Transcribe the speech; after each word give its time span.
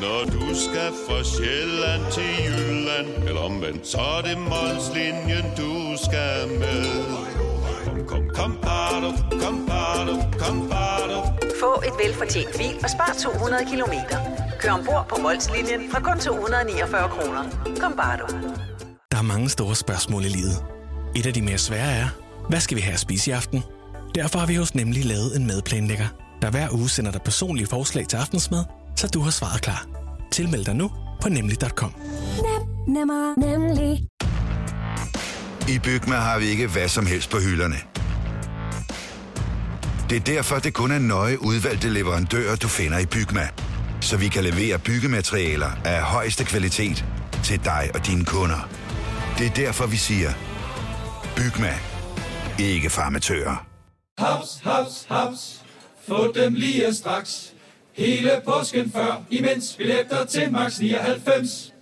Når 0.00 0.24
du 0.24 0.54
skal 0.54 0.90
fra 1.06 1.18
Sjælland 1.24 2.12
til 2.12 2.30
Jylland 2.46 3.28
Eller 3.28 3.40
omvendt, 3.40 3.86
så 3.86 3.98
er 3.98 4.22
det 4.22 4.38
Molslinjen, 4.38 5.46
du 5.56 5.72
skal 6.04 6.48
med 6.58 6.84
Kom, 7.84 7.98
kom, 8.06 8.24
kom, 8.34 8.58
bado, 8.62 9.10
kom, 9.42 9.66
bado, 9.66 10.14
kom, 10.38 10.68
bado. 10.68 11.18
Få 11.60 11.82
et 11.88 11.94
velfortjent 12.04 12.48
bil 12.58 12.76
og 12.82 12.90
spar 12.90 13.16
200 13.22 13.64
kilometer. 13.70 14.18
Kør 14.60 14.70
ombord 14.70 15.06
på 15.08 15.16
Molslinjen 15.22 15.90
fra 15.90 16.00
kun 16.00 16.18
249 16.18 17.08
kroner. 17.08 17.42
Kom 17.80 17.92
bare 17.96 18.16
du. 18.16 18.26
Der 19.12 19.18
er 19.18 19.22
mange 19.22 19.48
store 19.50 19.76
spørgsmål 19.76 20.24
i 20.24 20.28
livet. 20.28 20.64
Et 21.16 21.26
af 21.26 21.34
de 21.34 21.42
mere 21.42 21.58
svære 21.58 21.92
er, 21.92 22.08
hvad 22.48 22.60
skal 22.60 22.76
vi 22.76 22.82
have 22.82 22.94
at 22.94 23.00
spise 23.00 23.30
i 23.30 23.32
aften? 23.34 23.62
Derfor 24.14 24.38
har 24.38 24.46
vi 24.46 24.54
hos 24.54 24.74
Nemlig 24.74 25.04
lavet 25.04 25.36
en 25.36 25.46
madplanlægger, 25.46 26.06
der 26.42 26.50
hver 26.50 26.68
uge 26.72 26.88
sender 26.88 27.10
dig 27.10 27.22
personlige 27.22 27.66
forslag 27.66 28.08
til 28.08 28.16
aftensmad, 28.16 28.64
så 28.96 29.08
du 29.14 29.20
har 29.20 29.30
svaret 29.30 29.62
klar. 29.62 29.86
Tilmeld 30.32 30.64
dig 30.64 30.74
nu 30.74 30.90
på 31.22 31.28
nemlig.com. 31.28 31.94
Nemmer, 32.88 33.34
nemlig. 33.40 34.08
I 35.68 35.78
Bygma 35.78 36.16
har 36.16 36.38
vi 36.38 36.46
ikke 36.46 36.66
hvad 36.66 36.88
som 36.88 37.06
helst 37.06 37.30
på 37.30 37.38
hylderne. 37.38 37.76
Det 40.10 40.16
er 40.16 40.20
derfor, 40.20 40.58
det 40.58 40.74
kun 40.74 40.90
er 40.90 40.98
nøje 40.98 41.42
udvalgte 41.42 41.88
leverandører, 41.88 42.56
du 42.56 42.68
finder 42.68 42.98
i 42.98 43.06
Bygma. 43.06 43.48
Så 44.00 44.16
vi 44.16 44.28
kan 44.28 44.44
levere 44.44 44.78
byggematerialer 44.78 45.70
af 45.84 46.02
højeste 46.02 46.44
kvalitet 46.44 47.04
til 47.44 47.64
dig 47.64 47.90
og 47.94 48.06
dine 48.06 48.24
kunder. 48.24 48.68
Det 49.38 49.46
er 49.46 49.50
derfor, 49.50 49.86
vi 49.86 49.96
siger, 49.96 50.32
Bygma. 51.36 51.74
Ikke 52.58 52.90
farmatører. 52.90 53.66
Haps, 54.18 54.60
haps, 54.64 55.06
haps. 55.10 55.60
Få 56.08 56.32
dem 56.32 56.54
lige 56.54 56.94
straks. 56.94 57.53
Hele 57.96 58.30
påsken 58.44 58.92
før, 58.92 59.22
imens 59.30 59.74
billetter 59.78 60.24
til 60.24 60.52
max 60.52 60.78
99. 60.78 61.72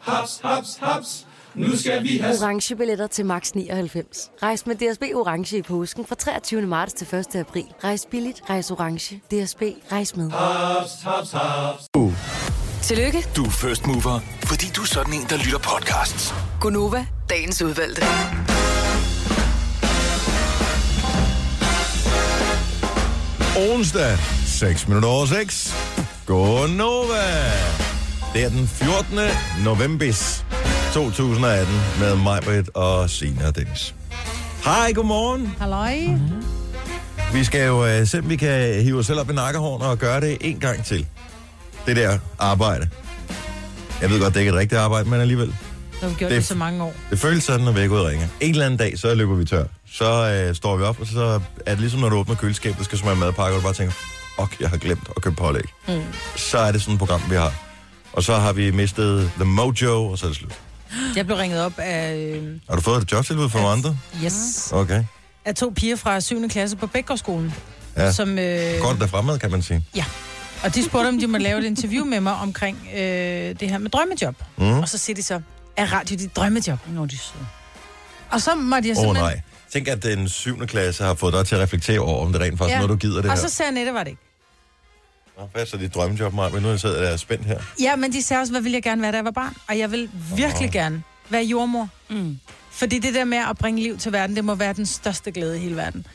Haps, 0.00 0.40
haps, 0.44 0.76
haps. 0.80 1.26
Nu 1.54 1.76
skal 1.76 2.02
vi 2.02 2.18
have... 2.18 2.34
Orange 2.42 2.76
billetter 2.76 3.06
til 3.06 3.26
max 3.26 3.50
99. 3.52 4.30
Rejs 4.42 4.66
med 4.66 4.76
DSB 4.76 5.02
Orange 5.14 5.56
i 5.58 5.62
påsken 5.62 6.06
fra 6.06 6.14
23. 6.14 6.62
marts 6.62 6.92
til 6.92 7.14
1. 7.14 7.36
april. 7.36 7.64
Rejs 7.84 8.06
billigt, 8.10 8.42
rejs 8.50 8.70
orange. 8.70 9.16
DSB, 9.16 9.62
rejs 9.92 10.16
med. 10.16 10.30
Haps, 10.30 10.90
haps, 11.02 11.32
haps. 11.32 11.88
Tillykke, 12.82 13.26
Du 13.36 13.44
er 13.44 13.50
first 13.50 13.86
mover, 13.86 14.20
fordi 14.44 14.66
du 14.76 14.80
er 14.82 14.86
sådan 14.86 15.14
en, 15.14 15.26
der 15.30 15.36
lytter 15.36 15.58
podcasts. 15.58 16.34
Gunova, 16.60 17.06
dagens 17.30 17.62
udvalgte. 17.62 18.02
Onsdag, 23.72 24.18
6 24.60 24.88
minutter 24.88 25.08
over 25.08 25.26
6. 25.26 25.74
Godnova. 26.26 27.50
Det 28.34 28.44
er 28.44 28.48
den 28.48 28.68
14. 28.68 29.18
november 29.64 30.12
2018 30.94 31.74
med 32.00 32.16
mig, 32.16 32.42
Britt 32.42 32.70
og 32.74 33.10
Sina 33.10 33.46
og 33.46 33.56
Dennis. 33.56 33.94
Hej, 34.64 34.92
godmorgen. 34.92 35.54
Halløj. 35.60 35.96
Vi 37.32 37.44
skal 37.44 37.66
jo 37.66 38.00
uh, 38.00 38.06
se, 38.06 38.18
om 38.18 38.28
vi 38.30 38.36
kan 38.36 38.82
hive 38.82 38.98
os 38.98 39.06
selv 39.06 39.20
op 39.20 39.30
i 39.30 39.32
nakkehårene 39.32 39.84
og 39.86 39.98
gøre 39.98 40.20
det 40.20 40.38
en 40.40 40.60
gang 40.60 40.84
til. 40.84 41.06
Det 41.86 41.96
der 41.96 42.18
arbejde. 42.38 42.88
Jeg 44.00 44.10
ved 44.10 44.20
godt, 44.20 44.34
det 44.34 44.36
er 44.36 44.40
ikke 44.40 44.50
et 44.52 44.56
rigtigt 44.58 44.80
arbejde, 44.80 45.08
men 45.10 45.20
alligevel. 45.20 45.54
Har 46.02 46.08
vi 46.08 46.14
gjort 46.14 46.30
Det- 46.30 46.36
det, 46.38 46.46
så 46.46 46.54
mange 46.54 46.82
år. 46.84 46.94
Det 47.10 47.18
føles 47.18 47.44
sådan, 47.44 47.64
når 47.64 47.72
væk 47.72 47.90
ud 47.90 48.00
ringer. 48.00 48.26
En 48.40 48.50
eller 48.50 48.64
anden 48.66 48.78
dag, 48.78 48.98
så 48.98 49.14
løber 49.14 49.34
vi 49.34 49.44
tør. 49.44 49.64
Så 49.92 50.44
øh, 50.48 50.54
står 50.54 50.76
vi 50.76 50.82
op, 50.84 51.00
og 51.00 51.06
så 51.06 51.40
er 51.66 51.70
det 51.70 51.80
ligesom, 51.80 52.00
når 52.00 52.08
du 52.08 52.16
åbner 52.16 52.34
køleskabet, 52.34 52.84
skal 52.84 52.98
smage 52.98 53.16
madpakke, 53.16 53.56
og 53.56 53.60
du 53.60 53.62
bare 53.64 53.74
tænker, 53.74 53.94
ok, 54.42 54.60
jeg 54.60 54.68
har 54.70 54.76
glemt 54.76 55.08
at 55.16 55.22
købe 55.22 55.36
pålæg. 55.36 55.62
Mm. 55.88 56.00
Så 56.36 56.58
er 56.58 56.72
det 56.72 56.80
sådan 56.82 56.94
et 56.94 56.98
program, 56.98 57.20
vi 57.30 57.34
har. 57.36 57.52
Og 58.12 58.22
så 58.22 58.36
har 58.36 58.52
vi 58.52 58.70
mistet 58.70 59.30
The 59.36 59.44
Mojo, 59.44 60.06
og 60.06 60.18
så 60.18 60.26
er 60.26 60.30
det 60.30 60.36
slut. 60.38 60.60
Jeg 61.16 61.26
blev 61.26 61.36
ringet 61.38 61.64
op 61.64 61.72
af, 61.78 62.14
øh, 62.16 62.48
Har 62.68 62.76
du 62.76 62.82
fået 62.82 63.02
et 63.02 63.12
jobtilbud 63.12 63.48
fra 63.48 63.58
nogle 63.58 63.72
andre? 63.72 63.96
yes, 64.24 64.68
Okay. 64.72 65.04
af 65.44 65.54
to 65.54 65.72
piger 65.76 65.96
fra 65.96 66.20
7. 66.20 66.48
klasse 66.48 66.76
på 66.76 66.86
Bækgårdsskolen. 66.86 67.54
Ja. 67.96 68.12
Som, 68.12 68.38
øh, 68.38 68.80
Godt 68.80 69.00
der 69.00 69.06
fremad, 69.06 69.38
kan 69.38 69.50
man 69.50 69.62
sige. 69.62 69.84
Ja. 69.96 70.04
Og 70.64 70.74
de 70.74 70.84
spurgte, 70.84 71.08
om 71.08 71.18
de 71.20 71.26
må 71.26 71.38
lave 71.38 71.58
et 71.58 71.64
interview 71.64 72.04
med 72.04 72.20
mig 72.20 72.34
omkring 72.34 72.88
øh, 72.94 73.00
det 73.60 73.62
her 73.70 73.78
med 73.78 73.90
drømmejob. 73.90 74.34
Mm. 74.58 74.78
Og 74.78 74.88
så 74.88 74.98
siger 74.98 75.14
de 75.16 75.22
så, 75.22 75.40
er 75.76 75.92
radio 75.92 76.16
dit 76.16 76.36
drømmejob? 76.36 76.78
Nå, 76.88 77.06
de 77.06 77.18
så. 77.18 77.32
Og 78.30 78.40
så 78.40 78.54
måtte 78.54 78.88
jeg 78.88 78.96
Åh 78.98 79.02
oh, 79.02 79.06
simpelthen... 79.06 79.24
nej. 79.36 79.40
Tænk, 79.72 79.88
at 79.88 80.02
den 80.02 80.28
7. 80.28 80.66
klasse 80.66 81.04
har 81.04 81.14
fået 81.14 81.34
dig 81.34 81.46
til 81.46 81.54
at 81.54 81.60
reflektere 81.60 82.00
over, 82.00 82.26
om 82.26 82.32
det 82.32 82.40
rent 82.40 82.58
faktisk 82.58 82.72
Ja. 82.74 82.76
noget, 82.78 82.90
du 82.90 82.96
gider 82.96 83.22
det 83.22 83.30
og 83.30 83.36
her. 83.36 83.48
så 83.48 83.54
sagde 83.54 83.74
det 83.84 83.94
var 83.94 84.02
det 84.02 84.10
ikke. 84.10 84.22
Hvad 85.52 85.62
er 85.62 85.66
så 85.66 85.76
dit 85.76 85.94
drømmejob, 85.94 86.34
Maja? 86.34 86.48
Men 86.48 86.62
nu 86.62 86.68
er 86.68 86.72
jeg 86.72 86.80
sidder 86.80 87.02
der 87.10 87.16
spændt 87.16 87.46
her. 87.46 87.60
Ja, 87.80 87.96
men 87.96 88.12
de 88.12 88.22
sagde 88.22 88.40
også, 88.40 88.52
hvad 88.52 88.60
ville 88.60 88.74
jeg 88.74 88.82
gerne 88.82 89.02
være, 89.02 89.12
da 89.12 89.16
jeg 89.16 89.24
var 89.24 89.30
barn? 89.30 89.56
Og 89.68 89.78
jeg 89.78 89.90
vil 89.90 90.10
virkelig 90.36 90.68
Åh. 90.68 90.72
gerne 90.72 91.02
være 91.30 91.42
jordmor. 91.42 91.88
Mm. 92.10 92.38
Fordi 92.70 92.98
det 92.98 93.14
der 93.14 93.24
med 93.24 93.38
at 93.38 93.58
bringe 93.58 93.82
liv 93.82 93.98
til 93.98 94.12
verden, 94.12 94.36
det 94.36 94.44
må 94.44 94.54
være 94.54 94.72
den 94.72 94.86
største 94.86 95.30
glæde 95.30 95.56
i 95.56 95.60
hele 95.60 95.76
verden. 95.76 96.06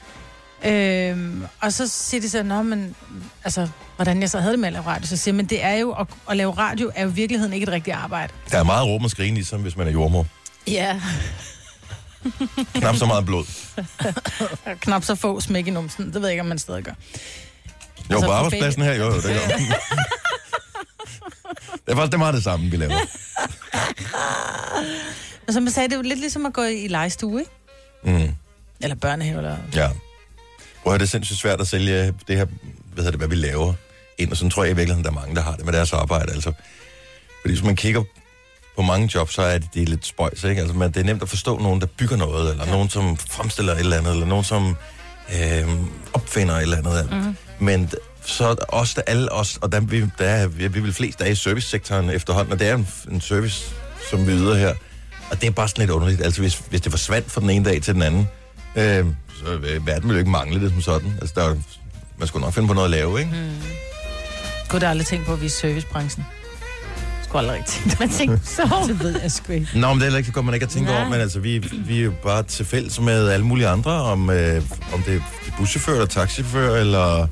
Øhm, 0.66 1.46
og 1.62 1.74
så 1.74 1.88
siger 1.88 2.22
de 2.22 2.30
så, 2.30 2.44
Nå, 2.44 2.62
men, 2.62 2.96
altså, 3.44 3.68
hvordan 3.96 4.22
jeg 4.22 4.30
så 4.30 4.40
havde 4.40 4.52
det 4.52 4.60
med 4.60 4.68
at 4.68 4.74
lave 4.74 4.86
radio. 4.86 5.08
Så 5.08 5.18
siger 5.18 5.34
jeg, 5.34 5.36
men 5.36 5.46
det 5.46 5.64
er 5.64 5.74
jo, 5.74 5.92
at, 5.92 6.08
at 6.30 6.38
lave 6.38 6.52
radio 6.52 6.92
er 6.96 7.04
jo 7.04 7.10
i 7.10 7.14
virkeligheden 7.14 7.54
ikke 7.54 7.64
et 7.64 7.70
rigtigt 7.72 7.96
arbejde. 7.96 8.34
Der 8.52 8.60
er 8.60 8.64
meget 8.64 8.88
råb 8.88 9.04
og 9.04 9.10
skrigen, 9.10 9.34
ligesom 9.36 9.62
hvis 9.62 9.78
man 9.78 9.88
er 9.88 9.92
jordmor. 9.92 10.26
Ja. 10.68 11.02
Knap 12.74 12.96
så 12.96 13.06
meget 13.06 13.26
blod. 13.26 13.46
Knap 14.82 15.04
så 15.04 15.16
få 15.16 15.42
smæk 15.42 15.68
i 15.68 15.70
numsen. 15.70 16.06
Det 16.06 16.14
ved 16.14 16.22
jeg 16.22 16.32
ikke, 16.32 16.42
om 16.42 16.48
man 16.48 16.60
stadig 16.60 16.84
gør. 16.84 16.94
Jo, 18.12 18.16
Altså, 18.16 18.28
på 18.28 18.34
arbejdspladsen 18.34 18.82
her, 18.84 18.94
jo, 18.94 19.06
jo, 19.06 19.16
det 19.16 19.24
gør 19.24 19.32
det. 19.58 19.76
Er 21.88 21.96
faktisk 21.96 22.12
det 22.12 22.20
meget 22.20 22.34
det 22.34 22.44
samme, 22.44 22.72
vi 22.72 22.78
laver. 22.78 23.00
Og 25.48 25.54
som 25.54 25.64
jeg 25.64 25.74
sagde, 25.74 25.90
det 25.90 25.94
er 25.94 25.98
jo 25.98 26.04
lidt 26.04 26.20
ligesom 26.20 26.46
at 26.46 26.54
gå 26.54 26.64
i 26.64 26.88
legestue, 26.88 27.40
ikke? 27.40 27.52
Mm. 28.04 28.36
Eller 28.82 28.96
børnehave, 28.96 29.38
eller... 29.38 29.58
Ja. 29.76 29.90
Høre, 30.86 30.94
det 30.94 31.02
er 31.02 31.06
sindssygt 31.08 31.40
svært 31.40 31.62
at 31.62 31.68
sælge 31.68 32.14
det 32.28 32.38
her, 32.38 32.46
hvad 32.94 33.04
hedder 33.04 33.12
det, 33.12 33.20
hvad 33.20 33.28
vi 33.28 33.36
laver 33.36 33.74
ind, 34.18 34.32
og 34.32 34.38
sådan 34.38 34.52
tror 34.52 34.64
jeg 34.64 34.72
i 34.72 34.76
virkeligheden, 34.76 35.04
der 35.04 35.10
er 35.12 35.14
mange, 35.14 35.36
der 35.36 35.42
har 35.42 35.56
det 35.56 35.66
med 35.66 35.74
deres 35.74 35.94
arbejde. 35.94 36.32
Altså, 36.32 36.52
fordi 37.42 37.54
hvis 37.54 37.64
man 37.64 37.76
kigger 37.76 38.04
på 38.76 38.82
mange 38.82 39.10
jobs, 39.16 39.34
så 39.34 39.42
er 39.42 39.58
det, 39.58 39.74
det 39.74 39.82
er 39.82 39.86
lidt 39.88 40.06
spøjs, 40.06 40.44
ikke? 40.44 40.62
Altså, 40.62 40.78
man, 40.78 40.92
det 40.92 41.00
er 41.00 41.04
nemt 41.04 41.22
at 41.22 41.30
forstå 41.30 41.58
nogen, 41.60 41.82
der 41.82 41.88
bygger 41.88 42.16
noget, 42.16 42.52
eller 42.52 42.66
ja. 42.66 42.72
nogen, 42.72 42.90
som 42.90 43.18
fremstiller 43.18 43.74
et 43.74 43.80
eller 43.80 43.98
andet, 43.98 44.14
eller 44.14 44.26
nogen, 44.26 44.44
som 44.44 44.76
øh, 45.34 45.70
opfinder 46.14 46.56
et 46.56 46.62
eller 46.62 46.78
andet. 46.78 47.10
Mm. 47.12 47.36
Men 47.66 47.92
så 48.26 48.56
os, 48.68 48.94
der 48.94 49.02
alle 49.08 49.32
os, 49.32 49.58
og 49.62 49.72
der, 49.72 49.80
vi, 49.80 50.06
der 50.20 50.26
er, 50.26 50.48
vi 50.48 50.66
er 50.66 50.70
vel 50.70 50.94
flest, 50.94 51.20
der 51.20 51.26
er 51.26 51.30
i 51.30 51.36
servicesektoren 51.36 52.10
efterhånden, 52.10 52.54
og 52.54 52.60
det 52.60 52.68
er 52.68 52.76
en, 52.76 52.88
en 53.12 53.22
service, 53.22 53.66
som 54.10 54.28
vi 54.28 54.32
yder 54.32 54.56
her. 54.56 54.74
Og 55.32 55.42
det 55.42 55.48
er 55.48 55.52
bare 55.52 55.68
sådan 55.68 55.82
lidt 55.82 55.92
underligt. 55.92 56.22
Altså, 56.22 56.42
hvis, 56.42 56.62
hvis 56.70 56.82
det 56.82 56.92
forsvandt 56.92 57.32
fra 57.32 57.42
den 57.42 57.50
ene 57.50 57.66
dag 57.66 57.82
til 57.82 57.94
den 57.94 58.02
anden, 58.02 58.28
øh, 58.76 59.06
så 59.40 59.54
øh, 59.54 59.88
verden 59.88 60.04
ville 60.04 60.14
jo 60.14 60.18
ikke 60.18 60.32
mangle 60.32 60.62
det 60.62 60.72
som 60.72 60.82
sådan. 60.82 61.14
Altså, 61.22 61.34
der, 61.36 61.50
er 61.50 61.56
man 62.18 62.28
skulle 62.28 62.44
nok 62.44 62.54
finde 62.54 62.68
på 62.68 62.74
noget 62.74 62.86
at 62.86 62.92
lave, 62.92 63.20
ikke? 63.20 63.32
Mm. 63.32 63.50
Kunne 64.70 64.80
da 64.80 64.90
aldrig 64.90 65.08
tænke 65.08 65.26
på, 65.26 65.34
at 65.34 65.42
vi 65.42 65.46
er 65.46 65.50
servicebranchen. 65.50 66.26
Skulle 67.36 67.52
aldrig 67.52 67.66
rigtig 67.68 67.92
tænke 67.92 68.00
Man 68.06 68.10
tænkte 68.10 68.48
så. 68.48 68.70
Det 68.88 69.00
ved 69.00 69.22
jeg 69.22 69.32
sgu 69.32 69.54
ikke. 69.54 69.68
Nå, 69.76 69.88
men 69.88 69.96
det 69.96 70.02
er 70.02 70.06
heller 70.06 70.18
ikke 70.18 70.28
så 70.28 70.34
godt, 70.34 70.46
man 70.46 70.54
ikke 70.54 70.66
har 70.66 70.72
tænkt 70.72 70.90
Nej. 70.90 70.98
over, 70.98 71.10
men 71.10 71.22
altså, 71.22 71.40
vi, 71.40 71.58
vi 71.58 72.00
er 72.00 72.04
jo 72.04 72.14
bare 72.24 72.44
til 72.44 72.66
fælles 72.66 73.00
med 73.00 73.30
alle 73.30 73.46
mulige 73.46 73.68
andre, 73.68 73.92
om, 73.92 74.30
øh, 74.30 74.62
om 74.94 75.02
det 75.04 75.16
er 75.16 75.20
buschauffører 75.58 75.96
eller 75.98 76.08
taxichauffører, 76.08 76.80
eller 76.80 77.28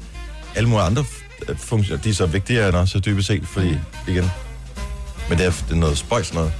alle 0.55 0.69
mulige 0.69 0.85
andre 0.85 1.05
øh, 1.49 1.57
funktioner. 1.57 2.01
De 2.01 2.09
er 2.09 2.13
så 2.13 2.25
vigtigere 2.25 2.67
end 2.67 2.75
os, 2.77 2.89
så 2.89 2.99
dybest 2.99 3.27
set, 3.27 3.47
fordi, 3.47 3.77
igen, 4.07 4.31
men 5.29 5.37
det 5.37 5.45
er, 5.45 5.51
det 5.51 5.71
er 5.71 5.75
noget 5.75 5.97
spøjs 5.97 6.33
noget. 6.33 6.53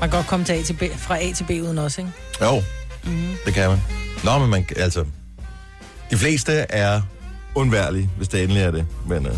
Man 0.00 0.10
kan 0.10 0.18
godt 0.18 0.26
komme 0.26 0.44
til 0.44 0.52
A 0.52 0.62
til 0.62 0.74
B, 0.74 0.82
fra 0.98 1.22
A 1.22 1.32
til 1.32 1.44
B 1.44 1.50
uden 1.50 1.78
os, 1.78 1.98
ikke? 1.98 2.10
Jo, 2.42 2.62
mm. 3.04 3.28
det 3.46 3.54
kan 3.54 3.68
man. 3.68 3.78
Nå, 4.24 4.38
men 4.38 4.50
man, 4.50 4.66
altså, 4.76 5.04
de 6.10 6.16
fleste 6.16 6.52
er 6.52 7.00
undværlige, 7.54 8.10
hvis 8.16 8.28
det 8.28 8.42
endelig 8.42 8.62
er 8.62 8.70
det, 8.70 8.86
men 9.06 9.26
øh, 9.26 9.32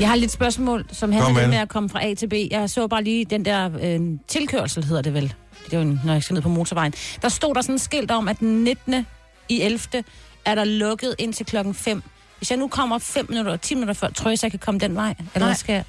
Jeg 0.00 0.08
har 0.08 0.16
lidt 0.16 0.30
spørgsmål, 0.32 0.86
som 0.92 1.12
handler 1.12 1.32
med 1.32 1.40
lidt 1.40 1.50
med 1.50 1.58
at 1.58 1.68
komme 1.68 1.88
fra 1.88 2.04
A 2.06 2.14
til 2.14 2.28
B. 2.28 2.32
Jeg 2.50 2.70
så 2.70 2.86
bare 2.86 3.04
lige 3.04 3.24
den 3.24 3.44
der 3.44 3.70
øh, 3.82 4.00
tilkørsel, 4.28 4.84
hedder 4.84 5.02
det 5.02 5.14
vel. 5.14 5.34
Det 5.64 5.74
er 5.74 5.78
jo, 5.78 5.96
når 6.04 6.12
jeg 6.12 6.22
skal 6.22 6.34
ned 6.34 6.42
på 6.42 6.48
motorvejen. 6.48 6.94
Der 7.22 7.28
stod 7.28 7.54
der 7.54 7.62
sådan 7.62 7.74
et 7.74 7.80
skilt 7.80 8.10
om, 8.10 8.28
at 8.28 8.38
den 8.40 8.64
19. 8.64 9.06
i 9.48 9.60
11. 9.60 10.04
er 10.44 10.54
der 10.54 10.64
lukket 10.64 11.14
ind 11.18 11.34
til 11.34 11.46
klokken 11.46 11.74
5. 11.74 12.02
Hvis 12.38 12.50
jeg 12.50 12.58
nu 12.58 12.68
kommer 12.68 12.98
5 12.98 13.26
minutter 13.28 13.52
og 13.52 13.60
10 13.60 13.74
minutter 13.74 13.94
før, 13.94 14.08
tror 14.10 14.30
jeg, 14.30 14.38
så 14.38 14.46
jeg 14.46 14.50
kan 14.50 14.60
komme 14.60 14.80
den 14.80 14.96
vej? 14.96 15.14
Eller 15.34 15.46
Nej. 15.46 15.54
skal 15.56 15.72
jeg... 15.72 15.84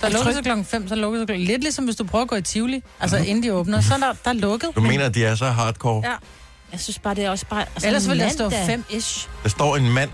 Der 0.00 0.08
lukker 0.08 0.32
så 0.32 0.42
klokken 0.42 0.64
5, 0.64 0.88
så 0.88 0.94
lukker 0.94 1.20
så 1.20 1.26
klokken... 1.26 1.46
Lidt 1.46 1.62
ligesom 1.62 1.84
hvis 1.84 1.96
du 1.96 2.04
prøver 2.04 2.22
at 2.22 2.28
gå 2.28 2.36
i 2.36 2.42
Tivoli, 2.42 2.82
altså 3.00 3.16
inden 3.16 3.42
de 3.42 3.52
åbner, 3.52 3.80
så 3.80 3.94
er 3.94 3.98
der, 3.98 4.12
der 4.24 4.30
er 4.30 4.34
lukket. 4.34 4.70
du 4.76 4.80
mener, 4.80 5.06
at 5.06 5.14
de 5.14 5.24
er 5.24 5.34
så 5.34 5.46
hardcore? 5.46 6.02
Ja. 6.04 6.14
Jeg 6.72 6.80
synes 6.80 6.98
bare, 6.98 7.14
det 7.14 7.24
er 7.24 7.30
også 7.30 7.46
bare... 7.46 7.60
Altså, 7.74 7.86
Ellers 7.86 8.08
vil 8.08 8.18
der 8.18 8.28
stå 8.28 8.50
mandag. 8.50 8.78
5-ish. 8.78 9.28
Der 9.42 9.48
står 9.48 9.76
en 9.76 9.92
mand 9.92 10.10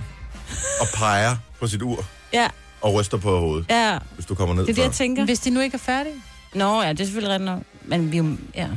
og 0.80 0.86
peger 0.94 1.36
på 1.60 1.66
sit 1.66 1.82
ur 1.82 2.04
Ja, 2.32 2.48
og 2.82 2.94
ryster 2.94 3.16
på 3.16 3.38
hovedet, 3.38 3.66
ja. 3.70 3.98
hvis 4.14 4.26
du 4.26 4.34
kommer 4.34 4.54
ned 4.54 4.62
Det 4.62 4.70
er 4.70 4.74
det, 4.74 4.76
før. 4.76 4.82
jeg 4.82 4.92
tænker. 4.92 5.24
Hvis 5.24 5.38
de 5.38 5.50
nu 5.50 5.60
ikke 5.60 5.74
er 5.74 5.78
færdige. 5.78 6.14
Nå, 6.54 6.82
ja, 6.82 6.88
det 6.88 7.00
er 7.00 7.04
selvfølgelig 7.04 7.34
ret 7.34 7.40
nok. 7.40 7.58
Men 7.84 8.12
vi 8.12 8.16
er 8.16 8.22
jo... 8.22 8.36
Ja. 8.54 8.66
Men 8.66 8.76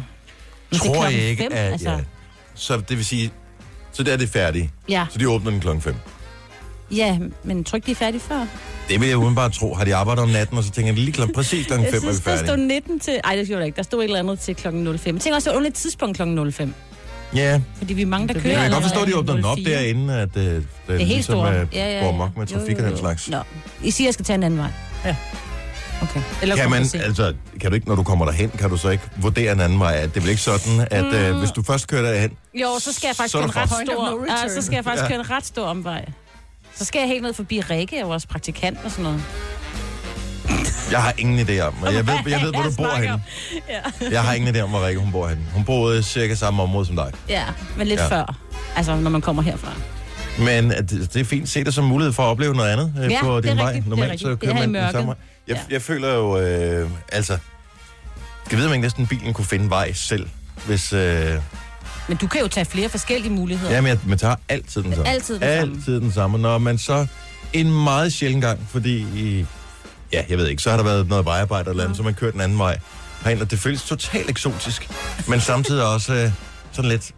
det 0.72 0.82
er 0.82 0.94
tror 0.94 1.06
jeg 1.06 1.14
ikke, 1.22 1.44
fem, 1.44 1.52
at... 1.52 1.72
altså. 1.72 1.90
Ja. 1.90 1.98
Så 2.56 2.78
det 2.78 2.98
vil 2.98 3.06
sige, 3.06 3.32
så 3.92 4.04
der 4.04 4.14
er 4.14 4.18
det 4.18 4.30
færdigt. 4.30 4.70
Ja. 4.90 5.06
Så 5.12 5.20
de 5.20 5.30
åbner 5.30 5.52
den 5.52 5.60
klokken 5.60 5.82
5. 5.82 5.96
Ja, 6.92 7.20
men 7.44 7.64
tryk 7.64 7.86
de 7.86 7.92
er 7.92 7.96
færdige 7.96 8.22
før. 8.22 8.46
Det 8.90 9.02
vil 9.02 9.08
jeg 9.10 9.18
udenbart 9.18 9.54
tro. 9.54 9.74
Har 9.74 9.86
de 9.86 9.96
arbejdet 9.96 10.24
om 10.24 10.30
natten, 10.30 10.58
og 10.58 10.64
så 10.64 10.72
tænker 10.72 10.92
jeg 10.92 11.00
lige 11.00 11.12
klokken, 11.14 11.36
præcis 11.36 11.66
klokken 11.68 11.86
5 11.86 11.94
Jeg 11.94 11.98
er 11.98 12.02
vi 12.02 12.14
synes, 12.14 12.24
der 12.26 12.36
stod 12.36 12.48
færdige. 12.48 12.68
19 12.68 13.00
til... 13.00 13.20
Ej, 13.24 13.36
det 13.36 13.48
gjorde 13.48 13.60
der 13.60 13.66
ikke. 13.66 13.76
Der 13.76 13.84
stod 13.84 14.00
et 14.00 14.04
eller 14.04 14.20
andet 14.20 14.40
til 14.40 14.56
klokken 14.56 15.00
05. 15.00 15.16
Jeg 15.16 15.22
tænker 15.22 15.36
også, 15.36 15.50
det 15.52 15.60
var 15.60 15.66
et 15.66 15.74
tidspunkt 15.74 16.16
klokken 16.16 16.52
05. 16.54 16.74
Ja, 17.36 17.62
Fordi 17.78 17.94
vi 17.94 18.02
er 18.02 18.06
mange, 18.06 18.28
der 18.28 18.34
kører 18.40 18.54
jeg 18.54 18.62
kan 18.62 18.72
godt 18.72 18.84
forstå, 18.84 19.02
at 19.02 19.08
de 19.08 19.16
åbner 19.18 19.36
den 19.36 19.46
op 19.46 19.58
04. 19.58 19.74
derinde, 19.74 20.14
at 20.20 20.30
øh, 20.38 20.44
det, 20.44 20.68
Det 20.88 20.94
er 20.94 20.98
helt 20.98 21.08
ligesom, 21.10 21.34
stort. 21.36 21.54
øh, 21.54 21.68
Ja, 21.74 21.94
ja, 21.96 22.00
går 22.00 22.06
ja. 22.12 22.18
mok 22.18 22.38
med 22.38 22.48
Jo, 22.48 22.58
trafik 22.60 22.76
og 22.76 22.80
jo, 22.82 22.86
den 22.86 22.94
jo. 22.94 23.00
slags. 23.00 23.30
Nå, 23.30 23.38
I 23.84 23.92
siger, 23.92 24.06
at 24.06 24.08
jeg 24.08 24.14
skal 24.14 24.26
tage 24.26 24.36
en 24.36 24.44
anden 24.44 24.60
vej. 24.60 24.70
Ja. 25.06 25.16
Okay. 26.02 26.22
Eller 26.42 26.56
Kan 26.56 26.70
man, 26.70 26.80
altså, 26.82 27.34
kan 27.62 27.70
du 27.72 27.76
ikke, 27.76 27.88
når 27.88 27.96
du 27.96 28.04
kommer 28.04 28.26
derhen, 28.26 28.50
kan 28.50 28.70
du 28.70 28.78
så 28.78 28.90
ikke 28.90 29.04
vurdere 29.18 29.52
en 29.54 29.60
anden 29.62 29.80
vej? 29.80 29.94
At 29.96 30.10
det 30.10 30.18
er 30.18 30.22
vel 30.22 30.30
ikke 30.30 30.42
sådan, 30.42 30.88
at 30.92 31.06
øh, 31.06 31.34
Mm. 31.34 31.40
hvis 31.40 31.52
du 31.52 31.64
først 31.64 31.88
kører 31.88 32.12
derhen, 32.12 32.32
Jo, 32.54 32.68
så 32.80 32.94
skal 32.94 33.08
jeg 33.08 33.16
faktisk 33.16 33.32
Så 33.32 33.38
køre 33.38 33.46
en 33.48 33.56
ret 33.56 33.70
stor... 33.70 34.10
no 34.18 34.26
Ja, 34.44 34.48
så 34.50 34.62
skal 34.66 34.76
jeg 34.76 34.84
faktisk 34.84 35.04
Ja. 35.04 35.08
køre 35.08 35.20
en 35.20 35.30
ret 35.30 35.46
stor 35.46 35.66
omvej. 35.66 36.06
Så 36.76 36.86
skal 36.86 37.00
jeg 37.00 37.08
helt 37.08 37.22
ned 37.24 37.34
forbi 37.34 37.62
Rikke, 37.62 38.04
og 38.04 38.10
vores 38.10 38.26
praktikant 38.26 38.78
og 38.84 38.92
sådan 38.92 39.04
noget. 39.04 39.24
Jeg 40.96 41.04
har 41.04 41.14
ingen 41.18 41.40
idé 41.48 41.60
om, 41.60 41.74
og 41.84 41.94
jeg 41.94 42.08
ved, 42.08 42.14
jeg 42.28 42.42
ved 42.42 42.54
hvor 42.54 42.64
du 42.64 42.72
bor 42.78 42.96
henne. 42.96 43.22
Ja. 43.70 44.10
Jeg 44.12 44.24
har 44.24 44.34
ingen 44.34 44.56
idé 44.56 44.60
om, 44.60 44.70
hvor 44.70 44.86
Rikke 44.88 45.02
hun 45.02 45.12
bor 45.12 45.28
henne. 45.28 45.44
Hun 45.54 45.64
boede 45.64 46.04
cirka 46.04 46.36
samme 46.36 46.64
område 46.64 46.86
som 46.86 46.96
dig. 46.96 47.12
ja, 47.30 47.44
men 47.78 47.88
lidt 47.88 48.00
Ja. 48.00 48.08
før. 48.08 48.36
Altså, 48.76 48.96
når 48.96 49.10
man 49.10 49.22
kommer 49.22 49.42
herfra. 49.42 49.72
Men 50.40 50.72
at 50.72 50.90
det, 50.90 51.14
det 51.14 51.20
er 51.22 51.26
fint. 51.26 51.50
Se 51.50 51.64
det 51.64 51.74
som 51.74 51.84
mulighed 51.84 52.14
for 52.14 52.24
at 52.24 52.28
opleve 52.28 52.54
noget 52.56 52.70
andet 52.70 52.94
øh, 53.04 53.12
Ja, 53.12 53.22
på 53.24 53.42
det 53.42 53.46
er 53.46 53.50
din 53.54 53.58
vej. 53.58 53.66
rigtigt, 53.68 53.86
er 53.86 53.90
Normalt 53.90 54.20
så 54.22 54.36
kører 54.36 54.52
er 54.52 54.68
man 54.68 54.74
den 54.76 54.92
samme 54.92 55.08
vej. 55.08 55.16
Jeg, 55.48 55.56
Ja. 55.70 55.74
jeg 55.74 55.82
føler 55.82 56.14
jo, 56.14 56.38
øh, 56.40 56.90
altså... 57.12 57.38
Jeg 58.52 58.60
ved, 58.60 58.66
ikke 58.70 58.82
næsten 58.82 59.08
bilen 59.08 59.34
kunne 59.34 59.46
finde 59.46 59.70
vej 59.70 59.94
selv, 59.94 60.28
hvis... 60.66 60.94
Øh, 60.94 61.34
Men 62.08 62.18
du 62.18 62.28
kan 62.28 62.42
jo 62.42 62.48
tage 62.48 62.66
flere 62.66 62.90
forskellige 62.90 63.32
muligheder. 63.34 63.74
ja, 63.74 63.82
men 63.82 63.90
jeg, 63.90 63.98
man 64.06 64.18
tager 64.18 64.36
altid 64.50 64.84
den 64.84 64.92
samme. 64.96 65.08
Altid 65.10 65.34
den 65.34 65.42
samme. 65.42 65.54
Altid 65.78 66.02
den 66.02 66.12
samme. 66.12 66.38
Når 66.38 66.58
man 66.58 66.78
så 66.78 67.08
en 67.54 67.72
meget 67.84 68.14
sjælden 68.14 68.42
gang, 68.42 68.60
fordi... 68.72 68.98
I, 69.16 69.46
ja, 70.16 70.24
jeg 70.30 70.38
ved 70.38 70.48
ikke, 70.48 70.64
så 70.64 70.70
har 70.70 70.78
der 70.78 70.84
været 70.84 71.08
noget 71.08 71.26
vejarbejde 71.26 71.70
eller 71.70 71.84
andet, 71.84 71.98
så 71.98 72.04
man 72.04 72.14
kørt 72.14 72.34
den 72.34 72.42
anden 72.42 72.60
vej 72.60 72.78
herind, 73.24 73.42
og 73.42 73.52
det 73.52 73.60
føles 73.60 73.84
totalt 73.84 74.30
eksotisk, 74.30 74.90
men 75.28 75.42
samtidig 75.42 75.86
også 75.86 76.14
øh, 76.14 76.32
sådan 76.72 76.92
lidt 76.92 77.12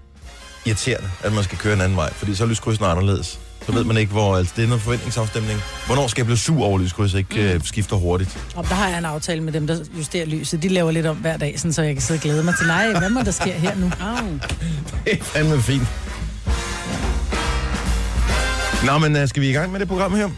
irriterende, 0.65 1.09
at 1.23 1.33
man 1.33 1.43
skal 1.43 1.57
køre 1.57 1.73
en 1.73 1.81
anden 1.81 1.97
vej, 1.97 2.13
fordi 2.13 2.35
så 2.35 2.43
er 2.43 2.47
lyskrydsen 2.47 2.85
anderledes. 2.85 3.39
Så 3.65 3.73
ved 3.73 3.83
man 3.83 3.97
ikke, 3.97 4.11
hvor... 4.11 4.37
Altså, 4.37 4.53
det 4.57 4.63
er 4.63 4.67
noget 4.67 4.81
forventningsafstemning. 4.81 5.61
Hvornår 5.85 6.07
skal 6.07 6.21
jeg 6.21 6.25
blive 6.25 6.37
sur 6.37 6.65
over, 6.65 6.77
at 6.77 6.83
lyskrydset 6.83 7.17
ikke 7.17 7.53
øh, 7.53 7.61
skifter 7.63 7.95
hurtigt? 7.95 8.37
Og 8.55 8.63
der 8.63 8.75
har 8.75 8.89
jeg 8.89 8.97
en 8.97 9.05
aftale 9.05 9.41
med 9.41 9.53
dem, 9.53 9.67
der 9.67 9.77
justerer 9.97 10.25
lyset. 10.25 10.63
De 10.63 10.67
laver 10.67 10.91
lidt 10.91 11.05
om 11.05 11.17
hver 11.17 11.37
dag, 11.37 11.59
sådan, 11.59 11.73
så 11.73 11.81
jeg 11.81 11.93
kan 11.93 12.01
sidde 12.01 12.17
og 12.17 12.21
glæde 12.21 12.43
mig 12.43 12.53
til, 12.57 12.67
nej, 12.67 12.99
hvad 12.99 13.09
må 13.09 13.21
der 13.21 13.31
sker 13.31 13.53
her 13.53 13.75
nu? 13.75 13.85
Oh. 13.85 14.29
Det 15.05 15.19
er 15.19 15.23
fandme 15.23 15.61
fint. 15.61 15.87
Nå, 18.85 18.97
men 18.97 19.21
uh, 19.21 19.29
skal 19.29 19.41
vi 19.41 19.49
i 19.49 19.53
gang 19.53 19.71
med 19.71 19.79
det 19.79 19.87
program 19.87 20.15
her? 20.15 20.29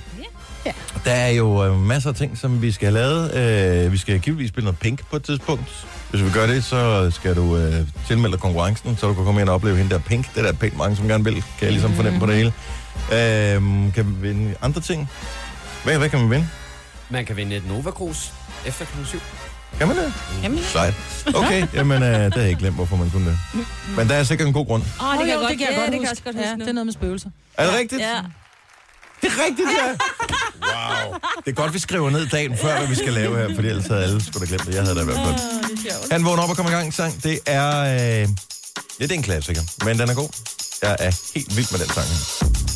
Ja. 0.65 0.71
Der 1.05 1.11
er 1.11 1.29
jo 1.29 1.71
uh, 1.71 1.79
masser 1.79 2.09
af 2.09 2.15
ting, 2.15 2.37
som 2.37 2.61
vi 2.61 2.71
skal 2.71 2.93
have 2.93 2.93
lavet. 3.33 3.85
Uh, 3.85 3.91
vi 3.91 3.97
skal 3.97 4.19
givetvis 4.19 4.49
spille 4.49 4.65
noget 4.65 4.79
pink 4.79 5.05
på 5.09 5.15
et 5.15 5.23
tidspunkt. 5.23 5.87
Hvis 6.09 6.23
vi 6.23 6.29
gør 6.29 6.47
det, 6.47 6.63
så 6.63 7.11
skal 7.11 7.35
du 7.35 7.41
uh, 7.41 7.73
tilmelde 8.07 8.31
dig 8.31 8.41
konkurrencen, 8.41 8.97
så 8.97 9.07
du 9.07 9.13
kan 9.13 9.25
komme 9.25 9.41
ind 9.41 9.49
og 9.49 9.55
opleve 9.55 9.77
hende 9.77 9.91
der 9.91 9.99
pink. 9.99 10.33
Det 10.35 10.37
er 10.37 10.51
der 10.51 10.53
pænt 10.53 10.77
mange, 10.77 10.95
som 10.95 11.07
gerne 11.07 11.23
vil, 11.23 11.33
kan 11.33 11.43
jeg 11.61 11.71
ligesom 11.71 11.93
fornemme 11.93 12.19
på 12.19 12.25
det 12.25 12.35
hele. 12.35 12.53
Uh, 12.95 13.93
kan 13.93 14.05
vi 14.05 14.27
vinde 14.27 14.55
andre 14.61 14.81
ting? 14.81 15.09
Hvad, 15.83 15.97
hvad 15.97 16.09
kan 16.09 16.19
man 16.19 16.29
vinde? 16.29 16.47
Man 17.09 17.25
kan 17.25 17.37
vinde 17.37 17.55
et 17.55 17.67
Nova 17.67 17.91
Cruz 17.91 18.29
efter 18.65 18.85
kl. 18.85 19.05
7. 19.05 19.19
Kan 19.77 19.87
man 19.87 19.97
det? 19.97 20.13
Jamen, 20.43 20.59
Sejt. 20.59 20.93
Okay, 21.35 21.67
jamen 21.73 22.03
uh, 22.03 22.09
det 22.09 22.33
har 22.33 22.41
jeg 22.41 22.49
ikke 22.49 22.59
glemt, 22.59 22.75
hvorfor 22.75 22.95
man 22.95 23.09
kunne 23.09 23.25
det. 23.25 23.37
Men 23.97 24.09
der 24.09 24.15
er 24.15 24.23
sikkert 24.23 24.47
en 24.47 24.53
god 24.53 24.65
grund. 24.65 24.83
Åh, 25.01 25.07
oh, 25.07 25.17
det, 25.17 25.19
kan 25.19 25.27
jo, 25.27 25.31
jeg 25.31 25.39
godt, 25.39 25.49
det 25.49 25.57
kan 25.57 25.67
jeg 25.67 25.73
ja, 25.75 25.79
godt 25.81 25.91
det 25.91 25.99
kan 25.99 26.01
jeg 26.01 26.09
huske. 26.09 26.11
også 26.11 26.23
godt 26.23 26.59
ja, 26.59 26.63
det 26.63 26.69
er 26.69 26.73
noget 26.73 26.85
med 26.85 26.93
spøgelser. 26.93 27.29
Er 27.57 27.65
det 27.65 27.79
rigtigt? 27.79 28.01
Ja. 28.01 28.19
Det 29.21 29.27
er 29.31 29.43
rigtigt, 29.45 29.69
ja. 29.81 29.87
Wow. 30.61 31.13
Det 31.45 31.51
er 31.51 31.55
godt, 31.55 31.73
vi 31.73 31.79
skriver 31.79 32.09
ned 32.09 32.27
dagen 32.27 32.57
før, 32.57 32.77
hvad 32.77 32.87
vi 32.87 32.95
skal 32.95 33.13
lave 33.13 33.37
her, 33.37 33.55
for 33.55 33.61
ellers 33.61 33.87
havde 33.87 34.03
alle 34.03 34.23
skulle 34.25 34.45
da 34.45 34.49
glemt 34.49 34.65
det. 34.65 34.75
Jeg 34.75 34.83
havde 34.83 34.95
da 34.95 35.01
i 35.01 35.05
hvert 35.05 35.17
fald. 35.17 36.11
Han 36.11 36.25
vågner 36.25 36.43
op 36.43 36.49
og 36.49 36.55
kommer 36.55 36.71
i 36.71 36.75
gang 36.75 36.87
i 36.87 36.91
sang. 36.91 37.23
Det 37.23 37.39
er... 37.45 37.79
Øh, 37.79 38.29
ja, 38.99 39.03
det 39.03 39.11
er 39.11 39.15
en 39.15 39.23
klassiker, 39.23 39.61
men 39.85 39.99
den 39.99 40.09
er 40.09 40.13
god. 40.13 40.29
Jeg 40.81 40.95
er 40.99 41.31
helt 41.35 41.57
vild 41.57 41.71
med 41.71 41.79
den 41.79 41.89
sang 41.89 42.07
her. 42.07 42.68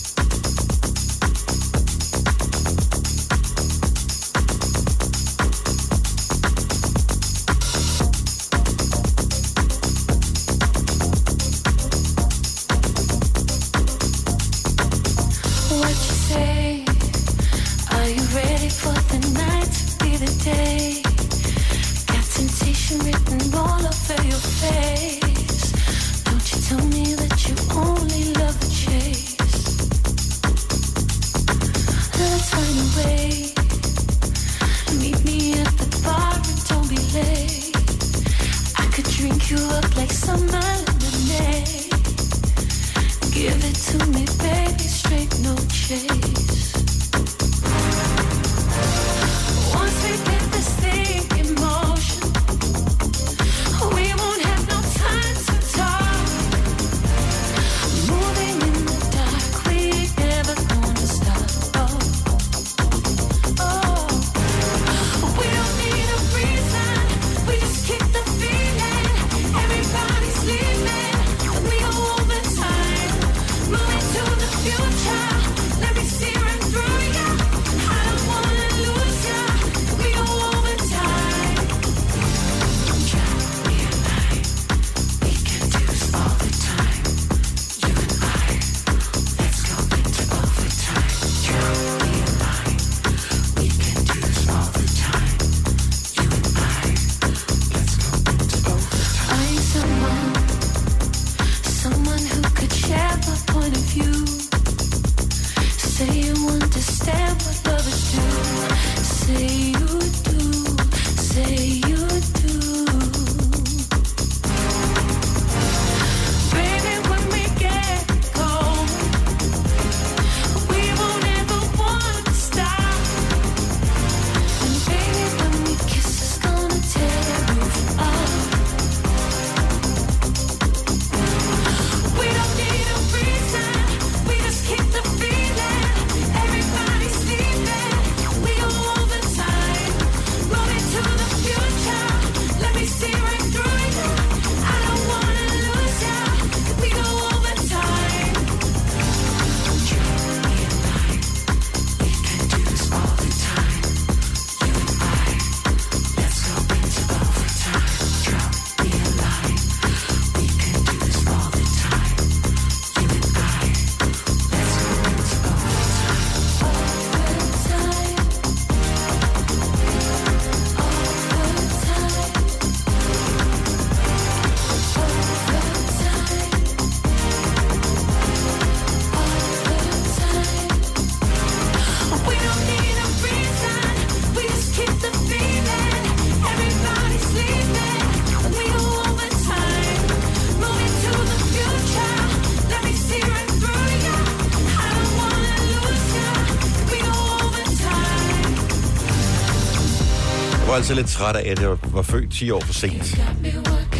Altid 200.83 200.95
lidt 200.95 201.07
træt 201.07 201.35
af, 201.35 201.51
at 201.51 201.61
jeg 201.61 201.69
var 201.83 202.01
født 202.01 202.31
10 202.31 202.51
år 202.51 202.59
for 202.59 202.73
sent. 202.73 203.19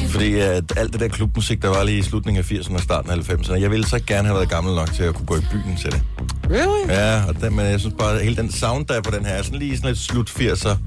Fordi 0.07 0.33
at 0.33 0.63
alt 0.77 0.93
det 0.93 0.99
der 0.99 1.07
klubmusik, 1.07 1.61
der 1.61 1.67
var 1.67 1.83
lige 1.83 1.97
i 1.97 2.01
slutningen 2.01 2.39
af 2.39 2.51
80'erne 2.51 2.73
og 2.73 2.79
starten 2.79 3.11
af 3.11 3.15
90'erne, 3.15 3.53
jeg 3.53 3.71
ville 3.71 3.87
så 3.87 3.99
gerne 4.07 4.27
have 4.27 4.35
været 4.35 4.49
gammel 4.49 4.75
nok 4.75 4.93
til 4.93 5.03
at 5.03 5.15
kunne 5.15 5.25
gå 5.25 5.35
i 5.35 5.41
byen 5.51 5.77
til 5.77 5.91
det. 5.91 6.01
Really? 6.49 6.89
Ja, 6.89 7.23
og 7.27 7.41
den, 7.41 7.55
men 7.55 7.65
jeg 7.65 7.79
synes 7.79 7.95
bare, 7.99 8.15
at 8.15 8.23
hele 8.23 8.35
den 8.35 8.51
sound, 8.51 8.85
der 8.85 8.93
er 8.93 9.01
på 9.01 9.11
den 9.11 9.25
her, 9.25 9.33
er 9.33 9.41
sådan 9.41 9.59
lige 9.59 9.77
sådan 9.77 9.91
et 9.91 9.97
slut 9.97 10.29
80'er. 10.29 10.77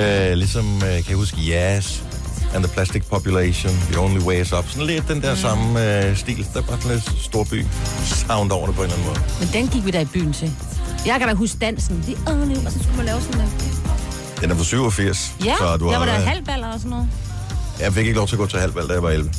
Øh, 0.00 0.32
ligesom, 0.32 0.74
øh, 0.74 0.80
kan 0.80 1.04
jeg 1.08 1.16
huske, 1.16 1.36
Yes 1.36 2.04
and 2.54 2.64
the 2.64 2.72
Plastic 2.74 3.04
Population, 3.10 3.72
The 3.72 4.00
Only 4.00 4.20
Way 4.20 4.40
is 4.40 4.52
Up. 4.52 4.64
Sådan 4.68 4.86
lidt 4.86 5.08
den 5.08 5.22
der 5.22 5.34
mm. 5.34 5.40
samme 5.40 6.06
øh, 6.08 6.16
stil. 6.16 6.46
Der 6.54 6.60
er 6.60 6.66
bare 6.66 6.80
sådan 6.80 6.96
lidt 6.96 7.22
storby 7.22 7.64
sound 8.04 8.52
over 8.52 8.66
det 8.66 8.74
på 8.74 8.82
en 8.82 8.90
eller 8.90 8.98
anden 8.98 9.08
måde. 9.08 9.20
Men 9.40 9.48
den 9.52 9.68
gik 9.68 9.84
vi 9.84 9.90
da 9.90 10.00
i 10.00 10.04
byen 10.04 10.32
til. 10.32 10.52
Jeg 11.06 11.16
kan 11.18 11.28
da 11.28 11.34
huske 11.34 11.58
dansen. 11.58 12.02
The 12.02 12.16
only... 12.32 12.56
Og 12.66 12.72
så 12.72 12.78
skulle 12.78 12.96
man 12.96 13.06
lave 13.06 13.20
sådan 13.20 13.40
der. 13.40 13.85
Den 14.40 14.50
er 14.50 14.54
fra 14.54 14.64
87. 14.64 15.32
Ja, 15.44 15.54
så 15.58 15.76
du 15.76 15.84
der 15.86 15.92
har, 15.92 15.98
var 15.98 16.06
der 16.06 16.14
øh, 16.20 16.26
halvballer 16.26 16.66
og 16.66 16.78
sådan 16.78 16.90
noget. 16.90 17.08
Jeg 17.80 17.92
fik 17.92 18.06
ikke 18.06 18.16
lov 18.16 18.26
til 18.28 18.34
at 18.34 18.38
gå 18.38 18.46
til 18.46 18.58
halvvalg, 18.60 18.88
da 18.88 18.94
jeg 18.94 19.02
var 19.02 19.10
11. 19.10 19.30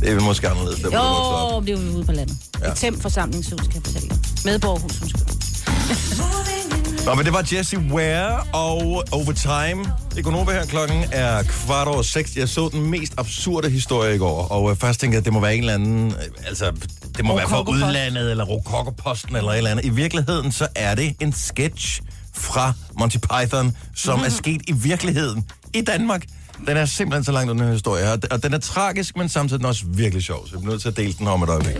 Det 0.00 0.12
er 0.12 0.20
måske 0.20 0.48
anderledes, 0.48 0.78
der. 0.80 0.84
Jo, 0.86 1.60
det 1.60 1.74
var 1.74 1.80
vi 1.80 1.88
ude 1.96 2.04
på 2.04 2.12
landet. 2.12 2.36
Ja. 2.62 2.70
Et 2.70 2.76
tem 2.76 3.00
forsamlingshus, 3.00 3.60
kan 3.60 3.74
jeg 3.74 3.82
fortælle 3.84 4.08
dig. 4.08 4.18
Medborgerhus, 4.44 5.02
undskyld. 5.02 5.26
Nå, 7.06 7.14
men 7.14 7.24
det 7.24 7.32
var 7.32 7.46
Jesse 7.52 7.78
Ware 7.78 8.40
og 8.52 9.04
Overtime. 9.12 9.92
Ekonova 10.16 10.52
her 10.52 10.66
klokken 10.66 11.04
er 11.12 11.42
kvart 11.42 11.88
over 11.88 12.02
seks. 12.02 12.36
Jeg 12.36 12.48
så 12.48 12.68
den 12.72 12.90
mest 12.90 13.12
absurde 13.16 13.70
historie 13.70 14.14
i 14.14 14.18
går, 14.18 14.48
og 14.48 14.70
øh, 14.70 14.76
først 14.76 15.00
tænkte 15.00 15.14
jeg, 15.14 15.18
at 15.18 15.24
det 15.24 15.32
må 15.32 15.40
være 15.40 15.54
en 15.54 15.60
eller 15.60 15.74
anden... 15.74 16.06
øh, 16.10 16.48
Altså, 16.48 16.72
det 17.16 17.24
må 17.24 17.36
være 17.36 17.48
fra 17.48 17.60
udlandet, 17.68 18.30
eller 18.30 18.44
Rokokoposten, 18.44 19.36
eller 19.36 19.50
et 19.50 19.56
eller 19.58 19.70
andet. 19.70 19.84
I 19.84 19.88
virkeligheden, 19.88 20.52
så 20.52 20.66
er 20.74 20.94
det 20.94 21.14
en 21.20 21.32
sketch 21.32 22.00
fra 22.38 22.72
Monty 22.98 23.16
Python, 23.16 23.76
som 23.96 24.20
er 24.20 24.28
sket 24.28 24.60
i 24.68 24.72
virkeligheden 24.72 25.50
i 25.74 25.80
Danmark. 25.80 26.24
Den 26.66 26.76
er 26.76 26.84
simpelthen 26.86 27.24
så 27.24 27.32
langt 27.32 27.50
under 27.50 27.62
den 27.62 27.68
her 27.68 27.72
historie, 27.74 28.12
og- 28.12 28.18
og 28.30 28.42
den 28.42 28.54
er 28.54 28.58
tragisk, 28.58 29.16
men 29.16 29.28
samtidig 29.28 29.66
også 29.66 29.84
virkelig 29.86 30.24
sjov, 30.24 30.46
så 30.46 30.52
jeg 30.54 30.60
bliver 30.60 30.72
nødt 30.72 30.82
til 30.82 30.88
at 30.88 30.96
dele 30.96 31.12
den 31.12 31.26
om 31.26 31.42
et 31.42 31.48
øjeblik. 31.48 31.74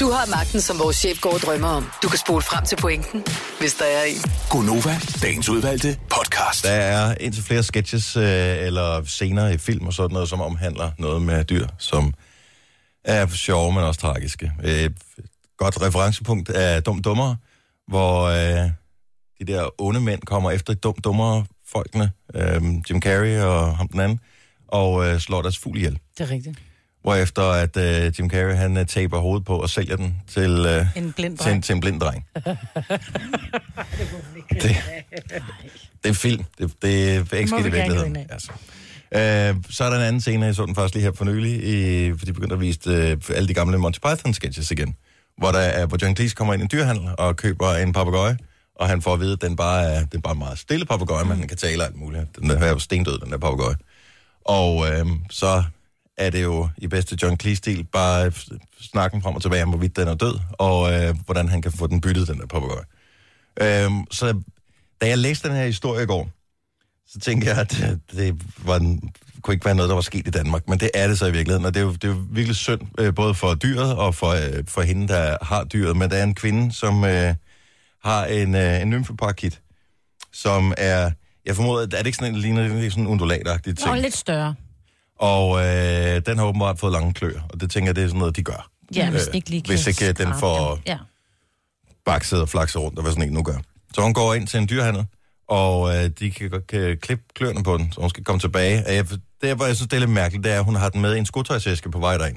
Du 0.00 0.10
har 0.10 0.26
magten, 0.26 0.60
som 0.60 0.78
vores 0.78 0.96
chef 0.96 1.20
går 1.20 1.32
og 1.34 1.40
drømmer 1.40 1.68
om. 1.68 1.90
Du 2.02 2.08
kan 2.08 2.18
spole 2.18 2.42
frem 2.42 2.64
til 2.64 2.76
pointen, 2.76 3.24
hvis 3.60 3.74
der 3.74 3.84
er 3.84 4.02
en. 4.04 4.16
Gonova, 4.50 4.96
dagens 5.22 5.48
udvalgte 5.48 5.96
podcast. 6.10 6.64
Der 6.64 6.70
er 6.70 7.14
indtil 7.20 7.42
flere 7.42 7.62
sketches 7.62 8.16
øh, 8.16 8.22
eller 8.66 9.04
scener 9.04 9.48
i 9.48 9.58
film 9.58 9.86
og 9.86 9.92
sådan 9.92 10.14
noget, 10.14 10.28
som 10.28 10.40
omhandler 10.40 10.90
noget 10.98 11.22
med 11.22 11.44
dyr, 11.44 11.66
som 11.78 12.14
er 13.04 13.26
sjove, 13.26 13.72
men 13.72 13.82
også 13.82 14.00
tragiske. 14.00 14.52
Et 14.64 14.92
godt 15.58 15.82
referencepunkt 15.82 16.50
er 16.54 16.80
Dum 16.80 17.02
Dummer, 17.02 17.34
hvor 17.88 18.22
øh, 18.24 18.70
de 19.40 19.52
der 19.52 19.68
onde 19.78 20.00
mænd 20.00 20.22
kommer 20.22 20.50
efter 20.50 20.74
Dum 20.74 20.94
Dummer 21.04 21.42
folkene, 21.72 22.10
øh, 22.34 22.62
Jim 22.90 23.00
Carrey 23.00 23.40
og 23.40 23.76
ham 23.76 23.88
den 23.88 24.00
anden, 24.00 24.20
og 24.68 25.06
øh, 25.06 25.20
slår 25.20 25.42
deres 25.42 25.58
fugl 25.58 25.76
ihjel. 25.76 25.98
Det 26.18 26.24
er 26.24 26.30
rigtigt. 26.30 26.58
Hvorefter 27.02 27.42
at 27.42 27.76
øh, 27.76 28.12
Jim 28.18 28.30
Carrey 28.30 28.54
han 28.54 28.76
øh, 28.76 28.86
taber 28.86 29.18
hovedet 29.18 29.46
på 29.46 29.56
og 29.56 29.70
sælger 29.70 29.96
den 29.96 30.22
til, 30.28 30.66
øh, 30.68 30.86
En 30.96 31.12
blind 31.12 31.38
til, 31.38 31.52
en, 31.52 31.62
til 31.62 31.74
en 31.74 31.80
blind 31.80 32.00
dreng. 32.00 32.26
det, 34.62 34.76
det 36.02 36.08
er 36.08 36.12
film. 36.12 36.44
Det, 36.58 36.82
det 36.82 37.16
er 37.16 37.36
ikke 37.36 37.48
sket 37.48 37.66
i 37.66 37.70
virkeligheden. 37.70 38.16
Altså. 38.16 38.52
Øh, 39.14 39.54
så 39.70 39.84
er 39.84 39.90
der 39.90 39.96
en 39.96 40.02
anden 40.02 40.20
scene, 40.20 40.46
jeg 40.46 40.54
så 40.54 40.66
den 40.66 40.74
faktisk 40.74 40.94
lige 40.94 41.04
her 41.04 41.12
for 41.12 41.24
nylig, 41.24 41.64
i, 41.64 42.10
for 42.18 42.26
de 42.26 42.32
begyndte 42.32 42.54
at 42.54 42.60
vise 42.60 42.90
øh, 42.90 43.16
alle 43.34 43.48
de 43.48 43.54
gamle 43.54 43.78
Monty 43.78 43.98
Python 43.98 44.34
sketches 44.34 44.70
igen. 44.70 44.96
Hvor, 45.38 45.52
der 45.52 45.58
er, 45.58 45.86
hvor 45.86 45.98
John 46.02 46.16
Cleese 46.16 46.34
kommer 46.34 46.54
ind 46.54 46.62
i 46.62 46.64
en 46.64 46.70
dyrhandel 46.72 47.08
og 47.18 47.36
køber 47.36 47.74
en 47.74 47.92
papegøje, 47.92 48.38
og 48.76 48.88
han 48.88 49.02
får 49.02 49.14
at 49.14 49.20
vide, 49.20 49.32
at 49.32 49.42
den 49.42 49.56
bare 49.56 49.82
er, 49.82 49.98
den 49.98 50.18
er 50.18 50.20
bare 50.20 50.32
en 50.32 50.38
meget 50.38 50.58
stille 50.58 50.86
papegøje, 50.86 51.24
men 51.24 51.38
den 51.38 51.48
kan 51.48 51.56
tale 51.56 51.84
alt 51.84 51.96
muligt. 51.96 52.36
Den 52.36 52.50
der 52.50 52.58
er 52.58 52.68
jo 52.68 52.78
stendød, 52.78 53.18
den 53.18 53.32
der 53.32 53.38
papegøje. 53.38 53.76
Og 54.44 54.90
øh, 54.90 55.06
så 55.30 55.64
er 56.16 56.30
det 56.30 56.42
jo 56.42 56.68
i 56.78 56.86
bedste 56.86 57.18
John 57.22 57.40
Cleese-stil 57.40 57.84
bare 57.84 58.32
snakken 58.80 59.22
frem 59.22 59.34
og 59.34 59.42
tilbage 59.42 59.62
om, 59.62 59.68
hvorvidt 59.68 59.96
den 59.96 60.08
er 60.08 60.14
død, 60.14 60.38
og 60.52 60.92
øh, 60.92 61.14
hvordan 61.24 61.48
han 61.48 61.62
kan 61.62 61.72
få 61.72 61.86
den 61.86 62.00
byttet, 62.00 62.28
den 62.28 62.38
der 62.38 62.46
papegøje. 62.46 62.84
Øh, 63.60 63.90
så 64.10 64.42
da 65.00 65.08
jeg 65.08 65.18
læste 65.18 65.48
den 65.48 65.56
her 65.56 65.66
historie 65.66 66.02
i 66.02 66.06
går, 66.06 66.28
så 67.06 67.20
tænkte 67.20 67.48
jeg, 67.48 67.58
at 67.58 67.70
det, 67.70 68.00
det 68.12 68.42
var 68.64 68.76
en, 68.76 69.12
kunne 69.42 69.54
ikke 69.54 69.64
være 69.64 69.74
noget, 69.74 69.88
der 69.88 69.94
var 69.94 70.02
sket 70.02 70.26
i 70.26 70.30
Danmark, 70.30 70.68
men 70.68 70.80
det 70.80 70.90
er 70.94 71.08
det 71.08 71.18
så 71.18 71.26
i 71.26 71.32
virkeligheden, 71.32 71.66
og 71.66 71.74
det 71.74 71.80
er 71.80 71.84
jo, 71.84 71.92
det 71.92 72.04
er 72.04 72.08
jo 72.08 72.24
virkelig 72.30 72.56
synd, 72.56 72.80
øh, 72.98 73.14
både 73.14 73.34
for 73.34 73.54
dyret 73.54 73.96
og 73.96 74.14
for, 74.14 74.28
øh, 74.28 74.64
for 74.68 74.82
hende, 74.82 75.08
der 75.08 75.36
har 75.42 75.64
dyret, 75.64 75.96
men 75.96 76.10
der 76.10 76.16
er 76.16 76.22
en 76.22 76.34
kvinde, 76.34 76.72
som 76.72 77.04
øh, 77.04 77.34
har 78.04 78.24
en, 78.24 78.54
øh, 78.54 78.82
en 78.82 78.90
nymfeparakit, 78.90 79.60
som 80.32 80.74
er, 80.76 81.10
jeg 81.46 81.56
formoder, 81.56 81.82
at 81.82 81.94
er 81.94 81.98
det 81.98 82.06
ikke 82.06 82.18
sådan 82.18 82.34
en, 82.34 82.40
ligner 82.40 82.68
det 82.68 82.76
ikke 82.76 82.90
sådan 82.90 83.04
en 83.04 83.10
undulatagtig 83.10 83.78
ting? 83.78 83.90
Og 83.90 83.98
lidt 83.98 84.16
større. 84.16 84.54
Og 85.18 85.64
øh, 85.64 86.22
den 86.26 86.38
har 86.38 86.44
åbenbart 86.44 86.78
fået 86.78 86.92
lange 86.92 87.14
kløer, 87.14 87.40
og 87.50 87.60
det 87.60 87.70
tænker 87.70 87.88
jeg, 87.88 87.96
det 87.96 88.04
er 88.04 88.08
sådan 88.08 88.18
noget, 88.18 88.36
de 88.36 88.42
gør. 88.42 88.70
Ja, 88.96 89.10
hvis 89.10 89.22
den 89.22 89.34
ikke 89.34 89.50
lige 89.50 89.62
kan 89.62 89.74
Hvis 89.74 89.86
ikke 89.86 90.08
øh, 90.08 90.16
den 90.16 90.34
får. 90.40 90.80
Ja. 90.86 90.98
bakset 92.04 92.40
og 92.40 92.48
flakset 92.48 92.82
rundt, 92.82 92.98
og 92.98 93.02
hvad 93.02 93.12
sådan 93.12 93.28
en 93.28 93.34
nu 93.34 93.42
gør. 93.42 93.58
Så 93.94 94.02
hun 94.02 94.14
går 94.14 94.34
ind 94.34 94.46
til 94.46 94.60
en 94.60 94.68
dyrhandel, 94.68 95.06
og 95.48 95.96
øh, 95.96 96.10
de 96.18 96.30
kan, 96.30 96.50
kan 96.68 96.98
klippe 97.02 97.24
kløerne 97.34 97.62
på 97.62 97.76
den, 97.78 97.92
så 97.92 98.00
hun 98.00 98.10
skal 98.10 98.24
komme 98.24 98.40
tilbage. 98.40 98.86
Og 98.86 98.94
jeg, 98.94 99.06
det, 99.42 99.56
hvor 99.56 99.66
jeg 99.66 99.76
synes, 99.76 99.88
det 99.88 99.96
er 99.96 100.00
lidt 100.00 100.10
mærkeligt, 100.10 100.44
det 100.44 100.52
er, 100.52 100.58
at 100.58 100.64
hun 100.64 100.74
har 100.76 100.88
den 100.88 101.00
med 101.00 101.14
i 101.14 101.18
en 101.18 101.26
skotøjsæske 101.26 101.90
på 101.90 101.98
vej 101.98 102.18
derind. 102.18 102.36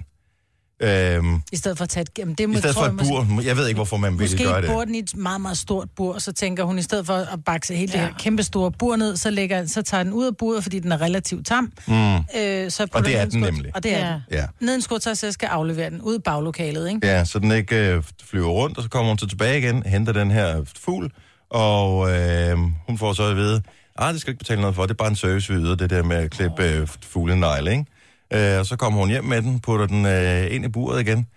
Øhm, 0.81 1.41
I 1.51 1.55
stedet 1.55 1.77
for 1.77 1.83
at 1.83 1.89
tage 1.89 2.01
et... 2.01 2.09
Jamen, 2.17 2.35
det 2.35 2.49
må, 2.49 2.55
I 2.55 2.57
stedet 2.57 2.75
for 2.75 2.81
jeg, 2.83 2.89
et 2.89 2.95
måske- 2.95 3.11
bur. 3.35 3.41
Jeg 3.41 3.57
ved 3.57 3.67
ikke, 3.67 3.77
hvorfor 3.77 3.97
man 3.97 4.19
vil 4.19 4.21
Måske 4.31 4.43
gøre 4.43 4.61
det. 4.61 4.69
bor 4.69 4.83
den 4.85 4.95
i 4.95 4.99
et 4.99 5.15
meget, 5.15 5.41
meget 5.41 5.57
stort 5.57 5.87
bur, 5.95 6.13
og 6.13 6.21
så 6.21 6.31
tænker 6.33 6.63
hun, 6.63 6.79
i 6.79 6.81
stedet 6.81 7.05
for 7.05 7.13
at 7.13 7.43
bakse 7.45 7.75
hele 7.75 7.91
ja. 7.95 7.99
det 8.01 8.07
her 8.07 8.17
kæmpe 8.19 8.43
store 8.43 8.71
bur 8.71 8.95
ned, 8.95 9.17
så, 9.17 9.29
lægger, 9.29 9.65
så 9.65 9.81
tager 9.81 10.03
den 10.03 10.13
ud 10.13 10.25
af 10.25 10.37
buret, 10.37 10.63
fordi 10.63 10.79
den 10.79 10.91
er 10.91 11.01
relativt 11.01 11.45
tam. 11.47 11.71
Mm. 11.87 12.15
Øh, 12.15 12.71
så 12.71 12.87
Og 12.93 13.05
det 13.05 13.17
er 13.17 13.25
den 13.25 13.43
skot- 13.43 13.51
nemlig. 13.51 13.71
Og 13.75 13.83
det 13.83 13.93
er 13.95 13.99
Ja. 14.07 14.11
den. 14.13 14.21
Ja. 14.31 14.45
Ned 14.59 14.73
i 14.73 14.75
en 14.75 14.81
skotøj, 14.81 15.13
skal 15.13 15.47
aflevere 15.47 15.89
den 15.89 16.01
ud 16.01 16.15
i 16.15 16.19
baglokalet, 16.19 16.89
ikke? 16.89 17.07
Ja, 17.07 17.25
så 17.25 17.39
den 17.39 17.51
ikke 17.51 17.75
øh, 17.93 18.03
flyver 18.23 18.49
rundt, 18.49 18.77
og 18.77 18.83
så 18.83 18.89
kommer 18.89 19.09
hun 19.11 19.17
så 19.17 19.27
tilbage 19.27 19.57
igen, 19.59 19.83
henter 19.85 20.13
den 20.13 20.31
her 20.31 20.61
fugl, 20.79 21.11
og 21.49 22.09
øh, 22.11 22.57
hun 22.87 22.97
får 22.97 23.13
så 23.13 23.23
at 23.23 23.35
vide, 23.35 23.61
ah, 23.97 24.13
det 24.13 24.21
skal 24.21 24.31
ikke 24.31 24.39
betale 24.39 24.61
noget 24.61 24.75
for, 24.75 24.81
det 24.83 24.91
er 24.91 24.95
bare 24.95 25.07
en 25.09 25.15
service, 25.15 25.53
vi 25.53 25.59
yder, 25.59 25.75
det 25.75 25.89
der 25.89 26.03
med 26.03 26.17
at 26.17 26.31
klippe 26.31 26.63
øh, 26.63 26.87
fuglenegle, 27.01 27.71
ikke? 27.71 27.85
Øh, 28.33 28.59
og 28.59 28.65
så 28.65 28.75
kommer 28.75 28.99
hun 28.99 29.09
hjem 29.09 29.23
med 29.23 29.41
den, 29.41 29.59
putter 29.59 29.85
den 29.87 30.05
øh, 30.05 30.55
ind 30.55 30.65
i 30.65 30.67
buret 30.67 31.01
igen, 31.01 31.27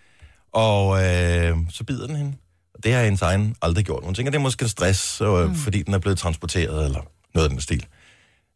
og 0.52 1.04
øh, 1.04 1.56
så 1.70 1.84
bider 1.84 2.06
den 2.06 2.16
hende. 2.16 2.32
Og 2.74 2.84
det 2.84 2.94
har 2.94 3.04
hendes 3.04 3.22
egen 3.22 3.56
aldrig 3.62 3.84
gjort. 3.84 4.04
Hun 4.04 4.14
tænker, 4.14 4.30
det 4.30 4.38
er 4.38 4.42
måske 4.42 4.68
stress, 4.68 5.20
øh, 5.20 5.48
mm. 5.48 5.54
fordi 5.54 5.82
den 5.82 5.94
er 5.94 5.98
blevet 5.98 6.18
transporteret, 6.18 6.84
eller 6.84 7.00
noget 7.34 7.44
af 7.44 7.50
den 7.50 7.60
stil. 7.60 7.86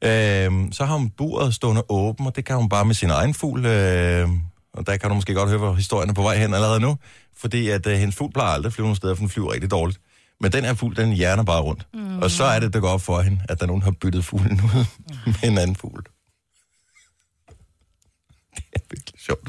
Øh, 0.04 0.72
så 0.72 0.84
har 0.84 0.96
hun 0.96 1.10
buret 1.10 1.54
stående 1.54 1.82
åben, 1.88 2.26
og 2.26 2.36
det 2.36 2.44
kan 2.44 2.56
hun 2.56 2.68
bare 2.68 2.84
med 2.84 2.94
sin 2.94 3.10
egen 3.10 3.34
fugl. 3.34 3.66
Øh, 3.66 4.28
og 4.74 4.86
der 4.86 4.96
kan 4.96 5.08
du 5.08 5.14
måske 5.14 5.34
godt 5.34 5.48
høre, 5.48 5.58
hvor 5.58 5.74
historien 5.74 6.10
er 6.10 6.14
på 6.14 6.22
vej 6.22 6.36
hen 6.38 6.54
allerede 6.54 6.80
nu. 6.80 6.96
Fordi 7.36 7.68
at 7.68 7.86
øh, 7.86 7.96
hendes 7.96 8.16
fugl 8.16 8.32
plejer 8.32 8.50
aldrig 8.50 8.66
at 8.66 8.72
flyve 8.72 8.84
nogen 8.84 8.96
steder, 8.96 9.14
for 9.14 9.20
den 9.20 9.28
flyver 9.28 9.52
rigtig 9.52 9.70
dårligt. 9.70 10.00
Men 10.40 10.52
den 10.52 10.64
her 10.64 10.74
fugl, 10.74 10.96
den 10.96 11.12
hjerner 11.12 11.42
bare 11.42 11.60
rundt. 11.60 11.86
Mm. 11.94 12.18
Og 12.18 12.30
så 12.30 12.44
er 12.44 12.60
det, 12.60 12.72
der 12.72 12.80
går 12.80 12.88
op 12.88 13.00
for 13.00 13.20
hende, 13.20 13.40
at 13.48 13.58
der 13.58 13.64
er 13.64 13.66
nogen, 13.66 13.80
der 13.80 13.86
har 13.86 13.96
byttet 14.00 14.24
fuglen 14.24 14.60
ud 14.64 14.84
med 15.26 15.50
en 15.50 15.58
anden 15.58 15.76
fugl. 15.76 16.02
Det 18.56 18.64
er 18.74 18.78
virkelig 18.90 19.20
sjovt. 19.26 19.48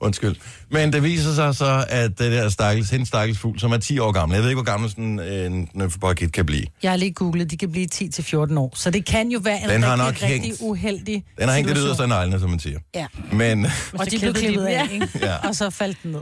Undskyld. 0.00 0.36
Men 0.70 0.92
det 0.92 1.02
viser 1.02 1.34
sig 1.34 1.54
så, 1.54 1.84
at 1.88 2.18
det 2.18 2.32
der 2.32 2.48
stakkels, 2.48 2.90
hendes 2.90 3.08
stakkels 3.08 3.38
fugl, 3.38 3.60
som 3.60 3.72
er 3.72 3.76
10 3.76 3.98
år 3.98 4.12
gammel, 4.12 4.34
jeg 4.36 4.42
ved 4.42 4.50
ikke, 4.50 4.56
hvor 4.62 4.70
gammel 4.70 4.90
sådan 4.90 5.20
en 5.20 5.68
nymfeparakit 5.74 6.32
kan 6.32 6.46
blive. 6.46 6.66
Jeg 6.82 6.90
har 6.90 6.96
lige 6.96 7.12
googlet, 7.12 7.50
de 7.50 7.56
kan 7.56 7.72
blive 7.72 7.88
10-14 7.94 8.58
år. 8.58 8.72
Så 8.76 8.90
det 8.90 9.04
kan 9.04 9.28
jo 9.30 9.40
være 9.42 9.62
en 9.64 9.68
Den 9.68 9.82
har 9.82 9.90
rigtig, 9.92 10.04
nok 10.06 10.14
rigtig 10.22 10.40
hængt- 10.42 10.58
uheldig 10.60 11.24
Den 11.38 11.48
har 11.48 11.54
hængt 11.54 11.68
det 11.68 11.78
yderste 11.80 12.02
af 12.02 12.08
neglene, 12.08 12.40
som 12.40 12.50
man 12.50 12.58
siger. 12.58 12.78
Ja. 12.94 13.06
Men, 13.32 13.66
Og 13.98 14.10
de 14.10 14.18
blev 14.18 14.34
klippet 14.34 14.64
af, 14.64 14.88
ikke? 14.92 15.08
Ja. 15.22 15.48
Og 15.48 15.54
så 15.54 15.70
faldt 15.70 15.98
den 16.02 16.10
ned. 16.12 16.20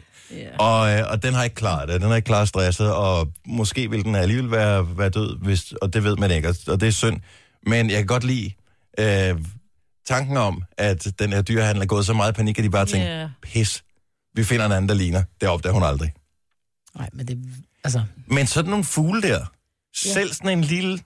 og, 0.58 0.90
øh, 0.92 1.02
og 1.10 1.22
den 1.22 1.34
har 1.34 1.44
ikke 1.44 1.56
klaret 1.56 1.88
det. 1.88 2.00
Den 2.00 2.08
har 2.08 2.16
ikke 2.16 2.26
klaret 2.26 2.48
stresset, 2.48 2.92
og 2.92 3.28
måske 3.46 3.90
vil 3.90 4.04
den 4.04 4.14
alligevel 4.14 4.50
være, 4.50 4.98
være 4.98 5.08
død, 5.10 5.38
hvis, 5.42 5.72
og 5.72 5.94
det 5.94 6.04
ved 6.04 6.16
man 6.16 6.30
ikke, 6.30 6.48
og- 6.48 6.56
og 6.68 6.80
det 6.80 6.86
er 6.86 6.90
synd. 6.92 7.20
Men 7.66 7.90
jeg 7.90 7.96
kan 7.96 8.06
godt 8.06 8.24
lide 8.24 8.50
øh, 8.98 9.34
tanken 10.06 10.36
om, 10.36 10.62
at 10.78 11.06
den 11.18 11.32
her 11.32 11.42
dyrehandel 11.42 11.82
er 11.82 11.86
gået 11.86 12.06
så 12.06 12.12
meget 12.12 12.32
i 12.32 12.34
panik, 12.34 12.58
at 12.58 12.64
de 12.64 12.70
bare 12.70 12.86
tænker, 12.86 13.06
Ja. 13.20 13.28
pis, 13.42 13.84
vi 14.34 14.44
finder 14.44 14.66
en 14.66 14.72
anden, 14.72 14.88
der 14.88 14.94
ligner. 14.94 15.22
Det 15.40 15.48
opdager 15.48 15.72
hun 15.74 15.82
aldrig. 15.82 16.12
Nej, 16.96 17.08
men 17.12 17.28
det... 17.28 17.38
Altså... 17.84 18.02
Men 18.26 18.46
sådan 18.46 18.70
nogle 18.70 18.84
fugle 18.84 19.22
der, 19.22 19.44
selv 19.96 20.32
sådan 20.32 20.58
en 20.58 20.64
lille, 20.64 20.98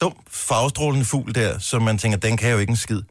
dum, 0.00 0.14
farvestrålende 0.28 1.04
fugl 1.04 1.34
der, 1.34 1.58
som 1.58 1.82
man 1.82 1.98
tænker, 1.98 2.18
den 2.18 2.36
kan 2.36 2.50
jo 2.50 2.58
ikke 2.58 2.70
en 2.70 2.76
skid. 2.76 3.02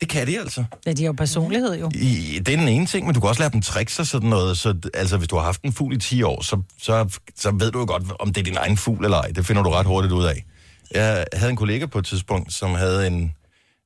Det 0.00 0.08
kan 0.08 0.26
de 0.26 0.38
altså. 0.40 0.64
Ja, 0.86 0.92
de 0.92 1.02
har 1.02 1.06
jo 1.06 1.12
personlighed 1.12 1.80
jo. 1.80 1.90
I, 1.94 2.38
det 2.46 2.54
er 2.54 2.56
den 2.58 2.68
ene 2.68 2.86
ting, 2.86 3.06
men 3.06 3.14
du 3.14 3.20
kan 3.20 3.28
også 3.28 3.40
lære 3.42 3.50
dem 3.50 3.62
tricks 3.62 3.98
og 3.98 4.06
sådan 4.06 4.28
noget. 4.30 4.58
Så, 4.58 4.74
altså, 4.94 5.16
hvis 5.16 5.28
du 5.28 5.36
har 5.36 5.42
haft 5.42 5.62
en 5.62 5.72
fugl 5.72 5.94
i 5.94 5.98
10 5.98 6.22
år, 6.22 6.42
så, 6.42 6.62
så, 6.82 7.18
så 7.36 7.50
ved 7.50 7.70
du 7.72 7.78
jo 7.78 7.84
godt, 7.88 8.02
om 8.20 8.32
det 8.32 8.40
er 8.40 8.44
din 8.44 8.56
egen 8.56 8.76
fugl 8.76 9.04
eller 9.04 9.18
ej. 9.18 9.28
Det 9.28 9.46
finder 9.46 9.62
du 9.62 9.70
ret 9.70 9.86
hurtigt 9.86 10.12
ud 10.12 10.24
af. 10.24 10.44
Jeg 10.90 11.24
havde 11.32 11.50
en 11.50 11.56
kollega 11.56 11.86
på 11.86 11.98
et 11.98 12.04
tidspunkt, 12.06 12.52
som 12.52 12.74
havde 12.74 13.06
en... 13.06 13.32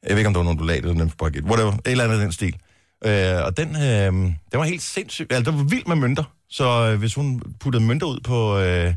Jeg 0.02 0.11
ved 0.11 0.19
ikke, 0.19 0.28
om 0.28 0.35
det 0.35 0.38
var 0.45 0.50
en 0.50 0.50
ondulat 0.50 0.78
eller 0.78 0.92
en 0.92 0.99
nymfeparakit. 0.99 1.45
Whatever. 1.45 1.73
Et 1.73 1.80
eller 1.87 2.04
andet 2.04 2.16
af 2.16 2.23
den 2.23 2.33
stil. 2.33 2.57
Øh, 3.04 3.45
og 3.45 3.57
den, 3.57 3.76
øh, 3.76 4.12
den 4.12 4.35
var 4.52 4.64
helt 4.64 4.83
sindssygt... 4.83 5.33
Altså, 5.33 5.50
den 5.50 5.59
var 5.59 5.64
vild 5.64 5.87
med 5.87 5.97
mønter. 5.97 6.25
Så 6.49 6.90
øh, 6.92 6.99
hvis 6.99 7.14
hun 7.14 7.42
puttede 7.61 7.85
mønter 7.85 8.07
ud 8.07 8.21
på, 8.21 8.59
øh, 8.59 8.95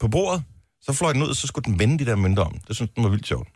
på 0.00 0.08
bordet, 0.08 0.42
så 0.80 0.92
fløj 0.92 1.12
den 1.12 1.22
ud, 1.22 1.28
og 1.28 1.36
så 1.36 1.46
skulle 1.46 1.64
den 1.64 1.78
vende 1.78 1.98
de 1.98 2.10
der 2.10 2.16
mønter 2.16 2.42
om. 2.42 2.58
Det 2.68 2.76
synes 2.76 2.90
den 2.94 3.04
var 3.04 3.10
vildt 3.10 3.26
sjovt. 3.26 3.48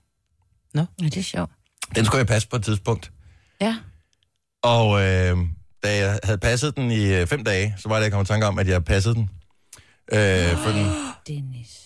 Nå. 0.74 0.84
Ja, 1.02 1.04
det 1.04 1.16
er 1.16 1.22
sjovt. 1.22 1.50
Den 1.96 2.04
skulle 2.04 2.18
jeg 2.18 2.26
passe 2.26 2.48
på 2.48 2.56
et 2.56 2.64
tidspunkt. 2.64 3.12
Ja. 3.60 3.76
Og 4.62 5.02
øh, 5.02 5.38
da 5.82 5.96
jeg 5.96 6.20
havde 6.24 6.38
passet 6.38 6.76
den 6.76 6.90
i 6.90 7.14
øh, 7.14 7.26
fem 7.26 7.44
dage, 7.44 7.74
så 7.78 7.88
var 7.88 7.96
det, 7.96 8.02
jeg 8.02 8.12
kom 8.12 8.22
i 8.22 8.24
tanke 8.24 8.46
om, 8.46 8.58
at 8.58 8.68
jeg 8.68 8.84
passede 8.84 9.14
den. 9.14 9.30
Øh, 10.12 10.56
for 10.56 10.70
den. 10.70 10.86
Dennis. 11.28 11.83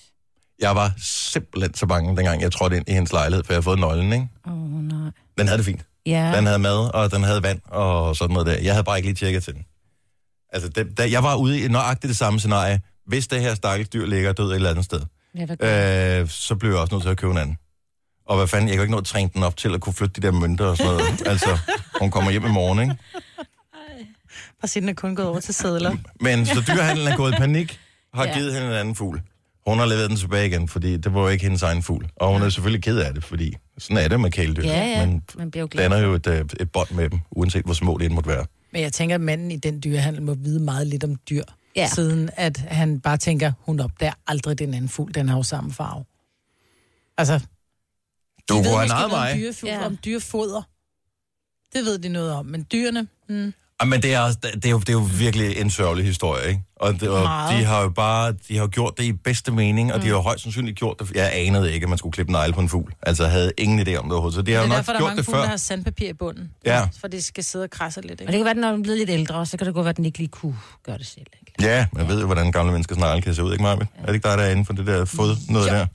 Jeg 0.61 0.77
var 0.77 0.93
simpelthen 0.99 1.75
så 1.75 1.87
bange, 1.87 2.17
dengang 2.17 2.43
jeg 2.43 2.53
trådte 2.53 2.77
ind 2.77 2.89
i 2.89 2.93
hendes 2.93 3.13
lejlighed, 3.13 3.45
for 3.45 3.53
jeg 3.53 3.57
havde 3.57 3.63
fået 3.63 3.79
nøglen, 3.79 4.13
ikke? 4.13 4.29
Åh, 4.47 4.53
oh, 4.53 4.71
nej. 4.71 5.11
Den 5.39 5.47
havde 5.47 5.59
det 5.59 5.67
fint. 5.67 5.87
Ja. 6.07 6.33
Den 6.37 6.47
havde 6.47 6.59
mad, 6.59 6.95
og 6.95 7.13
den 7.13 7.23
havde 7.23 7.43
vand, 7.43 7.61
og 7.65 8.17
sådan 8.17 8.33
noget 8.33 8.47
der. 8.47 8.63
Jeg 8.63 8.73
havde 8.73 8.85
bare 8.85 8.97
ikke 8.97 9.09
lige 9.09 9.17
tjekket 9.17 9.45
til 9.45 9.55
den. 9.55 9.65
Altså, 10.53 10.69
det, 10.69 10.99
da, 10.99 11.11
jeg 11.11 11.23
var 11.23 11.37
ude 11.37 11.61
i 11.61 11.69
nøjagtigt 11.69 12.09
det 12.09 12.17
samme 12.17 12.39
scenarie. 12.39 12.81
Hvis 13.07 13.29
det 13.29 13.41
her 13.41 13.55
stakkels 13.55 13.89
dyr 13.89 14.07
ligger 14.07 14.33
død 14.33 14.51
et 14.51 14.55
eller 14.55 14.71
andet 14.71 14.85
sted, 14.85 15.01
Ja, 15.61 16.21
øh, 16.21 16.29
så 16.29 16.57
blev 16.57 16.71
jeg 16.71 16.81
også 16.81 16.95
nødt 16.95 17.03
til 17.03 17.11
at 17.11 17.17
købe 17.17 17.33
en 17.33 17.39
anden. 17.39 17.57
Og 18.27 18.37
hvad 18.37 18.47
fanden, 18.47 18.69
jeg 18.69 18.77
kan 18.77 18.83
ikke 18.83 18.93
nå 18.93 18.99
at 18.99 19.05
træne 19.05 19.31
den 19.35 19.43
op 19.43 19.57
til 19.57 19.75
at 19.75 19.81
kunne 19.81 19.93
flytte 19.93 20.21
de 20.21 20.27
der 20.27 20.33
mønter 20.33 20.65
og 20.67 20.77
sådan 20.77 20.93
noget. 20.93 21.23
altså, 21.33 21.59
hun 22.01 22.11
kommer 22.11 22.31
hjem 22.31 22.47
i 22.47 22.49
morgen, 22.51 22.79
ikke? 22.79 22.97
Bare 24.61 24.69
sige, 24.69 24.81
den 24.81 24.89
er 24.89 24.93
kun 24.93 25.15
gået 25.15 25.29
over 25.29 25.41
til 25.41 25.55
sædler. 25.55 25.97
Men 26.21 26.47
så 26.47 26.65
dyrehandlen 26.69 27.09
er 27.09 27.17
gået 27.17 27.33
i 27.33 27.37
panik, 27.37 27.81
har 28.15 28.25
ja. 28.25 28.35
givet 28.35 28.55
hende 28.55 28.67
en 28.67 28.73
anden 28.75 28.95
fugl. 28.95 29.23
Hun 29.69 29.79
har 29.79 29.87
leveret 29.87 30.11
den 30.11 30.17
tilbage 30.17 30.47
igen, 30.47 30.69
fordi 30.69 30.97
det 30.97 31.15
var 31.15 31.21
jo 31.21 31.29
ikke 31.29 31.45
hendes 31.45 31.63
egen 31.63 31.83
fugl. 31.83 32.11
Og 32.17 32.33
hun 32.33 32.43
er 32.43 32.49
selvfølgelig 32.49 32.83
ked 32.83 32.99
af 32.99 33.15
det, 33.15 33.25
fordi 33.25 33.57
sådan 33.79 33.97
er 34.05 34.09
det 34.09 34.21
med 34.21 34.31
kæledyr. 34.31 34.63
Ja, 34.63 34.87
ja. 34.87 35.07
Men 35.07 35.23
Man 35.37 35.51
bliver 35.51 35.63
jo 35.63 35.69
glad. 35.71 35.83
danner 35.83 35.99
jo 35.99 36.13
et, 36.15 36.27
øh, 36.27 36.45
et 36.61 36.73
bånd 36.73 36.91
med 36.91 37.11
dem, 37.11 37.19
uanset 37.31 37.65
hvor 37.65 37.75
små 37.75 37.99
det 37.99 38.05
end 38.07 38.15
måtte 38.15 38.31
være. 38.31 38.47
Men 38.73 38.83
jeg 38.83 38.93
tænker, 38.93 39.15
at 39.15 39.21
manden 39.21 39.51
i 39.51 39.57
den 39.57 39.81
dyrehandel 39.85 40.23
må 40.23 40.35
vide 40.35 40.61
meget 40.61 40.87
lidt 40.87 41.05
om 41.05 41.17
dyr. 41.31 41.43
Ja. 41.77 41.89
Siden 41.95 42.31
at 42.37 42.59
han 42.59 43.01
bare 43.01 43.17
tænker, 43.17 43.53
hun 43.61 43.81
opdager 43.81 44.13
aldrig 44.27 44.59
den 44.59 44.75
anden 44.75 44.89
fugl, 44.89 45.15
den 45.15 45.29
har 45.29 45.37
jo 45.37 45.43
samme 45.43 45.73
farve. 45.73 46.05
Altså, 47.19 47.41
Du 48.49 48.55
de 48.55 48.59
ved 48.59 48.73
måske 48.77 48.95
noget 48.95 49.13
om, 49.13 49.39
dyrefugl, 49.39 49.71
ja. 49.71 49.87
om 49.87 49.99
dyrefoder. 50.05 50.63
Det 51.73 51.85
ved 51.85 51.99
de 51.99 52.09
noget 52.09 52.33
om, 52.33 52.47
men 52.47 52.67
dyrene... 52.73 53.09
Mm. 53.29 53.53
Ah, 53.81 53.89
Men 53.89 54.03
det 54.03 54.15
er, 54.15 54.29
det, 54.55 54.65
er 54.67 54.71
jo, 54.71 54.79
det 54.79 54.89
er 54.89 54.93
jo 54.93 55.07
virkelig 55.19 55.57
en 55.61 55.71
sørgelig 55.71 56.05
historie, 56.07 56.49
ikke? 56.49 56.63
Og, 56.77 57.01
det, 57.01 57.09
og 57.09 57.23
de 57.23 57.65
har 57.65 57.83
jo 57.83 57.89
bare 57.89 58.33
de 58.49 58.55
har 58.57 58.61
jo 58.63 58.69
gjort 58.73 58.99
det 58.99 59.05
i 59.05 59.13
bedste 59.13 59.53
mening, 59.53 59.93
og 59.93 59.99
mm. 59.99 60.03
de 60.03 60.09
har 60.09 60.15
jo 60.15 60.21
højst 60.21 60.43
sandsynligt 60.43 60.79
gjort 60.79 60.97
det. 61.01 61.11
Jeg 61.15 61.31
anede 61.35 61.73
ikke, 61.75 61.85
at 61.85 61.89
man 61.89 61.99
skulle 61.99 62.13
klippe 62.13 62.31
en 62.31 62.33
negle 62.33 62.53
på 62.53 62.61
en 62.61 62.69
fugl. 62.69 62.93
Altså, 63.03 63.23
jeg 63.23 63.33
havde 63.33 63.53
ingen 63.59 63.79
idé 63.81 63.95
om 63.97 64.05
det 64.05 64.13
overhovedet. 64.13 64.35
Så 64.35 64.43
de 64.43 64.53
har 64.53 64.61
Det 64.61 64.67
jo 64.69 64.73
er 64.73 64.77
nok 64.77 64.77
derfor, 64.77 64.93
der 64.93 64.99
er 64.99 65.01
gjort 65.01 65.09
mange 65.09 65.17
det 65.19 65.25
fugle, 65.25 65.37
før. 65.37 65.43
der 65.43 65.49
har 65.51 65.57
sandpapir 65.57 66.09
i 66.09 66.13
bunden. 66.13 66.51
Ja. 66.65 66.89
For 67.01 67.09
det 67.09 67.25
skal 67.25 67.45
sidde 67.45 67.63
og 67.63 67.71
krasse 67.71 68.01
lidt, 68.01 68.13
Og 68.13 68.19
det 68.19 68.23
ikke? 68.25 68.33
kan 68.33 68.45
være, 68.45 68.51
at 68.51 68.57
når 68.57 68.69
den 68.71 68.79
er 68.79 68.83
blevet 68.83 68.99
lidt 68.99 69.11
ældre, 69.11 69.47
så 69.47 69.57
kan 69.57 69.67
det 69.67 69.75
godt 69.75 69.85
være, 69.85 69.91
at 69.91 69.97
den 69.97 70.05
ikke 70.05 70.19
lige 70.19 70.29
kunne 70.29 70.57
gøre 70.87 70.99
det 70.99 71.07
selv. 71.07 71.27
Ikke? 71.41 71.53
Ja, 71.75 71.87
man 71.93 72.09
ved 72.09 72.21
jo, 72.21 72.27
hvordan 72.27 72.53
gamle 72.53 72.73
mennesker 72.73 72.95
snart 72.95 73.23
kan 73.25 73.35
se 73.35 73.45
ud, 73.45 73.53
ikke 73.53 73.63
Marvind? 73.63 73.89
Er 74.03 74.07
det 74.07 74.15
ikke 74.15 74.29
dig, 74.29 74.39
der 74.39 74.45
er 74.45 74.51
inde 74.51 74.65
for 74.65 74.73
det 74.73 74.87
der 74.87 75.05
fod 75.05 75.37
noget 75.49 75.71
der? 75.71 75.87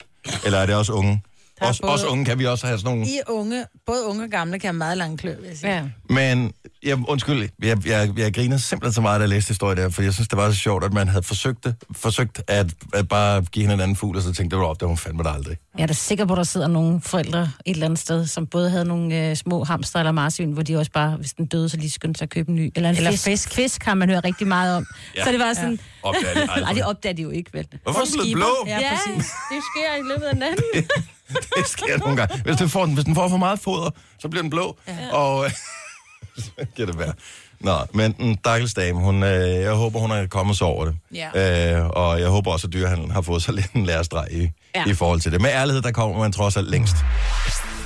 Eller 0.44 0.58
er 0.58 0.66
det 0.66 0.74
også 0.74 0.92
unge? 0.92 1.22
Der 1.58 1.64
er 1.64 1.68
Også, 1.68 1.82
både- 1.82 1.92
også 1.92 2.06
unge 2.06 2.24
kan 2.24 2.38
vi 2.38 2.46
også 2.46 2.66
have 2.66 2.78
sådan 2.78 2.96
nogle... 2.96 3.10
I 3.10 3.20
unge, 3.28 3.64
både 3.86 4.06
unge 4.06 4.24
og 4.24 4.30
gamle 4.30 4.58
kan 4.58 4.68
have 4.68 4.72
meget 4.78 4.98
lange 4.98 5.16
klør, 5.18 5.36
vil 5.36 5.48
jeg 5.48 5.56
sige. 5.58 5.74
Ja. 5.74 5.82
Men 6.10 6.52
jeg, 6.82 6.98
undskyld, 7.08 7.48
jeg, 7.62 7.86
jeg, 7.86 8.10
jeg 8.18 8.34
griner 8.34 8.56
simpelthen 8.56 8.92
så 8.92 9.00
meget, 9.00 9.18
da 9.18 9.22
jeg 9.22 9.28
læste 9.28 9.48
historien 9.48 9.78
der, 9.78 9.90
for 9.90 10.02
jeg 10.02 10.14
synes, 10.14 10.28
det 10.28 10.36
var 10.38 10.50
så 10.50 10.56
sjovt, 10.58 10.84
at 10.84 10.92
man 10.92 11.08
havde 11.08 11.22
forsøgt, 11.22 11.64
det, 11.64 11.74
forsøgt 11.96 12.42
at, 12.48 12.66
at 12.94 13.08
bare 13.08 13.42
give 13.42 13.62
hende 13.62 13.74
en 13.74 13.80
anden 13.80 13.96
fugl, 13.96 14.16
og 14.16 14.22
så 14.22 14.28
tænkte 14.28 14.42
jeg, 14.42 14.50
det 14.50 14.58
var 14.58 14.64
op, 14.64 14.76
det 14.76 14.82
var 14.82 14.88
hun 14.88 14.96
fandme 14.98 15.22
da 15.22 15.28
aldrig. 15.28 15.56
Jeg 15.76 15.82
er 15.82 15.86
da 15.86 15.92
sikker 15.92 16.24
på, 16.24 16.32
at 16.32 16.36
der 16.36 16.42
sidder 16.44 16.66
nogle 16.68 17.00
forældre 17.00 17.42
et 17.42 17.50
eller 17.74 17.86
andet 17.86 17.98
sted, 17.98 18.26
som 18.26 18.46
både 18.46 18.70
havde 18.70 18.84
nogle 18.84 19.28
øh, 19.30 19.36
små 19.36 19.64
hamster 19.64 19.98
eller 19.98 20.12
marsvin, 20.12 20.52
hvor 20.52 20.62
de 20.62 20.76
også 20.76 20.90
bare, 20.92 21.16
hvis 21.16 21.32
den 21.32 21.46
døde, 21.46 21.68
så 21.68 21.76
lige 21.76 21.90
skyndte 21.90 22.18
sig 22.18 22.24
at 22.26 22.30
købe 22.30 22.48
en 22.48 22.54
ny. 22.56 22.72
Eller 22.76 22.90
en 22.90 22.96
Eller 22.96 23.10
fisk. 23.10 23.24
fisk. 23.24 23.52
Fisk 23.54 23.84
har 23.84 23.94
man 23.94 24.10
hørt 24.10 24.24
rigtig 24.24 24.46
meget 24.46 24.76
om. 24.76 24.86
Ja. 25.14 25.18
Ja. 25.20 25.24
Så 25.24 25.32
det 25.32 25.40
var 25.40 25.52
sådan... 25.54 25.72
Ja. 25.72 26.08
Opdager 26.08 26.46
de. 26.54 26.60
Nej, 26.60 26.72
det 26.78 26.84
opdager 26.84 27.12
de 27.14 27.22
jo 27.22 27.30
ikke, 27.30 27.50
vel? 27.52 27.66
Hvorfor 27.82 28.00
er 28.00 28.22
den 28.24 28.32
blå? 28.34 28.46
Ja, 28.66 28.78
ja, 28.80 28.90
præcis. 28.90 29.30
det 29.52 29.60
sker 29.74 29.94
i 29.98 30.02
løbet 30.12 30.24
af 30.26 30.36
natten. 30.36 30.64
Det 31.56 31.66
sker 31.66 31.98
nogle 31.98 32.16
gange. 32.16 32.42
Hvis, 32.42 32.56
det 32.56 32.70
får, 32.70 32.86
hvis 32.86 33.04
den 33.04 33.14
får 33.14 33.28
for 33.28 33.36
meget 33.36 33.60
foder, 33.60 33.90
så 34.18 34.28
bliver 34.28 34.42
den 34.42 34.50
blå, 34.50 34.76
ja. 34.88 35.12
og 35.12 35.50
så 36.44 36.50
kan 36.76 36.86
det 36.86 36.98
være. 36.98 37.12
Nå, 37.60 37.78
men 37.94 38.12
den 38.12 38.38
stakkels 38.38 38.74
dame, 38.74 39.00
hun, 39.00 39.22
øh, 39.22 39.60
jeg 39.60 39.72
håber, 39.72 40.00
hun 40.00 40.10
er 40.10 40.26
kommet 40.26 40.56
sig 40.56 40.66
over 40.66 40.84
det. 40.84 40.96
Ja. 41.14 41.76
Øh, 41.76 41.86
og 41.86 42.20
jeg 42.20 42.28
håber 42.28 42.52
også, 42.52 42.66
at 42.66 42.72
dyrehandlen 42.72 43.10
har 43.10 43.20
fået 43.20 43.42
sig 43.42 43.54
lidt 43.54 43.72
en 43.72 43.86
lærestreg 43.86 44.26
i, 44.30 44.50
ja. 44.74 44.84
i 44.86 44.94
forhold 44.94 45.20
til 45.20 45.32
det. 45.32 45.40
Med 45.40 45.50
ærlighed, 45.50 45.82
der 45.82 45.92
kommer 45.92 46.18
man 46.18 46.32
trods 46.32 46.56
alt 46.56 46.70
længst 46.70 46.96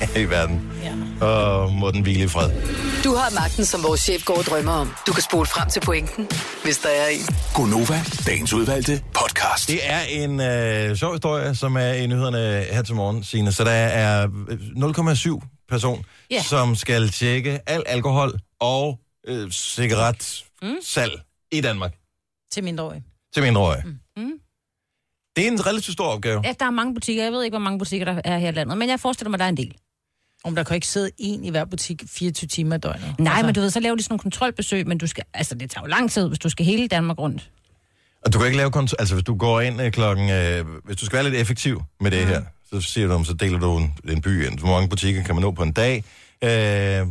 i 0.23 0.25
verden. 0.25 0.73
Ja. 0.83 1.27
Og 1.27 1.73
må 1.73 1.91
den 1.91 2.03
hvile 2.03 2.25
i 2.25 2.29
fred. 2.29 2.51
Du 3.05 3.15
har 3.15 3.35
magten, 3.41 3.65
som 3.65 3.83
vores 3.83 4.01
chef 4.01 4.25
går 4.25 4.37
og 4.39 4.45
drømmer 4.45 4.73
om. 4.73 4.93
Du 5.07 5.13
kan 5.13 5.23
spole 5.23 5.47
frem 5.47 5.69
til 5.71 5.81
pointen, 5.81 6.29
hvis 6.65 6.79
der 6.79 6.89
er 6.89 7.09
en. 7.09 7.21
Gonova, 7.55 8.01
dagens 8.27 8.53
udvalgte 8.53 9.03
podcast. 9.15 9.69
Det 9.69 9.81
er 9.83 10.01
en 10.01 10.41
øh, 10.41 10.97
sjov 10.97 11.13
historie, 11.13 11.55
som 11.55 11.77
er 11.77 11.93
i 11.93 12.07
nyhederne 12.07 12.65
her 12.75 12.83
til 12.83 12.95
morgen, 12.95 13.25
Signe. 13.25 13.53
Så 13.53 13.65
der 13.65 13.71
er 13.71 14.29
øh, 14.49 14.59
0,7 15.39 15.65
person, 15.69 16.05
Ja. 16.31 16.35
yeah. 16.35 16.45
som 16.45 16.75
skal 16.77 17.09
tjekke 17.09 17.61
al 17.67 17.83
alkohol 17.87 18.33
og 18.61 18.99
øh, 19.27 19.51
cigaretsalg 19.51 21.13
mm. 21.13 21.19
i 21.53 21.61
Danmark 21.61 21.95
Til 22.53 22.65
mindreårige. 22.65 23.05
til 23.35 23.43
mindreårige. 23.43 23.83
Mm. 24.17 24.33
Det 25.37 25.47
er 25.47 25.51
en 25.51 25.67
relativt 25.67 25.93
stor 25.93 26.05
opgave. 26.07 26.41
Ja, 26.45 26.53
der 26.61 26.67
er 26.67 26.71
mange 26.71 26.95
butikker. 26.95 27.23
Jeg 27.23 27.33
ved 27.33 27.43
ikke, 27.45 27.53
hvor 27.53 27.65
mange 27.65 27.79
butikker 27.79 28.05
der 28.13 28.21
er 28.25 28.39
her 28.39 28.49
i 28.49 28.53
landet, 28.53 28.79
men 28.79 28.89
jeg 28.89 29.01
forestiller 29.01 29.31
mig, 29.31 29.39
der 29.39 29.45
er 29.45 29.49
en 29.49 29.57
del. 29.57 29.75
Om 30.45 30.55
der 30.55 30.63
kan 30.63 30.75
ikke 30.75 30.87
sidde 30.87 31.11
en 31.19 31.45
i 31.45 31.51
hver 31.51 31.65
butik 31.65 32.03
24 32.07 32.49
timer 32.49 32.77
i 32.77 32.79
døgnet. 32.79 33.15
Nej, 33.19 33.33
altså... 33.33 33.47
men 33.47 33.55
du 33.55 33.61
ved, 33.61 33.71
så 33.71 33.81
laver 33.81 33.97
de 33.97 34.03
sådan 34.03 34.13
nogle 34.13 34.21
kontrolbesøg, 34.21 34.87
men 34.87 34.99
du 34.99 35.07
skal, 35.07 35.25
altså, 35.35 35.55
det 35.55 35.71
tager 35.71 35.85
jo 35.85 35.89
lang 35.89 36.11
tid, 36.11 36.29
hvis 36.29 36.39
du 36.39 36.49
skal 36.49 36.67
hele 36.67 36.89
Danmark 36.89 37.19
rundt. 37.19 37.51
Og 38.25 38.33
du 38.33 38.39
kan 38.39 38.47
ikke 38.47 38.57
lave 38.57 38.71
kont- 38.77 38.95
altså 38.99 39.15
hvis 39.15 39.25
du 39.25 39.35
går 39.35 39.61
ind 39.61 39.83
øh, 39.83 39.93
klokken, 39.93 40.31
øh, 40.31 40.65
hvis 40.85 40.97
du 40.97 41.07
skal 41.07 41.17
være 41.17 41.25
lidt 41.31 41.41
effektiv 41.41 41.83
med 42.01 42.11
det 42.11 42.27
her, 42.27 42.43
så 42.71 42.81
siger 42.81 43.07
du, 43.07 43.13
om, 43.13 43.25
så 43.25 43.35
deler 43.35 43.59
du 43.59 43.77
en, 43.77 43.95
en 44.09 44.23
by 44.23 44.47
ind. 44.47 44.59
Hvor 44.59 44.69
mange 44.69 44.89
butikker 44.89 45.23
kan 45.23 45.35
man 45.35 45.43
nå 45.43 45.51
på 45.51 45.63
en 45.63 45.73
dag? 45.73 46.05
Øh, 46.43 47.07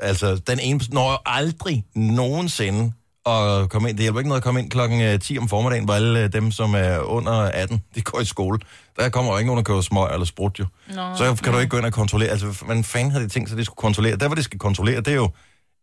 altså, 0.00 0.36
den 0.46 0.58
ene 0.60 0.80
når 0.90 1.12
jo 1.12 1.18
aldrig 1.26 1.84
nogensinde 1.94 2.92
at 3.26 3.70
komme 3.70 3.88
ind. 3.88 3.96
Det 3.96 4.02
hjælper 4.04 4.20
ikke 4.20 4.28
noget 4.28 4.40
at 4.40 4.44
komme 4.44 4.60
ind 4.60 4.70
klokken 4.70 5.00
øh, 5.00 5.20
10 5.20 5.38
om 5.38 5.48
formiddagen, 5.48 5.84
hvor 5.84 5.94
alle 5.94 6.20
øh, 6.24 6.32
dem, 6.32 6.50
som 6.52 6.74
er 6.74 6.98
under 6.98 7.32
18, 7.32 7.82
de 7.94 8.02
går 8.02 8.20
i 8.20 8.24
skole. 8.24 8.58
Der 8.98 9.08
kommer 9.08 9.32
jo 9.32 9.38
ikke 9.38 9.46
nogen, 9.46 9.56
der 9.56 9.62
køber 9.64 9.80
smøg 9.80 10.12
eller 10.12 10.26
sprut 10.26 10.58
jo. 10.58 10.66
Nå, 10.88 11.16
så 11.16 11.40
kan 11.44 11.52
du 11.52 11.58
ikke 11.58 11.70
gå 11.70 11.76
ind 11.76 11.86
og 11.86 11.92
kontrollere. 11.92 12.28
Altså, 12.30 12.46
hvad 12.66 12.82
fanden 12.82 13.10
har 13.12 13.20
de 13.20 13.28
tænkt 13.28 13.48
sig, 13.48 13.58
de 13.58 13.64
skulle 13.64 13.76
kontrollere? 13.76 14.16
Der, 14.16 14.26
hvor 14.26 14.34
de 14.34 14.42
skal 14.42 14.58
kontrollere, 14.58 14.96
det 14.96 15.08
er 15.08 15.14
jo 15.14 15.30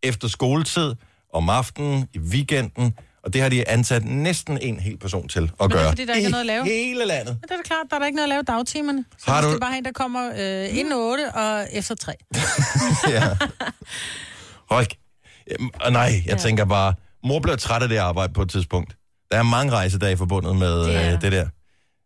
efter 0.04 0.28
skoletid, 0.28 0.96
om 1.34 1.50
aftenen, 1.50 2.08
i 2.14 2.20
weekenden, 2.20 2.94
og 3.24 3.34
det 3.34 3.42
har 3.42 3.50
de 3.50 3.70
ansat 3.70 4.06
næsten 4.06 4.58
en 4.62 4.80
hel 4.80 4.98
person 4.98 5.28
til 5.28 5.40
at 5.40 5.44
Men 5.60 5.70
det 5.70 5.76
er 5.76 5.80
gøre. 5.82 5.90
fordi, 5.92 6.06
der 6.06 6.14
ikke 6.14 6.26
er 6.26 6.30
noget 6.30 6.42
at 6.42 6.46
lave. 6.46 6.64
hele 6.66 7.06
landet. 7.06 7.34
Men 7.42 7.42
det 7.42 7.52
er 7.52 7.56
da 7.56 7.62
klart, 7.66 7.86
der 7.90 7.96
er 7.96 8.00
der 8.00 8.06
ikke 8.06 8.16
noget 8.16 8.26
at 8.26 8.30
lave 8.30 8.44
dagtimerne. 8.44 9.06
Så 9.18 9.32
Har 9.32 9.42
du- 9.42 9.48
er 9.48 9.60
bare 9.60 9.78
en, 9.78 9.86
der 9.86 9.92
kommer 9.92 10.32
øh, 10.38 10.78
inden 10.78 10.94
8 10.94 11.32
og 11.32 11.68
efter 11.72 11.96
3. 11.96 12.14
ja. 13.16 13.24
Hold. 14.70 14.88
Jamen, 15.52 15.72
nej, 15.94 16.02
jeg 16.02 16.24
ja. 16.28 16.36
tænker 16.36 16.66
bare, 16.66 16.94
mor 17.24 17.40
bliver 17.40 17.56
træt 17.56 17.84
af 17.84 17.90
det 17.90 17.98
arbejde 17.98 18.34
på 18.34 18.42
et 18.42 18.50
tidspunkt. 18.50 18.96
Der 19.32 19.38
er 19.38 19.44
mange 19.44 19.72
rejsedage 19.72 20.18
forbundet 20.18 20.56
med 20.56 20.80
Det 20.84 20.96
er 20.96 21.14
øh, 21.16 21.22
det 21.22 21.32
der. 21.32 21.48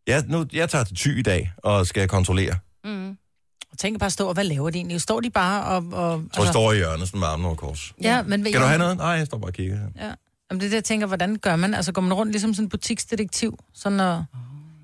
Jeg, 0.08 0.24
nu, 0.28 0.46
jeg 0.54 0.70
tager 0.70 0.84
til 0.84 0.96
Thy 0.98 1.20
i 1.20 1.22
dag 1.22 1.52
og 1.58 1.88
skal 1.88 2.08
kontrollere. 2.08 2.56
Mm. 2.86 3.10
Og 3.72 3.78
tænk 3.78 4.00
bare 4.00 4.10
stå, 4.10 4.28
og 4.28 4.34
hvad 4.34 4.44
laver 4.44 4.70
de 4.70 4.78
egentlig? 4.78 5.02
Står 5.02 5.20
de 5.20 5.30
bare 5.30 5.64
og... 5.64 5.84
og 5.92 6.12
Og 6.14 6.24
altså... 6.38 6.52
står 6.52 6.72
i 6.74 6.76
hjørnet 6.76 7.08
sådan 7.08 7.20
med 7.20 7.28
armen 7.28 7.46
over 7.46 7.56
kors. 7.56 7.94
Ja, 8.02 8.22
men... 8.24 8.46
Skal 8.46 8.62
du 8.62 8.66
have 8.66 8.78
noget? 8.80 8.98
Nej, 8.98 9.08
jeg 9.08 9.26
står 9.26 9.38
bare 9.38 9.50
og 9.50 9.54
kigger 9.54 9.76
her. 9.78 9.88
Ja. 10.08 10.12
Jamen, 10.52 10.60
det 10.60 10.66
er 10.66 10.70
det, 10.70 10.76
jeg 10.76 10.84
tænker, 10.84 11.08
hvordan 11.08 11.36
gør 11.36 11.56
man? 11.56 11.74
Altså, 11.74 11.92
går 11.92 12.02
man 12.02 12.14
rundt 12.14 12.32
ligesom 12.32 12.54
sådan 12.54 12.66
en 12.66 12.70
butiksdetektiv? 12.70 13.58
Sådan 13.74 13.98
når... 13.98 14.26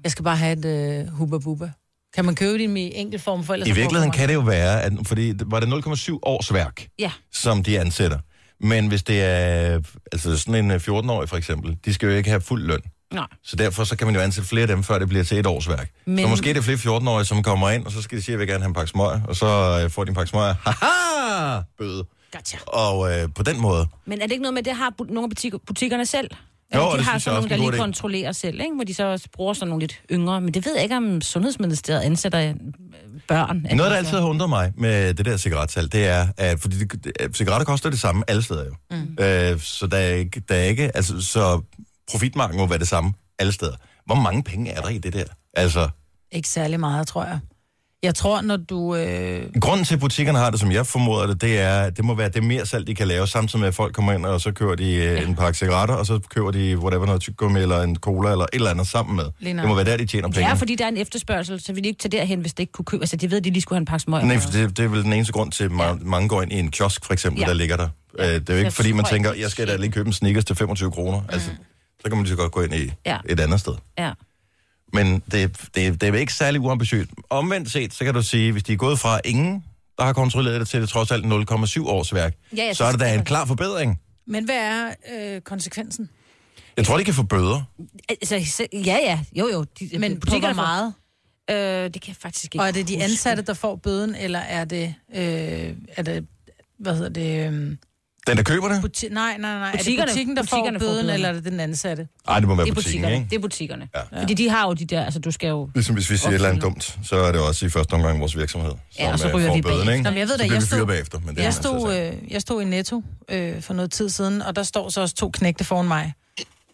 Jeg 0.04 0.12
skal 0.12 0.24
bare 0.24 0.38
have 0.38 0.60
et 0.60 0.66
øh, 1.02 1.08
hubba 1.08 1.38
bubba. 1.38 1.72
Kan 2.16 2.26
man 2.26 2.36
købe 2.36 2.54
det 2.54 2.78
i 2.78 2.92
enkelt 2.96 3.22
form 3.22 3.44
for 3.44 3.54
ellers 3.54 3.70
I 3.70 3.72
virkeligheden 3.72 4.12
kan 4.12 4.28
det 4.30 4.34
jo 4.36 4.40
være, 4.40 4.82
at, 4.82 4.94
fordi 5.06 5.34
det- 5.34 5.52
var 5.52 5.60
det 5.60 5.68
0,7 5.68 6.20
års 6.24 6.54
værk, 6.54 6.88
Ja. 7.00 7.12
som 7.34 7.64
de 7.64 7.80
ansætter. 7.80 8.20
Men 8.64 8.88
hvis 8.88 9.04
det 9.04 9.24
er 9.24 9.80
altså 10.12 10.38
sådan 10.38 10.56
en 10.56 10.72
øh, 10.72 10.78
14-årig 10.78 11.30
for 11.30 11.38
eksempel, 11.38 11.78
de 11.86 11.94
skal 11.94 12.10
jo 12.10 12.16
ikke 12.16 12.30
have 12.30 12.42
fuld 12.42 12.64
løn. 12.64 12.80
Nej. 13.14 13.28
Så 13.44 13.56
derfor 13.56 13.84
så 13.84 13.96
kan 13.98 14.08
man 14.08 14.16
jo 14.16 14.22
ansætte 14.22 14.50
flere 14.50 14.62
af 14.62 14.68
dem, 14.68 14.84
før 14.84 15.00
det 15.00 15.10
bliver 15.10 15.24
til 15.24 15.38
et 15.40 15.46
års 15.46 15.70
værk. 15.70 15.92
Men... 16.06 16.20
Så 16.20 16.28
måske 16.28 16.50
er 16.50 16.54
det 16.54 16.64
flere 16.64 16.78
14-årige, 16.98 17.26
som 17.26 17.44
kommer 17.44 17.70
ind, 17.70 17.86
og 17.86 17.92
så 17.92 18.02
skal 18.02 18.18
de 18.18 18.24
sige, 18.24 18.34
at 18.34 18.34
jeg 18.34 18.40
vil 18.40 18.48
gerne 18.48 18.64
have 18.64 18.68
en 18.70 18.74
pakke 18.74 18.90
smøger, 18.92 19.22
og 19.28 19.36
så 19.36 19.82
øh, 19.84 19.90
får 19.90 20.04
de 20.04 20.10
en 20.10 20.16
pakke 20.16 20.30
smøger. 20.30 20.56
Haha! 20.66 21.62
Bøde. 21.78 22.06
Gotcha. 22.34 22.58
Og 22.68 23.12
øh, 23.14 23.30
på 23.36 23.44
den 23.44 23.62
måde. 23.62 23.88
Men 24.06 24.22
er 24.22 24.26
det 24.26 24.32
ikke 24.32 24.42
noget 24.42 24.54
med, 24.54 24.64
det 24.64 24.76
har 24.76 24.94
bu- 25.02 25.14
nogle 25.14 25.24
af 25.24 25.30
butik- 25.30 25.66
butikkerne 25.68 26.06
selv? 26.06 26.30
Jo, 26.76 26.82
Altså, 26.82 26.98
det 26.98 27.00
de 27.00 27.04
har 27.06 27.12
synes 27.12 27.14
jeg 27.14 27.22
sådan 27.22 27.38
også 27.38 27.50
nogle, 27.50 27.64
er 27.64 27.66
der 27.66 27.72
lige 27.72 27.82
kontrollerer 27.82 28.32
selv, 28.32 28.60
ikke? 28.60 28.76
hvor 28.76 28.84
de 28.84 28.94
så 28.94 29.04
også 29.04 29.28
bruger 29.34 29.54
sådan 29.54 29.68
nogle 29.68 29.80
lidt 29.82 30.02
yngre. 30.12 30.42
Men 30.42 30.54
det 30.54 30.66
ved 30.66 30.74
jeg 30.76 30.84
ikke, 30.84 30.98
om 30.98 31.22
Sundhedsministeriet 31.22 32.02
ansætter 32.02 32.50
øh, 32.50 32.56
børn. 33.28 33.66
Noget, 33.74 33.92
der 33.92 33.98
altid 33.98 34.18
har 34.18 34.26
undret 34.28 34.50
mig 34.50 34.74
med 34.78 35.14
det 35.14 35.26
der 35.26 35.38
cigaretsalg, 35.38 35.92
det 35.92 36.08
er, 36.08 36.28
at 36.38 36.60
fordi 36.60 36.78
det, 36.78 37.36
cigaretter 37.36 37.66
koster 37.66 37.90
det 37.90 38.00
samme 38.00 38.24
alle 38.28 38.42
steder 38.42 38.66
jo. 38.66 38.76
Mm. 38.92 39.18
Øh, 39.24 39.60
så 39.60 39.88
der 39.88 39.98
er, 39.98 40.14
ikke, 40.16 40.42
der 40.50 40.56
er 40.56 40.64
ikke, 40.64 40.96
altså, 40.96 41.22
så 41.22 41.62
profitmarken 42.12 42.58
må 42.58 42.68
være 42.68 42.80
det 42.80 42.88
samme 42.88 43.14
alle 43.40 43.54
steder. 43.54 43.76
Hvor 44.06 44.16
mange 44.16 44.44
penge 44.44 44.72
er 44.72 44.82
der 44.82 44.90
i 44.90 44.98
det 44.98 45.14
der? 45.14 45.24
Altså, 45.54 45.90
Ikke 46.32 46.48
særlig 46.50 46.80
meget, 46.80 47.08
tror 47.08 47.26
jeg. 47.26 47.40
Jeg 48.04 48.16
tror, 48.16 48.42
når 48.42 48.58
du... 48.58 48.96
Øh, 48.96 49.44
Grunden 49.62 49.86
til, 49.86 49.94
at 49.94 50.00
butikkerne 50.00 50.38
har 50.40 50.50
det, 50.50 50.60
som 50.60 50.72
jeg 50.72 50.88
formoder 50.88 51.28
det, 51.28 51.42
det 51.42 51.60
er, 51.60 51.90
det 51.90 52.06
må 52.06 52.16
være 52.16 52.30
det 52.30 52.44
mere 52.44 52.66
salg, 52.66 52.88
de 52.88 52.96
kan 52.96 53.08
lave, 53.08 53.28
samtidig 53.28 53.60
med, 53.60 53.68
at 53.68 53.76
folk 53.76 53.94
kommer 53.96 54.14
ind, 54.14 54.26
og 54.26 54.42
så 54.42 54.52
kører 54.52 54.76
de 54.76 54.94
øh, 54.96 55.28
en 55.30 55.36
pakke 55.36 55.58
cigaretter, 55.60 55.96
og 55.96 56.06
så 56.06 56.20
køber 56.30 56.52
de 56.52 56.78
whatever, 56.78 57.06
noget 57.06 57.22
tyggegummi, 57.22 57.60
eller 57.60 57.82
en 57.82 57.96
cola, 57.96 58.32
eller 58.32 58.46
et 58.46 58.50
eller 58.54 58.70
andet 58.70 58.88
sammen 58.88 59.16
med. 59.16 59.24
Nok. 59.54 59.62
Det 59.62 59.68
må 59.70 59.76
være 59.76 59.86
der, 59.86 59.98
de 59.98 60.06
tjener 60.06 60.28
Det 60.28 60.36
penge. 60.36 60.50
er, 60.52 60.56
fordi 60.56 60.76
der 60.76 60.84
er 60.86 60.90
en 60.90 60.98
efterspørgsel, 60.98 61.60
så 61.62 61.74
vil 61.74 61.84
de 61.84 61.90
ikke 61.90 62.00
tage 62.00 62.18
derhen, 62.18 62.40
hvis 62.42 62.54
det 62.54 62.60
ikke 62.64 62.72
kunne 62.74 62.86
købe. 62.86 63.04
Altså, 63.04 63.16
de 63.16 63.32
ved, 63.32 63.38
at 63.38 63.44
de 63.44 63.50
lige 63.50 63.62
skulle 63.62 63.78
have 63.78 63.82
en 63.82 63.86
pakke 63.86 64.04
smøger. 64.04 64.26
Nej, 64.26 64.40
for 64.40 64.52
det, 64.52 64.78
det 64.78 64.86
er 64.86 64.90
vel 64.90 65.04
den 65.04 65.14
eneste 65.14 65.34
grund 65.34 65.52
til, 65.52 65.64
at 65.64 65.72
ja. 65.80 65.94
mange 66.02 66.30
går 66.30 66.42
ind 66.42 66.52
i 66.54 66.60
en 66.60 66.72
kiosk, 66.72 67.06
for 67.06 67.14
eksempel, 67.14 67.40
Ja. 67.40 67.46
ja. 67.46 67.50
der 67.50 67.58
ligger 67.58 67.78
der. 67.78 67.88
Ja. 68.20 68.24
Det 68.34 68.50
er 68.50 68.54
jo 68.54 68.54
ikke, 68.54 68.66
Jeg 68.66 68.74
fordi 68.74 68.92
man 68.92 69.06
tænker, 69.06 69.34
jeg 69.34 69.52
skal 69.52 69.68
da 69.68 69.76
lige 69.76 69.92
købe 69.92 70.08
en 70.08 70.14
Snickers 70.14 70.46
til 70.46 70.56
25 70.56 70.92
kroner. 70.92 71.22
Altså, 71.30 71.50
så 72.00 72.04
kan 72.10 72.12
man 72.18 72.24
lige 72.24 72.30
så 72.32 72.38
godt 72.38 72.52
gå 72.52 72.62
ind 72.62 72.74
i 72.74 72.92
Ja. 73.06 73.18
et 73.30 73.40
andet 73.40 73.60
sted. 73.60 73.74
Ja. 74.00 74.12
Men 74.94 75.24
det, 75.32 75.58
det, 75.76 76.02
det 76.02 76.10
er 76.10 76.14
ikke 76.14 76.34
særlig 76.34 76.62
uambitiøst. 76.62 77.10
Omvendt 77.30 77.72
set, 77.72 77.94
så 77.94 78.04
kan 78.06 78.14
du 78.14 78.22
sige, 78.22 78.52
hvis 78.52 78.64
de 78.64 78.74
er 78.74 78.78
gået 78.78 79.00
fra 79.00 79.20
ingen, 79.26 79.64
der 79.98 80.04
har 80.04 80.14
kontrolleret 80.14 80.60
det, 80.60 80.68
til 80.70 80.82
det 80.82 80.90
trods 80.90 81.12
alt 81.12 81.26
0,7 81.26 81.30
års 81.88 82.14
værk, 82.14 82.36
Ja, 82.58 82.64
ja, 82.66 82.74
så 82.74 82.84
er 82.84 82.92
det 82.92 83.00
da 83.00 83.14
en 83.14 83.26
klar 83.26 83.46
forbedring. 83.46 84.00
men 84.28 84.46
hvad 84.46 84.56
er 84.56 84.94
øh, 85.36 85.42
konsekvensen? 85.42 86.10
Jeg 86.78 86.86
tror, 86.86 86.98
de 86.98 87.04
kan 87.04 87.14
få 87.14 87.24
bøder. 87.24 87.62
Altså, 88.10 88.68
ja, 88.74 88.98
ja. 89.04 89.20
Jo, 89.36 89.50
jo. 89.54 89.66
De, 89.80 90.00
Men 90.00 90.20
butikkerne 90.20 90.56
får- 90.56 90.62
meget? 90.62 90.94
Øh, 91.50 91.94
det 91.94 92.02
kan 92.02 92.08
jeg 92.10 92.16
faktisk 92.22 92.46
ikke 92.46 92.60
Og 92.64 92.68
er 92.68 92.72
det 92.72 92.88
de 92.88 93.04
ansatte, 93.04 93.44
der 93.44 93.54
får 93.54 93.76
bøden, 93.76 94.16
eller 94.16 94.40
er 94.40 94.66
det... 94.66 94.96
Øh, 95.16 95.76
er 95.98 96.02
det 96.04 96.28
hvad 96.80 96.96
hedder 96.96 97.10
det... 97.10 97.54
Øh, 97.54 97.76
Den, 98.28 98.38
der 98.38 98.44
køber 98.44 98.68
det? 98.70 98.78
buti- 98.80 99.14
nej, 99.14 99.38
nej, 99.40 99.60
nej. 99.60 99.68
Er 99.68 99.72
det 99.72 99.80
Butikkerne- 99.80 100.08
butikken, 100.12 100.36
der 100.38 100.44
butikkerne 100.44 100.80
får 100.80 100.86
får 100.86 100.94
bøden, 100.94 101.10
eller 101.10 101.30
er 101.30 101.34
det 101.34 101.44
den 101.46 101.60
ansatte? 101.60 102.08
Ej, 102.28 102.40
det 102.40 102.48
må 102.48 102.56
være 102.56 102.66
det 102.66 102.74
butikken, 102.76 103.02
butikkerne. 103.02 103.16
ikke? 103.16 103.28
Det 103.30 103.36
er 103.36 103.40
butikkerne. 103.42 103.90
Ja. 104.12 104.22
Fordi 104.22 104.34
de 104.34 104.50
har 104.50 104.68
jo 104.68 104.74
de 104.74 104.86
der, 104.86 105.06
altså 105.06 105.20
du 105.20 105.32
skal 105.32 105.48
jo... 105.48 105.70
Ligesom 105.76 105.96
hvis 105.96 106.10
vi 106.10 106.18
siger 106.18 106.30
et 106.30 106.36
eller 106.36 106.50
andet 106.50 106.64
dumt, 106.64 106.98
så 107.04 107.16
er 107.16 107.32
det 107.32 107.42
også 107.42 107.66
i 107.66 107.70
første 107.70 107.94
omgang 107.94 108.20
vores 108.20 108.38
virksomhed, 108.38 108.70
som 108.72 108.80
Ja, 109.00 109.12
og 109.12 109.20
så 109.20 109.28
øh, 109.28 109.36
ryger 109.36 109.48
får 109.48 109.56
vi 109.56 109.62
bøden, 109.62 109.90
ikke? 109.90 110.02
Nå, 110.04 110.10
men 110.10 110.20
jeg 110.20 110.28
ved 110.28 110.34
så 110.36 110.38
da, 110.38 110.44
bliver 110.44 110.54
jeg 110.56 110.62
vi 110.62 110.68
fyret 110.68 110.80
stod, 110.80 110.88
bagefter. 110.88 111.20
Men 111.26 111.36
det 111.36 111.44
jeg, 111.44 111.54
stod, 111.54 111.96
øh, 111.98 112.32
jeg 112.34 112.42
stod 112.42 112.62
i 112.62 112.66
Netto 112.66 113.04
øh, 113.30 113.62
for 113.62 113.74
noget 113.74 113.92
tid 113.92 114.10
siden, 114.10 114.42
og 114.42 114.56
der 114.56 114.64
står 114.64 114.90
så 114.90 115.02
også 115.02 115.16
to 115.16 115.30
knægte 115.30 115.64
foran 115.64 115.88
mig. 115.88 116.14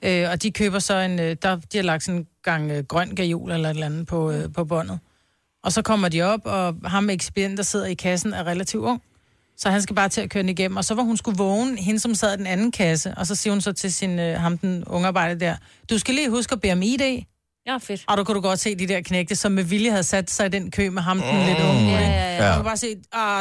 Øh, 0.04 0.30
og 0.32 0.44
de 0.44 0.52
køber 0.52 0.80
så 0.80 0.98
en, 1.00 1.20
øh, 1.20 1.36
der, 1.42 1.56
de 1.56 1.78
har 1.78 1.84
lagt 1.84 2.04
sådan 2.04 2.20
en 2.20 2.28
gang 2.44 2.72
øh, 2.72 2.84
grøn 2.84 3.16
gajol 3.16 3.52
eller 3.52 3.70
et 3.70 3.74
eller 3.74 3.86
andet 3.86 4.08
på, 4.08 4.32
øh, 4.32 4.54
på 4.54 4.66
båndet. 4.66 5.00
Og 5.64 5.74
så 5.74 5.82
kommer 5.82 6.10
de 6.10 6.22
op, 6.22 6.40
og 6.44 6.76
ham 6.86 7.04
med 7.04 7.14
ekspedienten, 7.16 7.58
der 7.58 7.64
sidder 7.64 7.86
i 7.86 7.94
kassen, 7.94 8.34
er 8.34 8.48
relativt 8.48 8.84
ung. 8.84 9.02
Så 9.58 9.70
han 9.70 9.82
skal 9.82 9.96
bare 9.96 10.10
til 10.10 10.22
at 10.22 10.30
køre 10.30 10.42
den 10.42 10.50
igennem. 10.50 10.78
Og 10.78 10.86
så 10.86 10.94
var 10.96 11.04
hun 11.04 11.18
skulle 11.18 11.38
vågne, 11.38 11.78
hende 11.78 12.00
som 12.00 12.16
sad 12.16 12.34
i 12.34 12.38
den 12.38 12.48
anden 12.48 12.72
kasse, 12.72 13.14
og 13.18 13.28
så 13.28 13.36
siger 13.36 13.54
hun 13.54 13.62
så 13.62 13.72
til 13.74 13.94
sin, 13.94 14.20
øh, 14.20 14.40
ham 14.40 14.58
den 14.58 14.84
unge 14.88 15.08
arbejder 15.08 15.36
der, 15.36 15.56
du 15.90 15.98
skal 15.98 16.14
lige 16.14 16.30
huske 16.30 16.54
at 16.54 16.62
bede 16.62 16.74
om 16.74 16.82
ID. 16.82 17.24
Ja, 17.68 17.78
fedt. 17.78 18.04
Og 18.08 18.18
du 18.18 18.24
kunne 18.24 18.36
du 18.36 18.42
godt 18.42 18.60
se 18.60 18.76
de 18.76 18.88
der 18.88 19.02
knægte, 19.02 19.36
som 19.36 19.52
med 19.52 19.64
vilje 19.64 19.90
havde 19.90 20.04
sat 20.04 20.32
sig 20.32 20.46
i 20.46 20.50
den 20.50 20.72
kø 20.72 20.90
med 20.90 21.02
ham, 21.02 21.20
den 21.22 21.36
Mm. 21.40 21.46
lidt 21.46 21.60
unge. 21.60 21.92
Ja, 21.92 22.00
ikke? 22.00 22.12
ja, 22.12 22.36
ja. 22.36 22.42
Man 22.50 22.56
kunne 22.58 22.64
bare 22.66 22.78
se, 22.78 22.88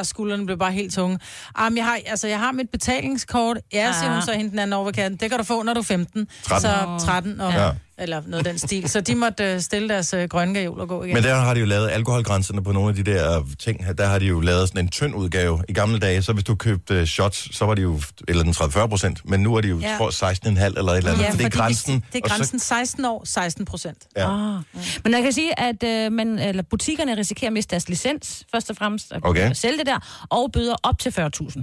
at 0.01 0.07
skuldrene 0.07 0.47
blev 0.47 0.59
bare 0.59 0.73
helt 0.73 0.95
tunge. 0.95 1.19
Ah, 1.55 1.73
men 1.73 1.77
jeg 1.77 1.85
har, 1.85 1.99
altså, 2.07 2.29
jeg 2.29 2.39
har 2.39 2.53
mit 2.53 2.71
betalingskort. 2.71 3.59
Ja, 3.73 3.93
siger 3.93 4.09
hun 4.11 4.19
Ah. 4.19 4.25
så 4.25 4.33
hende 4.33 4.51
den 4.51 4.59
anden 4.59 4.73
over 4.73 4.85
ved 4.85 4.93
kanten. 4.93 5.21
Det 5.21 5.31
kan 5.31 5.39
du 5.39 5.45
få, 5.45 5.63
når 5.63 5.75
du 5.75 5.81
er 5.81 5.85
15. 5.85 6.29
13. 6.43 6.61
Så 7.01 7.07
13, 7.07 7.41
og, 7.41 7.53
Ja. 7.53 7.71
Eller 7.99 8.23
noget 8.27 8.47
af 8.47 8.53
den 8.53 8.59
stil. 8.59 8.89
Så 8.89 9.01
de 9.01 9.15
måtte 9.15 9.45
øh, 9.45 9.61
stille 9.61 9.89
deres 9.89 10.15
øh, 10.15 10.29
grønne 10.29 10.55
gajol 10.55 10.81
og 10.81 10.89
gå 10.89 11.03
igen. 11.03 11.15
Men 11.15 11.23
der 11.25 11.35
har 11.35 11.55
de 11.55 11.61
jo 11.61 11.67
lavet 11.67 11.91
alkoholgrænserne 11.91 12.63
på 12.65 12.73
nogle 12.73 12.89
af 12.89 12.95
de 12.95 13.03
der 13.03 13.45
ting. 13.59 13.85
her. 13.85 13.93
Der 13.93 14.07
har 14.07 14.19
de 14.19 14.27
jo 14.27 14.41
lavet 14.41 14.69
sådan 14.69 14.85
en 14.85 14.89
tynd 14.89 15.15
udgave. 15.15 15.63
I 15.69 15.73
gamle 15.73 15.99
dage, 15.99 16.23
så 16.23 16.33
hvis 16.33 16.45
du 16.45 16.55
købte 16.55 17.07
shots, 17.07 17.57
så 17.57 17.65
var 17.67 17.75
de 17.75 17.83
jo, 17.83 18.01
eller 18.29 18.43
den 18.43 18.53
30-40 18.53 18.87
procent, 18.87 19.21
men 19.31 19.41
nu 19.41 19.55
er 19.55 19.61
de 19.61 19.69
jo, 19.69 19.79
Ja. 19.81 19.95
tror, 19.99 20.11
16,5 20.11 20.49
eller 20.51 20.93
et 20.93 20.97
eller 20.99 21.11
andet. 21.13 21.25
Ja, 21.25 21.31
for 21.31 21.37
det 21.37 21.47
er 21.47 21.51
grænsen. 21.51 21.95
Det, 21.95 22.03
det 22.13 22.25
er 22.25 22.29
så- 22.29 22.35
grænsen 22.37 22.59
16 22.59 23.05
år, 23.05 23.23
16 23.25 23.65
procent. 23.65 23.99
Ja. 24.17 24.55
Ah. 24.57 24.63
Men 25.05 25.13
jeg 25.13 25.23
kan 25.23 25.33
sige, 25.33 25.61
at 25.61 25.83
øh, 25.85 26.13
man, 26.13 26.39
eller 26.39 26.63
butikkerne 26.71 27.17
risikerer 27.17 27.49
at 27.49 27.53
miste 27.53 27.71
deres 27.71 27.89
licens, 27.89 28.45
først 28.53 28.71
og 28.71 28.77
fremmest, 28.77 29.13
at 29.13 29.21
Okay. 29.23 29.53
sælge 29.55 29.79
det 29.79 29.87
der, 29.87 30.27
og 30.31 30.53
bøder 30.53 30.75
op 30.83 30.99
til 30.99 31.11
40.000. 31.11 31.63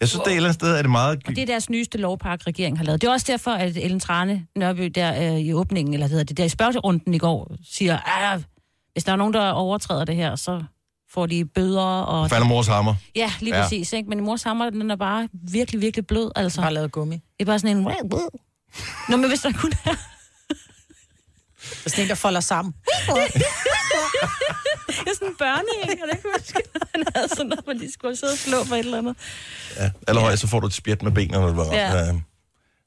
Jeg 0.00 0.08
synes, 0.08 0.22
det 0.22 0.26
er 0.26 0.30
et 0.32 0.36
eller 0.36 0.48
andet 0.48 0.54
sted, 0.60 0.74
er 0.76 0.82
det 0.82 0.90
meget... 0.90 1.18
Og 1.26 1.36
det 1.36 1.38
er 1.42 1.46
deres 1.46 1.70
nyeste 1.70 1.98
lovpakke, 1.98 2.46
regeringen 2.46 2.76
har 2.76 2.84
lavet. 2.84 3.00
Det 3.02 3.08
er 3.08 3.12
også 3.12 3.26
derfor, 3.28 3.50
at 3.50 3.76
Ellen 3.76 4.00
Trane 4.00 4.46
Nørby 4.56 4.84
der 4.94 5.32
øh, 5.34 5.40
i 5.40 5.52
åbningen, 5.52 5.94
eller 5.94 6.06
hvad 6.06 6.10
hedder 6.10 6.24
det, 6.24 6.36
der 6.36 6.44
i 6.44 6.48
spørgerunden 6.48 7.14
i 7.14 7.18
går, 7.18 7.56
siger, 7.72 7.98
at 8.32 8.40
hvis 8.92 9.04
der 9.04 9.12
er 9.12 9.16
nogen, 9.16 9.34
der 9.34 9.50
overtræder 9.50 10.04
det 10.04 10.16
her, 10.16 10.36
så 10.36 10.62
får 11.12 11.26
de 11.26 11.44
bøder. 11.44 11.82
Og... 11.82 12.30
Falder 12.30 12.46
mors 12.46 12.66
hammer. 12.66 12.94
Ja, 13.16 13.30
lige 13.40 13.54
Ja. 13.54 13.58
ja. 13.58 13.62
præcis. 13.64 13.92
Ikke? 13.92 14.08
Men 14.08 14.24
mors 14.24 14.42
hammer, 14.42 14.70
den 14.70 14.90
er 14.90 14.96
bare 14.96 15.28
virkelig, 15.52 15.80
virkelig 15.80 16.06
blød. 16.06 16.30
Altså. 16.36 16.60
Bare 16.60 16.74
lavet 16.74 16.92
gummi. 16.92 17.14
Det 17.14 17.22
er 17.40 17.44
bare 17.44 17.58
sådan 17.58 17.76
en... 17.76 17.82
Nå, 19.08 19.16
men 19.16 19.28
hvis 19.28 19.40
der 19.40 19.52
kun 19.52 19.72
er... 19.84 19.94
Det 21.78 21.86
er 21.86 21.90
sådan 21.90 22.04
en, 22.04 22.08
der 22.08 22.14
folder 22.14 22.40
sammen. 22.40 22.74
det 24.88 25.06
er 25.06 25.14
sådan 25.14 25.28
en 25.28 25.34
børnehæng, 25.38 25.82
og 25.82 25.88
det 25.90 25.98
kan 25.98 26.08
jeg 26.12 26.18
huske, 26.38 26.62
han 26.94 27.04
havde 27.16 27.28
sådan 27.28 27.46
noget, 27.46 27.64
hvor 27.64 27.72
de 27.72 27.92
skulle 27.92 28.16
sidde 28.16 28.32
og 28.32 28.38
slå 28.38 28.64
for 28.64 28.74
et 28.74 28.78
eller 28.78 28.98
andet. 28.98 29.16
Ja. 29.76 29.90
Allerhøjst, 30.08 30.40
så 30.40 30.46
får 30.46 30.60
du 30.60 30.66
et 30.66 30.72
spjæt 30.74 31.02
med 31.02 31.12
benene, 31.12 31.38
når 31.40 31.46
du 31.48 31.52
var 31.54 31.64
ramt 31.64 31.74
Ja. 31.74 31.96
af, 31.96 32.08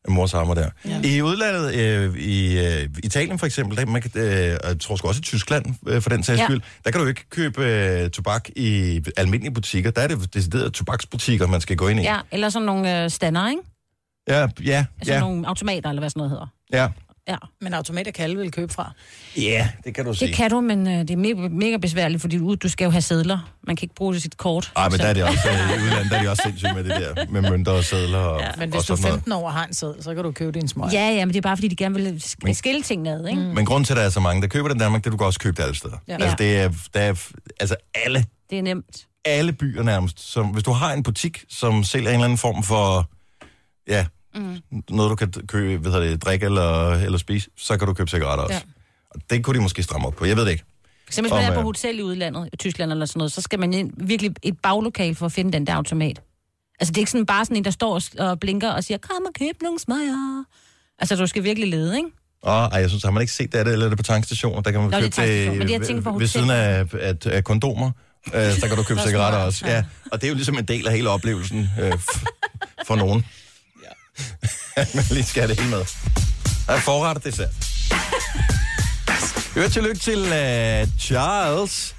af 0.05 0.11
mors 0.11 0.31
hammer 0.31 0.53
der. 0.53 0.69
Ja. 0.85 1.01
I 1.03 1.21
udlandet, 1.21 1.75
øh, 1.75 2.15
i 2.17 2.59
øh, 2.59 2.89
Italien 3.03 3.39
for 3.39 3.45
eksempel, 3.45 3.77
der, 3.77 3.85
man 3.85 4.01
kan, 4.01 4.11
øh, 4.15 4.27
jeg 4.63 4.79
tror 4.81 4.95
sgu 4.95 5.07
også 5.07 5.19
i 5.19 5.21
Tyskland 5.21 5.65
øh, 5.87 6.01
for 6.01 6.09
den 6.09 6.23
sags 6.23 6.39
Ja. 6.39 6.45
skyld, 6.45 6.61
der 6.85 6.91
kan 6.91 7.01
du 7.01 7.07
ikke 7.07 7.29
købe 7.29 7.65
øh, 7.65 8.09
tobak 8.09 8.49
i 8.55 9.01
almindelige 9.17 9.53
butikker. 9.53 9.91
Der 9.91 10.01
er 10.01 10.07
det 10.07 10.33
deciderede 10.33 10.69
tobaksbutikker, 10.69 11.47
man 11.47 11.61
skal 11.61 11.75
gå 11.77 11.87
ind 11.87 11.99
i. 11.99 12.03
Ja, 12.03 12.19
eller 12.31 12.49
sådan 12.49 12.65
nogle 12.65 13.03
øh, 13.03 13.09
stander, 13.09 13.49
ikke? 13.49 13.61
ja, 14.27 14.47
ja. 14.65 14.85
Altså 14.99 15.13
ja. 15.13 15.19
nogle 15.19 15.47
automater, 15.47 15.89
eller 15.89 16.01
hvad 16.01 16.09
sådan 16.09 16.19
noget 16.19 16.29
hedder. 16.31 16.47
ja. 16.73 16.87
Ja. 17.27 17.35
Men 17.61 17.73
automater 17.73 18.11
kan 18.11 18.23
alle 18.23 18.37
vil 18.37 18.51
købe 18.51 18.73
fra. 18.73 18.91
Ja, 19.37 19.69
det 19.85 19.95
kan 19.95 20.05
du 20.05 20.13
sige. 20.13 20.27
Det 20.27 20.35
kan 20.35 20.49
du, 20.49 20.61
men 20.61 20.87
øh, 20.87 20.93
det 20.93 21.09
er 21.11 21.15
mega, 21.17 21.33
mega 21.35 21.77
besværligt, 21.77 22.21
fordi 22.21 22.37
du, 22.37 22.55
du 22.55 22.69
skal 22.69 22.85
jo 22.85 22.91
have 22.91 23.01
sædler. 23.01 23.53
Man 23.67 23.75
kan 23.75 23.85
ikke 23.85 23.95
bruge 23.95 24.19
sit 24.19 24.37
kort. 24.37 24.71
Ej, 24.75 24.89
men 24.89 24.91
Så- 24.91 24.97
der 25.03 25.09
er 25.09 25.13
det 25.13 25.23
også, 25.23 25.49
øh, 25.49 25.55
i 25.79 25.83
udlandet 25.83 26.11
der 26.11 26.17
er 26.17 26.23
de 26.23 26.29
også 26.29 26.43
sindssygt 26.45 26.75
med 26.75 26.83
det 26.83 26.91
der, 27.15 27.25
med 27.29 27.41
mønter 27.41 27.71
og 27.71 27.83
sædler 27.83 28.17
og, 28.17 28.41
ja. 28.41 28.49
Men 28.57 28.69
og 28.73 28.77
hvis 28.77 28.85
du 28.85 28.93
er 28.93 28.97
sådan 28.97 29.01
noget. 29.01 29.13
15 29.13 29.31
år 29.31 29.45
og 29.45 29.53
har 29.53 29.65
en 29.65 29.73
sæd, 29.73 29.93
så 30.01 30.15
kan 30.15 30.23
du 30.23 30.31
købe 30.31 30.51
din 30.59 30.67
smøg. 30.67 30.89
Ja, 30.93 31.09
ja, 31.09 31.25
men 31.25 31.33
det 31.33 31.37
er 31.37 31.41
bare, 31.41 31.57
fordi 31.57 31.67
de 31.67 31.75
gerne 31.75 31.95
vil 31.95 32.23
sk- 32.25 32.53
skille 32.53 32.81
tingene 32.81 33.11
ad, 33.11 33.27
ikke? 33.27 33.41
Mm. 33.41 33.47
Men 33.47 33.65
grunden 33.65 33.85
til, 33.85 33.93
at 33.93 33.97
der 33.97 34.03
er 34.03 34.09
så 34.09 34.19
mange, 34.19 34.41
der 34.41 34.47
køber 34.47 34.67
det 34.67 34.75
i 34.75 34.79
Danmark, 34.79 35.01
det 35.03 35.07
er, 35.07 35.11
du 35.11 35.17
kan 35.17 35.25
også 35.27 35.39
købe 35.39 35.57
det 35.57 35.63
alle 35.63 35.75
steder. 35.75 35.97
Ja. 36.07 36.13
Altså, 36.13 36.35
det 36.39 36.57
er, 36.57 36.71
der 36.93 36.99
er, 36.99 37.27
altså 37.59 37.75
alle, 38.05 38.25
Det 38.49 38.57
er 38.57 38.61
nemt. 38.63 39.07
alle 39.25 39.53
byer 39.53 39.83
nærmest. 39.83 40.19
Som, 40.19 40.47
hvis 40.47 40.63
du 40.63 40.71
har 40.71 40.93
en 40.93 41.03
butik, 41.03 41.43
som 41.49 41.83
sælger 41.83 42.09
en 42.09 42.13
eller 42.13 42.25
anden 42.25 42.37
form 42.37 42.63
for, 42.63 43.09
ja, 43.87 44.05
Mm. 44.35 44.83
noget 44.89 45.09
du 45.09 45.15
kan 45.15 45.33
købe, 45.47 45.89
hedder 45.89 45.99
det, 45.99 46.23
drikke 46.25 46.45
eller, 46.45 46.91
eller 46.91 47.17
spise, 47.17 47.49
så 47.57 47.77
kan 47.77 47.87
du 47.87 47.93
købe 47.93 48.09
cigaretter 48.09 48.43
også. 48.43 48.55
Ja. 48.55 48.61
Og 49.09 49.21
det 49.29 49.43
kunne 49.43 49.57
de 49.57 49.61
måske 49.63 49.83
stramme 49.83 50.07
op 50.07 50.15
på. 50.15 50.25
Jeg 50.25 50.37
ved 50.37 50.45
det 50.45 50.51
ikke. 50.51 50.63
For 51.03 51.09
eksempel, 51.09 51.33
hvis 51.33 51.43
man 51.43 51.51
er 51.51 51.53
på 51.55 51.59
øh, 51.59 51.65
hotel 51.65 51.99
i 51.99 52.01
udlandet, 52.01 52.49
i 52.53 52.57
Tyskland 52.57 52.91
eller 52.91 53.05
sådan 53.05 53.19
noget, 53.19 53.31
så 53.31 53.41
skal 53.41 53.59
man 53.59 53.73
ind 53.73 53.91
virkelig 53.97 54.31
et 54.43 54.57
baglokal 54.63 55.15
for 55.15 55.25
at 55.25 55.31
finde 55.31 55.51
den 55.51 55.67
der 55.67 55.73
automat. 55.73 56.21
Altså, 56.79 56.91
det 56.91 56.97
er 56.97 57.01
ikke 57.01 57.11
sådan 57.11 57.25
bare 57.25 57.45
sådan 57.45 57.57
en, 57.57 57.65
der 57.65 57.71
står 57.71 58.01
og 58.19 58.39
blinker 58.39 58.69
og 58.69 58.83
siger, 58.83 58.97
kom 58.97 59.25
og 59.25 59.33
køb 59.39 59.61
nogle 59.61 59.79
smøger. 59.79 60.43
Altså, 60.99 61.15
du 61.15 61.27
skal 61.27 61.43
virkelig 61.43 61.69
lede, 61.69 61.97
ikke? 61.97 62.09
Åh, 62.43 62.51
ej, 62.51 62.79
jeg 62.79 62.89
synes, 62.89 63.03
har 63.03 63.11
man 63.11 63.21
ikke 63.21 63.33
set 63.33 63.51
det, 63.51 63.59
er 63.59 63.63
det, 63.63 63.73
eller 63.73 63.85
er 63.85 63.89
det 63.89 63.97
på 63.97 64.03
tankstationer? 64.03 64.61
Der 64.61 64.71
kan 64.71 64.81
man 64.81 64.89
Nå, 64.89 64.97
det 64.97 65.03
købe 65.03 65.15
tankstationer, 65.15 65.57
men 65.57 65.67
det, 65.67 65.73
jeg 65.73 65.81
tænker 65.81 66.03
på 66.03 66.17
ved 66.19 66.27
siden 66.27 66.49
af, 66.49 66.85
af, 66.93 67.15
af 67.25 67.43
kondomer. 67.43 67.91
Øh, 68.33 68.51
så 68.51 68.67
kan 68.67 68.77
du 68.77 68.83
købe 68.83 68.99
cigaretter 69.07 69.39
også. 69.39 69.67
ja. 69.67 69.83
Og 70.11 70.21
det 70.21 70.27
er 70.27 70.29
jo 70.29 70.35
ligesom 70.35 70.57
en 70.57 70.65
del 70.65 70.87
af 70.87 70.93
hele 70.93 71.09
oplevelsen 71.09 71.69
øh, 71.81 71.93
for 72.87 72.95
nogen. 72.95 73.25
Man 74.95 75.05
lige 75.09 75.23
skal 75.23 75.41
have 75.41 75.49
det 75.49 75.59
hele 75.59 75.69
med. 75.69 75.85
Der 76.67 76.73
er 76.73 76.79
forret 76.79 77.17
og 77.17 77.23
dessert. 77.23 77.49
Hør 79.55 79.67
tillykke 79.67 79.99
til 79.99 80.19
uh, 80.19 80.99
Charles. 80.99 81.95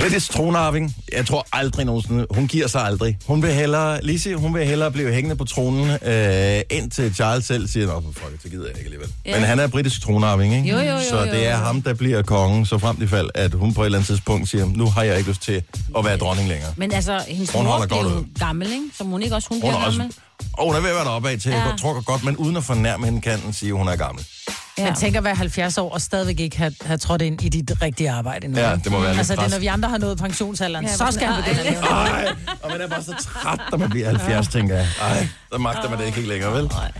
Britisk 0.00 0.30
tronarving. 0.32 0.96
Jeg 1.12 1.26
tror 1.26 1.46
aldrig 1.52 1.84
nogensinde, 1.86 2.26
hun 2.30 2.46
giver 2.46 2.66
sig 2.66 2.82
aldrig. 2.84 3.18
Hun 3.26 3.42
vil 3.42 3.52
hellere, 3.52 4.04
Lizzie, 4.04 4.36
hun 4.36 4.54
vil 4.54 4.64
hellere 4.66 4.90
blive 4.92 5.12
hængende 5.12 5.36
på 5.36 5.44
tronen, 5.44 5.90
øh, 5.90 6.60
indtil 6.70 7.14
Charles 7.14 7.44
selv 7.44 7.68
siger, 7.68 7.86
nå, 7.86 7.92
for 7.92 8.12
fuck, 8.12 8.42
det 8.42 8.50
gider 8.50 8.66
jeg 8.66 8.76
ikke 8.76 8.84
alligevel. 8.86 9.08
Ja. 9.26 9.34
Men 9.38 9.44
han 9.44 9.58
er 9.58 9.66
britisk 9.66 10.02
tronarving, 10.02 10.54
ikke? 10.56 10.68
Jo, 10.68 10.76
jo, 10.78 10.84
jo, 10.84 10.98
Så 11.10 11.22
det 11.24 11.46
er 11.46 11.50
jo. 11.58 11.64
ham, 11.64 11.82
der 11.82 11.94
bliver 11.94 12.22
kongen, 12.22 12.66
så 12.66 12.78
frem 12.78 12.96
til 12.96 13.08
fald, 13.08 13.30
at 13.34 13.54
hun 13.54 13.74
på 13.74 13.80
et 13.82 13.84
eller 13.86 13.98
andet 13.98 14.06
tidspunkt 14.06 14.48
siger, 14.48 14.66
nu 14.66 14.86
har 14.86 15.02
jeg 15.02 15.18
ikke 15.18 15.30
lyst 15.30 15.42
til 15.42 15.62
at 15.98 16.04
være 16.04 16.16
dronning 16.16 16.48
længere. 16.48 16.70
Men 16.76 16.92
altså, 16.92 17.24
hendes 17.28 17.50
Hun 17.50 17.64
mor 17.64 17.86
bliver 17.86 18.02
godt 18.02 18.14
jo 18.14 18.24
gammel, 18.38 18.66
ikke? 18.72 18.84
Så 18.98 19.04
hun 19.04 19.22
ikke 19.22 19.34
også, 19.34 19.48
hun, 19.48 19.60
Hun 19.60 19.70
bliver 19.70 19.80
er 19.82 19.86
også, 19.86 19.98
gammel. 19.98 20.14
og 20.52 20.66
hun 20.66 20.74
er 20.76 20.80
ved 20.80 20.88
at 20.88 20.94
være 20.94 21.04
deroppe 21.04 21.28
af 21.30 21.38
til, 21.40 21.50
ja. 21.50 21.56
jeg 21.58 21.74
tror 21.80 22.00
godt, 22.04 22.24
men 22.24 22.36
uden 22.36 22.56
at 22.56 22.64
fornærme 22.64 23.04
hende, 23.06 23.20
kan 23.20 23.40
den 23.44 23.52
sige, 23.52 23.68
at 23.72 23.76
hun 23.78 23.88
er 23.88 23.96
gammel. 23.96 24.24
Ja. 24.78 24.84
Men 24.84 24.94
tænk 24.94 25.16
at 25.16 25.24
være 25.24 25.34
70 25.34 25.78
år 25.78 25.90
og 25.90 26.00
stadigvæk 26.00 26.40
ikke 26.40 26.58
have, 26.58 26.74
have 26.82 26.98
trådt 26.98 27.22
ind 27.22 27.42
i 27.44 27.48
dit 27.48 27.72
rigtige 27.82 28.10
arbejde 28.10 28.48
nu. 28.48 28.58
Ja, 28.60 28.76
det 28.84 28.92
må 28.92 28.98
være 29.00 29.08
lidt 29.08 29.18
Altså, 29.18 29.36
det 29.36 29.42
er, 29.42 29.48
når 29.48 29.58
vi 29.58 29.66
andre 29.66 29.88
har 29.88 29.98
nået 29.98 30.18
pensionsalderen, 30.18 30.84
Ja, 30.84 30.92
så 30.96 31.06
skal 31.10 31.26
han 31.26 31.36
sådan, 31.44 31.56
begynde 31.56 31.68
at 31.68 31.72
leve. 31.74 31.90
Ej, 31.90 32.34
og 32.62 32.70
man 32.70 32.80
er 32.80 32.88
bare 32.88 33.02
så 33.02 33.14
træt, 33.20 33.60
når 33.70 33.78
man 33.78 33.90
bliver 33.90 34.08
70, 34.08 34.48
tænker 34.48 34.76
jeg. 34.76 34.86
Ej, 35.02 35.28
så 35.52 35.58
magter 35.58 35.90
man 35.90 35.98
det 35.98 36.06
ikke 36.06 36.16
helt 36.16 36.28
længere, 36.28 36.52
vel? 36.52 36.64
Ej, 36.64 36.90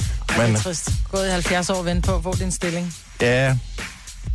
det 0.47 0.55
er 0.55 0.57
trist. 0.59 0.91
Gået 1.11 1.27
i 1.27 1.31
70 1.31 1.71
år 1.71 1.75
og 1.75 1.85
vente 1.85 2.07
på 2.09 2.17
at 2.17 2.23
få 2.23 2.35
din 2.37 2.51
stilling. 2.53 2.95
ja, 3.21 3.57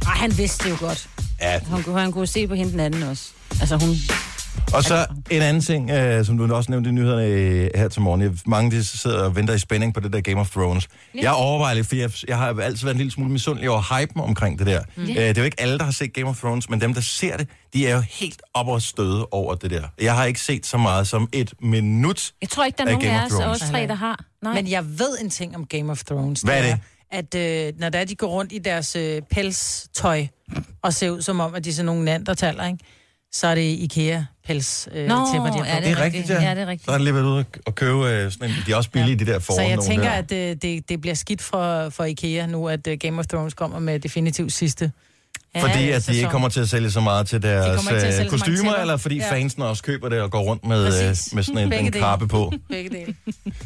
Ej, 0.06 0.14
han 0.16 0.38
vidste 0.38 0.64
det 0.64 0.70
jo 0.70 0.76
godt. 0.80 1.08
ja, 1.42 1.60
Han 1.72 1.84
kunne, 1.84 2.00
han 2.00 2.12
kunne 2.12 2.28
se 2.28 2.48
på 2.48 2.54
hende 2.54 2.72
den 2.72 2.80
anden 2.80 3.04
også. 3.04 3.24
Altså, 3.62 3.78
hun... 3.78 3.96
Og 4.74 4.84
så 4.84 5.06
en 5.32 5.42
anden 5.42 5.62
ting, 5.62 5.92
øh, 5.92 6.26
som 6.26 6.38
du 6.38 6.54
også 6.56 6.72
nævnte 6.72 6.90
i 6.90 6.94
nyhederne 6.94 7.26
øh, 7.26 7.70
her 7.76 7.88
til 7.88 8.02
morgen. 8.02 8.22
Jeg, 8.22 8.32
mange 8.46 8.72
de 8.72 8.84
sidder 8.84 9.24
og 9.24 9.36
venter 9.36 9.54
i 9.54 9.60
spænding 9.60 9.94
på 9.94 10.00
det 10.00 10.14
der 10.14 10.22
Game 10.22 10.40
of 10.40 10.50
Thrones. 10.50 10.88
Ja. 11.16 11.20
Jeg 11.22 11.32
overvejer 11.34 11.76
lidt, 11.76 11.88
for 11.88 11.96
jeg, 11.96 12.12
jeg 12.28 12.38
har 12.38 12.48
altid 12.62 12.84
været 12.86 12.94
en 12.94 12.98
lille 12.98 13.12
smule 13.12 13.32
misundelig 13.32 13.70
over 13.70 14.00
hypen 14.00 14.22
omkring 14.22 14.60
det 14.60 14.68
der. 14.68 14.82
Mm. 14.96 15.04
Øh, 15.04 15.10
det 15.16 15.38
er 15.38 15.42
jo 15.42 15.44
ikke 15.44 15.62
alle, 15.62 15.78
der 15.78 15.84
har 15.84 15.92
set 15.92 16.14
Game 16.14 16.30
of 16.30 16.40
Thrones, 16.40 16.70
men 16.70 16.82
dem, 16.82 16.94
der 16.94 17.02
ser 17.02 17.38
det, 17.38 17.48
de 17.74 17.88
er 17.88 17.96
jo 17.96 18.04
helt 18.10 18.42
op 18.54 18.68
og 18.68 18.82
støde 18.82 19.26
over 19.32 19.56
det 19.56 19.72
der. 19.72 19.84
Jeg 20.02 20.16
har 20.16 20.26
ikke 20.26 20.40
set 20.40 20.66
så 20.66 20.78
meget 20.78 21.08
som 21.08 21.30
et 21.34 21.54
minut 21.62 22.34
Jeg 22.42 22.50
tror 22.50 22.66
ikke, 22.66 22.78
der 22.78 22.84
er 22.84 22.88
af 22.88 22.94
nogen 22.94 23.08
Game 23.08 23.20
af 23.22 23.26
of 23.26 23.32
os, 23.32 23.40
Thrones. 23.40 23.62
os 23.62 23.70
tre, 23.70 23.88
der 23.88 23.96
har. 23.96 24.26
Nej. 24.44 24.54
Men 24.54 24.70
jeg 24.70 24.86
ved 25.00 25.18
en 25.22 25.30
ting 25.30 25.56
om 25.56 25.66
Game 25.66 25.92
of 25.92 26.04
Thrones. 26.04 26.42
Hvad 26.42 26.64
er 26.64 26.78
At 27.12 27.36
øh, 27.36 27.74
når 27.80 27.90
der 27.90 28.00
er, 28.00 28.06
de 28.06 28.16
går 28.16 28.28
rundt 28.28 28.52
i 28.52 28.58
deres 28.60 28.96
øh, 28.96 29.22
pelstøj 29.32 30.28
og 30.82 30.94
ser 30.94 31.10
ud 31.10 31.22
som 31.22 31.40
om, 31.40 31.56
at 31.56 31.64
de 31.64 31.70
er 31.70 31.74
sådan 31.74 31.86
nogle 31.86 32.06
nandertaler, 32.06 32.66
ikke? 32.68 32.80
Så 33.34 33.48
er 33.48 33.56
det 33.56 33.62
IKEA-pels 33.62 34.88
øh, 34.92 35.08
Nå, 35.08 35.16
tæpper, 35.34 35.52
de 35.52 35.58
har 35.60 35.66
ja, 35.76 35.82
det 35.82 35.92
er 35.92 36.02
rigtigt, 36.04 36.30
ja. 36.30 36.42
Ja, 36.42 36.56
det 36.56 36.62
er 36.62 36.68
rigtigt. 36.68 36.86
Så 36.86 36.92
har 36.92 36.98
jeg 36.98 37.04
lige 37.04 37.14
været 37.14 37.26
ude 37.26 37.46
og 37.66 37.76
købe 37.76 38.08
øh, 38.10 38.32
sådan 38.32 38.50
en, 38.50 38.56
de 38.68 38.72
er 38.72 38.76
også 38.76 38.90
billige, 38.90 39.18
ja. 39.18 39.26
de 39.26 39.32
der 39.32 39.40
Så 39.40 39.46
foran 39.46 39.68
jeg 39.68 39.76
nogle 39.76 39.92
tænker, 39.92 40.10
der. 40.10 40.12
at 40.12 40.52
øh, 40.52 40.56
det, 40.62 40.90
det 40.90 41.02
bliver 41.02 41.14
skidt 41.16 41.42
for, 41.42 41.90
for 41.90 42.04
IKEA 42.04 42.46
nu, 42.46 42.70
at 42.70 42.88
øh, 42.88 42.98
Game 42.98 43.20
of 43.20 43.26
Thrones 43.28 43.54
kommer 43.54 43.80
med 43.80 44.00
definitivt 44.00 44.54
sidste 44.54 44.92
Fordi 45.60 45.90
at 45.90 46.08
de 46.08 46.16
ikke 46.16 46.30
kommer 46.30 46.50
til 46.50 46.60
at 46.60 46.70
sælge 46.70 46.92
så 46.92 47.00
meget 47.00 47.28
til 47.28 47.42
deres 47.42 47.84
ikke 47.84 48.00
til 48.00 48.08
øh, 48.08 48.14
så 48.14 48.30
kostymer, 48.30 48.74
eller 48.76 48.98
fordi 48.98 49.16
Ja. 49.18 49.26
ja. 49.26 49.32
fansen 49.34 49.62
også 49.62 49.84
køber 49.84 50.10
det 50.10 50.22
og 50.22 50.32
går 50.32 50.42
rundt 50.42 50.66
med, 50.66 50.86
øh, 50.86 50.92
Præcis. 50.92 51.34
med 51.34 51.44
sådan 51.44 51.74
en, 51.74 51.86
en 51.86 51.92
kappe 51.92 52.28
på. 52.28 52.54
Begge 52.70 52.90
dele. 52.90 53.16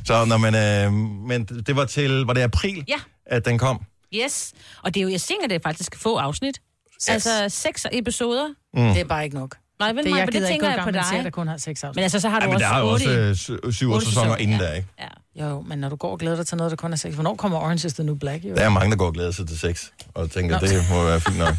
Så 0.05 0.25
når 0.25 0.37
man, 0.37 0.55
øh, 0.55 0.93
men 1.27 1.43
det 1.45 1.75
var 1.75 1.85
til, 1.85 2.11
var 2.25 2.33
det 2.33 2.41
april, 2.41 2.85
Ja. 2.87 2.95
at 3.25 3.45
den 3.45 3.57
kom? 3.57 3.81
Yes. 4.15 4.53
Og 4.83 4.93
det 4.93 4.99
er 4.99 5.03
jo, 5.03 5.09
jeg 5.09 5.21
tænker, 5.21 5.47
det 5.47 5.55
er 5.55 5.59
faktisk 5.63 5.95
få 5.95 6.15
afsnit. 6.15 6.61
Seks. 6.99 7.09
Altså 7.09 7.45
seks 7.49 7.85
episoder. 7.91 8.47
Mm. 8.77 8.87
Det 8.93 8.99
er 9.01 9.05
bare 9.05 9.23
ikke 9.23 9.35
nok. 9.35 9.55
Nej, 9.79 9.91
vel, 9.93 10.03
det, 10.03 10.09
jeg 10.09 10.25
men 10.25 10.33
det 10.41 10.47
tænker 10.47 10.67
gå 10.67 10.71
i 10.71 10.75
jeg 10.75 10.83
på 10.83 10.91
dig. 10.91 11.05
serie, 11.09 11.23
der 11.23 11.29
kun 11.29 11.47
har 11.47 11.57
seks 11.57 11.83
afsnit. 11.83 11.95
Men 11.95 12.03
altså, 12.03 12.19
så 12.19 12.29
har 12.29 12.39
du 12.39 12.43
Ej, 12.43 12.47
men 12.47 12.55
også 12.55 12.65
der 12.67 12.73
er 12.73 12.79
jo 12.79 12.87
også 12.89 13.09
øh, 13.11 13.35
sy- 13.35 13.41
syv 13.51 13.71
sæsoner 13.71 13.99
sæsoner, 13.99 14.35
inden 14.37 14.59
ja. 14.59 14.65
der, 14.65 14.73
ikke? 14.73 14.87
Jo, 15.35 15.61
men 15.61 15.79
når 15.79 15.89
du 15.89 15.95
går 15.95 16.11
og 16.11 16.19
glæder 16.19 16.35
dig 16.35 16.47
til 16.47 16.57
noget, 16.57 16.71
der 16.71 16.75
kun 16.77 16.93
er 16.93 16.97
seks, 16.97 17.15
hvornår 17.15 17.35
kommer 17.35 17.57
Orange 17.57 17.87
is 17.87 17.93
the 17.93 18.03
New 18.03 18.15
Black? 18.15 18.43
Jo? 18.45 18.55
Der 18.55 18.61
er 18.61 18.69
mange, 18.69 18.91
der 18.91 18.97
går 18.97 19.05
og 19.07 19.13
glæder 19.13 19.31
sig 19.31 19.47
til 19.47 19.59
sex, 19.59 19.85
og 20.13 20.31
tænker, 20.31 20.61
Nå. 20.61 20.67
det 20.67 20.83
må 20.91 21.03
være 21.03 21.21
fint 21.21 21.37
nok. 21.37 21.55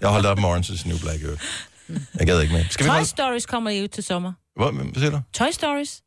Jeg 0.00 0.08
holdt 0.08 0.26
op 0.26 0.38
med 0.38 0.48
Orange 0.48 0.72
is 0.74 0.80
the 0.80 0.88
New 0.88 0.98
Black, 0.98 1.22
jo. 1.22 1.28
Jeg 2.18 2.26
gad 2.26 2.40
ikke 2.40 2.54
mere. 2.54 2.64
Skal 2.70 2.84
vi 2.84 2.88
Toy 2.88 2.92
holde... 2.94 3.06
Stories 3.08 3.46
kommer 3.46 3.70
jo 3.70 3.86
til 3.86 4.04
sommer. 4.04 4.32
Hvad, 4.56 4.72
hvad 4.72 4.94
siger 4.94 5.10
du? 5.10 5.20
Toy 5.32 5.50
Stories? 5.52 6.02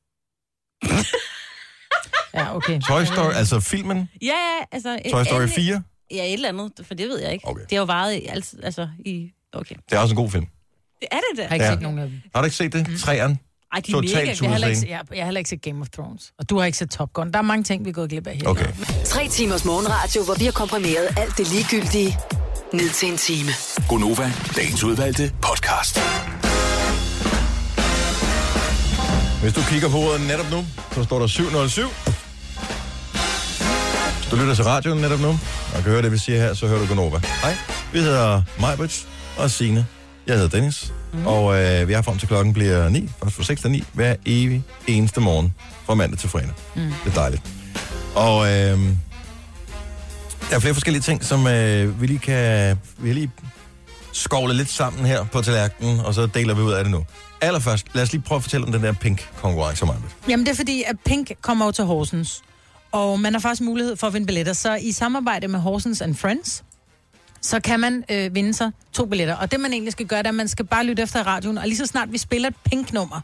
Ja, 2.33 2.55
okay. 2.55 2.79
Toy 2.81 3.03
Story, 3.03 3.33
altså 3.33 3.59
filmen? 3.59 4.09
Ja, 4.21 4.25
ja, 4.27 4.65
altså... 4.71 4.99
Toy 5.11 5.23
Story 5.23 5.41
en- 5.41 5.49
4? 5.49 5.83
Ja, 6.11 6.25
et 6.25 6.33
eller 6.33 6.49
andet, 6.49 6.71
for 6.87 6.93
det 6.93 7.07
ved 7.09 7.19
jeg 7.21 7.33
ikke. 7.33 7.47
Okay. 7.47 7.61
Det 7.61 7.71
har 7.71 7.77
jo 7.77 7.83
varet 7.83 8.13
i, 8.15 8.25
altså, 8.25 8.55
altså 8.63 8.87
i... 9.05 9.31
Okay. 9.53 9.75
Det 9.89 9.95
er 9.95 9.99
også 9.99 10.11
en 10.13 10.15
god 10.15 10.31
film. 10.31 10.45
Det 10.99 11.07
er 11.11 11.15
det 11.15 11.37
da. 11.37 11.41
Jeg 11.41 11.49
har 11.49 11.55
ikke 11.55 11.65
Ja. 11.65 11.71
set 11.73 11.81
nogen 11.81 11.99
af 11.99 12.07
dem. 12.09 12.21
Har 12.35 12.41
du 12.41 12.45
ikke 12.45 12.55
set 12.57 12.73
det? 12.73 12.99
Træeren? 12.99 13.39
Ej, 13.73 13.79
de 13.79 13.91
er 13.91 13.95
mega- 13.95 14.07
Totalt 14.07 14.41
Jeg 14.41 14.49
har, 14.49 14.53
heller 14.53 14.67
ikke, 14.67 14.89
jeg, 14.89 15.01
jeg 15.11 15.19
har 15.19 15.25
heller 15.25 15.37
ikke 15.39 15.49
set 15.49 15.61
Game 15.61 15.81
of 15.81 15.87
Thrones. 15.89 16.31
Og 16.39 16.49
du 16.49 16.57
har 16.57 16.65
ikke 16.65 16.77
set 16.77 16.89
Top 16.89 17.13
Gun. 17.13 17.31
Der 17.31 17.37
er 17.37 17.41
mange 17.41 17.63
ting, 17.63 17.85
vi 17.85 17.89
er 17.89 17.93
gået 17.93 18.09
glip 18.09 18.27
af 18.27 18.35
her. 18.35 18.47
Okay. 18.47 18.65
Tre 19.05 19.27
timers 19.27 19.65
morgenradio, 19.65 20.23
hvor 20.23 20.33
vi 20.39 20.45
har 20.45 20.51
komprimeret 20.51 21.07
alt 21.17 21.37
det 21.37 21.51
ligegyldige 21.51 22.17
ned 22.73 22.89
til 22.89 23.09
en 23.11 23.17
time. 23.17 23.51
Gonova, 23.89 24.31
dagens 24.55 24.83
udvalgte 24.83 25.31
podcast. 25.41 25.99
Hvis 29.41 29.53
du 29.53 29.61
kigger 29.69 29.89
på 29.89 29.97
ordet 29.97 30.21
netop 30.21 30.51
nu, 30.51 30.65
så 30.91 31.03
står 31.03 31.19
der 31.19 31.27
707. 31.27 31.87
Hvis 34.19 34.27
du 34.31 34.35
lytter 34.35 34.55
til 34.55 34.63
radioen 34.63 35.01
netop 35.01 35.19
nu, 35.19 35.29
og 35.75 35.83
kan 35.83 35.83
høre 35.83 36.01
det, 36.01 36.11
vi 36.11 36.17
siger 36.17 36.39
her, 36.39 36.53
så 36.53 36.67
hører 36.67 36.79
du 36.79 36.85
Gonova. 36.87 37.19
Hej, 37.41 37.55
vi 37.93 37.99
hedder 37.99 38.41
Majbrits 38.59 39.07
og 39.37 39.51
Signe. 39.51 39.85
Jeg 40.27 40.35
hedder 40.35 40.49
Dennis, 40.49 40.93
mm. 41.13 41.27
og 41.27 41.63
øh, 41.63 41.87
vi 41.87 41.93
er 41.93 42.01
frem 42.01 42.17
til 42.17 42.27
klokken 42.27 42.53
bliver 42.53 42.89
9, 42.89 43.09
først 43.23 43.35
fra 43.35 43.43
6 43.43 43.61
til 43.61 43.71
9, 43.71 43.83
hver 43.93 44.15
evig 44.25 44.63
eneste 44.87 45.21
morgen, 45.21 45.53
fra 45.85 45.95
mandag 45.95 46.19
til 46.19 46.29
fredag. 46.29 46.51
Mm. 46.75 46.81
Det 46.81 47.11
er 47.11 47.15
dejligt. 47.15 47.43
Og 48.15 48.45
øh, 48.45 48.79
der 50.49 50.55
er 50.55 50.59
flere 50.59 50.73
forskellige 50.73 51.01
ting, 51.01 51.23
som 51.23 51.47
øh, 51.47 52.01
vi 52.01 52.07
lige 52.07 52.19
kan 52.19 52.77
vi 52.97 53.13
lige 53.13 53.31
skovle 54.11 54.53
lidt 54.53 54.69
sammen 54.69 55.05
her 55.05 55.23
på 55.23 55.41
tallerkenen, 55.41 55.99
og 55.99 56.13
så 56.13 56.25
deler 56.25 56.53
vi 56.53 56.61
ud 56.61 56.71
af 56.71 56.83
det 56.83 56.91
nu. 56.91 57.05
Allerførst, 57.41 57.87
lad 57.93 58.03
os 58.03 58.11
lige 58.11 58.21
prøve 58.21 58.37
at 58.37 58.43
fortælle 58.43 58.65
om 58.65 58.71
den 58.71 58.83
der 58.83 58.93
pink-konkurrence, 58.93 59.85
Maja. 59.85 59.97
Jamen, 60.29 60.45
det 60.45 60.51
er 60.51 60.55
fordi, 60.55 60.83
at 60.87 60.95
Pink 61.05 61.31
kommer 61.41 61.65
jo 61.65 61.71
til 61.71 61.83
Horsens. 61.83 62.41
Og 62.91 63.19
man 63.19 63.33
har 63.33 63.39
faktisk 63.39 63.61
mulighed 63.61 63.95
for 63.95 64.07
at 64.07 64.13
vinde 64.13 64.27
billetter. 64.27 64.53
Så 64.53 64.75
i 64.75 64.91
samarbejde 64.91 65.47
med 65.47 65.59
Horsens 65.59 66.01
and 66.01 66.15
Friends, 66.15 66.63
så 67.43 67.59
kan 67.59 67.79
man 67.79 68.03
øh, 68.09 68.35
vinde 68.35 68.53
sig 68.53 68.71
to 68.93 69.05
billetter. 69.05 69.35
Og 69.35 69.51
det, 69.51 69.59
man 69.59 69.73
egentlig 69.73 69.91
skal 69.91 70.05
gøre, 70.05 70.19
det 70.19 70.25
er, 70.25 70.29
at 70.29 70.35
man 70.35 70.47
skal 70.47 70.65
bare 70.65 70.83
lytte 70.83 71.03
efter 71.03 71.19
i 71.19 71.23
radioen. 71.23 71.57
Og 71.57 71.63
lige 71.63 71.77
så 71.77 71.85
snart 71.85 72.11
vi 72.11 72.17
spiller 72.17 72.49
et 72.49 72.55
pink-nummer, 72.65 73.21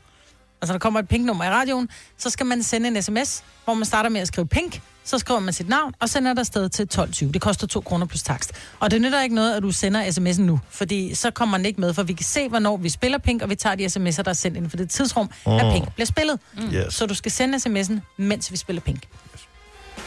altså 0.62 0.73
der 0.73 0.79
kommer 0.79 0.99
et 0.99 1.08
pink-nummer 1.08 1.43
i 1.45 1.49
radioen, 1.49 1.89
så 2.17 2.29
skal 2.29 2.45
man 2.45 2.63
sende 2.63 2.88
en 2.88 3.01
sms, 3.01 3.43
hvor 3.65 3.73
man 3.73 3.86
starter 3.86 4.10
med 4.10 4.21
at 4.21 4.27
skrive 4.27 4.47
pink, 4.47 4.82
så 5.03 5.17
skriver 5.17 5.39
man 5.39 5.53
sit 5.53 5.69
navn, 5.69 5.93
og 5.99 6.10
sender 6.10 6.34
det 6.34 6.39
afsted 6.39 6.69
til 6.69 6.88
12.20. 6.93 7.32
Det 7.32 7.41
koster 7.41 7.67
2 7.67 7.82
kroner 7.82 8.05
plus 8.05 8.23
takst. 8.23 8.51
Og 8.79 8.91
det 8.91 9.01
nytter 9.01 9.21
ikke 9.21 9.36
noget, 9.36 9.55
at 9.55 9.63
du 9.63 9.71
sender 9.71 10.03
sms'en 10.05 10.41
nu, 10.41 10.60
fordi 10.69 11.15
så 11.15 11.32
kommer 11.32 11.58
den 11.58 11.65
ikke 11.65 11.82
med, 11.82 11.93
for 11.93 12.03
vi 12.03 12.13
kan 12.13 12.25
se, 12.25 12.49
hvornår 12.49 12.77
vi 12.77 12.89
spiller 12.89 13.17
pink, 13.17 13.41
og 13.41 13.49
vi 13.49 13.55
tager 13.55 13.75
de 13.75 13.86
sms'er, 13.86 14.21
der 14.21 14.29
er 14.29 14.34
sendt 14.34 14.58
inden 14.58 14.69
for 14.69 14.77
det 14.77 14.89
tidsrum, 14.89 15.29
Åh. 15.45 15.65
at 15.65 15.73
pink 15.73 15.93
bliver 15.93 16.05
spillet. 16.05 16.39
Mm. 16.58 16.63
Yes. 16.73 16.93
Så 16.93 17.05
du 17.05 17.13
skal 17.13 17.32
sende 17.32 17.58
sms'en, 17.58 17.99
mens 18.17 18.51
vi 18.51 18.58
spiller 18.58 18.82
pink. 18.82 19.03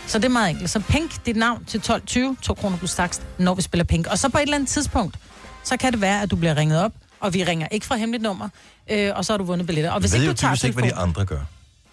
Så 0.07 0.19
det 0.19 0.25
er 0.25 0.29
meget 0.29 0.51
enkelt. 0.51 0.71
Så 0.71 0.81
pink, 0.81 1.27
dit 1.27 1.37
navn 1.37 1.65
til 1.65 1.79
12.20, 1.79 2.41
2 2.43 2.55
kroner 2.55 2.77
plus 2.79 2.95
takst, 2.95 3.23
når 3.38 3.55
vi 3.55 3.62
spiller 3.62 3.85
pink. 3.85 4.07
Og 4.07 4.19
så 4.19 4.29
på 4.29 4.38
et 4.38 4.43
eller 4.43 4.55
andet 4.55 4.69
tidspunkt, 4.69 5.17
så 5.65 5.77
kan 5.77 5.93
det 5.93 6.01
være, 6.01 6.23
at 6.23 6.31
du 6.31 6.37
bliver 6.37 6.57
ringet 6.57 6.85
op, 6.85 6.93
og 7.21 7.35
vi 7.35 7.45
ringer 7.45 7.69
ikke 7.71 7.87
fra 7.87 7.97
hemmeligt 7.97 8.23
nummer, 8.23 8.49
øh, 8.91 9.11
og 9.17 9.25
så 9.25 9.33
har 9.33 9.38
du 9.38 9.45
vundet 9.45 9.67
billetter. 9.67 9.91
Og 9.91 10.01
hvis 10.01 10.12
jeg 10.12 10.21
ikke 10.21 10.31
du 10.33 10.37
tager 10.37 10.55
typisk 10.55 10.65
ikke, 10.65 10.75
hvad 10.75 10.83
de 10.83 10.88
telefonen- 10.88 11.03
andre 11.09 11.25
gør. 11.25 11.38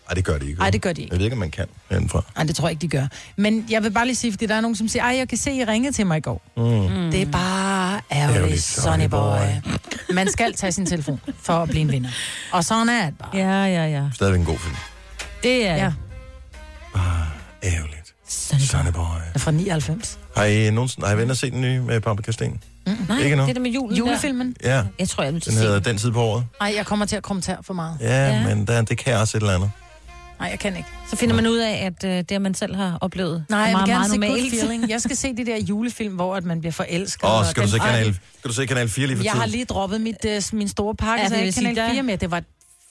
Nej, 0.08 0.13
det 0.15 0.24
gør 0.26 0.38
de 0.38 0.48
ikke. 0.50 0.62
Ej, 0.62 0.69
det 0.69 0.82
gør 0.82 0.93
de 0.93 1.02
ikke. 1.02 1.13
Jeg 1.13 1.19
ved 1.19 1.26
ikke, 1.26 1.34
om 1.34 1.39
man 1.39 1.52
kan 1.52 1.65
herindefra. 1.89 2.22
Nej, 2.36 2.45
det 2.45 2.56
tror 2.56 2.67
jeg 2.67 2.72
ikke, 2.72 2.82
de 2.82 2.88
gør. 2.88 3.08
Men 3.36 3.65
jeg 3.69 3.84
vil 3.84 3.91
bare 3.91 4.06
lige 4.06 4.15
sige, 4.15 4.32
fordi 4.32 4.45
der 4.45 4.56
er 4.56 4.62
nogen, 4.62 4.76
som 4.76 4.88
siger, 4.88 5.04
ej, 5.04 5.15
jeg 5.17 5.28
kan 5.30 5.38
se, 5.38 5.52
I 5.52 5.63
ringede 5.65 5.93
til 5.95 6.08
mig 6.08 6.17
i 6.17 6.22
går. 6.22 6.41
Mm. 6.58 6.63
Mm. 6.63 7.12
Det 7.12 7.22
er 7.22 7.26
bare 7.32 8.02
ærgerligt, 8.12 8.62
Sonny 8.63 9.06
boy. 9.06 9.38
Man 10.13 10.32
skal 10.32 10.54
tage 10.54 10.72
sin 10.72 10.86
telefon 10.86 11.22
for 11.41 11.54
at 11.54 11.69
blive 11.69 11.82
en 11.82 11.91
vinder. 11.91 12.10
Og 12.52 12.63
sådan 12.65 12.89
er 12.89 13.06
det 13.06 13.17
bare. 13.17 13.30
Ja, 13.34 13.65
ja, 13.65 13.86
ja. 13.88 14.04
Stadigvæk 14.13 14.39
en 14.39 14.45
god 14.45 14.58
film. 14.58 14.76
Det 15.43 15.67
er 15.67 15.76
Ja, 15.76 15.93
Ærgerligt. 17.63 17.99
Sonny 18.30 18.92
Boy. 18.92 19.04
er 19.36 19.39
fra 19.39 19.52
99. 19.52 20.20
Har 20.36 20.44
I 20.46 20.72
nogensinde, 20.72 21.08
har 21.08 21.13
I 21.15 21.18
vendt 21.18 21.32
og 21.32 21.38
set 21.38 21.54
den 21.54 21.62
nye 21.62 21.80
med 21.82 22.02
Paprika 22.02 22.32
Sten? 22.32 22.60
Mm. 22.88 22.94
Nej, 23.10 23.20
Ikke 23.20 23.36
nu? 23.36 23.42
det 23.44 23.50
er 23.50 23.54
det 23.54 23.62
med 23.62 23.72
julen 23.72 23.98
Julefilmen? 23.98 24.56
Ja, 24.63 24.84
Jeg 25.00 25.10
tror, 25.10 25.24
jeg 25.24 25.34
vil 25.34 25.46
den 25.46 25.54
hedder 25.54 25.80
Den 25.80 25.98
tid 25.98 26.12
på 26.12 26.22
året. 26.22 26.46
Nej, 26.60 26.74
jeg 26.78 26.86
kommer 26.86 27.06
til 27.06 27.15
at 27.15 27.24
kommentere 27.24 27.58
for 27.63 27.74
meget. 27.74 27.98
Ja, 28.02 28.28
Ja. 28.28 28.56
men 28.56 28.68
der, 28.68 28.82
det 28.82 28.98
kan 28.98 29.18
også 29.18 29.38
et 29.38 29.42
eller 29.42 29.56
andet. 29.56 29.72
Nej, 30.39 30.50
jeg 30.50 30.60
kan 30.60 30.76
ikke. 30.78 30.89
Så 31.10 31.15
finder 31.15 31.36
man 31.36 31.48
ud 31.48 31.58
af, 31.58 31.86
at 32.02 32.18
øh, 32.18 32.24
det, 32.30 32.42
man 32.42 32.54
selv 32.54 32.76
har 32.76 32.98
oplevet, 33.02 33.46
Nej, 33.50 33.60
er 33.60 33.63
jeg 33.65 33.72
meget, 33.72 33.88
vil 33.88 33.94
gerne 33.94 34.08
meget 34.20 34.32
normalt. 34.32 34.60
feeling. 34.62 34.89
Jeg 34.89 35.02
skal 35.02 35.15
se 35.18 35.36
de 35.38 35.46
der 35.46 35.58
julefilm, 35.58 36.15
hvor 36.15 36.36
at 36.36 36.44
man 36.46 36.60
bliver 36.60 36.72
forelsket. 36.74 37.24
Åh, 37.24 37.39
og 37.39 37.46
skal, 37.46 37.63
du 37.63 37.68
den- 37.68 37.72
se 37.72 37.80
kanal, 37.80 38.20
skal 38.39 38.50
du 38.50 38.54
se 38.54 38.65
kanal 38.65 38.89
4 38.89 39.08
lige 39.08 39.18
for 39.18 39.24
Jeg 39.24 39.32
tiden? 39.32 39.39
har 39.39 39.48
lige 39.48 39.65
droppet 39.65 40.02
mit, 40.02 40.15
uh, 40.26 40.58
min 40.58 40.68
store 40.68 40.96
pakke, 40.96 41.22
Ja, 41.24 41.30
så 41.30 41.36
det 41.36 41.46
jeg 41.46 41.54
kanal 41.54 41.76
der- 41.76 41.92
4 41.92 42.04
med. 42.04 42.18
Det 42.18 42.32
var 42.32 42.44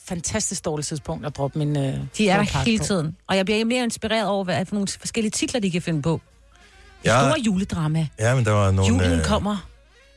fantastisk 0.09 0.64
dårligt 0.64 0.88
tidspunkt 0.88 1.27
at 1.27 1.37
droppe 1.37 1.59
min 1.59 1.77
uh, 1.77 1.83
De 2.18 2.29
er 2.29 2.37
der 2.37 2.64
hele 2.64 2.79
på. 2.79 2.85
tiden. 2.85 3.16
Og 3.29 3.37
jeg 3.37 3.44
bliver 3.44 3.64
mere 3.64 3.85
inspireret 3.85 4.27
over, 4.29 4.44
hvad 4.44 4.66
for 4.66 4.75
nogle 4.75 4.88
forskellige 5.01 5.31
titler, 5.31 5.61
de 5.61 5.71
kan 5.71 5.83
finde 5.83 6.03
på. 6.03 6.21
Ja. 7.05 7.21
Store 7.21 7.40
juledrama. 7.40 8.07
Ja, 8.18 8.35
men 8.35 8.44
der 8.44 8.51
var 8.53 8.71
nogle... 8.71 8.94
Julen 8.94 9.18
øh, 9.18 9.25
kommer. 9.25 9.57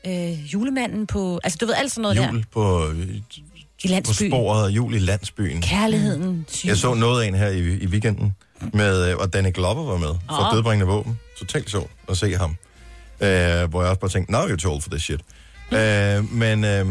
Øh, 0.06 0.52
julemanden 0.54 1.06
på... 1.06 1.40
Altså, 1.44 1.58
du 1.60 1.66
ved 1.66 1.74
alt 1.74 1.92
sådan 1.92 2.02
noget 2.02 2.16
der. 2.16 2.28
Jul 2.28 2.44
på, 2.52 2.86
øh, 2.88 3.08
I 3.08 3.22
på 3.82 3.88
landsbyen. 3.88 4.30
sporet 4.30 4.64
og 4.64 4.70
jul 4.70 4.94
i 4.94 4.98
landsbyen. 4.98 5.62
Kærligheden. 5.62 6.46
Jeg 6.64 6.76
så 6.76 6.94
noget 6.94 7.22
af 7.22 7.26
en 7.28 7.34
her 7.34 7.48
i, 7.48 7.58
i 7.58 7.86
weekenden, 7.86 8.34
med, 8.72 9.10
øh, 9.10 9.16
og 9.16 9.32
Danny 9.32 9.52
Glover 9.54 9.84
var 9.84 9.98
med, 9.98 10.14
for 10.28 10.46
Åh. 10.46 10.54
dødbringende 10.54 10.86
våben. 10.86 11.18
Totalt 11.38 11.70
sjovt 11.70 11.90
at 12.08 12.16
se 12.16 12.36
ham. 12.36 12.50
Øh, 13.20 13.28
hvor 13.70 13.80
jeg 13.82 13.90
også 13.90 14.00
bare 14.00 14.10
tænkte, 14.10 14.32
now 14.32 14.42
you're 14.46 14.56
too 14.56 14.72
old 14.72 14.82
for 14.82 14.90
this 14.90 15.02
shit. 15.02 15.20
øh, 15.72 16.32
men, 16.32 16.64
øh, 16.64 16.86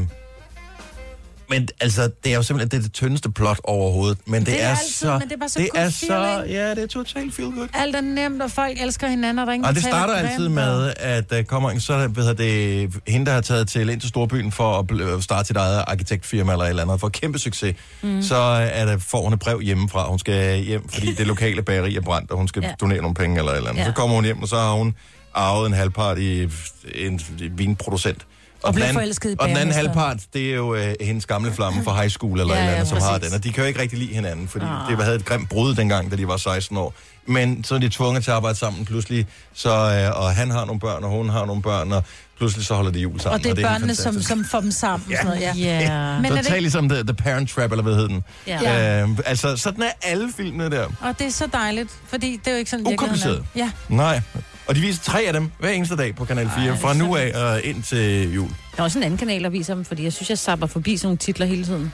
men 1.51 1.67
altså, 1.81 2.09
det 2.23 2.31
er 2.31 2.35
jo 2.35 2.43
simpelthen 2.43 2.71
det, 2.71 2.77
er 2.77 2.81
det 2.81 2.93
tyndeste 2.93 3.31
plot 3.31 3.59
overhovedet. 3.63 4.17
Men 4.25 4.39
det, 4.39 4.47
Det 4.47 4.63
er 4.63 4.67
er, 4.67 4.69
altid, 4.69 4.87
så... 4.91 5.11
men 5.19 5.21
det 5.21 5.31
er 5.31 5.37
bare 5.37 5.49
så 5.49 5.59
det 5.59 5.69
er 5.75 5.89
så. 5.89 6.43
Ja, 6.49 6.69
det 6.69 6.83
er 6.83 6.87
totalt 6.87 7.33
feel 7.35 7.51
good. 7.51 7.67
Alt 7.73 7.95
er 7.95 8.01
nemt, 8.01 8.41
og 8.41 8.51
folk 8.51 8.81
elsker 8.81 9.07
hinanden, 9.07 9.39
og 9.39 9.45
der 9.45 9.51
er 9.51 9.53
ingen, 9.53 9.65
Og 9.67 9.75
det 9.75 9.83
starter 9.83 10.13
altid 10.13 10.49
med, 10.49 10.93
at 10.97 11.29
der 11.29 11.43
kommer 11.43 11.71
en, 11.71 11.79
så 11.79 12.07
ved 12.07 12.35
det, 12.35 12.93
hende, 13.07 13.25
der 13.25 13.31
har 13.33 13.41
taget 13.41 13.67
til 13.67 13.89
ind 13.89 13.99
til 14.01 14.09
Storbyen 14.09 14.51
for 14.51 14.79
at 14.79 14.91
bl- 14.91 15.21
starte 15.21 15.47
sit 15.47 15.55
eget 15.57 15.83
arkitektfirma 15.87 16.51
eller 16.51 16.65
et 16.65 16.69
eller 16.69 16.83
andet, 16.83 16.99
for 16.99 17.09
kæmpe 17.09 17.39
succes. 17.39 17.75
Mm. 18.01 18.21
Så 18.21 18.35
er 18.71 18.85
der, 18.85 18.97
får 18.97 19.23
hun 19.23 19.33
et 19.33 19.39
brev 19.39 19.59
hjemmefra. 19.61 20.09
Hun 20.09 20.19
skal 20.19 20.59
hjem, 20.63 20.89
fordi 20.89 21.13
det 21.13 21.27
lokale 21.27 21.61
bageri 21.61 21.95
er 21.95 22.01
brændt, 22.01 22.31
og 22.31 22.37
hun 22.37 22.47
skal 22.47 22.63
Ja. 22.63 22.71
donere 22.81 23.01
nogle 23.01 23.15
penge 23.15 23.37
eller 23.37 23.51
et 23.51 23.57
eller 23.57 23.69
andet. 23.69 23.81
Ja. 23.81 23.87
Så 23.87 23.91
kommer 23.93 24.15
hun 24.15 24.25
hjem, 24.25 24.41
og 24.41 24.47
så 24.47 24.55
har 24.55 24.71
hun 24.73 24.95
arvet 25.33 25.67
en 25.67 25.73
halvpart 25.73 26.17
i 26.19 26.49
en 26.95 27.21
vinproducent. 27.57 28.25
Og 28.63 28.73
bliver 28.73 28.85
den 28.87 28.89
anden- 28.89 29.01
forelsket 29.01 29.31
i 29.31 29.35
Og 29.39 29.47
den 29.49 29.57
anden 29.57 29.75
halvpart, 29.75 30.17
det 30.33 30.51
er 30.51 30.55
jo 30.55 30.75
øh, 30.75 30.95
hendes 31.01 31.25
gamle 31.25 31.51
flamme 31.53 31.83
fra 31.83 31.95
high 31.99 32.09
school 32.09 32.39
eller 32.39 32.53
Ja, 32.55 32.59
ja, 32.59 32.65
et 32.65 32.69
eller 32.69 32.71
ja, 32.71 32.77
andet, 32.77 32.89
som 33.03 33.11
har 33.11 33.17
den. 33.17 33.33
Og 33.33 33.43
de 33.43 33.51
kan 33.53 33.63
jo 33.63 33.67
ikke 33.67 33.81
rigtig 33.81 33.99
lide 33.99 34.13
hinanden, 34.13 34.47
fordi 34.47 34.65
Ah. 34.65 34.89
det 34.97 35.03
havde 35.03 35.15
et 35.17 35.25
grimt 35.25 35.49
brud 35.49 35.75
dengang, 35.75 36.11
da 36.11 36.15
de 36.15 36.27
var 36.27 36.37
16 36.37 36.77
år. 36.77 36.93
Men 37.25 37.63
så 37.63 37.75
er 37.75 37.79
de 37.79 37.89
tvunget 37.89 38.23
til 38.23 38.31
at 38.31 38.35
arbejde 38.37 38.57
sammen 38.57 38.85
pludselig, 38.85 39.27
så, 39.53 39.69
øh, 39.69 40.21
og 40.23 40.31
han 40.35 40.51
har 40.51 40.65
nogle 40.65 40.79
børn, 40.79 41.03
og 41.03 41.09
hun 41.09 41.29
har 41.29 41.45
nogle 41.45 41.61
børn, 41.61 41.91
og 41.91 42.03
pludselig 42.37 42.65
så 42.65 42.73
holder 42.75 42.91
de 42.91 42.99
jul 42.99 43.19
sammen. 43.19 43.33
Og 43.39 43.43
det 43.43 43.51
er 43.51 43.55
helt 43.55 43.67
børnene, 43.67 43.95
som, 43.95 44.21
som 44.21 44.45
får 44.45 44.59
dem 44.59 44.71
sammen. 44.71 45.09
Ja. 45.11 45.15
Sådan 45.15 45.27
noget, 45.27 45.41
ja. 45.41 45.53
Ja. 45.55 46.15
Men 46.15 46.25
er 46.25 46.29
det 46.29 46.29
Totalt 46.29 46.47
ikke, 46.47 46.61
ligesom 46.61 46.89
The, 46.89 47.03
the 47.03 47.13
Parent 47.13 47.49
Trap, 47.49 47.71
eller 47.71 47.83
hvad 47.83 47.95
hed 47.95 48.07
den? 48.07 48.23
Ja. 48.47 49.01
Øh, 49.03 49.09
altså, 49.25 49.57
sådan 49.57 49.83
er 49.83 49.91
alle 50.01 50.29
filmene 50.37 50.69
der. 50.69 50.85
og 51.01 51.19
det 51.19 51.27
er 51.27 51.31
så 51.31 51.47
dejligt, 51.53 51.89
fordi 52.07 52.31
det 52.31 52.47
er 52.47 52.51
jo 52.51 52.57
ikke 52.57 52.71
sådan, 52.71 52.87
er. 52.87 52.91
Ukompliceret. 52.93 53.43
Ja. 53.55 53.71
Nej. 53.89 54.21
Og 54.67 54.75
de 54.75 54.81
viser 54.81 55.03
tre 55.03 55.21
af 55.27 55.33
dem 55.33 55.51
hver 55.59 55.69
eneste 55.69 55.95
dag 55.95 56.15
på 56.15 56.25
Kanal 56.25 56.49
4, 56.57 56.77
fra 56.77 56.93
nu 56.93 57.15
af 57.15 57.31
og 57.35 57.61
ind 57.63 57.83
til 57.83 58.33
jul. 58.33 58.49
Der 58.49 58.55
er 58.77 58.83
også 58.83 58.99
en 58.99 59.03
anden 59.03 59.17
kanal, 59.17 59.43
der 59.43 59.49
viser 59.49 59.75
dem, 59.75 59.85
fordi 59.85 60.03
jeg 60.03 60.13
synes, 60.13 60.29
jeg 60.29 60.37
sapper 60.37 60.67
forbi 60.67 60.97
sådan 60.97 61.07
nogle 61.07 61.17
titler 61.17 61.45
hele 61.45 61.65
tiden. 61.65 61.93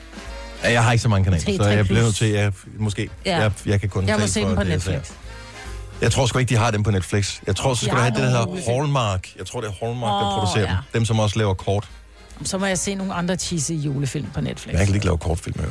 Ja, 0.64 0.72
Jeg 0.72 0.84
har 0.84 0.92
ikke 0.92 1.02
så 1.02 1.10
mange 1.10 1.24
kanaler, 1.24 1.44
Tre- 1.46 1.52
så 1.52 1.58
tre 1.64 1.70
jeg 1.70 1.86
bliver 1.86 2.02
nødt 2.04 2.16
til, 2.16 2.26
at 2.26 2.34
jeg, 2.44 2.54
måske, 2.80 3.10
Ja. 3.26 3.38
jeg, 3.42 3.52
jeg 3.66 3.80
kan 3.82 3.90
kun 3.90 4.08
Jeg 4.08 4.20
må 4.20 4.28
se 4.28 4.42
dem 4.42 4.56
på 4.56 4.62
det. 4.64 4.70
Netflix. 4.70 5.00
Jeg 6.02 6.12
tror 6.12 6.26
sgu 6.26 6.40
ikke, 6.40 6.50
de 6.50 6.56
har 6.56 6.72
dem 6.72 6.84
på 6.84 6.92
Netflix. 6.92 7.40
Jeg 7.48 7.56
tror, 7.56 7.74
så 7.74 7.86
skal 7.86 7.92
De 7.92 7.96
du 7.98 8.02
have 8.02 8.12
det, 8.16 8.20
der 8.24 8.30
hedder. 8.30 8.72
Hallmark. 8.74 9.28
Jeg 9.38 9.46
tror, 9.46 9.62
det 9.62 9.68
er 9.68 9.86
Hallmark, 9.86 10.22
der 10.22 10.28
Åh, 10.28 10.34
producerer 10.40 10.62
ja. 10.64 10.68
dem. 10.70 10.78
Dem, 10.94 11.06
som 11.06 11.20
også 11.20 11.38
laver 11.40 11.54
kort. 11.54 11.88
Så 12.44 12.58
må 12.58 12.66
jeg 12.66 12.78
se 12.78 12.96
nogle 12.96 13.14
andre 13.14 13.36
cheesy 13.36 13.72
julefilm 13.72 14.28
på 14.34 14.42
Netflix. 14.42 14.74
Jeg 14.76 14.86
kan 14.86 14.96
ikke 14.96 15.06
lave 15.06 15.18
kortfilm, 15.18 15.60
jo. 15.64 15.70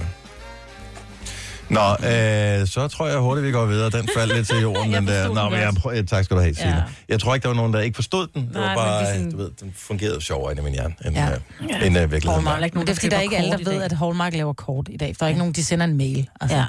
Nå, 1.70 1.80
øh, 1.80 2.66
så 2.66 2.88
tror 2.92 3.08
jeg 3.08 3.18
hurtigt, 3.18 3.46
vi 3.46 3.50
går 3.52 3.66
videre. 3.66 3.90
Den 3.90 4.08
faldt 4.16 4.34
lidt 4.34 4.46
til 4.48 4.60
jorden, 4.60 4.92
den 4.94 5.06
der. 5.06 5.28
Nå, 5.34 5.48
men 5.48 5.60
jeg 5.60 5.74
prøver, 5.74 6.02
tak 6.02 6.24
skal 6.24 6.36
du 6.36 6.42
have, 6.42 6.54
Signe. 6.54 6.74
Ja. 6.76 6.82
Jeg 7.08 7.20
tror 7.20 7.34
ikke, 7.34 7.42
der 7.42 7.48
var 7.48 7.56
nogen, 7.56 7.72
der 7.72 7.80
ikke 7.80 7.94
forstod 7.94 8.26
den. 8.34 8.42
Det 8.42 8.52
Nej, 8.52 8.62
var 8.62 8.74
bare, 8.74 9.06
sådan- 9.06 9.30
du 9.30 9.36
ved, 9.36 9.50
den 9.60 9.72
fungerede 9.76 10.20
sjovere 10.20 10.52
ind 10.52 10.60
i 10.60 10.62
min 10.62 10.72
hjerne, 10.72 10.94
end, 11.04 11.14
Ja. 11.16 11.24
ja. 11.24 11.32
øh, 11.32 11.86
end 11.86 11.98
øh, 11.98 12.10
virkeligheden. 12.12 12.30
Hallmark. 12.46 12.60
var. 12.74 12.78
Men 12.78 12.86
det 12.86 12.92
er 12.92 12.94
fordi, 12.94 13.08
der 13.08 13.16
er 13.16 13.20
ikke 13.20 13.36
alle, 13.36 13.50
der 13.50 13.70
ved, 13.70 13.82
at 13.82 13.92
Hallmark 13.92 14.34
laver 14.34 14.52
kort 14.52 14.88
i 14.90 14.96
dag. 14.96 15.14
Der 15.20 15.24
er 15.24 15.28
ikke 15.28 15.38
nogen, 15.38 15.52
de 15.54 15.64
sender 15.64 15.84
en 15.86 15.96
mail. 15.96 16.28
Altså. 16.40 16.56
Ja, 16.56 16.64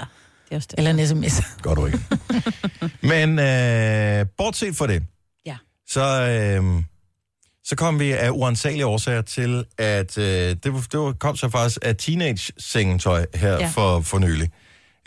det 0.51 0.55
er. 0.55 0.73
Eller 0.77 0.91
en 0.91 1.07
sms. 1.07 1.41
Gør 1.61 1.73
du 1.73 1.85
ikke. 1.85 1.99
Men 3.01 3.39
øh, 3.39 4.25
bortset 4.37 4.75
fra 4.75 4.87
det, 4.87 5.03
Ja. 5.45 5.55
så, 5.89 6.21
øh, 6.61 6.83
så 7.65 7.75
kom 7.75 7.99
vi 7.99 8.11
af 8.11 8.29
uansagelige 8.29 8.85
årsager 8.85 9.21
til, 9.21 9.63
at 9.77 10.17
øh, 10.17 10.25
det, 10.63 10.73
var, 10.73 10.83
det 10.91 10.99
var, 10.99 11.11
kom 11.19 11.35
så 11.35 11.49
faktisk 11.49 11.77
af 11.81 11.95
teenage-sengetøj 11.95 13.25
her 13.35 13.51
Ja. 13.51 13.57
ja. 13.59 13.67
for, 13.67 14.01
for 14.01 14.19
nylig. 14.19 14.49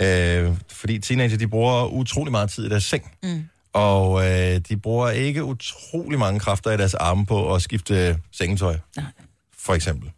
Øh, 0.01 0.57
fordi 0.69 0.99
teenager, 0.99 1.37
de 1.37 1.49
bruger 1.49 1.87
utrolig 1.87 2.31
meget 2.31 2.51
tid 2.51 2.67
i 2.67 2.69
deres 2.69 2.85
seng. 2.85 3.13
Mm. 3.23 3.45
Og 3.73 4.31
øh, 4.31 4.61
de 4.69 4.77
bruger 4.77 5.11
ikke 5.11 5.45
utrolig 5.45 6.19
mange 6.19 6.41
kræfter 6.41 6.71
i 6.71 6.77
deres 6.77 6.95
arme 6.95 7.27
på 7.27 7.55
at 7.55 7.63
skifte 7.63 8.19
sengetøj. 8.33 8.77
Nej. 8.97 9.07
For 9.59 9.75
eksempel. 9.75 10.11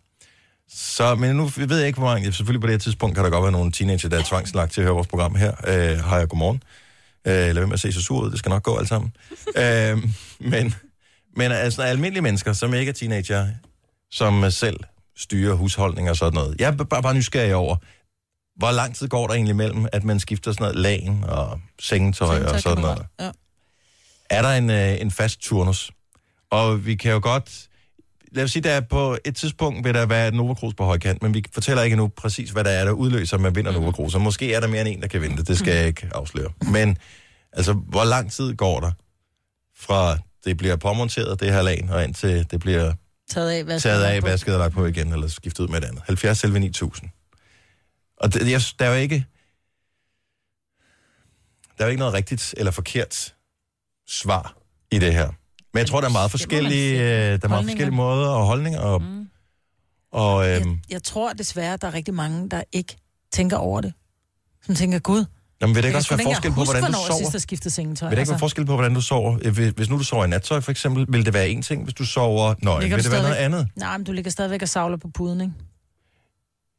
Så, 0.74 1.14
men 1.14 1.36
nu 1.36 1.50
ved 1.56 1.78
jeg 1.78 1.86
ikke, 1.86 1.98
hvor 1.98 2.08
mange... 2.08 2.32
Selvfølgelig 2.32 2.60
på 2.60 2.66
det 2.66 2.74
her 2.74 2.78
tidspunkt 2.78 3.14
kan 3.14 3.24
der 3.24 3.30
godt 3.30 3.42
være 3.42 3.52
nogle 3.52 3.72
teenager, 3.72 4.08
der 4.08 4.18
er 4.18 4.22
tvangslagt 4.22 4.72
til 4.72 4.80
at 4.80 4.84
høre 4.84 4.94
vores 4.94 5.06
program 5.06 5.34
her. 5.34 5.52
Øh, 5.66 5.98
har 5.98 6.18
jeg 6.18 6.28
godmorgen. 6.28 6.62
Øh, 7.26 7.32
lad 7.32 7.54
være 7.54 7.66
med 7.66 7.74
at 7.74 7.80
se 7.80 7.92
så 7.92 8.02
sur 8.02 8.24
ud, 8.24 8.30
det 8.30 8.38
skal 8.38 8.50
nok 8.50 8.62
gå 8.62 8.76
alt 8.76 8.88
sammen. 8.88 9.12
øh, 9.62 9.98
men, 10.40 10.74
men 11.36 11.52
altså 11.52 11.82
almindelige 11.82 12.22
mennesker, 12.22 12.52
som 12.52 12.74
ikke 12.74 12.90
er 12.90 12.94
teenager, 12.94 13.48
som 14.10 14.50
selv 14.50 14.76
styrer 15.16 15.54
husholdning 15.54 16.10
og 16.10 16.16
sådan 16.16 16.34
noget. 16.34 16.56
Jeg 16.58 16.68
er 16.68 16.84
bare, 16.84 17.02
bare 17.02 17.14
nysgerrig 17.14 17.54
over, 17.54 17.76
hvor 18.56 18.70
lang 18.70 18.96
tid 18.96 19.08
går 19.08 19.26
der 19.26 19.34
egentlig 19.34 19.56
mellem, 19.56 19.86
at 19.92 20.04
man 20.04 20.20
skifter 20.20 20.52
sådan 20.52 20.64
noget 20.64 20.76
lagen 20.76 21.24
og 21.24 21.60
sengetøj 21.80 22.44
og 22.44 22.60
sådan 22.60 22.82
noget. 22.82 23.06
Ja. 23.20 23.30
Er 24.30 24.42
der 24.42 24.48
en, 24.48 24.70
øh, 24.70 25.00
en 25.00 25.10
fast 25.10 25.40
turnus? 25.40 25.90
Og 26.50 26.86
vi 26.86 26.94
kan 26.94 27.12
jo 27.12 27.20
godt... 27.22 27.68
Lad 28.32 28.44
os 28.44 28.50
sige, 28.50 28.62
der 28.62 28.70
er 28.70 28.80
på 28.80 29.16
et 29.24 29.36
tidspunkt 29.36 29.84
vil 29.84 29.94
der 29.94 30.06
være 30.06 30.28
et 30.28 30.34
Nova 30.34 30.54
Cruz 30.54 30.74
på 30.74 30.84
højkant, 30.84 31.22
men 31.22 31.34
vi 31.34 31.44
fortæller 31.52 31.82
ikke 31.82 31.96
nu 31.96 32.08
præcis, 32.08 32.50
hvad 32.50 32.64
der 32.64 32.70
er, 32.70 32.84
der 32.84 32.92
udløser, 32.92 33.36
at 33.36 33.40
man 33.40 33.54
vinder 33.54 33.72
Nova 33.72 33.90
Cruz. 33.90 34.14
Og 34.14 34.20
måske 34.20 34.54
er 34.54 34.60
der 34.60 34.66
mere 34.68 34.80
end 34.80 34.88
en, 34.88 35.02
der 35.02 35.08
kan 35.08 35.22
vinde 35.22 35.44
det. 35.44 35.58
Skal 35.58 35.74
jeg 35.74 35.86
ikke 35.86 36.08
afsløre. 36.14 36.50
Men 36.70 36.98
altså, 37.52 37.72
hvor 37.72 38.04
lang 38.04 38.32
tid 38.32 38.54
går 38.54 38.80
der 38.80 38.90
fra 39.76 40.18
det 40.44 40.56
bliver 40.56 40.76
påmonteret, 40.76 41.40
det 41.40 41.52
her 41.52 41.62
lag, 41.62 41.88
og 41.90 42.04
indtil 42.04 42.46
det 42.50 42.60
bliver 42.60 42.92
Taget 43.30 43.50
af, 43.50 43.64
hvad 43.64 43.80
taget 43.80 44.04
af, 44.04 44.22
vasket 44.22 44.54
og 44.54 44.60
lagt 44.60 44.74
på 44.74 44.86
igen, 44.86 45.12
eller 45.12 45.28
skiftet 45.28 45.64
ud 45.64 45.68
med 45.68 45.78
et 45.78 45.84
andet. 45.84 46.02
70 46.06 46.38
selv 46.38 46.52
9000. 46.52 47.10
Og 48.22 48.34
det, 48.34 48.50
jeg, 48.50 48.60
der 48.78 48.84
er 48.84 48.88
jo 48.94 49.00
ikke... 49.00 49.26
Der 51.78 51.84
er 51.84 51.88
jo 51.88 51.90
ikke 51.90 51.98
noget 51.98 52.14
rigtigt 52.14 52.54
eller 52.56 52.72
forkert 52.72 53.34
svar 54.08 54.56
i 54.90 54.98
det 54.98 55.12
her. 55.12 55.28
Men 55.72 55.78
jeg 55.78 55.86
tror, 55.86 56.00
der 56.00 56.08
er 56.08 56.12
meget 56.12 56.30
forskellige, 56.30 56.92
øh, 56.92 57.06
der 57.08 57.38
er 57.42 57.48
meget 57.48 57.64
forskellige 57.64 57.96
måder 57.96 58.28
og 58.28 58.46
holdninger. 58.46 58.80
Og, 58.80 59.02
mm. 59.02 59.28
og 60.12 60.50
øhm, 60.50 60.80
Jeg 60.90 61.02
tror 61.02 61.32
desværre, 61.32 61.76
der 61.76 61.86
er 61.86 61.94
rigtig 61.94 62.14
mange, 62.14 62.48
der 62.50 62.62
ikke 62.72 62.96
tænker 63.32 63.56
over 63.56 63.80
det. 63.80 63.92
Som 64.66 64.74
tænker, 64.74 64.98
gud, 64.98 65.24
jamen, 65.60 65.74
vil 65.74 65.82
der 65.82 65.88
ikke 65.88 65.96
jeg 65.96 66.00
også 66.00 66.16
være 66.16 66.20
ikke 66.20 66.34
forskel 66.34 66.50
på, 66.52 66.64
hvordan 66.64 66.82
du 66.82 66.88
jeg 66.88 67.16
sidst 67.16 67.30
sover? 67.30 67.38
skiftet 67.40 67.72
sengetøj. 67.72 68.08
Vil 68.08 68.16
der 68.16 68.22
ikke 68.22 68.30
være 68.30 68.38
forskel 68.38 68.66
på, 68.66 68.74
hvordan 68.74 68.94
du 68.94 69.00
sover? 69.00 69.38
Øh, 69.42 69.74
Hvis, 69.76 69.88
nu 69.90 69.98
du 69.98 70.04
sover 70.04 70.24
i 70.24 70.28
nattøj, 70.28 70.60
for 70.60 70.70
eksempel, 70.70 71.06
vil 71.08 71.26
det 71.26 71.34
være 71.34 71.48
en 71.48 71.62
ting. 71.62 71.84
Hvis 71.84 71.94
du 71.94 72.04
sover 72.04 72.54
nøgen, 72.62 72.82
Ligger 72.82 72.96
vil 72.96 73.04
det 73.04 73.12
være 73.12 73.22
noget 73.22 73.36
andet? 73.36 73.68
Nej, 73.76 73.98
men 73.98 74.04
du 74.04 74.12
ligger 74.12 74.30
stadigvæk 74.30 74.62
og 74.62 74.68
savler 74.68 74.96
på 74.96 75.08
puden, 75.08 75.40
ikke? 75.40 75.52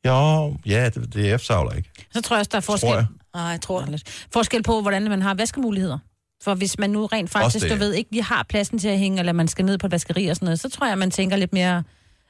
Jo, 0.07 0.55
ja, 0.65 0.89
det, 0.89 1.13
det 1.13 1.31
er 1.31 1.37
F-savler, 1.37 1.71
ikke? 1.77 1.89
Så 2.11 2.21
tror 2.21 2.35
jeg 2.35 2.39
også, 2.39 2.49
der 2.51 2.57
er 2.57 2.61
forskel. 2.61 2.89
Tror 2.89 2.95
jeg. 2.95 3.05
Nej, 3.33 3.43
jeg 3.43 3.61
tror 3.61 3.81
det. 3.81 4.27
Forskel 4.33 4.63
på, 4.63 4.81
hvordan 4.81 5.03
man 5.09 5.21
har 5.21 5.33
vaskemuligheder. 5.33 5.97
For 6.43 6.55
hvis 6.55 6.79
man 6.79 6.89
nu 6.89 7.05
rent 7.05 7.29
faktisk, 7.29 7.69
du 7.69 7.75
ved, 7.75 7.93
ikke 7.93 8.11
lige 8.11 8.23
har 8.23 8.43
pladsen 8.49 8.79
til 8.79 8.87
at 8.87 8.99
hænge, 8.99 9.19
eller 9.19 9.33
man 9.33 9.47
skal 9.47 9.65
ned 9.65 9.77
på 9.77 9.85
et 9.87 9.91
vaskeri 9.91 10.27
og 10.27 10.35
sådan 10.35 10.45
noget, 10.45 10.59
så 10.59 10.69
tror 10.69 10.87
jeg, 10.87 10.97
man 10.97 11.11
tænker 11.11 11.37
lidt 11.37 11.53
mere, 11.53 11.83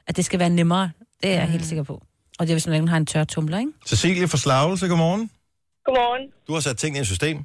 at 0.06 0.16
det 0.16 0.24
skal 0.24 0.38
være 0.38 0.50
nemmere. 0.50 0.90
Det 1.22 1.30
er 1.30 1.34
jeg 1.34 1.48
helt 1.48 1.66
sikker 1.66 1.82
på. 1.82 2.02
Og 2.38 2.46
det 2.46 2.50
er, 2.50 2.54
hvis 2.54 2.66
man 2.66 2.88
har 2.88 2.96
en 2.96 3.06
tør 3.06 3.24
tumler, 3.24 3.58
ikke? 3.58 3.72
Cecilie 3.86 4.28
fra 4.28 4.38
Slagelse, 4.38 4.88
godmorgen. 4.88 5.30
Godmorgen. 5.84 6.30
Du 6.46 6.52
har 6.52 6.60
sat 6.60 6.76
tingene 6.78 7.02
i 7.02 7.04
system, 7.04 7.36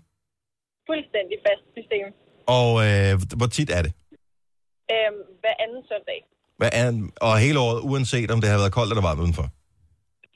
Fuldstændig 0.90 1.38
fast 1.48 1.64
system. 1.78 2.06
og 2.48 2.70
øh, 2.88 3.38
hvor 3.38 3.48
tit 3.48 3.70
er 3.70 3.82
det? 3.82 3.92
Øhm, 4.94 5.20
hver 5.42 5.56
anden 5.64 5.82
søndag. 5.92 6.20
Hvad 6.58 6.70
er, 6.74 7.10
og 7.22 7.40
hele 7.40 7.60
året, 7.60 7.80
uanset 7.82 8.32
om 8.32 8.42
det 8.42 8.50
har 8.50 8.58
været 8.58 8.72
koldt 8.72 8.92
eller 8.92 9.02
varmt 9.02 9.22
udenfor? 9.22 9.48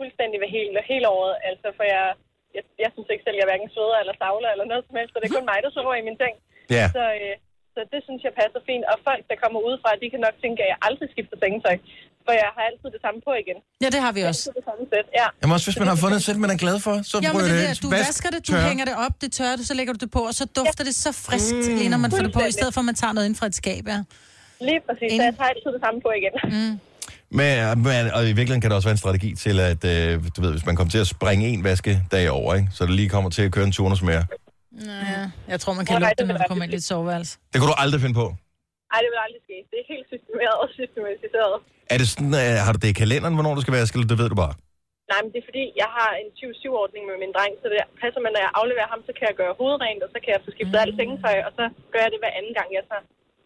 Fuldstændig 0.04 0.38
ved 0.44 0.50
hele, 0.58 0.78
hele 0.92 1.06
året. 1.18 1.34
Altså, 1.50 1.68
for 1.78 1.86
jeg, 1.94 2.06
jeg, 2.56 2.64
jeg 2.84 2.90
synes 2.96 3.08
ikke 3.14 3.26
selv, 3.26 3.38
jeg 3.42 3.48
hverken 3.50 3.70
sveder 3.76 3.98
eller 4.04 4.16
savler 4.22 4.50
eller 4.54 4.66
noget 4.72 4.84
som 4.88 4.96
helst, 5.00 5.12
så 5.12 5.18
det 5.20 5.28
er 5.30 5.36
kun 5.38 5.50
mig, 5.52 5.60
der 5.66 5.72
sover 5.76 5.96
i 6.02 6.06
min 6.10 6.18
seng. 6.22 6.36
Ja. 6.78 6.86
Så, 6.98 7.04
øh, 7.20 7.34
så 7.76 7.80
det 7.94 8.00
synes 8.08 8.22
jeg 8.28 8.34
passer 8.42 8.62
fint. 8.70 8.84
Og 8.92 8.98
folk, 9.08 9.24
der 9.32 9.38
kommer 9.44 9.60
udefra, 9.68 9.90
de 10.04 10.08
kan 10.14 10.22
nok 10.28 10.36
tænke, 10.44 10.60
at 10.66 10.70
jeg 10.74 10.78
aldrig 10.88 11.08
skifter 11.14 11.38
sengetøj. 11.44 11.78
For 12.26 12.34
jeg 12.44 12.50
har 12.56 12.64
altid 12.70 12.88
det 12.96 13.02
samme 13.06 13.20
på 13.28 13.32
igen. 13.44 13.58
Ja, 13.84 13.88
det 13.96 14.00
har 14.06 14.12
vi 14.18 14.22
også. 14.32 14.44
Det 14.60 14.66
samme 14.70 14.84
sæt, 14.92 15.08
ja. 15.20 15.28
Jamen 15.42 15.54
også, 15.58 15.68
hvis 15.70 15.80
man 15.84 15.90
har 15.92 15.98
fundet 16.04 16.18
et 16.22 16.26
sæt, 16.28 16.38
man 16.46 16.52
er 16.56 16.60
glad 16.66 16.78
for, 16.86 16.94
så 17.12 17.16
Ja, 17.26 17.30
det 17.30 17.44
det 17.50 17.70
det, 17.70 17.84
du 17.86 17.90
Vask, 17.96 18.08
vasker 18.10 18.30
det, 18.36 18.42
du 18.48 18.54
tør. 18.54 18.68
hænger 18.70 18.86
det 18.90 18.96
op, 19.06 19.14
det 19.24 19.30
tørrer 19.38 19.56
du, 19.60 19.64
så 19.70 19.74
lægger 19.80 19.94
du 19.96 20.00
det 20.06 20.12
på, 20.18 20.22
og 20.30 20.34
så 20.40 20.46
dufter 20.60 20.84
det 20.90 20.96
så 21.06 21.12
friskt, 21.28 21.64
mm. 21.70 21.78
lige 21.80 21.90
når 21.94 22.02
man 22.06 22.10
får 22.16 22.24
det 22.28 22.34
på, 22.38 22.42
i 22.52 22.56
stedet 22.58 22.72
for 22.76 22.82
at 22.84 22.88
man 22.92 22.98
tager 23.02 23.14
noget 23.18 23.28
ind 23.30 23.36
fra 23.40 23.46
et 23.52 23.56
skab, 23.62 23.84
ja. 23.94 24.00
Lige 24.70 24.82
præcis, 24.88 25.10
så 25.18 25.24
jeg 25.30 25.36
tager 25.40 25.50
altid 25.54 25.70
det 25.78 25.82
samme 25.86 26.00
på 26.06 26.10
igen. 26.20 26.34
Mm. 26.56 26.74
Men, 27.40 27.54
men, 27.88 28.04
og 28.16 28.22
i 28.32 28.34
virkeligheden 28.38 28.64
kan 28.64 28.70
der 28.70 28.78
også 28.80 28.90
være 28.90 28.98
en 29.00 29.04
strategi 29.06 29.30
til, 29.46 29.56
at 29.72 29.82
øh, 29.94 30.12
du 30.36 30.40
ved, 30.44 30.52
hvis 30.56 30.66
man 30.70 30.76
kommer 30.78 30.92
til 30.96 31.02
at 31.06 31.10
springe 31.16 31.46
en 31.56 31.64
vaskedag 31.70 32.26
over, 32.40 32.52
ikke? 32.58 32.68
så 32.76 32.80
det 32.88 32.94
lige 33.02 33.10
kommer 33.16 33.30
til 33.38 33.44
at 33.48 33.52
køre 33.56 33.66
en 33.70 33.76
turnus 33.78 34.02
mere. 34.12 34.24
Ja, 35.12 35.22
jeg 35.52 35.60
tror, 35.62 35.72
man 35.80 35.86
kan 35.88 35.94
lugte 36.04 36.20
det, 36.20 36.28
når 36.30 36.38
man 36.42 36.48
kommer 36.50 36.64
ind 36.66 36.74
i 36.78 36.80
et 36.84 36.90
soveværelse. 36.92 37.32
Det 37.52 37.58
kunne 37.60 37.72
du 37.74 37.80
aldrig 37.84 38.00
finde 38.06 38.16
på. 38.24 38.28
Ej, 38.94 39.00
det 39.04 39.10
vil 39.14 39.20
aldrig 39.28 39.42
ske. 39.48 39.56
Det 39.72 39.78
er 39.84 39.88
helt 39.94 40.06
systemeret 40.14 40.56
og 40.64 40.68
systematiseret. 40.80 41.54
Er 41.94 41.98
det 42.02 42.08
sådan, 42.14 42.34
øh, 42.44 42.56
har 42.66 42.72
du 42.76 42.80
det 42.84 42.90
i 42.94 42.98
kalenderen, 43.04 43.36
hvornår 43.38 43.54
du 43.58 43.62
skal 43.64 43.74
vaske, 43.80 43.94
eller 43.96 44.10
det 44.12 44.20
ved 44.22 44.30
du 44.34 44.38
bare? 44.46 44.54
Nej, 45.12 45.20
men 45.24 45.30
det 45.34 45.40
er 45.44 45.48
fordi, 45.52 45.66
jeg 45.84 45.90
har 45.98 46.12
en 46.22 46.30
20-7-ordning 46.40 47.04
med 47.10 47.18
min 47.24 47.32
dreng, 47.38 47.54
så 47.62 47.66
det 47.74 47.80
passer 48.02 48.20
med, 48.24 48.32
når 48.36 48.42
jeg 48.46 48.54
afleverer 48.60 48.90
ham, 48.94 49.02
så 49.08 49.12
kan 49.18 49.26
jeg 49.30 49.36
gøre 49.42 49.54
hovedrent, 49.62 50.02
og 50.06 50.10
så 50.14 50.18
kan 50.24 50.32
jeg 50.36 50.42
få 50.46 50.52
skiftet 50.56 50.80
alt 50.84 50.96
sengetøj, 51.00 51.38
og 51.48 51.52
så 51.58 51.64
gør 51.92 52.02
jeg 52.06 52.12
det 52.14 52.20
hver 52.24 52.34
anden 52.40 52.54
gang, 52.60 52.70
jeg 52.78 52.84
så 52.92 52.98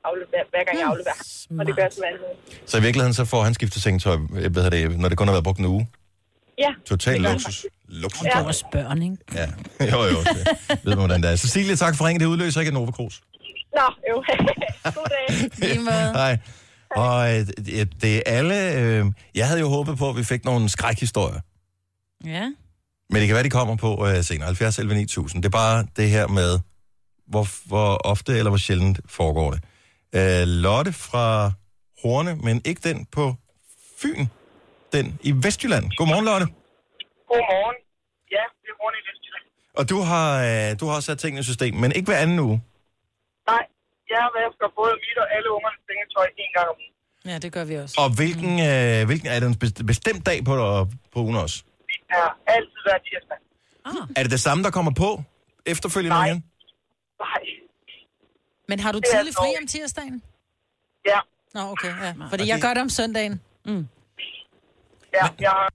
afleverer, 0.09 0.45
hver 0.49 0.63
gang 0.67 0.77
jeg 0.79 0.87
afleverer 0.91 1.17
ham. 1.49 1.59
Og 1.59 1.65
det 1.65 1.75
gør 1.75 1.87
hver 1.97 2.07
anden. 2.07 2.21
Så 2.65 2.77
i 2.77 2.81
virkeligheden, 2.81 3.13
så 3.13 3.25
får 3.25 3.43
han 3.43 3.53
skiftet 3.53 3.81
sengetøj, 3.81 4.17
jeg 4.45 4.55
ved 4.55 4.71
det, 4.71 4.99
når 4.99 5.09
det 5.09 5.17
kun 5.17 5.27
har 5.27 5.33
været 5.33 5.43
brugt 5.43 5.59
en 5.59 5.65
uge. 5.65 5.87
Ja. 6.59 6.69
Total 6.85 7.21
luksus. 7.21 7.65
Luksus. 7.87 8.21
Det 8.21 8.31
er 8.33 8.43
også 8.43 8.65
børn, 8.71 9.01
ikke? 9.01 9.17
Ja, 9.33 9.47
jo 9.91 10.03
jo. 10.03 10.19
Det 10.69 10.79
ved 10.83 10.95
man, 10.95 10.97
hvordan 10.97 11.21
det 11.23 11.31
er. 11.31 11.35
Cecilie, 11.35 11.75
tak 11.75 11.95
for 11.95 12.05
ringen. 12.07 12.19
Det 12.19 12.25
udløser 12.25 12.61
ikke 12.61 12.69
en 12.69 12.73
Nova 12.73 12.91
Cruz. 12.91 13.19
Nå, 13.75 13.93
jo. 14.09 14.23
God 14.95 15.07
dag. 15.09 16.15
Hej. 16.21 16.37
Og 16.95 17.39
øh, 17.39 17.47
det, 17.47 18.01
det 18.01 18.15
er 18.15 18.21
alle... 18.25 18.73
Øh, 18.73 19.05
jeg 19.35 19.47
havde 19.47 19.59
jo 19.59 19.67
håbet 19.69 19.97
på, 19.97 20.09
at 20.09 20.17
vi 20.17 20.23
fik 20.23 20.45
nogle 20.45 20.69
skrækhistorier. 20.69 21.39
Ja. 22.25 22.51
Men 23.09 23.19
det 23.19 23.27
kan 23.27 23.33
være, 23.33 23.43
de 23.43 23.49
kommer 23.49 23.75
på 23.75 24.07
øh, 24.07 24.23
senere. 24.23 24.45
70 24.45 24.79
11 24.79 24.95
9000. 24.95 25.43
Det 25.43 25.47
er 25.47 25.51
bare 25.51 25.85
det 25.95 26.09
her 26.09 26.27
med, 26.27 26.59
hvor, 27.27 27.67
hvor 27.67 27.93
ofte 28.05 28.37
eller 28.37 28.49
hvor 28.49 28.57
sjældent 28.57 28.99
foregår 29.05 29.51
det. 29.51 29.63
Øh, 30.15 30.43
Lotte 30.63 30.93
fra 30.93 31.51
Horne, 32.03 32.35
men 32.35 32.61
ikke 32.65 32.81
den 32.89 33.05
på 33.05 33.33
Fyn. 34.01 34.25
Den 34.93 35.19
i 35.29 35.31
Vestjylland. 35.45 35.85
Godmorgen, 35.97 36.25
Lotte. 36.25 36.45
Godmorgen. 37.31 37.77
Ja, 38.35 38.43
det 38.61 38.69
er 38.73 38.77
Horne 38.81 38.97
i 39.01 39.03
Vestjylland. 39.09 39.45
Og 39.79 39.83
du 39.91 39.97
har, 40.09 40.29
øh, 40.49 40.79
du 40.79 40.83
har 40.87 40.93
også 40.97 41.07
sat 41.11 41.19
tingene 41.23 41.39
i 41.39 41.43
system, 41.51 41.73
men 41.83 41.89
ikke 41.97 42.05
hver 42.11 42.17
anden 42.25 42.39
uge. 42.47 42.57
Nej, 43.51 43.63
jeg 44.15 44.23
vasker 44.39 44.67
både 44.79 44.93
mit 45.05 45.17
og 45.23 45.27
alle 45.35 45.49
ungernes 45.55 45.81
sengetøj 45.89 46.27
en 46.43 46.51
gang 46.57 46.67
om 46.73 46.75
ugen. 46.83 46.93
Ja, 47.31 47.37
det 47.43 47.49
gør 47.55 47.65
vi 47.71 47.75
også. 47.83 47.95
Og 48.03 48.09
hvilken, 48.19 48.53
øh, 48.69 48.99
hvilken 49.09 49.27
er 49.33 49.37
det 49.41 49.47
en 49.53 49.57
best- 49.63 49.85
bestemt 49.91 50.25
dag 50.29 50.39
på, 50.49 50.53
på 51.13 51.17
ugen 51.25 51.35
også? 51.45 51.57
Det 51.89 51.99
er 52.23 52.29
altid 52.55 52.79
hver 52.87 52.97
tirsdag. 53.07 53.39
Er 54.17 54.21
det 54.23 54.31
det 54.31 54.39
samme, 54.47 54.61
der 54.63 54.71
kommer 54.77 54.91
på 55.03 55.09
efterfølgende 55.65 56.17
Nej. 56.17 56.25
igen? 56.27 56.39
Nej. 57.25 57.43
Men 58.67 58.79
har 58.79 58.91
du 58.91 58.99
tidlig 59.13 59.33
fri 59.33 59.47
om 59.61 59.67
tirsdagen? 59.67 60.21
Ja. 61.05 61.19
Nå, 61.53 61.61
okay, 61.71 61.87
ja. 61.87 62.13
Fordi 62.29 62.47
jeg 62.47 62.61
gør 62.61 62.73
det 62.73 62.81
om 62.81 62.89
søndagen. 62.89 63.41
Mm. 63.65 63.87
Ja, 65.13 65.27
jeg 65.39 65.49
har... 65.49 65.73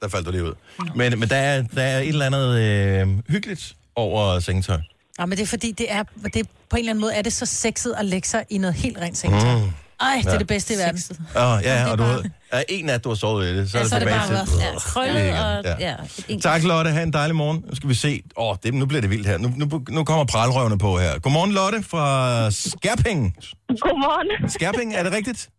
Der 0.00 0.08
faldt 0.08 0.26
du 0.26 0.30
lige 0.30 0.44
ud. 0.44 0.54
Men, 0.94 1.18
men 1.18 1.28
der, 1.28 1.36
er, 1.36 1.62
der 1.62 1.82
er 1.82 1.98
et 1.98 2.08
eller 2.08 2.26
andet 2.26 2.58
øh, 2.60 3.18
hyggeligt 3.28 3.76
over 3.94 4.40
sengetøj. 4.40 4.78
Ja, 5.18 5.26
men 5.26 5.38
det 5.38 5.42
er 5.42 5.46
fordi, 5.46 5.72
det 5.72 5.92
er, 5.92 6.02
det 6.34 6.48
på 6.68 6.76
en 6.76 6.78
eller 6.78 6.90
anden 6.90 7.00
måde 7.00 7.14
er 7.14 7.22
det 7.22 7.32
så 7.32 7.46
sexet 7.46 7.94
at 7.98 8.04
lægge 8.04 8.28
sig 8.28 8.46
i 8.50 8.58
noget 8.58 8.74
helt 8.74 8.98
rent 8.98 9.18
sengetøj. 9.18 9.54
Mm. 9.54 9.70
Ej, 10.00 10.16
det 10.16 10.26
er 10.26 10.32
Ja. 10.32 10.38
det 10.38 10.46
bedste 10.46 10.74
i 10.74 10.76
verden. 10.76 11.00
Åh, 11.36 11.42
oh, 11.42 11.58
ja, 11.64 11.74
det 11.74 11.80
er 11.88 11.90
og 11.92 11.98
du 11.98 12.02
ved, 12.02 12.24
er 12.52 12.62
en 12.68 12.84
nat, 12.84 13.04
du 13.04 13.08
har 13.08 13.16
sovet 13.16 13.46
i 13.46 13.56
det, 13.56 13.70
så 13.70 13.78
Ja, 13.78 13.80
er 13.80 13.84
det 13.84 13.90
så 13.90 13.96
er 13.96 13.98
det 14.00 14.08
tilbage 14.08 14.28
bare 14.36 14.46
til... 14.46 14.58
ja, 14.60 14.78
krøllet 14.78 15.24
det 15.64 15.72
og- 15.72 15.80
ja, 15.80 15.92
et 15.92 16.24
enkelt- 16.28 16.42
Tak, 16.42 16.62
Lotte. 16.62 16.90
Ha' 16.90 17.02
en 17.02 17.12
dejlig 17.12 17.36
morgen. 17.36 17.64
Nu 17.68 17.74
skal 17.74 17.88
vi 17.88 17.94
se. 17.94 18.22
Åh, 18.36 18.50
oh, 18.50 18.56
det, 18.62 18.74
nu 18.74 18.86
bliver 18.86 19.00
det 19.00 19.10
vildt 19.10 19.26
her. 19.26 19.38
Nu, 19.38 19.48
nu, 19.56 19.84
nu 19.88 20.04
kommer 20.04 20.24
pralrøvene 20.24 20.78
på 20.78 20.98
her. 20.98 21.18
Godmorgen, 21.18 21.52
Lotte 21.52 21.82
fra 21.82 22.50
Skærping. 22.50 23.36
Godmorgen. 23.68 24.50
Skærping, 24.50 24.94
er 24.94 25.02
det 25.02 25.12
rigtigt? 25.12 25.50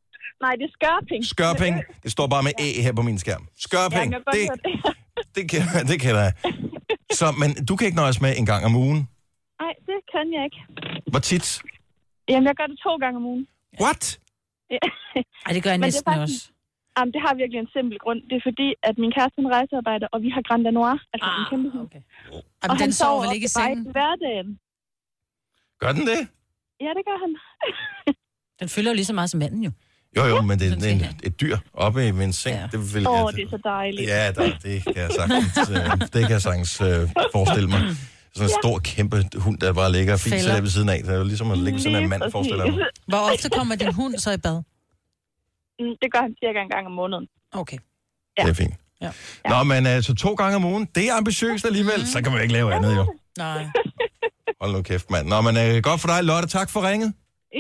Nej, 0.42 0.52
det 0.60 0.64
er 0.64 0.74
skørping. 0.80 1.26
Skørping. 1.26 1.76
Det 2.04 2.12
står 2.12 2.28
bare 2.28 2.44
med 2.44 2.52
E 2.60 2.82
her 2.82 2.94
på 2.94 3.02
min 3.02 3.20
skærm. 3.20 3.48
Skørping. 3.60 4.12
Ja, 4.14 4.18
kan 4.18 4.24
det, 4.34 4.50
det. 4.86 4.94
det, 5.36 5.50
kender, 5.52 5.84
det 5.84 6.02
kender 6.02 6.22
jeg. 6.22 6.34
Så, 7.14 7.32
men 7.32 7.66
du 7.66 7.76
kan 7.76 7.86
ikke 7.86 7.98
nøjes 7.98 8.22
med 8.22 8.38
en 8.38 8.46
gang 8.46 8.66
om 8.66 8.76
ugen. 8.76 8.98
Nej, 9.62 9.74
det 9.90 10.00
kan 10.14 10.26
jeg 10.36 10.44
ikke. 10.48 10.60
Hvor 11.12 11.20
tit? 11.20 11.60
Jamen, 12.30 12.48
jeg 12.48 12.56
gør 12.56 12.68
det 12.72 12.80
to 12.88 12.96
gange 13.04 13.18
om 13.18 13.26
ugen. 13.26 13.48
What? 13.82 14.20
Ja. 14.76 14.86
Ej, 15.46 15.52
det 15.56 15.62
gør 15.64 15.72
jeg 15.76 15.82
næsten 15.88 16.14
faktisk, 16.14 16.22
også. 16.22 16.52
Jamen, 16.96 17.12
det 17.16 17.22
har 17.26 17.34
virkelig 17.42 17.60
en 17.66 17.72
simpel 17.76 17.98
grund. 18.04 18.20
Det 18.30 18.36
er 18.40 18.44
fordi, 18.50 18.68
at 18.90 18.96
min 19.04 19.12
kæreste 19.18 19.36
er 19.40 19.44
en 19.48 19.52
rejsearbejder, 19.58 20.08
og 20.14 20.20
vi 20.26 20.30
har 20.36 20.42
Grand 20.48 20.64
Danois, 20.68 21.02
altså 21.14 21.28
ah, 21.30 21.40
en 21.40 21.46
kæmpe 21.52 21.70
hund. 21.76 21.86
Okay. 21.88 22.04
Og 22.34 22.42
Jamen, 22.64 22.78
han 22.78 22.86
den 22.86 22.92
sover 23.02 23.22
vel 23.24 23.36
ikke 23.38 23.50
i 23.52 23.54
sengen? 23.58 23.82
i 23.90 23.92
hverdagen. 23.96 24.50
Gør 25.82 25.92
den 25.98 26.04
det? 26.12 26.22
Ja, 26.86 26.90
det 26.98 27.04
gør 27.10 27.18
han. 27.24 27.32
Den 28.60 28.68
følger 28.70 28.92
jo 28.92 28.96
lige 28.96 29.10
så 29.12 29.16
meget 29.20 29.30
som 29.34 29.40
manden 29.44 29.64
jo. 29.68 29.72
Jo, 30.18 30.24
jo, 30.26 30.42
men 30.42 30.60
det 30.60 30.66
er 30.86 30.92
en, 30.92 31.02
et 31.24 31.42
dyr 31.42 31.58
oppe 31.74 32.08
i 32.08 32.12
min 32.12 32.34
seng. 32.34 32.56
Ja. 32.56 32.68
Det 32.72 32.80
vil 32.96 33.08
Åh, 33.08 33.14
jeg, 33.16 33.24
oh, 33.24 33.32
det 33.34 33.44
er 33.44 33.50
så 33.50 33.60
dejligt. 33.64 34.08
Ja, 34.10 34.32
der, 34.32 34.58
det 34.64 34.84
kan 34.84 34.96
jeg 34.96 35.12
sagtens, 35.20 35.70
øh, 35.70 35.92
det 36.14 36.22
kan 36.28 36.32
jeg 36.38 36.42
sagtens 36.42 36.82
øh, 36.82 36.88
forestille 37.36 37.70
mig. 37.70 37.82
Sådan 38.36 38.46
en 38.46 38.50
Ja. 38.50 38.56
stor, 38.64 38.80
kæmpe 38.80 39.26
hund, 39.36 39.58
der 39.58 39.74
bare 39.74 39.92
ligger 39.92 40.14
og 40.14 40.20
fiser 40.20 40.54
der 40.54 40.62
ved 40.62 40.70
siden 40.70 40.90
af. 40.90 41.00
Det 41.04 41.14
er 41.14 41.18
jo 41.18 41.24
ligesom 41.24 41.52
at 41.52 41.58
ligge 41.58 41.74
ved 41.74 41.82
siden 41.82 41.96
af 41.96 42.02
en 42.02 42.10
mand, 42.10 42.22
forestiller 42.32 42.64
jeg 42.66 42.74
mig. 42.74 42.82
Hvor 43.08 43.18
ofte 43.34 43.50
kommer 43.50 43.76
din 43.76 43.94
hund 43.94 44.18
så 44.18 44.32
i 44.32 44.38
bad? 44.38 44.58
Mm, 45.80 45.94
Det 46.02 46.08
gør 46.14 46.22
han 46.22 46.36
cirka 46.44 46.60
en 46.68 46.70
gang 46.70 46.86
om 46.86 46.92
måneden. 46.92 47.28
Okay. 47.52 47.78
Ja. 48.38 48.44
Det 48.44 48.50
er 48.50 48.54
fint. 48.54 48.74
Ja. 49.02 49.12
Nå, 49.50 49.64
men 49.64 49.86
altså 49.86 50.16
to 50.16 50.34
gange 50.34 50.56
om 50.56 50.66
ugen, 50.66 50.86
det 50.96 51.10
er 51.10 51.14
ambitiøst 51.14 51.66
alligevel. 51.66 52.08
Så 52.08 52.22
kan 52.24 52.32
man 52.32 52.42
ikke 52.42 52.54
lave 52.54 52.74
andet, 52.74 52.96
jo. 52.96 53.14
Nej. 53.38 53.66
Hold 54.62 54.72
nu 54.74 54.82
kæft, 54.82 55.12
mand. 55.12 55.28
Nå, 55.28 55.42
men 55.42 55.58
øh, 55.58 55.84
godt 55.84 56.02
for 56.02 56.08
dig, 56.08 56.24
Lotte. 56.24 56.48
Tak 56.50 56.70
for 56.70 56.82
ringet. 56.90 57.14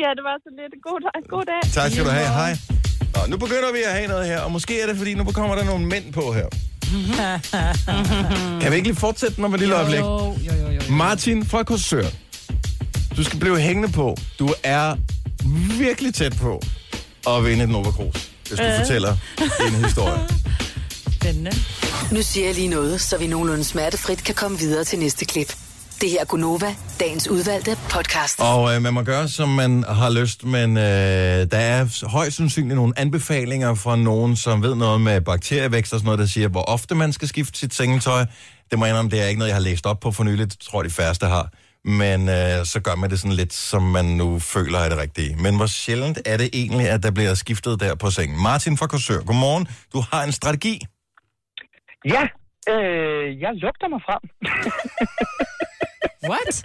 Ja, 0.03 0.09
det 0.17 0.23
var 0.29 0.35
så 0.45 0.49
lidt. 0.59 0.73
God 0.83 0.99
dag. 1.05 1.29
God 1.29 1.45
dag. 1.51 1.61
Tak 1.73 1.91
skal 1.91 2.05
du 2.05 2.09
have. 2.09 2.27
Hej. 2.27 2.51
Nå, 3.15 3.19
nu 3.31 3.37
begynder 3.37 3.71
vi 3.71 3.81
at 3.89 3.93
have 3.93 4.07
noget 4.07 4.27
her, 4.27 4.39
og 4.41 4.51
måske 4.51 4.81
er 4.81 4.87
det, 4.87 4.97
fordi 4.97 5.13
nu 5.13 5.23
kommer 5.23 5.55
der 5.55 5.65
nogle 5.65 5.85
mænd 5.85 6.13
på 6.13 6.33
her. 6.33 6.47
Kan 8.61 8.71
vi 8.71 8.75
ikke 8.75 8.87
lige 8.87 8.95
fortsætte 8.99 9.35
den 9.35 9.45
om 9.45 9.53
et 9.53 9.59
lille 9.59 9.75
øjeblik? 9.75 9.99
Jo, 9.99 10.37
jo, 10.47 10.53
jo, 10.53 10.69
jo. 10.69 10.81
Martin 10.89 11.45
fra 11.45 11.63
Korsør. 11.63 12.05
Du 13.17 13.23
skal 13.23 13.39
blive 13.39 13.59
hængende 13.59 13.89
på. 13.91 14.17
Du 14.39 14.53
er 14.63 14.95
virkelig 15.79 16.13
tæt 16.13 16.37
på 16.37 16.61
at 17.29 17.45
vinde 17.45 17.63
et 17.63 17.69
Nova 17.69 17.91
Cruz, 17.91 18.15
hvis 18.47 18.59
du 18.59 18.63
Øh. 18.65 18.77
fortæller 18.79 19.15
en 19.67 19.83
historie. 19.85 20.19
Spændende. 21.21 21.51
Nu 22.11 22.21
siger 22.21 22.45
jeg 22.45 22.55
lige 22.55 22.67
noget, 22.67 23.01
så 23.01 23.17
vi 23.17 23.27
nogenlunde 23.27 23.63
smertefrit 23.63 24.23
kan 24.23 24.35
komme 24.35 24.59
videre 24.59 24.83
til 24.83 24.99
næste 24.99 25.25
klip. 25.25 25.55
Det 26.01 26.09
her 26.09 26.21
er 26.21 26.25
Gunova, 26.25 26.75
dagens 26.99 27.27
udvalgte 27.27 27.71
podcast. 27.91 28.39
Og 28.39 28.75
øh, 28.75 28.81
man 28.81 28.93
må 28.93 29.01
gøre, 29.01 29.27
som 29.27 29.49
man 29.49 29.83
har 29.83 30.09
lyst, 30.09 30.45
men 30.45 30.77
øh, 30.77 30.83
der 31.51 31.57
er 31.57 32.07
højst 32.07 32.37
sandsynligt 32.37 32.75
nogle 32.75 32.93
anbefalinger 32.97 33.75
fra 33.75 33.95
nogen, 33.95 34.35
som 34.35 34.63
ved 34.63 34.75
noget 34.75 35.01
med 35.01 35.21
bakterievækst 35.21 35.93
og 35.93 35.99
sådan 35.99 36.05
noget, 36.05 36.19
der 36.19 36.25
siger, 36.25 36.47
hvor 36.47 36.61
ofte 36.61 36.95
man 36.95 37.13
skal 37.13 37.27
skifte 37.27 37.59
sit 37.59 37.73
sengetøj. 37.73 38.25
Det 38.71 38.79
må 38.79 38.85
jeg 38.85 38.91
indrømme, 38.91 39.11
det 39.11 39.21
er 39.21 39.25
ikke 39.27 39.39
noget, 39.39 39.49
jeg 39.49 39.55
har 39.55 39.61
læst 39.61 39.85
op 39.85 39.99
på 39.99 40.11
for 40.11 40.23
nyligt. 40.23 40.51
Det 40.51 40.59
tror 40.59 40.81
jeg, 40.81 40.89
de 40.89 40.95
færreste 40.95 41.25
har. 41.25 41.49
Men 41.83 42.29
øh, 42.29 42.65
så 42.65 42.79
gør 42.83 42.95
man 42.95 43.09
det 43.09 43.19
sådan 43.19 43.35
lidt, 43.35 43.53
som 43.53 43.83
man 43.83 44.05
nu 44.05 44.39
føler 44.39 44.79
er 44.79 44.89
det 44.89 44.97
rigtige. 44.97 45.35
Men 45.35 45.55
hvor 45.55 45.65
sjældent 45.65 46.19
er 46.25 46.37
det 46.37 46.49
egentlig, 46.53 46.89
at 46.89 47.03
der 47.03 47.11
bliver 47.11 47.33
skiftet 47.33 47.79
der 47.79 47.95
på 47.95 48.09
sengen? 48.09 48.43
Martin 48.43 48.77
fra 48.77 48.87
Korsør, 48.87 49.19
godmorgen. 49.19 49.67
Du 49.93 50.03
har 50.11 50.23
en 50.23 50.31
strategi. 50.31 50.81
Ja, 52.05 52.23
øh, 52.73 53.41
jeg 53.41 53.51
lugter 53.53 53.87
mig 53.87 54.01
frem. 54.07 54.21
What? 56.23 56.63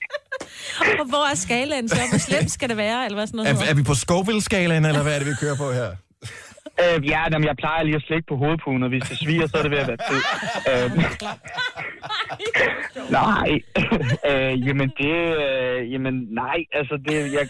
Og 1.00 1.06
hvor 1.08 1.30
er 1.30 1.34
skalaen 1.34 1.88
så? 1.88 1.96
Hvor 2.10 2.18
slemt 2.18 2.50
skal 2.50 2.68
det 2.68 2.76
være? 2.76 3.04
Eller 3.04 3.16
hvad 3.16 3.26
sådan 3.26 3.36
noget 3.36 3.62
Er, 3.62 3.70
er 3.70 3.74
vi 3.74 3.82
på 3.82 3.94
Scoville-skalaen, 3.94 4.84
eller 4.84 5.02
hvad 5.02 5.14
er 5.14 5.18
det, 5.18 5.26
vi 5.28 5.34
kører 5.40 5.56
på 5.56 5.72
her? 5.72 5.90
Øh, 6.82 6.98
ja, 7.12 7.20
jamen, 7.32 7.46
jeg 7.50 7.56
plejer 7.56 7.82
lige 7.82 8.00
at 8.00 8.06
slikke 8.08 8.26
på 8.28 8.36
hovedpuden, 8.42 8.82
og 8.82 8.88
hvis 8.88 9.02
det 9.10 9.18
sviger, 9.18 9.46
så 9.46 9.56
er 9.58 9.62
det 9.62 9.70
ved 9.70 9.84
at 9.84 9.88
være 9.92 10.02
tid. 10.10 10.20
Øh, 10.70 10.88
nej, 13.20 13.50
øh, 14.30 14.52
jamen 14.66 14.88
det, 15.00 15.16
øh, 15.44 15.92
jamen 15.92 16.14
nej, 16.42 16.58
altså 16.78 16.94
det, 17.06 17.16
jeg 17.36 17.42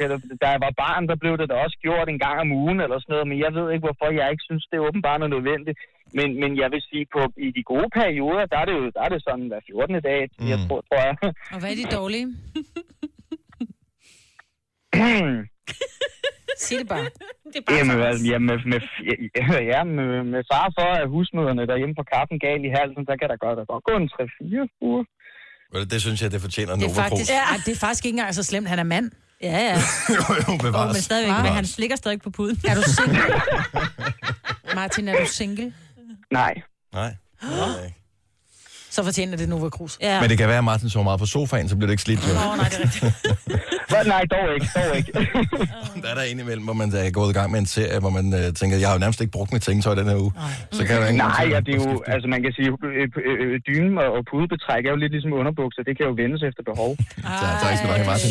da 0.42 0.46
jeg 0.54 0.60
var 0.66 0.72
barn, 0.84 1.08
der 1.10 1.16
blev 1.22 1.34
det 1.38 1.48
da 1.50 1.54
også 1.54 1.78
gjort 1.86 2.08
en 2.08 2.18
gang 2.18 2.36
om 2.40 2.52
ugen 2.52 2.80
eller 2.84 2.98
sådan 2.98 3.12
noget, 3.14 3.28
men 3.28 3.38
jeg 3.44 3.50
ved 3.56 3.66
ikke, 3.72 3.86
hvorfor 3.86 4.08
jeg 4.20 4.30
ikke 4.30 4.46
synes, 4.48 4.64
det 4.70 4.76
er 4.76 4.86
åbenbart 4.88 5.22
er 5.22 5.34
nødvendigt. 5.36 5.78
Men, 6.18 6.28
men 6.40 6.50
jeg 6.62 6.68
vil 6.72 6.82
sige, 6.90 7.06
på 7.14 7.20
i 7.46 7.50
de 7.56 7.62
gode 7.62 7.88
perioder, 8.00 8.46
der 8.46 8.58
er 8.58 8.64
det 8.64 8.74
jo 8.80 8.84
der 8.96 9.02
er 9.06 9.10
det 9.14 9.22
sådan 9.22 9.48
hver 9.48 9.60
14. 9.66 10.02
dag, 10.10 10.20
mm. 10.38 10.48
jeg 10.52 10.58
tror, 10.66 10.80
tror 10.88 11.00
jeg. 11.08 11.16
Og 11.54 11.58
hvad 11.60 11.70
er 11.72 11.78
de 11.82 11.96
dårlige? 11.96 12.26
Sig 16.64 16.78
det 16.78 16.88
bare. 16.88 17.06
Det 17.54 17.60
Jamen, 17.78 18.00
altså, 18.08 18.24
ja, 18.32 18.38
med, 18.48 18.56
med, 18.72 18.80
ja, 19.72 19.80
med, 19.84 20.24
med 20.32 20.42
far 20.52 20.66
for, 20.78 20.88
at 21.02 21.06
husmøderne 21.14 21.62
derhjemme 21.70 21.94
på 22.00 22.04
kaffen 22.12 22.38
gal 22.44 22.60
i 22.68 22.70
halsen, 22.78 23.02
så 23.08 23.12
kan 23.20 23.26
der 23.32 23.38
godt, 23.44 23.56
der 23.58 23.64
godt 23.72 23.84
gå 23.88 23.92
en 24.02 24.08
3-4 24.14 24.86
uger. 24.88 25.04
Vel, 25.72 25.90
Det 25.92 25.98
synes 26.04 26.18
jeg, 26.22 26.30
det 26.34 26.40
fortjener 26.46 26.72
en 26.72 26.80
Det 26.80 26.86
er, 26.86 26.88
Nova 26.88 27.02
faktisk, 27.02 27.30
ja. 27.30 27.42
det 27.66 27.72
er 27.76 27.80
faktisk 27.86 28.04
ikke 28.04 28.16
engang 28.16 28.34
så 28.34 28.44
slemt. 28.50 28.68
Han 28.68 28.78
er 28.78 28.88
mand. 28.94 29.10
Ja, 29.42 29.58
ja. 29.68 29.76
jo, 30.16 30.22
jo, 30.44 30.50
bevares. 30.66 30.90
Oh, 30.90 30.94
men 30.96 31.02
stadigvæk, 31.08 31.36
men 31.46 31.52
han 31.60 31.66
slikker 31.66 31.96
stadig 31.96 32.20
på 32.26 32.30
puden. 32.30 32.56
Er 32.70 32.74
du 32.74 32.82
single? 32.82 33.22
Martin, 34.78 35.08
er 35.08 35.14
du 35.20 35.26
single? 35.26 35.74
Nej. 36.30 36.54
Nej. 36.92 37.12
Så 38.90 39.04
fortjener 39.04 39.36
det 39.36 39.48
Nova 39.48 39.68
Cruz. 39.68 39.96
Ja. 40.00 40.20
Men 40.20 40.30
det 40.30 40.38
kan 40.38 40.48
være, 40.48 40.58
at 40.58 40.64
Martin 40.64 40.90
sover 40.90 41.04
meget 41.04 41.20
på 41.20 41.26
sofaen, 41.26 41.68
så 41.68 41.76
bliver 41.76 41.86
det 41.86 41.92
ikke 41.92 42.02
slidt. 42.02 42.20
Åh, 42.20 42.50
oh, 42.50 42.56
nej, 42.56 42.68
det 42.68 42.78
er 42.78 42.84
rigtigt. 42.84 43.04
Hva? 43.90 44.02
Nej, 44.02 44.24
dog 44.34 44.54
ikke, 44.54 44.68
dog 44.76 44.96
ikke. 44.96 45.12
Der 46.02 46.08
er 46.12 46.14
der 46.14 46.22
indimellem, 46.22 46.64
hvor 46.64 46.72
man 46.72 46.88
er 46.94 47.10
gået 47.10 47.30
i 47.30 47.36
gang 47.38 47.50
med 47.50 47.60
en 47.60 47.66
serie, 47.66 47.98
hvor 48.00 48.10
man 48.10 48.26
uh, 48.34 48.54
tænker, 48.60 48.76
jeg 48.76 48.88
har 48.88 48.94
jo 48.94 49.00
nærmest 49.04 49.20
ikke 49.20 49.30
brugt 49.30 49.52
mit 49.52 49.64
sengetøj 49.64 49.94
den 49.94 50.06
her 50.08 50.16
uge. 50.16 50.32
Så 50.72 50.80
kan 50.84 50.90
jeg 50.94 51.02
jo 51.02 51.06
ikke 51.06 51.18
Nej, 51.18 51.46
ja, 51.50 51.60
det 51.60 51.74
er 51.74 51.80
jo, 51.84 52.02
altså 52.06 52.28
man 52.28 52.42
kan 52.42 52.52
sige, 52.58 52.68
øh, 52.68 53.08
øh, 53.28 53.34
øh, 53.42 53.60
dynen 53.68 53.98
og 53.98 54.08
og 54.18 54.22
pudebetræk 54.30 54.82
er 54.86 54.90
jo 54.90 54.96
lidt 54.96 55.12
ligesom 55.12 55.32
underbukser. 55.40 55.82
Det 55.88 55.94
kan 55.98 56.04
jo 56.06 56.12
vendes 56.22 56.42
efter 56.48 56.62
behov. 56.70 56.90
Så, 57.40 57.44
tak 57.62 57.72
skal 57.76 57.88
du 57.88 57.94
have, 57.98 58.06
Martin. 58.12 58.30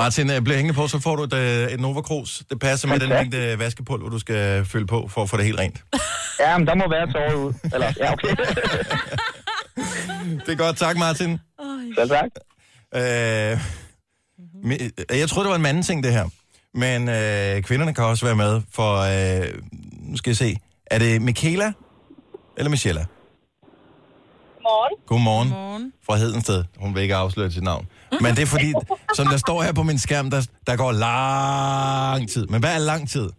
Martin, 0.00 0.26
uh, 0.30 0.44
bliv 0.44 0.56
hængende 0.56 0.76
på, 0.80 0.84
så 0.94 0.98
får 1.06 1.14
du 1.16 1.22
et, 1.22 1.34
et 1.74 1.80
Nova 1.80 2.00
Cruz. 2.08 2.30
Det 2.50 2.58
passer 2.60 2.88
med 2.88 2.98
den 2.98 3.08
Fantastisk. 3.08 3.42
mængde 3.42 3.58
vaskepulver, 3.64 4.08
du 4.16 4.18
skal 4.18 4.64
fylde 4.72 4.86
på, 4.86 4.98
for 5.14 5.20
at 5.22 5.28
få 5.30 5.36
det 5.36 5.44
helt 5.44 5.58
rent. 5.58 5.78
Ja, 6.44 6.58
men 6.58 6.66
der 6.66 6.74
må 6.74 6.84
være 6.96 7.06
år 7.24 7.34
ud. 7.44 7.52
Eller, 7.74 7.88
ja, 8.00 8.12
okay. 8.12 8.32
Det 9.76 10.52
er 10.52 10.56
godt. 10.56 10.76
Tak, 10.76 10.96
Martin. 10.96 11.38
Selv 11.98 12.08
tak. 12.08 12.30
Øh, 12.94 13.60
øh, 14.64 15.18
jeg 15.18 15.28
troede, 15.28 15.44
det 15.44 15.50
var 15.50 15.56
en 15.56 15.62
manden 15.62 15.82
ting, 15.82 16.02
det 16.04 16.12
her. 16.12 16.28
Men 16.74 17.08
øh, 17.08 17.62
kvinderne 17.62 17.94
kan 17.94 18.04
også 18.04 18.26
være 18.26 18.36
med, 18.36 18.62
for 18.72 18.96
øh, 18.96 19.48
nu 19.92 20.16
skal 20.16 20.30
jeg 20.30 20.36
se. 20.36 20.56
Er 20.86 20.98
det 20.98 21.22
Michaela 21.22 21.72
eller 22.56 22.70
Michella? 22.70 23.04
Morgen. 24.62 24.96
Godmorgen. 25.06 25.48
Godmorgen. 25.48 25.92
Fra 26.06 26.16
Hedensted. 26.16 26.64
Hun 26.78 26.94
vil 26.94 27.02
ikke 27.02 27.14
afsløre 27.14 27.50
sit 27.50 27.62
navn. 27.62 27.86
Men 28.20 28.36
det 28.36 28.42
er 28.42 28.46
fordi, 28.46 28.72
som 29.14 29.26
der 29.26 29.36
står 29.36 29.62
her 29.62 29.72
på 29.72 29.82
min 29.82 29.98
skærm, 29.98 30.30
der, 30.30 30.46
der 30.66 30.76
går 30.76 30.92
lang 30.92 32.30
tid. 32.30 32.46
Men 32.46 32.60
hvad 32.60 32.74
er 32.74 32.78
lang 32.78 33.10
tid? 33.10 33.30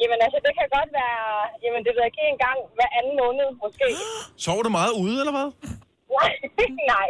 Jamen 0.00 0.18
altså, 0.26 0.38
det 0.46 0.52
kan 0.58 0.68
godt 0.78 0.90
være... 1.00 1.20
Jamen, 1.64 1.80
det 1.84 1.90
ved 1.94 2.02
jeg 2.04 2.10
ikke 2.12 2.24
en 2.34 2.40
gang 2.46 2.58
hver 2.76 2.90
anden 2.98 3.14
måned, 3.22 3.48
måske. 3.62 3.86
Sover 4.44 4.62
du 4.66 4.70
meget 4.80 4.92
ude, 5.04 5.16
eller 5.22 5.34
hvad? 5.38 5.48
Nej, 6.18 6.32
nej. 6.92 7.08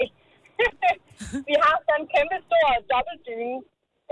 Vi 1.48 1.54
har 1.64 1.74
sådan 1.86 2.00
en 2.02 2.06
kæmpe 2.14 2.36
stor 2.48 2.66
dobbeltdyne. 2.92 3.56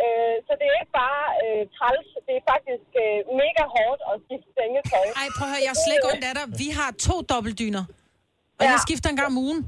Øh, 0.02 0.36
så 0.46 0.52
det 0.58 0.64
er 0.70 0.74
ikke 0.82 0.94
bare 1.04 1.22
øh, 1.44 1.62
træls, 1.76 2.08
det 2.26 2.34
er 2.40 2.44
faktisk 2.52 2.88
øh, 3.04 3.18
mega 3.42 3.64
hårdt 3.76 4.00
at 4.10 4.14
skifte 4.24 4.50
sengetøj. 4.58 5.06
Ej, 5.22 5.28
prøv 5.36 5.46
at 5.48 5.52
høre, 5.54 5.62
jeg 5.66 5.72
er 5.76 5.80
slet 5.84 5.96
ikke 5.98 6.10
ondt 6.12 6.24
af 6.30 6.34
dig. 6.38 6.46
Vi 6.62 6.68
har 6.78 6.88
to 7.06 7.14
dobbeltdyner. 7.32 7.84
Og 8.58 8.64
Ja. 8.64 8.70
jeg 8.74 8.78
skifter 8.86 9.08
en 9.12 9.18
gang 9.20 9.28
om 9.32 9.38
ugen. 9.46 9.60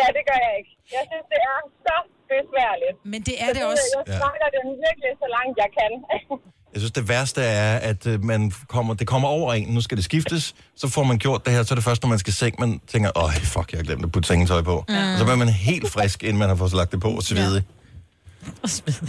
Ja, 0.00 0.06
det 0.16 0.22
gør 0.28 0.38
jeg 0.46 0.52
ikke. 0.60 0.72
Jeg 0.96 1.02
synes, 1.10 1.26
det 1.32 1.40
er 1.52 1.58
så 1.86 1.96
besværligt. 2.32 2.94
Men 3.12 3.20
det 3.28 3.34
er 3.44 3.48
Så 3.50 3.54
det 3.56 3.62
også. 3.72 3.88
Jeg 3.98 4.04
Ja. 4.12 4.16
snakker 4.22 4.46
den 4.56 4.66
virkelig 4.86 5.10
så 5.22 5.28
langt, 5.36 5.54
jeg 5.64 5.70
kan. 5.78 5.92
Jeg 6.72 6.80
synes, 6.80 6.92
det 6.92 7.08
værste 7.08 7.42
er, 7.42 7.76
at 7.78 8.06
øh, 8.06 8.24
man 8.24 8.52
kommer, 8.68 8.94
det 8.94 9.06
kommer 9.06 9.28
over 9.28 9.54
en. 9.54 9.68
Nu 9.68 9.80
skal 9.80 9.96
det 9.96 10.04
skiftes. 10.04 10.54
Så 10.76 10.88
får 10.88 11.02
man 11.02 11.18
gjort 11.18 11.44
det 11.44 11.52
her. 11.52 11.62
Så 11.62 11.74
er 11.74 11.76
det 11.76 11.84
først, 11.84 12.02
når 12.02 12.08
man 12.08 12.18
skal 12.18 12.32
seng, 12.32 12.54
man 12.58 12.80
tænker, 12.86 13.10
åh, 13.16 13.32
fuck, 13.34 13.72
jeg 13.72 13.78
har 13.78 13.84
glemt 13.84 14.04
at 14.04 14.12
putte 14.12 14.26
sengetøj 14.26 14.62
på. 14.62 14.84
Mm. 14.88 14.94
Og 14.94 15.18
så 15.18 15.24
bliver 15.24 15.36
man 15.36 15.48
helt 15.48 15.90
frisk, 15.90 16.22
inden 16.22 16.38
man 16.38 16.48
har 16.48 16.56
fået 16.56 16.72
lagt 16.72 16.92
det 16.92 17.00
på 17.00 17.10
og 17.10 17.22
svedig. 17.22 17.64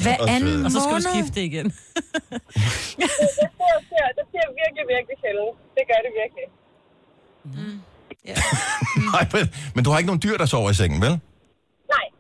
Hver 0.04 0.18
Og 0.20 0.30
anden 0.30 0.50
svede. 0.50 0.66
Og 0.66 0.72
så 0.72 0.80
skal 0.84 0.96
du 0.96 1.02
skifte 1.14 1.44
igen. 1.46 1.66
det, 1.66 1.74
sker, 2.96 3.76
sker, 3.88 4.06
det 4.18 4.26
sker 4.32 4.46
virkelig, 4.62 4.86
virkelig 4.96 5.16
sjældent. 5.24 5.56
Det 5.76 5.84
gør 5.90 6.00
det 6.06 6.12
virkelig. 6.22 6.46
Nej, 9.14 9.28
men, 9.34 9.50
men 9.76 9.84
du 9.84 9.90
har 9.90 9.98
ikke 9.98 10.08
nogen 10.08 10.22
dyr, 10.24 10.38
der 10.38 10.46
sover 10.46 10.70
i 10.70 10.74
sengen, 10.74 11.02
vel? 11.02 11.10
Nej, 11.10 11.18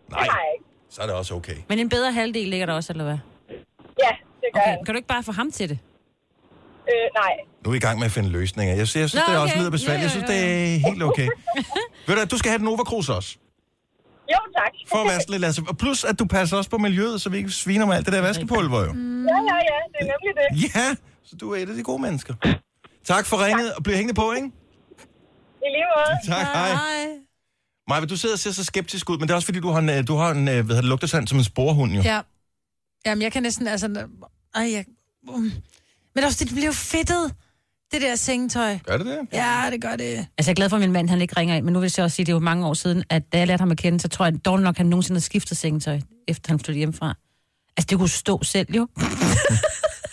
det 0.06 0.10
Nej. 0.10 0.20
har 0.20 0.26
jeg 0.26 0.52
ikke. 0.58 0.66
Så 0.90 1.02
er 1.02 1.06
det 1.06 1.16
også 1.16 1.34
okay. 1.36 1.56
Men 1.70 1.80
en 1.80 1.90
bedre 1.90 2.12
halvdel 2.14 2.48
ligger 2.48 2.66
der 2.66 2.74
også, 2.74 2.94
eller 2.94 3.04
hvad? 3.04 3.18
Ja, 4.04 4.12
det 4.54 4.54
gør 4.54 4.62
Okay, 4.62 4.86
kan 4.86 4.93
du 4.93 4.97
ikke 5.02 5.08
bare 5.08 5.24
få 5.24 5.32
ham 5.32 5.52
til 5.52 5.70
det? 5.70 5.80
Øh, 6.91 7.08
nej. 7.22 7.34
Nu 7.62 7.70
er 7.70 7.72
vi 7.72 7.78
i 7.78 7.86
gang 7.88 8.00
med 8.00 8.06
at 8.06 8.12
finde 8.12 8.30
løsninger. 8.30 8.76
Jeg 8.76 8.88
synes, 8.88 9.02
jeg 9.02 9.10
synes 9.10 9.24
Nå, 9.28 9.32
det 9.34 9.38
er 9.38 9.41
også 9.43 9.54
okay. 9.54 9.62
lyder 9.62 9.72
besværligt. 9.72 10.04
Jeg 10.04 10.12
synes, 10.12 10.28
det 10.28 10.39
er 10.39 10.78
helt 10.89 11.04
okay. 11.04 11.28
Ved 12.08 12.16
du, 12.16 12.22
at 12.22 12.32
du 12.32 12.38
skal 12.38 12.50
have 12.50 12.58
den 12.58 12.66
Nova 12.66 12.84
Cruz 12.84 13.10
også. 13.10 13.38
Jo, 14.34 14.39
tak. 14.58 14.72
For 14.91 14.97
at 14.97 15.22
sådan 15.22 15.32
lidt, 15.34 15.45
altså, 15.45 15.62
og 15.68 15.78
plus, 15.78 16.04
at 16.04 16.20
du 16.20 16.26
passer 16.26 16.58
også 16.58 16.70
på 16.70 16.78
miljøet, 16.78 17.22
så 17.22 17.30
vi 17.30 17.38
ikke 17.38 17.50
sviner 17.50 17.86
med 17.86 17.95
alt 17.95 18.06
det 18.06 18.14
der 18.14 18.22
vaskepulver, 18.22 18.80
jo. 18.80 18.86
Ja, 18.86 19.38
ja, 19.52 19.58
ja. 19.70 19.80
Det 19.91 20.00
er 20.02 20.08
nemlig 20.14 20.32
det. 20.39 20.47
Ja, 20.76 20.95
så 21.24 21.36
du 21.36 21.52
er 21.54 21.58
et 21.58 21.70
af 21.70 21.76
de 21.76 21.84
gode 21.84 22.02
mennesker. 22.02 22.34
Tak 23.06 23.26
for 23.26 23.45
ringet, 23.45 23.74
og 23.74 23.84
bliv 23.84 23.95
hængende 23.95 24.14
på, 24.22 24.32
ikke? 24.32 24.47
I 25.66 25.70
lige 25.76 25.86
måde. 25.95 26.14
Tak, 26.36 26.45
hej. 26.45 26.72
Maja, 27.88 28.06
du 28.06 28.18
sidder 28.18 28.36
og 28.36 28.39
ser 28.39 28.52
så 28.52 28.64
skeptisk 28.64 29.10
ud, 29.10 29.18
men 29.18 29.28
det 29.28 29.32
er 29.32 29.36
også 29.36 29.45
fordi, 29.45 29.60
du 29.60 29.70
har 29.70 29.80
en, 29.80 29.89
øh, 29.89 30.08
du 30.08 30.16
har 30.16 30.32
en 30.32 30.47
øh, 30.47 30.54
hvad 30.54 30.64
hedder 30.64 30.82
det, 30.82 30.89
lugtesand 30.89 31.28
som 31.28 31.38
en 31.38 31.43
sporehund, 31.43 31.91
jo. 31.91 32.02
Ja. 32.02 32.22
Jamen, 33.06 33.22
jeg 33.22 33.32
kan 33.32 33.43
næsten, 33.43 33.68
altså... 33.68 34.08
Ej, 34.56 34.72
jeg... 34.74 34.86
Um. 35.28 35.52
Men 36.16 36.24
også, 36.24 36.43
det 36.45 36.54
bliver 36.54 36.66
jo 36.66 36.72
fedtet, 36.72 37.34
det 37.91 38.02
der 38.02 38.16
sengetøj. 38.16 38.78
Gør 38.84 38.97
det 38.97 39.06
det? 39.06 39.20
Ja, 39.34 39.68
det 39.72 39.82
gør 39.82 39.95
det. 39.95 40.06
Altså, 40.08 40.28
jeg 40.38 40.47
er 40.50 40.54
glad 40.54 40.70
for, 40.70 40.78
at 40.78 40.82
min 40.82 40.91
mand 40.91 41.10
han 41.10 41.22
ikke 41.22 41.38
ringer 41.38 41.56
ind, 41.56 41.66
men 41.66 41.74
nu 41.74 41.80
vil 41.80 41.93
jeg 41.97 42.04
også 42.04 42.16
sige, 42.16 42.24
at 42.24 42.28
det 42.28 42.32
er 42.32 42.36
jo 42.36 42.39
mange 42.39 42.68
år 42.68 42.74
siden, 42.74 43.04
at 43.10 43.24
da 43.34 43.38
jeg 43.38 43.47
lærte 43.47 43.62
ham 43.62 43.72
at 43.72 43.78
kende, 43.78 44.00
så 44.00 44.08
tror 44.08 44.26
jeg 44.26 44.45
dårligt 44.45 44.64
nok, 44.64 44.74
at 44.74 44.78
han 44.78 44.86
nogensinde 44.88 45.20
har 45.20 45.22
skiftet 45.22 45.58
sengetøj, 45.58 46.00
efter 46.28 46.52
han 46.52 46.60
flyttede 46.60 46.78
hjemmefra. 46.78 47.16
Altså, 47.78 47.88
det 47.89 47.97
kunne 47.97 48.10
stå 48.10 48.43
selv 48.43 48.74
jo. 48.76 48.88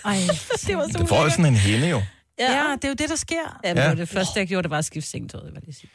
Ej, 0.04 0.18
det 0.66 0.76
var 0.76 0.88
så 0.92 0.98
Det 0.98 1.08
får 1.08 1.24
jo 1.24 1.30
sådan 1.30 1.46
en 1.46 1.54
hende, 1.54 1.88
jo. 1.88 2.02
Ja. 2.38 2.52
ja, 2.52 2.72
det 2.76 2.84
er 2.84 2.88
jo 2.88 2.94
det, 2.94 3.08
der 3.08 3.16
sker. 3.16 3.60
Ja, 3.64 3.72
Ja. 3.76 3.88
ja. 3.88 3.94
det 3.94 4.08
første, 4.08 4.38
jeg 4.40 4.46
gjorde, 4.48 4.62
det 4.62 4.70
var 4.70 4.78
at 4.78 4.84
skifte 4.84 5.10
sengetøjet, 5.10 5.52
hvad 5.52 5.62
det 5.62 5.76
sige. 5.76 5.90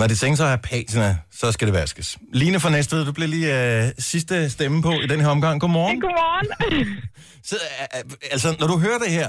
Når 0.00 0.06
de 0.10 0.16
sengetøj 0.16 0.50
er 0.56 0.60
patina, 0.70 1.08
så 1.40 1.46
skal 1.54 1.64
det 1.68 1.74
vaskes. 1.82 2.08
Line 2.40 2.58
fra 2.62 2.70
Næstved, 2.76 3.00
du 3.08 3.12
bliver 3.18 3.30
lige 3.36 3.50
øh, 3.60 3.84
sidste 4.12 4.34
stemme 4.56 4.78
på 4.88 4.92
i 5.04 5.06
den 5.12 5.20
her 5.24 5.28
omgang. 5.36 5.54
Godmorgen. 5.62 6.00
Godmorgen. 6.06 6.48
Så, 7.50 7.56
øh, 7.56 7.98
øh, 7.98 8.34
altså, 8.34 8.48
når 8.60 8.66
du 8.72 8.76
hører 8.86 9.00
det 9.06 9.12
her, 9.18 9.28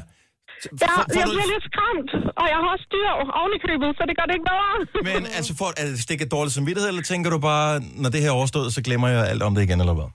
Ja, 0.83 0.87
får 0.97 1.03
jeg 1.19 1.25
du- 1.27 1.33
bliver 1.37 1.49
lidt 1.55 1.65
skræmt, 1.71 2.11
og 2.41 2.45
jeg 2.53 2.59
har 2.63 2.69
også 2.75 2.87
dyr 2.95 3.09
oven 3.39 3.51
i 3.57 3.59
købet, 3.67 3.89
så 3.97 4.01
det 4.09 4.13
gør 4.19 4.25
det 4.29 4.35
ikke 4.37 4.49
bedre. 4.53 4.71
men 5.09 5.21
altså, 5.37 5.51
for, 5.59 5.67
er 5.81 5.85
det 5.91 5.99
stikker 6.07 6.25
dårlig 6.35 6.51
samvittighed, 6.57 6.87
eller 6.91 7.03
tænker 7.11 7.29
du 7.35 7.39
bare, 7.51 7.69
når 8.03 8.09
det 8.13 8.19
her 8.23 8.29
er 8.33 8.37
overstået, 8.41 8.69
så 8.75 8.81
glemmer 8.87 9.07
jeg 9.15 9.21
alt 9.31 9.43
om 9.47 9.51
det 9.55 9.61
igen, 9.67 9.79
eller 9.83 9.95
hvad? 9.99 10.09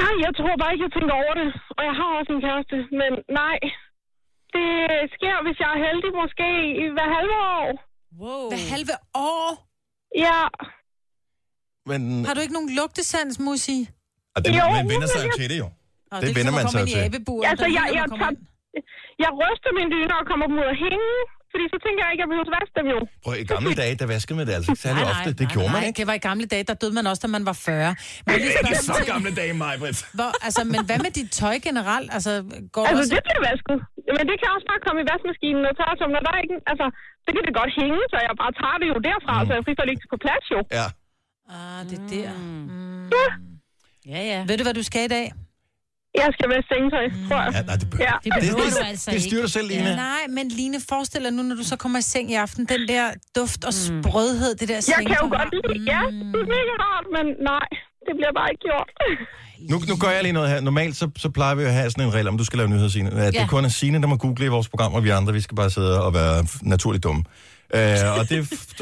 Nej, 0.00 0.14
jeg 0.26 0.32
tror 0.38 0.52
bare 0.62 0.70
ikke, 0.74 0.84
jeg 0.88 0.94
tænker 0.98 1.14
over 1.22 1.34
det. 1.40 1.48
Og 1.78 1.82
jeg 1.88 1.94
har 2.00 2.08
også 2.18 2.30
en 2.36 2.42
kæreste, 2.46 2.76
men 3.00 3.12
nej. 3.42 3.58
Det 4.56 4.68
sker, 5.16 5.36
hvis 5.44 5.56
jeg 5.62 5.70
er 5.76 5.80
heldig, 5.86 6.10
måske 6.22 6.48
i 6.82 6.84
hver 6.96 7.08
halve 7.16 7.36
år. 7.60 7.68
Wow. 8.20 8.48
Hver 8.50 8.62
halve 8.74 8.94
år? 9.14 9.48
Ja. 10.26 10.40
Men, 11.90 12.24
Har 12.26 12.34
du 12.34 12.40
ikke 12.44 12.52
nogen 12.58 12.70
lugtesans, 12.78 13.38
Musi? 13.46 13.78
og 14.36 14.38
det, 14.44 14.50
Jo, 14.58 14.64
man 14.78 14.88
vender 14.92 15.06
sig 15.14 15.20
jo 15.24 15.30
jeg- 15.30 15.38
til 15.40 15.50
det 15.52 15.58
jo. 15.64 15.68
Og 16.14 16.18
det 16.22 16.30
vender 16.38 16.52
man 16.58 16.66
sig 16.74 16.82
til. 16.94 16.98
Altså, 17.50 17.66
jeg, 17.78 17.86
jeg, 17.98 18.04
tager, 18.20 18.34
jeg 19.24 19.30
ryster 19.42 19.70
mine 19.78 19.90
dyner 19.94 20.16
og 20.22 20.26
kommer 20.30 20.46
dem 20.50 20.56
ud 20.62 20.66
af 20.72 20.76
hænge, 20.84 21.12
fordi 21.52 21.64
så 21.74 21.78
tænker 21.84 22.00
jeg 22.04 22.10
ikke, 22.12 22.22
at 22.22 22.24
jeg 22.26 22.30
behøver 22.32 22.48
at 22.50 22.54
vaske 22.60 22.74
dem 22.80 22.86
jo. 22.94 22.98
Prøv, 23.24 23.34
i 23.44 23.46
gamle 23.54 23.72
dage, 23.82 23.92
der 24.00 24.06
vaskede 24.14 24.36
man 24.38 24.44
det 24.48 24.54
altså 24.58 24.70
ikke 24.72 24.84
særlig 24.86 25.02
ofte. 25.12 25.28
Det 25.40 25.46
gjorde 25.54 25.70
man 25.74 25.80
nej, 25.82 25.88
ikke. 25.88 25.98
det 26.00 26.06
var 26.10 26.16
i 26.20 26.24
gamle 26.30 26.46
dage, 26.54 26.64
der 26.70 26.74
døde 26.82 26.94
man 26.98 27.04
også, 27.10 27.20
da 27.24 27.28
man 27.36 27.44
var 27.50 27.56
40. 27.66 27.94
Men, 28.26 28.34
lige 28.44 28.52
Ikke 28.70 28.82
så 28.90 28.94
til- 28.98 29.06
gamle 29.14 29.30
dage, 29.40 29.52
mig, 29.64 29.72
Britt. 29.82 29.98
Hvor, 30.18 30.30
altså, 30.46 30.60
men 30.72 30.80
hvad 30.88 30.98
med 31.06 31.12
dit 31.18 31.30
tøj 31.40 31.56
generelt? 31.68 32.08
Altså, 32.16 32.30
går 32.76 32.84
Altså, 32.88 33.02
også... 33.02 33.12
det 33.14 33.22
bliver 33.26 33.42
vasket. 33.50 33.78
Men 34.16 34.24
det 34.30 34.36
kan 34.40 34.48
også 34.56 34.66
bare 34.72 34.80
komme 34.86 34.98
i 35.04 35.06
vaskemaskinen 35.12 35.62
og 35.70 35.74
tørre, 35.78 35.94
når 36.14 36.22
der 36.26 36.32
er 36.36 36.40
ikke... 36.46 36.56
Altså, 36.72 36.86
det 37.24 37.30
kan 37.34 37.42
det 37.48 37.54
godt 37.60 37.72
hænge, 37.80 38.00
så 38.12 38.16
jeg 38.28 38.34
bare 38.42 38.52
tager 38.60 38.76
det 38.82 38.86
jo 38.92 38.96
derfra, 39.08 39.34
mm. 39.38 39.44
så 39.46 39.50
jeg 39.56 39.62
frister 39.66 39.84
ikke 39.94 40.06
på 40.14 40.18
plads 40.24 40.44
jo. 40.54 40.60
Ja. 40.78 40.86
Ah, 41.56 41.80
det 41.90 41.96
er 42.02 42.06
der. 42.14 42.30
Mm. 42.38 43.04
Ja. 43.16 43.28
Ja, 44.12 44.20
ja. 44.32 44.38
Ved 44.48 44.54
du, 44.58 44.62
hvad 44.68 44.74
du 44.80 44.84
skal 44.90 45.02
i 45.04 45.12
dag? 45.18 45.26
Jeg 46.20 46.28
skal 46.36 46.46
være 46.54 46.62
sengetøj, 46.72 47.04
tror 47.28 47.40
jeg. 47.44 47.50
Ja, 47.56 47.62
nej, 47.70 47.76
det, 47.80 47.86
Ja. 48.06 48.12
Det 48.24 48.32
behøver 48.40 48.62
det, 48.64 48.72
du 48.72 48.78
det, 48.78 48.86
altså 48.92 49.10
det 49.10 49.16
ikke. 49.16 49.28
styrer 49.28 49.42
dig 49.46 49.50
selv, 49.56 49.68
Line. 49.68 49.88
Ja, 49.88 49.94
nej, 49.96 50.22
men 50.36 50.48
Line, 50.48 50.78
forestil 50.88 51.20
dig 51.24 51.32
nu, 51.32 51.42
når 51.42 51.56
du 51.56 51.64
så 51.72 51.76
kommer 51.76 51.98
i 51.98 52.02
seng 52.02 52.30
i 52.30 52.34
aften, 52.34 52.62
den 52.66 52.88
der 52.88 53.04
duft 53.36 53.64
og 53.64 53.74
sprødhed, 53.74 54.54
det 54.60 54.68
der 54.68 54.74
Jeg 54.98 55.06
kan 55.06 55.16
jo 55.22 55.28
godt 55.38 55.48
lide, 55.54 55.84
ja, 55.92 56.00
det 56.32 56.40
er 56.44 56.48
mega 56.56 56.74
rart, 56.86 57.06
men 57.16 57.26
nej, 57.52 57.66
det 58.06 58.12
bliver 58.18 58.32
bare 58.38 58.48
ikke 58.52 58.62
gjort. 58.68 58.88
Nu, 59.70 59.76
nu 59.88 59.96
gør 59.96 60.10
jeg 60.10 60.22
lige 60.22 60.32
noget 60.32 60.48
her. 60.50 60.60
Normalt 60.60 60.96
så, 60.96 61.10
så 61.16 61.28
plejer 61.30 61.54
vi 61.54 61.62
at 61.62 61.72
have 61.72 61.90
sådan 61.90 62.04
en 62.06 62.14
regel, 62.14 62.28
om 62.28 62.38
du 62.38 62.44
skal 62.44 62.56
lave 62.56 62.68
nyheder, 62.70 62.88
Signe. 62.88 63.10
At 63.10 63.32
det 63.34 63.40
Ja. 63.40 63.46
kun 63.46 63.64
er 63.64 63.68
Signe, 63.68 64.00
der 64.00 64.06
må 64.06 64.16
google 64.16 64.44
i 64.44 64.48
vores 64.48 64.68
program, 64.68 64.94
og 64.94 65.04
vi 65.04 65.08
andre, 65.10 65.32
vi 65.32 65.40
skal 65.40 65.54
bare 65.56 65.70
sidde 65.70 66.02
og 66.02 66.14
være 66.14 66.46
naturligt 66.62 67.04
dumme. 67.04 67.22
Uh, 67.74 67.80
og 68.18 68.28
det 68.28 68.38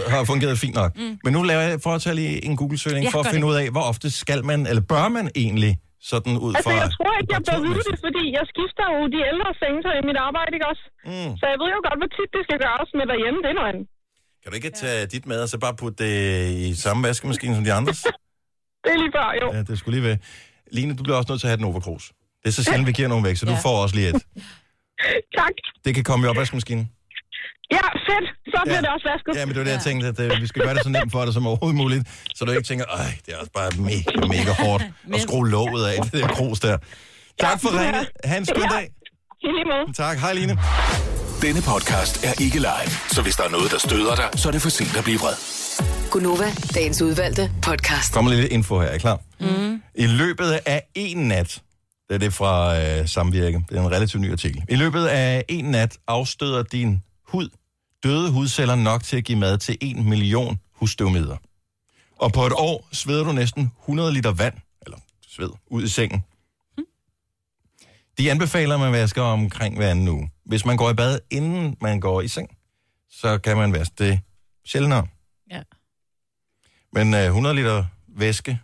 har 0.09 0.25
fungeret 0.25 0.59
fint 0.59 0.75
nok. 0.75 0.97
Mm. 0.97 1.19
Men 1.25 1.33
nu 1.33 1.43
laver 1.43 1.61
jeg, 1.63 1.79
for 1.83 1.91
at 1.91 2.03
tage 2.03 2.15
lige 2.15 2.45
en 2.45 2.57
Google-søgning, 2.57 3.05
Ja, 3.05 3.11
for 3.11 3.21
at 3.21 3.27
finde 3.27 3.47
det. 3.47 3.51
ud 3.53 3.57
af, 3.57 3.71
hvor 3.71 3.81
ofte 3.83 4.11
skal 4.11 4.45
man, 4.45 4.67
eller 4.67 4.83
bør 4.83 5.09
man 5.09 5.31
egentlig, 5.37 5.79
sådan 6.11 6.35
ud 6.45 6.53
Altså, 6.57 6.71
fra... 6.71 6.81
jeg 6.85 6.91
tror 6.97 7.13
ikke, 7.21 7.31
jeg 7.37 7.43
vide 7.69 7.83
det, 7.91 7.97
fordi 8.07 8.25
jeg 8.39 8.45
skifter 8.53 8.85
jo 8.95 9.01
de 9.15 9.19
ældre 9.31 9.49
sengetøj 9.63 9.95
i 10.03 10.05
mit 10.11 10.19
arbejde, 10.29 10.51
ikke 10.57 10.69
også? 10.73 10.85
Mm. 11.11 11.31
Så 11.41 11.45
jeg 11.53 11.57
ved 11.63 11.69
jo 11.77 11.81
godt, 11.89 11.99
hvor 12.01 12.11
tit 12.17 12.31
det 12.37 12.43
skal 12.47 12.59
gøres 12.67 12.91
med 12.99 13.05
derhjemme, 13.13 13.39
det 13.45 13.51
er 13.53 13.57
noget 13.61 13.71
andet. 13.73 13.87
Kan 14.43 14.49
du 14.51 14.57
ikke 14.61 14.71
tage 14.83 15.01
dit 15.15 15.25
med, 15.31 15.39
og 15.45 15.49
så 15.53 15.57
bare 15.67 15.75
putte 15.81 15.97
det 16.05 16.15
i 16.69 16.75
samme 16.85 17.01
vaskemaskine 17.09 17.55
som 17.59 17.65
de 17.69 17.73
andres? 17.81 18.01
Det 18.85 18.91
er 18.95 18.99
lige 19.05 19.13
før, 19.19 19.29
jo. 19.43 19.47
Ja, 19.57 19.63
det 19.71 19.79
skulle 19.79 19.95
lige 19.99 20.07
være. 20.09 20.19
Line, 20.77 20.97
du 20.99 21.03
bliver 21.03 21.17
også 21.17 21.33
nødt 21.33 21.41
til 21.41 21.47
at 21.47 21.51
have 21.53 21.73
den 21.73 21.83
Cruz. 21.83 22.05
Det 22.43 22.49
er 22.51 22.55
så 22.59 22.65
sjældent, 22.65 22.87
vi 22.87 22.93
giver 22.93 23.09
nogen 23.09 23.25
væk, 23.25 23.37
så 23.37 23.47
du 23.47 23.53
Ja. 23.59 23.59
får 23.67 23.77
også 23.83 23.95
lige 23.97 24.09
et. 24.09 24.23
Tak. 25.41 25.55
Det 25.85 25.95
kan 25.95 26.05
komme 26.05 26.27
i 26.27 26.29
opvaskemaskinen. 26.29 26.91
Ja, 27.77 27.87
fedt. 28.09 28.27
Så 28.53 28.59
bliver 28.65 28.75
Ja. 28.75 28.81
det 28.81 28.89
også 28.97 29.07
vasket. 29.13 29.33
Ja, 29.41 29.47
men 29.47 29.53
det 29.55 29.59
var 29.61 29.65
det, 29.65 29.73
jeg 29.79 29.81
tænkte, 29.89 30.07
at 30.09 30.21
øh, 30.21 30.41
vi 30.43 30.47
skal 30.47 30.63
gøre 30.63 30.75
det 30.75 30.83
så 30.83 30.89
nemt 30.91 31.13
for 31.13 31.25
dig 31.25 31.35
som 31.35 31.47
overhovedet 31.47 31.77
muligt, 31.77 32.03
så 32.37 32.45
du 32.45 32.51
ikke 32.53 32.63
tænker, 32.73 32.85
ej, 32.85 33.11
det 33.27 33.35
er 33.35 33.39
også 33.39 33.53
bare 33.61 33.71
mega, 33.91 34.27
mega 34.35 34.53
hårdt 34.65 34.85
at 35.15 35.21
skrue 35.21 35.49
låget 35.51 35.87
af 35.93 36.03
det 36.03 36.13
der 36.13 36.29
krus 36.29 36.61
der. 36.61 36.77
Tak 37.41 37.61
for 37.63 37.69
ringet. 37.81 38.07
Ha' 38.25 38.37
en 38.37 38.47
skøn 38.47 38.63
dag. 38.77 38.87
Lige 39.43 39.65
måde. 39.73 39.93
Tak. 39.97 40.19
Hej, 40.19 40.33
Line. 40.33 40.59
Denne 41.43 41.63
podcast 41.63 42.25
er 42.25 42.43
ikke 42.45 42.59
live, 42.59 42.91
så 43.09 43.23
hvis 43.23 43.37
der 43.37 43.45
er 43.45 43.49
noget, 43.51 43.71
der 43.71 43.79
støder 43.79 44.15
dig, 44.15 44.29
så 44.41 44.49
er 44.49 44.53
det 44.53 44.63
for 44.63 44.69
sent 44.69 44.97
at 44.99 45.05
blive 45.05 45.19
vred. 45.19 45.35
Gunova, 46.11 46.45
dagens 46.75 47.03
udvalgte 47.03 47.51
podcast. 47.63 48.13
Kommer 48.15 48.31
lidt 48.31 48.53
info 48.53 48.81
her, 48.81 48.89
er 48.89 48.95
I 48.95 48.99
klar? 48.99 49.19
Mm. 49.41 49.83
I 49.95 50.07
løbet 50.07 50.59
af 50.67 50.83
en 50.95 51.17
nat, 51.29 51.63
det 52.09 52.15
er 52.15 52.19
det 52.19 52.33
fra 52.35 52.81
øh, 52.81 53.09
Samvirke, 53.09 53.65
det 53.69 53.77
er 53.79 53.81
en 53.83 53.91
relativt 53.91 54.21
ny 54.23 54.33
artikel. 54.33 54.63
I 54.69 54.75
løbet 54.77 55.07
af 55.07 55.45
en 55.49 55.65
nat 55.65 55.97
afstøder 56.09 56.63
din 56.63 57.03
hud 57.29 57.49
døde 58.03 58.31
hudceller 58.33 58.75
nok 58.75 59.03
til 59.03 59.17
at 59.17 59.25
give 59.25 59.39
mad 59.39 59.59
til 59.59 59.79
1 59.81 59.97
million 59.97 60.61
husstøvmider. 60.73 61.37
Og 62.17 62.33
på 62.33 62.47
et 62.47 62.53
år 62.57 62.89
sveder 62.93 63.25
du 63.25 63.33
næsten 63.33 63.73
100 63.81 64.13
liter 64.13 64.33
vand, 64.33 64.55
eller 64.83 64.99
sved, 65.29 65.51
ud 65.67 65.83
i 65.83 65.89
sengen. 65.89 66.25
De 68.19 68.31
anbefaler, 68.31 68.75
at 68.75 68.81
man 68.81 68.93
vasker 68.93 69.23
omkring 69.23 69.77
hver 69.77 69.91
anden 69.91 70.09
uge. 70.09 70.31
Hvis 70.45 70.65
man 70.65 70.77
går 70.77 70.91
i 70.91 70.95
bad, 70.95 71.19
inden 71.31 71.77
man 71.81 72.01
går 72.01 72.21
i 72.21 72.29
seng, 72.29 72.57
så 73.11 73.39
kan 73.39 73.57
man 73.57 73.73
vaske 73.73 73.95
det 73.99 74.21
sjældnere. 74.67 75.07
Ja. 75.51 75.63
Men 76.93 77.15
øh, 77.15 77.25
100 77.25 77.55
liter 77.55 77.85
væske, 78.09 78.61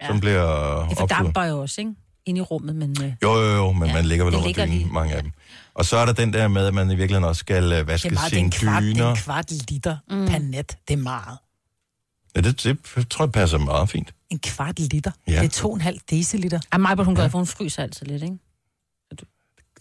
ja. 0.00 0.06
som 0.06 0.20
bliver 0.20 0.86
Det 0.88 0.98
fordamper 0.98 1.42
jo 1.44 1.60
også, 1.60 1.80
ikke? 1.80 1.94
Inde 2.26 2.38
i 2.38 2.42
rummet, 2.42 2.76
men... 2.76 2.96
Øh, 3.02 3.12
Jo, 3.22 3.34
jo, 3.34 3.54
jo, 3.56 3.72
men 3.72 3.88
ja, 3.88 3.94
man 3.94 4.04
ligger 4.04 4.24
vel 4.24 4.32
det 4.32 4.38
under 4.38 4.48
ligger 4.48 4.66
dynen, 4.66 4.78
lige. 4.78 4.92
mange 4.92 5.14
af 5.14 5.22
dem. 5.22 5.32
Og 5.74 5.84
så 5.84 5.96
er 5.96 6.06
der 6.06 6.12
den 6.12 6.32
der 6.32 6.48
med, 6.48 6.66
at 6.66 6.74
man 6.74 6.90
i 6.90 6.94
virkeligheden 6.94 7.28
også 7.28 7.40
skal 7.40 7.72
øh, 7.72 7.86
vaske 7.86 8.08
Det 8.08 8.16
er 8.16 8.20
meget, 8.20 8.30
det 8.30 8.36
er 8.36 8.40
sine 8.40 8.44
en 8.44 8.50
kvart, 8.50 8.82
det 8.82 9.00
er 9.00 9.10
en 9.10 9.16
kvart 9.16 9.70
liter 9.70 9.96
mm. 10.10 10.26
per 10.26 10.38
nat. 10.38 10.78
Det 10.88 10.94
er 10.94 10.98
meget. 10.98 11.38
Ja, 12.36 12.40
det, 12.40 12.62
det 12.62 13.08
tror 13.10 13.24
jeg 13.24 13.32
passer 13.32 13.58
meget 13.58 13.90
fint. 13.90 14.14
En 14.30 14.38
kvart 14.38 14.78
liter. 14.78 15.10
Ja. 15.26 15.32
Det 15.32 15.44
er 15.44 15.48
to 15.48 15.68
og 15.68 15.74
en 15.74 15.80
halv 15.80 15.98
deciliter. 16.10 16.60
Ja, 16.72 16.78
mig, 16.78 17.04
hun 17.04 17.14
gør, 17.14 17.28
for 17.28 17.38
hun 17.38 17.46
fryser 17.46 17.82
altid 17.82 18.06
lidt, 18.06 18.22
ikke? 18.22 18.38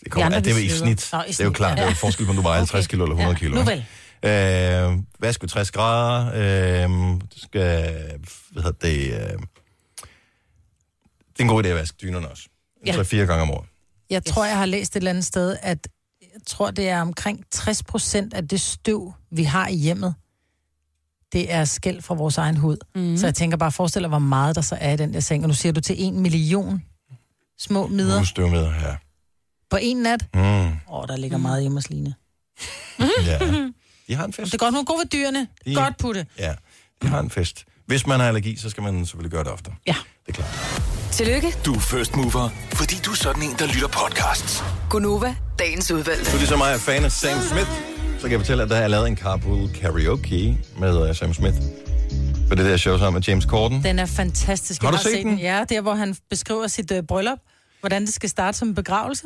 Det, 0.04 0.12
kommer, 0.12 0.26
andre, 0.26 0.36
ja, 0.36 0.42
det 0.42 0.52
er 0.52 0.56
jo 0.56 0.66
i 0.66 0.70
snit. 0.70 1.10
Nå, 1.14 1.22
i 1.22 1.28
det 1.28 1.40
er 1.40 1.44
jo 1.44 1.50
snit, 1.50 1.58
klart, 1.58 1.70
ja. 1.70 1.76
det 1.76 1.88
er 1.88 1.92
jo 1.92 1.96
forskel 1.96 2.26
på, 2.26 2.30
om 2.30 2.36
du 2.36 2.42
vejer 2.42 2.58
50 2.58 2.88
kilo 2.88 3.04
eller 3.04 3.16
100 3.16 3.40
kilo. 3.40 3.56
Nu 3.56 3.64
vel. 3.64 3.86
Øh, 4.24 5.00
vask 5.20 5.42
ved 5.42 5.50
60 5.50 5.72
grader. 5.72 6.28
Øh, 6.36 6.90
du 7.36 7.40
skal, 7.40 7.94
hvad 8.52 8.64
hedder 8.64 8.88
det, 8.88 8.98
øh, 8.98 9.40
det 11.40 11.40
er 11.40 11.44
en 11.44 11.48
god 11.48 11.64
idé 11.64 11.68
at 11.68 11.76
vaske 11.76 11.98
dynerne 12.02 12.28
også. 12.28 12.44
Ja. 12.86 12.96
Ja. 12.96 13.02
3-4 13.02 13.16
gange 13.16 13.42
om 13.42 13.52
året. 13.52 13.69
Jeg 14.10 14.26
tror, 14.26 14.46
jeg 14.46 14.58
har 14.58 14.66
læst 14.66 14.92
et 14.92 14.96
eller 14.96 15.10
andet 15.10 15.26
sted, 15.26 15.58
at 15.62 15.88
jeg 16.22 16.42
tror, 16.48 16.72
det 16.72 16.90
er 16.90 17.02
omkring 17.02 17.44
60 17.52 17.84
procent 17.84 18.34
af 18.34 18.48
det 18.48 18.62
støv, 18.62 19.14
vi 19.32 19.44
har 19.44 19.68
i 19.68 19.76
hjemmet, 19.76 20.16
det 21.32 21.54
er 21.54 21.66
skæld 21.66 22.02
fra 22.02 22.16
vores 22.16 22.38
egen 22.38 22.58
hud. 22.58 22.78
Mm. 22.96 23.18
Så 23.18 23.28
jeg 23.28 23.36
tænker 23.36 23.58
bare, 23.58 23.72
forestil 23.72 24.02
dig, 24.02 24.10
hvor 24.10 24.20
meget 24.20 24.56
der 24.56 24.62
så 24.62 24.78
er 24.82 24.92
i 24.94 24.98
den 24.98 25.14
der 25.14 25.20
seng. 25.20 25.44
Og 25.44 25.48
nu 25.48 25.54
siger 25.54 25.74
du 25.74 25.82
til 25.82 25.96
en 26.04 26.20
million 26.20 26.84
små 27.60 27.88
midder 27.88 28.18
Husstøvmider, 28.20 28.74
ja. 28.74 28.96
på 29.70 29.78
en 29.82 29.98
nat. 29.98 30.26
Mm. 30.34 30.42
Åh, 30.42 30.74
oh, 30.88 31.08
der 31.08 31.18
ligger 31.18 31.38
mm. 31.38 31.42
meget 31.44 31.62
hjemme 31.62 31.78
hos 31.78 31.90
Line. 31.90 32.14
ja. 33.26 33.40
De 34.08 34.16
har 34.16 34.26
en 34.26 34.34
fest. 34.34 34.52
Det 34.52 34.54
er 34.62 34.66
godt, 34.66 34.74
hun 34.76 34.80
er 34.82 34.86
god 34.86 35.00
ved 35.00 35.06
dyrene. 35.10 35.48
De- 35.66 35.76
Godt 35.76 35.98
putte. 35.98 36.26
Ja, 36.40 36.56
de 37.02 37.08
har 37.08 37.20
en 37.20 37.30
fest. 37.30 37.66
Hvis 37.86 38.08
man 38.08 38.20
har 38.20 38.28
allergi, 38.28 38.56
så 38.56 38.70
skal 38.70 38.84
man 38.84 39.06
selvfølgelig 39.06 39.32
gøre 39.32 39.44
det 39.44 39.52
ofte. 39.52 39.72
Ja. 39.88 39.96
Det 40.26 40.38
er 40.38 40.44
klart. 40.44 40.89
Tillykke, 41.12 41.48
Du 41.66 41.74
er 41.74 41.80
first 41.80 42.16
mover, 42.16 42.50
fordi 42.74 42.96
du 43.06 43.12
er 43.12 43.16
sådan 43.16 43.44
en, 43.44 43.50
der 43.60 43.68
lytter 43.68 43.88
podcasts. 43.88 44.64
Gunova, 44.90 45.36
dagens 45.60 45.92
udvalgte. 45.92 46.26
Du 46.32 46.36
er 46.36 46.38
ligesom 46.38 46.58
mig 46.58 46.74
er 46.74 46.78
fan 46.78 47.06
af 47.06 47.12
Sam 47.12 47.42
Smith, 47.42 47.70
så 48.18 48.22
kan 48.22 48.32
jeg 48.32 48.40
fortælle, 48.40 48.64
at 48.64 48.70
der 48.70 48.76
er 48.76 48.88
lavet 48.88 49.08
en 49.08 49.18
carpool 49.18 49.70
karaoke 49.70 50.58
med 50.78 51.10
uh, 51.10 51.16
Sam 51.16 51.34
Smith. 51.34 51.58
For 52.48 52.56
det 52.56 52.66
der 52.66 52.78
show 52.78 52.98
sammen 52.98 53.14
med 53.14 53.22
James 53.28 53.44
Corden. 53.44 53.84
Den 53.84 54.00
er 54.00 54.06
fantastisk. 54.06 54.82
Har 54.82 54.90
Jeg 54.92 55.00
du 55.00 55.04
set 55.04 55.24
den? 55.26 55.40
Ja, 55.40 55.64
der 55.70 55.82
hvor 55.82 55.94
han 55.94 56.16
beskriver 56.30 56.68
sit 56.68 56.92
uh, 56.92 56.98
bryllup. 57.08 57.38
Hvordan 57.80 58.06
det 58.06 58.14
skal 58.14 58.30
starte 58.30 58.58
som 58.58 58.68
en 58.68 58.76
begravelse. 58.76 59.24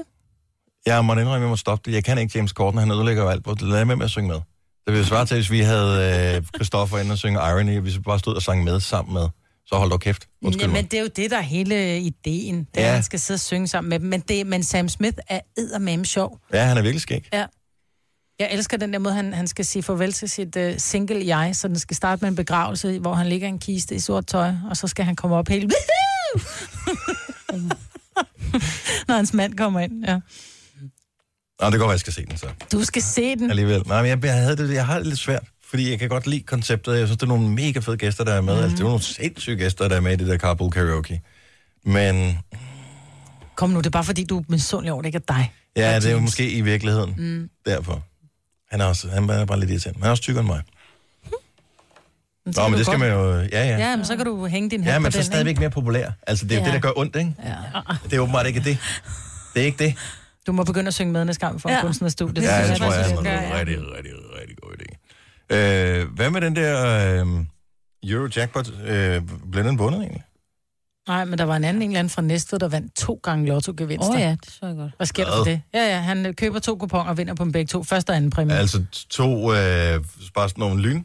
Jeg 0.86 1.06
må 1.06 1.14
indrømme, 1.14 1.36
at 1.36 1.42
jeg 1.42 1.50
må 1.50 1.56
stoppe 1.56 1.82
det. 1.90 1.96
Jeg 1.96 2.04
kan 2.04 2.18
ikke 2.18 2.32
James 2.38 2.52
Corden, 2.52 2.80
han 2.80 2.92
ødelægger 2.92 3.24
jo 3.24 3.30
alt. 3.30 3.62
Lad 3.62 3.72
være 3.72 3.86
med 3.86 3.96
med 3.96 4.06
at 4.06 4.12
synge 4.12 4.28
med. 4.28 4.36
Det 4.86 4.94
ville 4.94 5.06
svare 5.06 5.26
til, 5.26 5.36
hvis 5.38 5.52
vi 5.52 5.60
havde 5.60 6.36
øh, 6.38 6.44
Christoffer 6.56 6.98
inde 6.98 7.12
og 7.12 7.18
synge 7.18 7.40
Irony, 7.40 7.76
og 7.76 7.82
hvis 7.82 7.96
vi 7.96 8.00
bare 8.00 8.20
stod 8.20 8.36
og 8.36 8.42
sang 8.42 8.64
med 8.64 8.80
sammen 8.80 9.14
med. 9.14 9.28
Så 9.66 9.76
hold 9.76 9.90
dog 9.92 10.00
kæft. 10.00 10.28
Undskyld 10.44 10.68
men 10.68 10.74
mig. 10.74 10.92
det 10.92 10.98
er 10.98 11.02
jo 11.02 11.10
det, 11.16 11.32
der 11.32 11.38
er 11.38 11.42
hele 11.42 12.00
ideen. 12.00 12.68
Det 12.76 12.82
Ja. 12.82 12.94
han 12.94 13.04
skal 13.04 13.20
sidde 13.20 13.36
og 13.36 13.40
synge 13.42 13.68
sammen 13.68 13.90
med 13.90 14.00
dem. 14.00 14.08
Men, 14.08 14.20
det, 14.20 14.48
men 14.48 14.64
Sam 14.64 14.90
Smith 14.90 15.18
er 15.30 15.40
eddermame 15.58 16.06
sjov. 16.06 16.40
Ja, 16.54 16.64
han 16.64 16.78
er 16.78 16.82
virkelig 16.82 17.02
skæg. 17.02 17.30
Ja. 17.34 17.46
Jeg 18.40 18.50
elsker 18.52 18.78
den 18.78 18.94
der 18.94 19.00
måde, 19.00 19.14
han, 19.14 19.34
han 19.34 19.48
skal 19.48 19.66
sige 19.66 19.84
farvel 19.84 20.14
til 20.14 20.30
sit 20.30 20.56
uh, 20.56 20.72
single 20.78 21.28
jeg, 21.38 21.56
så 21.56 21.68
den 21.68 21.80
skal 21.80 21.96
starte 21.96 22.22
med 22.22 22.30
en 22.30 22.36
begravelse, 22.36 23.00
hvor 23.00 23.14
han 23.14 23.28
ligger 23.28 23.48
en 23.48 23.60
kiste 23.60 23.96
i 23.96 24.00
sort 24.00 24.28
tøj, 24.28 24.52
og 24.70 24.78
så 24.78 24.88
skal 24.88 25.06
han 25.06 25.16
komme 25.16 25.36
op 25.36 25.48
helt... 25.48 25.74
Når 29.08 29.16
hans 29.16 29.34
mand 29.34 29.54
kommer 29.54 29.80
ind, 29.80 30.06
ja. 30.06 30.14
Nå, 30.14 30.20
det 31.66 31.72
kan 31.72 31.80
godt 31.80 31.80
være, 31.80 31.90
jeg 31.90 32.00
skal 32.00 32.14
se 32.14 32.26
den 32.26 32.38
så. 32.38 32.48
Du 32.72 32.84
skal 32.84 33.02
se 33.02 33.36
den. 33.36 33.50
Alligevel. 33.50 33.84
Nej, 33.88 34.02
men 34.02 34.10
jeg, 34.10 34.24
jeg, 34.26 34.34
havde 34.34 34.58
det, 34.58 34.74
jeg 34.74 34.86
har 34.86 34.98
det 34.98 35.08
lidt 35.08 35.20
svært, 35.20 35.44
fordi 35.74 35.90
jeg 35.90 36.00
kan 36.00 36.10
godt 36.10 36.28
lide 36.28 36.42
konceptet. 36.44 36.98
Jeg 36.98 37.08
synes, 37.08 37.18
det 37.18 37.24
er 37.24 37.28
nogle 37.28 37.50
mega 37.50 37.80
fede 37.80 37.98
gæster, 37.98 38.24
der 38.24 38.34
er 38.34 38.42
med. 38.42 38.54
Mm. 38.56 38.60
Altså, 38.64 38.76
det 38.76 38.80
er 38.84 38.88
nogle 38.88 39.02
sindssyge 39.02 39.56
gæster, 39.58 39.88
der 39.88 39.96
er 39.96 40.00
med 40.00 40.14
i 40.14 40.16
det 40.16 40.28
der 40.28 40.38
carpool 40.38 40.72
karaoke. 40.72 41.22
Men 41.84 42.40
Kom 43.56 43.70
nu, 43.70 43.78
det 43.78 43.86
er 43.86 43.90
bare 43.90 44.04
fordi, 44.04 44.24
du 44.24 44.40
er 44.40 44.44
misundelig 44.50 44.92
over, 44.94 45.02
det 45.02 45.08
ikke 45.08 45.22
er 45.28 45.34
dig. 45.34 45.52
ja, 45.76 45.96
det 45.96 46.06
er 46.06 46.12
jo 46.12 46.20
måske 46.20 46.52
i 46.52 46.62
virkeligheden 46.62 47.14
Mm. 47.18 47.50
derfor. 47.66 48.04
Han 48.72 48.82
er, 48.82 48.86
også, 48.86 49.10
han 49.10 49.30
er 49.30 49.46
bare 49.46 49.60
lidt 49.60 49.72
irriterende. 49.72 50.00
Han 50.00 50.08
er 50.08 50.12
også 50.12 50.24
tykkere 50.24 50.42
end 50.42 50.48
mig. 50.50 50.62
Men 52.46 52.54
så 52.54 52.62
Nå, 52.62 52.68
men 52.68 52.78
det 52.78 52.86
skal 52.86 53.00
godt- 53.00 53.10
man 53.10 53.18
jo... 53.18 53.40
Ja, 53.40 53.46
ja. 53.68 53.78
Ja, 53.78 53.96
men 53.96 54.06
så 54.06 54.16
kan 54.16 54.26
du 54.26 54.46
hænge 54.46 54.70
din 54.70 54.84
Ja, 54.84 55.00
men 55.00 55.12
så 55.12 55.18
den, 55.18 55.26
stadigvæk 55.26 55.50
ikke? 55.50 55.60
mere 55.60 55.70
populær. 55.70 56.12
Altså, 56.28 56.46
det 56.46 56.52
er 56.52 56.56
jo 56.56 56.62
Ja. 56.62 56.66
det, 56.66 56.74
der 56.74 56.80
gør 56.80 56.92
ondt, 57.00 57.16
ikke? 57.16 57.34
Ja. 57.44 57.56
Det 58.04 58.14
er 58.14 58.20
åbenbart 58.20 58.48
ikke 58.48 58.60
det. 58.60 58.78
Det 59.54 59.62
er 59.62 59.66
ikke 59.66 59.84
det. 59.86 59.96
Du 60.48 60.52
må 60.52 60.64
begynde 60.64 60.88
at 60.88 60.94
synge 60.94 61.14
med 61.14 61.26
næste 61.26 61.46
gang 61.48 61.62
for 61.62 61.70
Ja. 61.70 61.82
kunstnerstudie. 61.82 62.44
Ja, 62.44 62.58
det 62.58 62.66
synes 62.66 62.80
tror 62.80 62.86
jeg, 62.86 62.94
faktisk, 62.96 63.12
er 63.12 63.16
du 63.16 63.20
en 63.22 63.26
skal 63.26 63.38
gøre, 63.40 63.50
ja. 63.54 63.60
rigtig, 63.60 63.78
rigtig, 63.98 64.12
rigtig 64.42 64.58
god 64.62 64.72
idé. 64.80 64.86
Øh, 65.54 66.08
hvad 66.16 66.30
med 66.30 66.42
den 66.42 66.56
der 66.56 67.22
øh, 67.22 67.28
Eurojackpot? 68.12 68.70
Øh, 68.88 69.22
blev 69.52 69.64
den 69.64 69.78
bundet 69.78 70.00
egentlig? 70.02 70.24
Nej, 71.08 71.26
men 71.26 71.38
der 71.40 71.46
var 71.46 71.56
en 71.56 71.64
anden 71.64 71.82
en 71.82 71.90
eller 71.90 72.00
anden 72.00 72.10
fra 72.12 72.22
Næstved, 72.22 72.60
der 72.60 72.68
vandt 72.68 72.96
to 72.96 73.20
gange 73.24 73.48
lotto-gevinster. 73.48 74.14
Åh 74.14 74.20
ja, 74.22 74.30
det 74.32 74.52
så 74.60 74.66
jeg 74.66 74.76
godt. 74.76 74.92
Hvad 74.98 75.08
sker 75.08 75.26
der 75.26 75.38
for 75.38 75.44
det? 75.44 75.62
Ja, 75.74 75.90
ja, 75.90 76.00
han 76.00 76.34
køber 76.38 76.60
to 76.60 76.76
kuponer 76.76 77.10
og 77.10 77.18
vinder 77.18 77.34
på 77.34 77.44
dem 77.44 77.52
begge 77.52 77.68
to. 77.68 77.84
Første 77.84 78.10
og 78.10 78.16
anden 78.16 78.32
præmie. 78.32 78.56
Altså 78.56 78.84
to, 79.10 79.54
øh, 79.54 80.04
bare 80.36 80.50
sådan 80.50 80.60
nogle 80.62 80.82
lyn? 80.82 81.04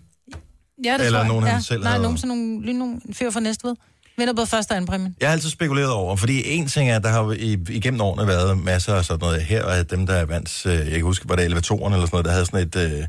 ja, 0.84 0.92
det 0.99 1.07
eller 1.07 1.11
tror 1.11 1.18
jeg. 1.18 1.28
nogen, 1.28 1.44
han 1.44 1.55
ja. 1.55 1.61
selv 1.61 1.82
Nej, 1.82 1.90
havde- 1.90 2.03
nogen 2.03 2.18
sådan 2.18 2.28
nogle, 2.36 2.62
lige 2.66 2.78
nogle 2.78 3.01
fyr 3.12 3.30
fra 3.30 3.40
Næstved. 3.40 3.74
Vinder 4.18 4.34
både 4.34 4.46
første 4.46 4.72
og 4.72 4.76
anden 4.76 4.88
præmie. 4.88 5.14
Jeg 5.20 5.28
har 5.28 5.32
altid 5.32 5.51
spekuleret 5.51 5.90
over, 5.92 6.16
fordi 6.16 6.42
en 6.49 6.66
ting 6.66 6.90
er, 6.90 6.96
at 6.96 7.03
der 7.03 7.09
har 7.09 7.32
igennem 7.70 8.01
årene 8.01 8.26
været 8.26 8.59
masser 8.59 8.94
af 8.94 9.05
sådan 9.05 9.20
noget 9.20 9.42
her, 9.42 9.64
og 9.64 9.90
dem, 9.90 10.07
der 10.07 10.14
er 10.14 10.24
vandt, 10.24 10.66
øh, 10.66 10.72
jeg 10.72 10.86
kan 10.92 11.03
huske, 11.03 11.28
var 11.28 11.36
det 11.36 11.44
elevatoren 11.44 11.92
eller 11.92 12.07
sådan 12.07 12.14
noget, 12.14 12.24
der 12.26 12.32
havde 12.32 12.46
sådan 12.46 12.66
et, 12.66 12.76
øh, 13.01 13.07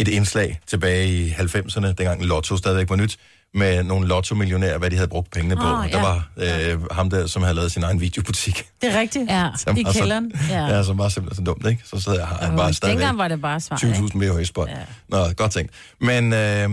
et 0.00 0.08
indslag 0.08 0.60
tilbage 0.66 1.08
i 1.08 1.30
90'erne, 1.30 1.86
dengang 1.86 2.24
Lotto 2.24 2.56
stadigvæk 2.56 2.90
var 2.90 2.96
nyt, 2.96 3.16
med 3.54 3.82
nogle 3.82 4.08
lotto-millionærer, 4.08 4.78
hvad 4.78 4.90
de 4.90 4.96
havde 4.96 5.08
brugt 5.08 5.30
pengene 5.30 5.56
på. 5.56 5.62
Der 5.62 5.84
ja. 5.88 6.00
var 6.02 6.28
øh, 6.72 6.90
ham 6.90 7.10
der, 7.10 7.26
som 7.26 7.42
havde 7.42 7.54
lavet 7.54 7.72
sin 7.72 7.82
egen 7.82 8.00
videobutik. 8.00 8.66
Det 8.82 8.94
er 8.94 9.00
rigtigt. 9.00 9.30
Ja, 9.30 9.48
I 9.76 9.84
var 9.84 9.92
så- 9.92 9.98
kælderen. 9.98 10.32
Ja. 10.50 10.66
Ja, 10.76 10.82
som 10.82 10.98
var 10.98 11.08
simpelthen 11.08 11.46
så 11.46 11.52
dumt, 11.52 11.66
ikke? 11.66 11.82
Så 11.84 12.00
sidder 12.00 12.18
jeg 12.18 12.28
her 12.28 12.36
han 12.46 12.56
bare 12.56 12.72
stadigvæk. 12.74 12.98
Dengang 12.98 13.18
var 13.18 13.28
det 13.28 13.40
bare 13.42 13.60
svar. 13.60 13.76
20.000 13.76 14.18
VHS-bånd. 14.18 14.70
Ja. 14.70 14.76
Nå, 15.08 15.32
godt 15.36 15.52
tænkt. 15.52 15.72
Men, 16.00 16.32
øh, 16.32 16.70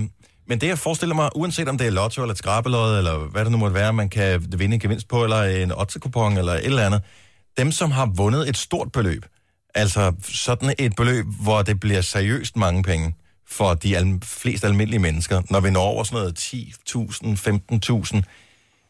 men 0.47 0.61
det, 0.61 0.67
jeg 0.67 0.79
forestiller 0.79 1.15
mig, 1.15 1.29
uanset 1.35 1.67
om 1.67 1.77
det 1.77 1.87
er 1.87 1.91
lotto 1.91 2.21
eller 2.21 2.31
et 2.31 2.37
skrabelod, 2.37 2.97
eller 2.97 3.17
hvad 3.17 3.43
det 3.43 3.51
nu 3.51 3.57
måtte 3.57 3.73
være, 3.73 3.93
man 3.93 4.09
kan 4.09 4.45
vinde 4.57 4.73
en 4.73 4.79
gevinst 4.79 5.07
på, 5.07 5.23
eller 5.23 5.43
en 5.43 5.71
ottekupon, 5.71 6.37
eller 6.37 6.53
et 6.53 6.65
eller 6.65 6.85
andet, 6.85 7.01
dem, 7.57 7.71
som 7.71 7.91
har 7.91 8.05
vundet 8.15 8.49
et 8.49 8.57
stort 8.57 8.91
beløb, 8.91 9.25
altså 9.77 10.13
sådan 10.23 10.75
et 10.79 10.95
beløb, 10.95 11.25
hvor 11.41 11.61
det 11.61 11.79
bliver 11.79 12.01
seriøst 12.01 12.55
mange 12.55 12.83
penge 12.83 13.15
for 13.47 13.73
de 13.73 13.97
al- 13.97 14.19
flest 14.23 14.63
almindelige 14.63 14.99
mennesker, 14.99 15.41
når 15.49 15.59
vi 15.59 15.69
når 15.69 15.81
over 15.83 16.03
sådan 16.03 16.17
noget 16.17 16.39
10.000, 16.39 18.15
15.000, 18.15 18.21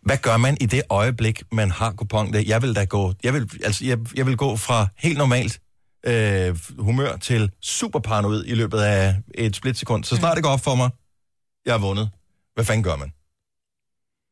hvad 0.02 0.18
gør 0.18 0.38
man 0.38 0.58
i 0.62 0.66
det 0.66 0.82
øjeblik, 0.90 1.44
man 1.52 1.72
har 1.72 1.92
kupon? 1.92 2.34
Jeg 2.34 2.62
vil 2.62 2.76
da 2.76 2.84
gå, 2.86 3.14
jeg 3.24 3.34
vil, 3.34 3.50
altså, 3.64 3.86
jeg, 3.86 3.98
jeg 4.16 4.26
vil 4.26 4.38
gå 4.38 4.56
fra 4.58 4.88
helt 4.98 5.18
normalt 5.18 5.60
øh, 6.06 6.60
humør 6.80 7.18
til 7.18 7.52
super 7.62 8.00
paranoid 8.00 8.44
i 8.46 8.54
løbet 8.54 8.80
af 8.80 9.16
et 9.36 9.56
splitsekund. 9.56 10.04
Så 10.04 10.16
snart 10.16 10.36
det 10.36 10.44
går 10.44 10.52
op 10.52 10.64
for 10.64 10.76
mig, 10.76 10.90
jeg 11.66 11.74
har 11.74 11.80
vundet. 11.80 12.10
Hvad 12.54 12.66
fanden 12.66 12.84
gør 12.84 12.96
man? 12.96 13.12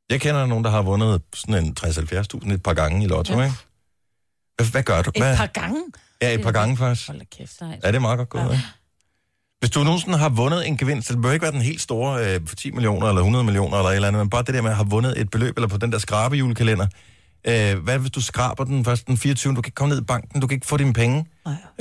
Jeg 0.09 0.21
kender 0.21 0.45
nogen, 0.45 0.63
der 0.63 0.69
har 0.69 0.81
vundet 0.81 1.21
sådan 1.33 1.65
en 1.65 1.77
60-70.000 1.79 2.53
et 2.53 2.63
par 2.63 2.73
gange 2.73 3.03
i 3.03 3.07
lotto, 3.07 3.33
ja. 3.39 3.43
ikke? 3.43 3.55
Hvad, 4.55 4.65
hvad 4.71 4.83
gør 4.83 5.01
du? 5.01 5.11
Et 5.15 5.21
Hvad? 5.21 5.37
par 5.37 5.45
gange. 5.47 5.83
Ja, 6.21 6.33
et 6.33 6.41
par 6.41 6.51
gange 6.51 6.77
faktisk. 6.77 7.07
Hold 7.07 7.19
da 7.19 7.25
kæft. 7.37 7.61
Ja, 7.61 7.87
det 7.87 7.95
er 7.95 7.99
meget 7.99 8.17
godt 8.17 8.29
gået, 8.29 8.41
ja. 8.43 8.51
ikke? 8.51 8.63
Hvis 9.59 9.69
du 9.71 9.83
nogensinde 9.83 10.17
har 10.17 10.29
vundet 10.29 10.67
en 10.67 10.77
gevinst, 10.77 11.09
det 11.09 11.17
behøver 11.17 11.33
ikke 11.33 11.43
være 11.43 11.51
den 11.51 11.61
helt 11.61 11.81
store 11.81 12.33
øh, 12.35 12.39
for 12.47 12.55
10 12.55 12.71
millioner 12.71 13.07
eller 13.07 13.21
100 13.21 13.43
millioner 13.43 13.77
eller 13.77 13.89
et 13.89 13.95
eller 13.95 14.07
andet, 14.07 14.19
men 14.19 14.29
bare 14.29 14.43
det 14.43 14.53
der 14.53 14.61
med 14.61 14.69
at 14.69 14.75
have 14.75 14.89
vundet 14.89 15.21
et 15.21 15.29
beløb, 15.29 15.57
eller 15.57 15.67
på 15.67 15.77
den 15.77 15.91
der 15.91 15.97
skrabe 15.99 16.35
julekalender. 16.35 16.87
Øh, 17.47 17.77
hvad 17.83 17.99
hvis 17.99 18.11
du 18.11 18.21
skraber 18.21 18.63
den 18.63 18.85
først 18.85 19.07
den 19.07 19.17
24. 19.17 19.55
Du 19.55 19.61
kan 19.61 19.67
ikke 19.69 19.75
komme 19.75 19.93
ned 19.95 20.01
i 20.01 20.05
banken, 20.05 20.41
du 20.41 20.47
kan 20.47 20.55
ikke 20.55 20.67
få 20.67 20.77
dine 20.77 20.93
penge. 20.93 21.25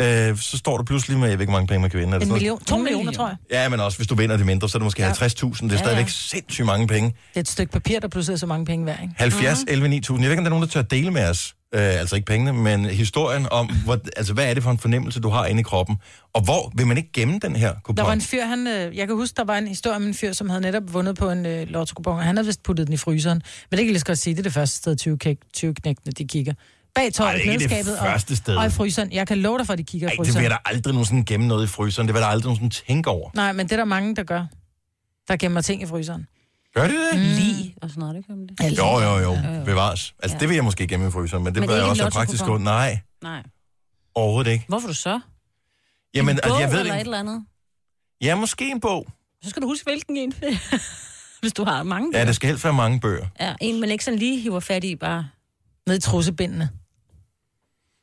Øh, 0.00 0.38
så 0.38 0.58
står 0.58 0.76
du 0.76 0.84
pludselig 0.84 1.18
med, 1.18 1.28
jeg 1.28 1.38
ved 1.38 1.42
ikke, 1.42 1.50
hvor 1.50 1.58
mange 1.58 1.66
penge 1.68 1.80
man 1.80 1.90
kan 1.90 2.00
vinde. 2.00 2.14
Er 2.14 2.18
det 2.18 2.26
En 2.26 2.32
million. 2.32 2.64
To 2.64 2.78
millioner, 2.78 3.12
tror 3.12 3.26
jeg. 3.28 3.36
Ja, 3.50 3.68
men 3.68 3.80
også 3.80 3.98
hvis 3.98 4.06
du 4.08 4.14
vinder 4.14 4.36
det 4.36 4.46
mindre, 4.46 4.68
så 4.68 4.78
er 4.78 4.80
det 4.80 4.84
måske 4.84 5.02
Ja. 5.02 5.12
50.000. 5.12 5.16
Det 5.16 5.62
er 5.62 5.68
Ja, 5.70 5.76
stadigvæk 5.76 6.04
ja. 6.04 6.10
sindssygt 6.10 6.66
mange 6.66 6.86
penge. 6.86 7.08
Det 7.10 7.16
er 7.36 7.40
et 7.40 7.48
stykke 7.48 7.72
papir, 7.72 8.00
der 8.00 8.08
pludselig 8.08 8.34
er 8.34 8.38
så 8.38 8.46
mange 8.46 8.66
penge 8.66 8.86
værd, 8.86 8.98
ikke? 9.02 9.14
70, 9.16 9.58
11, 9.68 9.88
9000. 9.88 10.22
Jeg 10.24 10.28
ved 10.28 10.32
ikke, 10.32 10.40
om 10.40 10.44
der 10.44 10.48
er 10.48 10.50
nogen, 10.50 10.62
der 10.66 10.70
tør 10.72 10.80
at 10.80 10.90
dele 10.90 11.10
med 11.10 11.28
os. 11.28 11.54
Øh, 11.74 12.00
altså 12.00 12.16
ikke 12.16 12.26
pengene, 12.26 12.52
men 12.52 12.84
historien 12.84 13.46
om, 13.50 13.70
hvor, 13.84 13.98
altså, 14.16 14.34
hvad 14.34 14.50
er 14.50 14.54
det 14.54 14.62
for 14.62 14.70
en 14.70 14.78
fornemmelse, 14.78 15.20
du 15.20 15.28
har 15.28 15.46
inde 15.46 15.60
i 15.60 15.62
kroppen? 15.62 15.96
Og 16.32 16.42
hvor 16.44 16.72
vil 16.76 16.86
man 16.86 16.96
ikke 16.96 17.12
gemme 17.12 17.38
den 17.38 17.56
her 17.56 17.74
kupon? 17.82 17.96
Der 17.96 18.02
var 18.02 18.12
en 18.12 18.20
fyr, 18.20 18.44
han, 18.44 18.66
øh, 18.66 18.96
jeg 18.96 19.06
kan 19.06 19.16
huske, 19.16 19.36
der 19.36 19.44
var 19.44 19.58
en 19.58 19.68
historie 19.68 19.96
om 19.96 20.02
en 20.06 20.14
fyr, 20.14 20.32
som 20.32 20.48
havde 20.50 20.62
netop 20.62 20.82
vundet 20.92 21.16
på 21.16 21.30
en 21.30 21.46
øh, 21.46 21.68
lotto 21.68 22.02
og 22.06 22.22
han 22.22 22.36
havde 22.36 22.46
vist 22.46 22.62
puttet 22.62 22.86
den 22.86 22.94
i 22.94 22.96
fryseren. 22.96 23.42
Men 23.70 23.78
det 23.78 23.84
kan 23.84 23.92
lige 23.92 23.98
så 23.98 24.06
godt 24.06 24.18
sige, 24.18 24.34
det 24.34 24.38
er 24.38 24.42
det 24.42 24.52
første 24.52 24.76
sted, 24.76 24.96
20, 24.96 25.18
kæk, 25.18 25.38
20 25.52 25.74
knægtene, 25.74 26.12
de 26.12 26.24
kigger. 26.24 26.52
Bag 26.94 27.04
Ej, 27.04 27.10
tøjet, 27.10 27.34
det 27.34 27.40
ikke 27.40 27.58
det 27.58 27.68
klædeskabet 27.68 27.98
første 27.98 28.36
sted. 28.36 28.54
og, 28.56 28.60
og 28.60 28.66
i 28.66 28.70
fryseren. 28.70 29.12
Jeg 29.12 29.26
kan 29.26 29.38
love 29.38 29.58
dig 29.58 29.66
for, 29.66 29.72
at 29.72 29.78
de 29.78 29.84
kigger 29.84 30.08
i 30.08 30.10
Ej, 30.10 30.10
det 30.10 30.18
fryseren. 30.18 30.36
vil 30.36 30.42
jeg 30.42 30.50
da 30.50 30.56
aldrig 30.64 30.94
nogensinde 30.94 31.24
gemme 31.24 31.46
noget 31.46 31.64
i 31.64 31.66
fryseren. 31.66 32.08
Det 32.08 32.14
vil 32.14 32.20
jeg 32.20 32.26
da 32.26 32.30
aldrig 32.32 32.44
nogensinde 32.44 32.74
tænke 32.88 33.10
over. 33.10 33.30
Nej, 33.34 33.52
men 33.52 33.66
det 33.66 33.72
er 33.72 33.76
der 33.76 33.84
mange, 33.84 34.16
der 34.16 34.22
gør. 34.22 34.46
Der 35.28 35.36
gemmer 35.36 35.60
ting 35.60 35.82
i 35.82 35.86
fryseren. 35.86 36.26
Gør 36.74 36.82
det 36.82 36.96
det? 37.12 37.18
Mm. 37.20 37.24
Lige 37.26 37.74
og 37.82 37.88
sådan 37.90 38.00
noget, 38.00 38.14
det 38.16 38.26
gør 38.26 38.34
man 38.34 38.46
det. 38.46 38.78
Jo, 38.78 39.00
jo, 39.00 39.18
jo. 39.18 39.64
Bevares. 39.64 40.14
Altså, 40.22 40.36
Ja. 40.36 40.40
det 40.40 40.48
vil 40.48 40.54
jeg 40.54 40.64
måske 40.64 40.86
gemme 40.86 41.08
i 41.08 41.10
fryseren, 41.10 41.44
men 41.44 41.54
det 41.54 41.60
Men 41.60 41.68
vil 41.68 41.74
jeg 41.76 41.84
ikke 41.84 41.90
også 42.04 42.10
praktisk 42.10 42.44
godt. 42.44 42.62
Nej, 42.62 42.98
Nej. 43.22 43.42
overhovedet 44.14 44.50
ikke. 44.52 44.64
Hvorfor 44.68 44.88
du 44.88 44.94
så? 44.94 45.20
Jamen, 46.14 46.34
en 46.34 46.38
altså, 46.42 46.50
bog 46.50 46.60
jeg 46.60 46.70
ved 46.72 46.78
eller 46.78 46.92
det 46.92 46.96
et 46.98 47.00
ikke. 47.00 47.08
eller 47.08 47.18
andet? 47.18 47.44
Ja, 48.20 48.34
måske 48.34 48.70
en 48.70 48.80
bog. 48.80 49.06
Så 49.42 49.50
skal 49.50 49.62
du 49.62 49.66
huske, 49.66 49.84
hvilken 49.84 50.16
en. 50.16 50.32
Hvis 51.40 51.52
du 51.52 51.64
har 51.64 51.82
mange 51.82 52.08
Ja, 52.12 52.18
bøger. 52.18 52.24
det 52.26 52.34
skal 52.36 52.46
helst 52.48 52.64
være 52.64 52.72
mange 52.72 53.00
bøger. 53.00 53.26
Ja, 53.40 53.54
en, 53.60 53.80
man 53.80 53.90
ikke 53.90 54.04
sådan 54.04 54.18
lige 54.18 54.40
hiver 54.40 54.60
fat 54.60 54.84
i, 54.84 54.96
bare 54.96 55.28
Ned 55.86 55.96
i 55.96 56.00
trussebindene. 56.00 56.70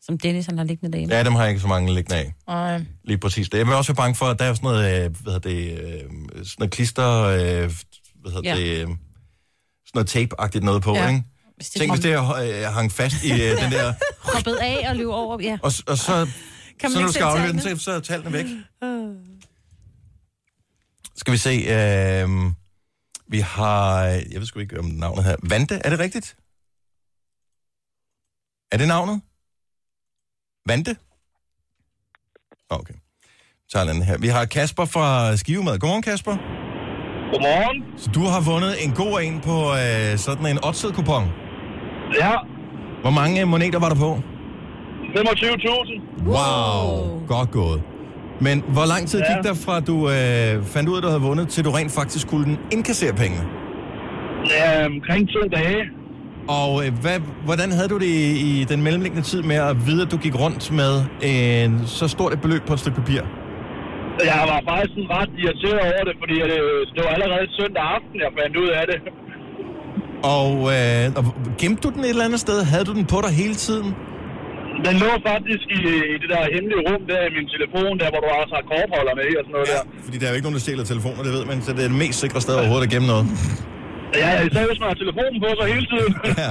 som 0.01 0.17
Dennis 0.17 0.45
han 0.45 0.57
har 0.57 0.65
liggende 0.65 0.97
derinde. 0.97 1.15
Ja, 1.17 1.23
dem 1.23 1.33
har 1.35 1.41
jeg 1.41 1.49
ikke 1.49 1.61
så 1.61 1.67
mange 1.67 1.93
liggende 1.93 2.15
af. 2.19 2.33
Og, 2.45 2.85
Lige 3.03 3.17
præcis 3.17 3.49
det. 3.49 3.57
Jeg 3.57 3.67
vil 3.67 3.75
også 3.75 3.91
være 3.91 3.95
bange 4.03 4.15
for, 4.15 4.25
at 4.25 4.39
der 4.39 4.45
er 4.45 4.49
jo 4.49 4.55
sådan 4.55 4.67
noget, 4.69 5.05
øh, 5.05 5.15
hvad 5.21 5.33
hedder 5.33 5.49
det, 5.49 5.79
øh, 5.81 5.99
sådan 6.35 6.45
noget 6.59 6.71
klister, 6.71 7.21
øh, 7.23 7.71
hvad 8.21 8.31
hedder 8.31 8.49
Ja. 8.55 8.61
det, 8.61 8.81
øh, 8.81 8.87
sådan 8.87 8.97
noget 9.93 10.09
tape-agtigt 10.15 10.63
noget 10.65 10.83
på, 10.83 10.93
Ja. 10.95 11.07
ikke? 11.07 11.23
Hvis 11.55 11.69
det- 11.69 11.79
Tænk, 11.79 11.91
hvis 11.91 12.01
det 12.01 12.09
øh, 12.35 12.73
hang 12.73 12.91
fast 12.91 13.23
i 13.23 13.31
øh, 13.31 13.39
den 13.63 13.71
der, 13.71 13.93
Hoppet 14.33 14.55
af 14.55 14.89
og 14.89 14.95
løb 14.95 15.07
over, 15.07 15.39
ja. 15.41 15.57
og, 15.63 15.71
og 15.87 15.97
så, 15.97 16.27
Kan 16.79 16.91
så 16.91 16.99
når 16.99 17.07
du 17.07 17.13
skal 17.13 17.23
aflevere 17.23 17.51
den, 17.51 17.61
så, 17.61 17.77
så 17.83 17.91
er 17.91 17.99
tallene 17.99 18.33
væk. 18.33 18.45
Skal 21.15 21.31
vi 21.33 21.37
se, 21.37 21.49
øh, 21.49 22.51
vi 23.27 23.39
har, 23.39 24.01
jeg 24.03 24.39
ved 24.39 24.45
sgu 24.45 24.59
ikke 24.59 24.79
om 24.79 24.85
navnet 24.85 25.23
her, 25.25 25.35
Vante, 25.43 25.75
er 25.75 25.89
det 25.89 25.99
rigtigt? 25.99 26.35
Er 28.71 28.77
det 28.77 28.87
navnet? 28.87 29.21
Vante? 30.65 30.95
Okay. 32.69 32.93
Så 33.69 33.85
den 33.85 34.01
her. 34.01 34.17
Vi 34.17 34.27
har 34.27 34.45
Kasper 34.45 34.85
fra 34.85 35.37
Skivemad. 35.37 35.79
Godmorgen, 35.79 36.03
Kasper. 36.03 36.60
Godmorgen. 37.31 37.83
Så 37.97 38.09
du 38.15 38.19
har 38.33 38.41
vundet 38.51 38.73
en 38.85 38.91
god 38.91 39.21
en 39.23 39.39
på 39.49 39.57
øh, 39.81 40.17
sådan 40.17 40.45
en 40.45 40.59
oddset 40.67 40.93
kupon 40.93 41.23
Ja. 42.21 42.31
Hvor 43.01 43.09
mange 43.09 43.41
øh, 43.41 43.47
moneter 43.47 43.79
var 43.79 43.89
der 43.89 43.95
på? 43.95 44.19
25.000. 45.15 46.01
Wow, 46.25 47.27
godt 47.27 47.51
gået. 47.51 47.81
Men 48.41 48.63
hvor 48.67 48.85
lang 48.85 49.07
tid 49.07 49.19
gik 49.19 49.43
der 49.43 49.53
fra, 49.53 49.79
du 49.79 50.09
øh, 50.09 50.65
fandt 50.65 50.89
ud 50.89 50.93
af, 50.93 50.97
at 50.97 51.03
du 51.03 51.07
havde 51.07 51.21
vundet, 51.21 51.49
til 51.49 51.65
du 51.65 51.71
rent 51.71 51.91
faktisk 51.91 52.27
skulle 52.27 52.57
indkassere 52.71 53.13
pengene? 53.13 53.43
Ja, 54.49 54.85
omkring 54.85 55.29
to 55.29 55.39
dage. 55.55 55.83
Og 56.47 56.85
øh, 56.85 56.93
hvad, 57.01 57.19
hvordan 57.45 57.71
havde 57.71 57.87
du 57.89 57.97
det 57.97 58.05
i, 58.05 58.61
i 58.61 58.63
den 58.63 58.81
mellemliggende 58.83 59.25
tid 59.25 59.41
med 59.43 59.55
at 59.55 59.87
vide, 59.87 60.01
at 60.01 60.11
du 60.11 60.17
gik 60.17 60.39
rundt 60.39 60.71
med 60.71 61.03
en 61.23 61.81
så 61.85 62.07
stort 62.07 62.33
et 62.33 62.41
beløb 62.41 62.61
på 62.67 62.73
et 62.73 62.79
stykke 62.79 62.95
papir? 63.01 63.21
Jeg 64.31 64.43
var 64.53 64.61
faktisk 64.73 64.95
ret 65.17 65.31
irriteret 65.43 65.79
over 65.89 66.03
det, 66.09 66.15
fordi 66.21 66.35
det, 66.51 66.59
det 66.95 67.01
var 67.05 67.11
allerede 67.17 67.45
søndag 67.59 67.83
aften, 67.95 68.17
jeg 68.25 68.31
fandt 68.39 68.55
ud 68.63 68.69
af 68.79 68.85
det. 68.91 68.99
Og, 70.37 70.53
øh, 70.75 71.05
og 71.19 71.23
gemte 71.61 71.81
du 71.85 71.89
den 71.95 72.01
et 72.03 72.09
eller 72.15 72.25
andet 72.29 72.41
sted? 72.47 72.57
Havde 72.71 72.85
du 72.89 72.93
den 72.99 73.05
på 73.13 73.17
dig 73.25 73.31
hele 73.41 73.55
tiden? 73.67 73.89
Den 74.87 74.95
lå 75.03 75.11
faktisk 75.31 75.65
i, 75.77 75.81
i 76.13 76.15
det 76.21 76.29
der 76.33 76.41
hemmelige 76.55 76.81
rum 76.87 77.01
der 77.11 77.21
i 77.29 77.31
min 77.37 77.47
telefon, 77.55 77.93
der 78.01 78.07
hvor 78.11 78.21
du 78.25 78.29
også 78.41 78.53
har 78.57 78.63
kortholder 78.71 79.13
med 79.19 79.27
og 79.39 79.43
sådan 79.45 79.55
noget 79.57 79.69
ja. 79.73 79.73
der. 79.73 80.03
Fordi 80.05 80.17
der 80.19 80.25
er 80.25 80.31
jo 80.31 80.35
ikke 80.37 80.47
nogen, 80.47 80.57
der 80.59 80.65
stjæler 80.65 80.85
telefoner, 80.93 81.21
det 81.27 81.33
ved 81.37 81.45
man, 81.51 81.57
så 81.65 81.69
det 81.75 81.83
er 81.85 81.89
det 81.93 81.99
mest 82.05 82.17
sikre 82.23 82.39
sted 82.45 82.55
overhovedet 82.61 82.85
at 82.87 82.91
gemme 82.93 83.07
noget. 83.13 83.25
Ja, 84.23 84.29
især 84.47 84.63
hvis 84.69 84.79
man 84.83 84.87
har 84.91 84.97
telefonen 85.03 85.37
på 85.45 85.49
sig 85.59 85.65
hele 85.73 85.85
tiden. 85.93 86.11
ja. 86.43 86.49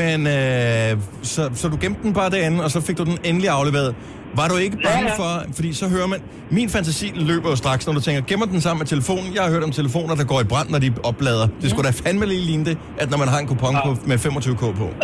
Men 0.00 0.18
øh, 0.36 0.90
så, 1.32 1.42
så 1.60 1.64
du 1.72 1.76
gemte 1.84 2.00
den 2.06 2.12
bare 2.20 2.30
derinde, 2.30 2.58
og 2.64 2.70
så 2.74 2.80
fik 2.86 2.96
du 2.98 3.04
den 3.10 3.18
endelig 3.24 3.48
afleveret. 3.58 3.94
Var 4.38 4.46
du 4.48 4.56
ikke 4.56 4.76
bange 4.88 5.06
ja, 5.08 5.14
ja. 5.14 5.20
for, 5.20 5.32
fordi 5.56 5.72
så 5.72 5.86
hører 5.94 6.06
man, 6.06 6.20
min 6.50 6.68
fantasi 6.74 7.08
løber 7.14 7.48
jo 7.50 7.56
straks, 7.56 7.86
når 7.86 7.94
du 7.98 8.00
tænker, 8.00 8.22
gemmer 8.30 8.46
den 8.46 8.60
sammen 8.60 8.78
med 8.82 8.86
telefonen. 8.86 9.28
Jeg 9.34 9.42
har 9.44 9.50
hørt 9.50 9.64
om 9.68 9.72
telefoner, 9.80 10.14
der 10.14 10.24
går 10.32 10.40
i 10.40 10.48
brand, 10.52 10.68
når 10.74 10.78
de 10.78 10.88
oplader. 11.10 11.46
Det 11.62 11.70
skulle 11.70 11.86
da 11.88 11.92
fandme 12.04 12.26
lige 12.26 12.44
ligne 12.50 12.64
det, 12.64 12.78
at 13.02 13.10
når 13.10 13.18
man 13.18 13.28
har 13.28 13.38
en 13.38 13.46
kupon 13.46 13.74
på, 13.86 13.90
med 14.10 14.16
25k 14.24 14.62
på. 14.80 14.88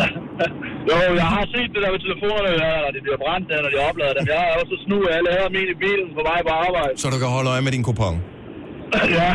Jo, 0.91 0.97
jeg 1.22 1.28
har 1.37 1.45
set 1.55 1.70
det 1.74 1.81
der 1.85 1.91
med 1.95 2.01
telefonerne, 2.07 2.51
når 2.85 2.91
de 2.97 3.01
bliver 3.07 3.18
brændt, 3.24 3.47
der, 3.51 3.59
når 3.64 3.70
de 3.74 3.78
oplader 3.89 4.14
dem. 4.18 4.24
Jeg 4.33 4.39
har 4.43 4.51
også 4.61 4.74
snu 4.85 4.97
alle 5.16 5.31
her 5.37 5.47
min 5.57 5.68
i 5.74 5.76
bilen 5.85 6.09
på 6.18 6.22
vej 6.31 6.41
på 6.49 6.53
arbejde. 6.66 6.93
Så 7.03 7.07
du 7.14 7.18
kan 7.22 7.28
holde 7.37 7.51
øje 7.55 7.62
med 7.66 7.72
din 7.76 7.83
kupon. 7.89 8.14
ja. 9.18 9.31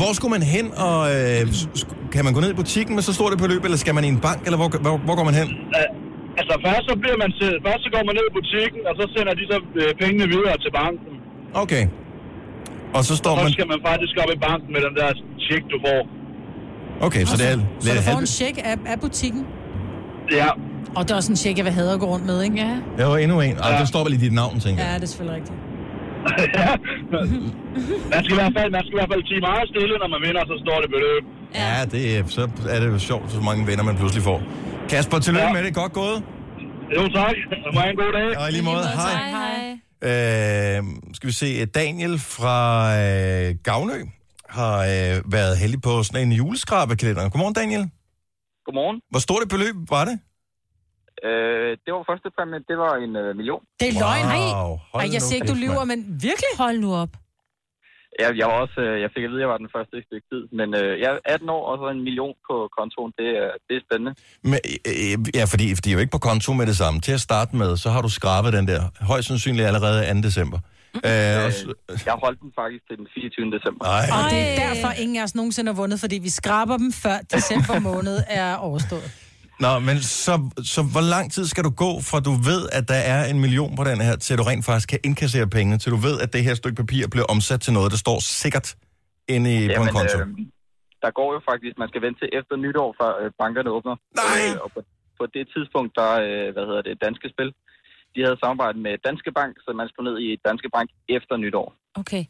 Hvor 0.00 0.10
skulle 0.16 0.32
man 0.36 0.42
hen, 0.42 0.66
og 0.86 0.98
øh, 1.14 1.40
kan 2.12 2.24
man 2.24 2.32
gå 2.34 2.40
ned 2.40 2.50
i 2.50 2.58
butikken 2.62 2.94
med 2.94 3.02
så 3.08 3.12
stort 3.18 3.32
et 3.32 3.38
beløb, 3.38 3.64
eller 3.64 3.78
skal 3.84 3.94
man 3.94 4.04
i 4.04 4.08
en 4.08 4.20
bank, 4.20 4.40
eller 4.46 4.58
hvor, 4.60 4.68
hvor, 4.84 4.96
hvor 5.06 5.14
går 5.18 5.24
man 5.24 5.34
hen? 5.34 5.48
Uh, 5.78 6.09
altså 6.40 6.54
først 6.66 6.84
så 6.90 6.94
bliver 7.02 7.18
man 7.24 7.30
til, 7.40 7.50
først 7.66 7.80
så 7.86 7.90
går 7.94 8.02
man 8.08 8.14
ned 8.18 8.26
i 8.30 8.34
butikken, 8.38 8.80
og 8.90 8.94
så 9.00 9.04
sender 9.14 9.32
de 9.40 9.44
så 9.52 9.56
øh, 9.80 9.90
pengene 10.02 10.26
videre 10.34 10.56
til 10.64 10.70
banken. 10.80 11.12
Okay. 11.62 11.84
Og 12.96 13.02
så 13.08 13.14
står 13.22 13.32
og 13.34 13.38
så 13.38 13.44
man... 13.46 13.52
skal 13.56 13.66
man 13.72 13.80
faktisk 13.90 14.14
op 14.22 14.30
i 14.36 14.38
banken 14.48 14.68
med 14.74 14.80
den 14.86 14.94
der 15.00 15.08
check, 15.46 15.62
du 15.74 15.78
får. 15.86 16.00
Okay, 17.06 17.22
så 17.30 17.34
det 17.40 17.46
er... 17.52 17.56
Så 17.84 17.88
du 17.98 18.02
får 18.10 18.18
en 18.26 18.30
check 18.40 18.54
af, 18.70 18.76
af 18.92 18.98
butikken? 19.06 19.42
Ja. 20.40 20.48
Og 20.96 21.00
det 21.04 21.10
er 21.14 21.18
også 21.20 21.32
en 21.36 21.40
check, 21.44 21.54
jeg 21.60 21.66
vil 21.68 21.74
have 21.80 21.90
at 21.96 22.00
gå 22.04 22.06
rundt 22.14 22.26
med, 22.30 22.38
ikke? 22.46 22.56
Ja. 22.64 22.72
Der 22.98 23.06
var 23.10 23.16
endnu 23.24 23.36
en. 23.46 23.56
Og 23.64 23.70
ja. 23.72 23.78
der 23.80 23.84
står 23.92 24.02
vel 24.04 24.12
i 24.18 24.20
dit 24.26 24.34
navn, 24.42 24.54
tænker 24.60 24.80
jeg. 24.82 24.90
Ja, 24.90 24.94
det 25.00 25.02
er 25.02 25.12
selvfølgelig 25.12 25.36
rigtigt. 25.40 25.58
Man 28.12 28.18
skal 28.24 28.32
i 28.36 28.40
hvert 28.42 28.54
fald, 28.58 28.70
man 28.76 28.82
skal 28.84 28.94
i 28.96 28.98
hvert 29.00 29.10
fald 29.14 29.22
sige 29.30 29.40
meget 29.50 29.64
stille, 29.72 29.94
når 30.02 30.08
man 30.14 30.20
vinder, 30.26 30.42
så 30.52 30.54
står 30.64 30.76
det 30.82 30.88
beløb. 30.94 31.22
Ja, 31.62 31.76
det, 31.92 32.02
er- 32.18 32.26
så 32.36 32.42
er 32.74 32.78
det 32.82 32.88
jo 32.94 32.98
sjovt, 33.10 33.26
så 33.36 33.40
mange 33.48 33.62
venner 33.70 33.84
man 33.90 33.96
pludselig 34.02 34.22
får. 34.30 34.38
Kasper, 34.90 35.18
tillykke 35.18 35.46
ja. 35.46 35.52
med 35.52 35.62
det. 35.64 35.74
Godt 35.74 35.92
gået. 35.92 36.18
Jo, 36.96 37.02
tak. 37.18 37.36
Må 37.74 37.80
have 37.80 37.90
en 37.90 37.96
god 37.96 38.12
dag. 38.12 38.38
Og 38.40 38.48
i 38.48 38.52
lige 38.52 38.64
måde, 38.70 38.84
hej. 39.02 39.16
Hej. 39.38 39.60
Øh, 40.10 40.78
skal 41.16 41.26
vi 41.26 41.32
se, 41.32 41.66
Daniel 41.66 42.18
fra 42.18 42.58
øh, 43.00 43.54
Gavnø 43.64 43.98
har 44.48 44.76
øh, 44.92 45.32
været 45.36 45.58
heldig 45.62 45.82
på 45.82 46.02
sådan 46.02 46.26
en 46.26 46.32
juleskrabekalender. 46.32 47.28
Godmorgen, 47.28 47.54
Daniel. 47.54 47.90
Godmorgen. 48.64 49.00
Hvor 49.10 49.20
stort 49.26 49.42
et 49.42 49.48
beløb 49.48 49.74
var 49.90 50.04
det? 50.08 50.16
Øh, 51.28 51.70
det 51.84 51.90
var 51.94 52.02
første 52.10 52.28
præmie, 52.36 52.58
det 52.70 52.76
var 52.84 52.94
en 53.04 53.12
øh, 53.22 53.36
million. 53.36 53.62
Det 53.80 53.88
er 53.88 53.96
løgn. 54.04 54.26
Wow, 54.26 54.70
Ej, 54.94 55.00
jeg 55.00 55.20
nu 55.20 55.26
siger 55.26 55.38
ikke, 55.38 55.52
du 55.52 55.58
lyver, 55.64 55.84
men 55.92 55.98
virkelig? 56.28 56.52
Hold 56.58 56.78
nu 56.78 56.94
op. 57.02 57.12
Ja, 58.22 58.28
jeg 58.40 58.46
var 58.52 58.56
også, 58.64 58.78
øh, 58.86 58.94
jeg 59.04 59.10
fik 59.14 59.24
at 59.26 59.30
vide, 59.30 59.40
at 59.40 59.44
jeg 59.46 59.52
var 59.54 59.60
den 59.64 59.70
første 59.76 59.92
i 59.96 60.00
et 60.02 60.06
stykke 60.10 60.26
tid. 60.32 60.42
Men 60.58 60.68
øh, 60.80 60.90
jeg 61.02 61.08
er 61.14 61.18
18 61.34 61.48
år, 61.56 61.62
og 61.70 61.74
så 61.80 61.86
en 61.96 62.02
million 62.08 62.34
på 62.48 62.54
kontoen, 62.78 63.10
det, 63.20 63.28
er- 63.42 63.56
det 63.66 63.74
er 63.78 63.82
spændende. 63.88 64.12
Men, 64.50 64.58
øh, 64.90 65.14
ja, 65.38 65.44
fordi 65.52 65.66
de 65.82 65.88
er 65.90 65.94
jo 65.96 66.00
ikke 66.04 66.14
på 66.18 66.22
konto 66.30 66.50
med 66.60 66.66
det 66.70 66.76
samme. 66.82 66.96
Til 67.06 67.12
at 67.18 67.22
starte 67.28 67.52
med, 67.62 67.70
så 67.84 67.88
har 67.94 68.02
du 68.06 68.10
skrabet 68.20 68.50
den 68.58 68.66
der. 68.72 68.82
Højst 69.12 69.26
sandsynligt 69.28 69.66
allerede 69.70 69.98
2. 70.14 70.20
december. 70.28 70.58
Øh, 70.94 71.44
og, 71.46 71.52
s- 71.52 72.06
Jeg 72.06 72.14
holdt 72.24 72.40
den 72.44 72.52
faktisk 72.60 72.82
til 72.88 72.96
den 73.00 73.06
24. 73.14 73.50
december. 73.56 73.82
Ej. 73.84 74.06
Og 74.16 74.22
det 74.32 74.40
er 74.48 74.52
derfor, 74.66 74.90
ingen 75.02 75.16
af 75.20 75.22
os 75.28 75.34
nogensinde 75.34 75.68
har 75.72 75.76
vundet, 75.82 76.00
fordi 76.00 76.16
vi 76.18 76.28
skraber 76.40 76.76
dem 76.76 76.92
før 77.04 77.16
december 77.36 77.78
måned 77.90 78.16
er 78.28 78.54
overstået. 78.56 79.08
Nå, 79.64 79.72
men 79.88 79.96
så, 80.26 80.34
så 80.74 80.80
hvor 80.94 81.04
lang 81.14 81.26
tid 81.34 81.44
skal 81.52 81.64
du 81.68 81.72
gå, 81.84 81.90
fra 82.10 82.18
du 82.28 82.32
ved, 82.50 82.62
at 82.78 82.84
der 82.92 83.00
er 83.14 83.20
en 83.32 83.38
million 83.44 83.72
på 83.76 83.84
den 83.90 84.00
her, 84.06 84.14
til 84.16 84.38
du 84.40 84.44
rent 84.50 84.64
faktisk 84.68 84.88
kan 84.92 85.00
indkassere 85.08 85.46
pengene, 85.56 85.76
til 85.82 85.92
du 85.96 86.00
ved, 86.08 86.16
at 86.24 86.32
det 86.34 86.42
her 86.48 86.54
stykke 86.60 86.76
papir 86.82 87.02
bliver 87.14 87.26
omsat 87.34 87.60
til 87.66 87.72
noget, 87.78 87.88
der 87.94 88.00
står 88.06 88.18
sikkert 88.42 88.68
inde 89.34 89.48
i, 89.56 89.58
på 89.76 89.82
en 89.82 89.92
konto? 89.98 90.18
øh, 90.18 90.26
der 91.04 91.10
går 91.18 91.28
jo 91.36 91.40
faktisk, 91.50 91.74
man 91.82 91.88
skal 91.90 92.02
vente 92.06 92.18
til 92.20 92.28
efter 92.38 92.54
nytår, 92.64 92.88
før 93.00 93.10
øh, 93.20 93.30
bankerne 93.42 93.70
åbner. 93.76 93.96
Nej! 94.22 94.40
Øh, 94.46 94.64
og 94.64 94.68
på, 94.74 94.80
på 95.18 95.24
det 95.36 95.44
tidspunkt, 95.54 95.90
der, 96.00 96.10
øh, 96.26 96.46
hvad 96.54 96.64
hedder 96.68 96.82
det, 96.88 96.94
Danske 97.06 97.28
Spil, 97.34 97.50
de 98.14 98.20
havde 98.24 98.38
samarbejdet 98.42 98.80
med 98.86 98.94
Danske 99.08 99.30
Bank, 99.38 99.52
så 99.64 99.70
man 99.80 99.88
skulle 99.88 100.06
ned 100.10 100.18
i 100.26 100.28
Danske 100.48 100.68
Bank 100.76 100.88
efter 101.16 101.34
nytår. 101.44 101.66
Okay. 102.00 102.24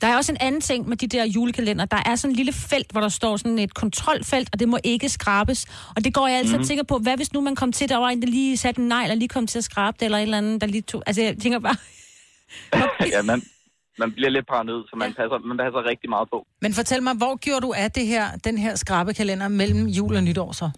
Der 0.00 0.06
er 0.06 0.16
også 0.16 0.32
en 0.32 0.38
anden 0.40 0.60
ting 0.60 0.88
med 0.88 0.96
de 0.96 1.06
der 1.06 1.24
julekalender. 1.24 1.84
Der 1.84 2.02
er 2.06 2.14
sådan 2.16 2.32
en 2.32 2.36
lille 2.36 2.52
felt, 2.52 2.92
hvor 2.92 3.00
der 3.00 3.08
står 3.08 3.36
sådan 3.36 3.58
et 3.58 3.74
kontrolfelt, 3.74 4.48
og 4.52 4.60
det 4.60 4.68
må 4.68 4.78
ikke 4.84 5.08
skrabes. 5.08 5.66
Og 5.96 6.04
det 6.04 6.14
går 6.14 6.26
jeg 6.28 6.38
altid 6.38 6.56
mm. 6.56 6.60
og 6.60 6.66
tænker 6.66 6.84
på, 6.84 6.98
hvad 6.98 7.16
hvis 7.16 7.32
nu 7.32 7.40
man 7.40 7.54
kom 7.54 7.72
til, 7.72 7.88
der 7.88 7.96
var 7.96 8.08
en, 8.08 8.22
der 8.22 8.28
lige 8.28 8.56
satte 8.56 8.80
en 8.80 8.88
negl, 8.88 9.10
og 9.10 9.16
lige 9.16 9.28
kom 9.28 9.46
til 9.46 9.58
at 9.58 9.64
skrabe 9.64 9.96
det, 10.00 10.04
eller 10.04 10.18
et 10.18 10.22
eller 10.22 10.38
andet, 10.38 10.60
der 10.60 10.66
lige 10.66 10.82
tog... 10.82 11.02
Altså, 11.06 11.22
jeg 11.22 11.36
tænker 11.38 11.58
bare... 11.58 11.76
ja, 13.14 13.22
man, 13.22 13.42
man 13.98 14.12
bliver 14.12 14.30
lidt 14.30 14.46
paranoid, 14.46 14.82
så 14.90 14.96
man 14.96 15.14
passer, 15.14 15.38
man 15.38 15.56
passer 15.56 15.88
rigtig 15.90 16.10
meget 16.10 16.28
på. 16.32 16.46
Men 16.62 16.72
fortæl 16.74 17.02
mig, 17.02 17.14
hvor 17.16 17.36
gjorde 17.36 17.60
du 17.60 17.72
af 17.76 17.90
det 17.90 18.06
her, 18.06 18.24
den 18.44 18.58
her 18.58 18.74
skrabekalender 18.74 19.48
mellem 19.48 19.86
jul 19.86 20.16
og 20.16 20.22
nytår 20.22 20.52
så? 20.52 20.70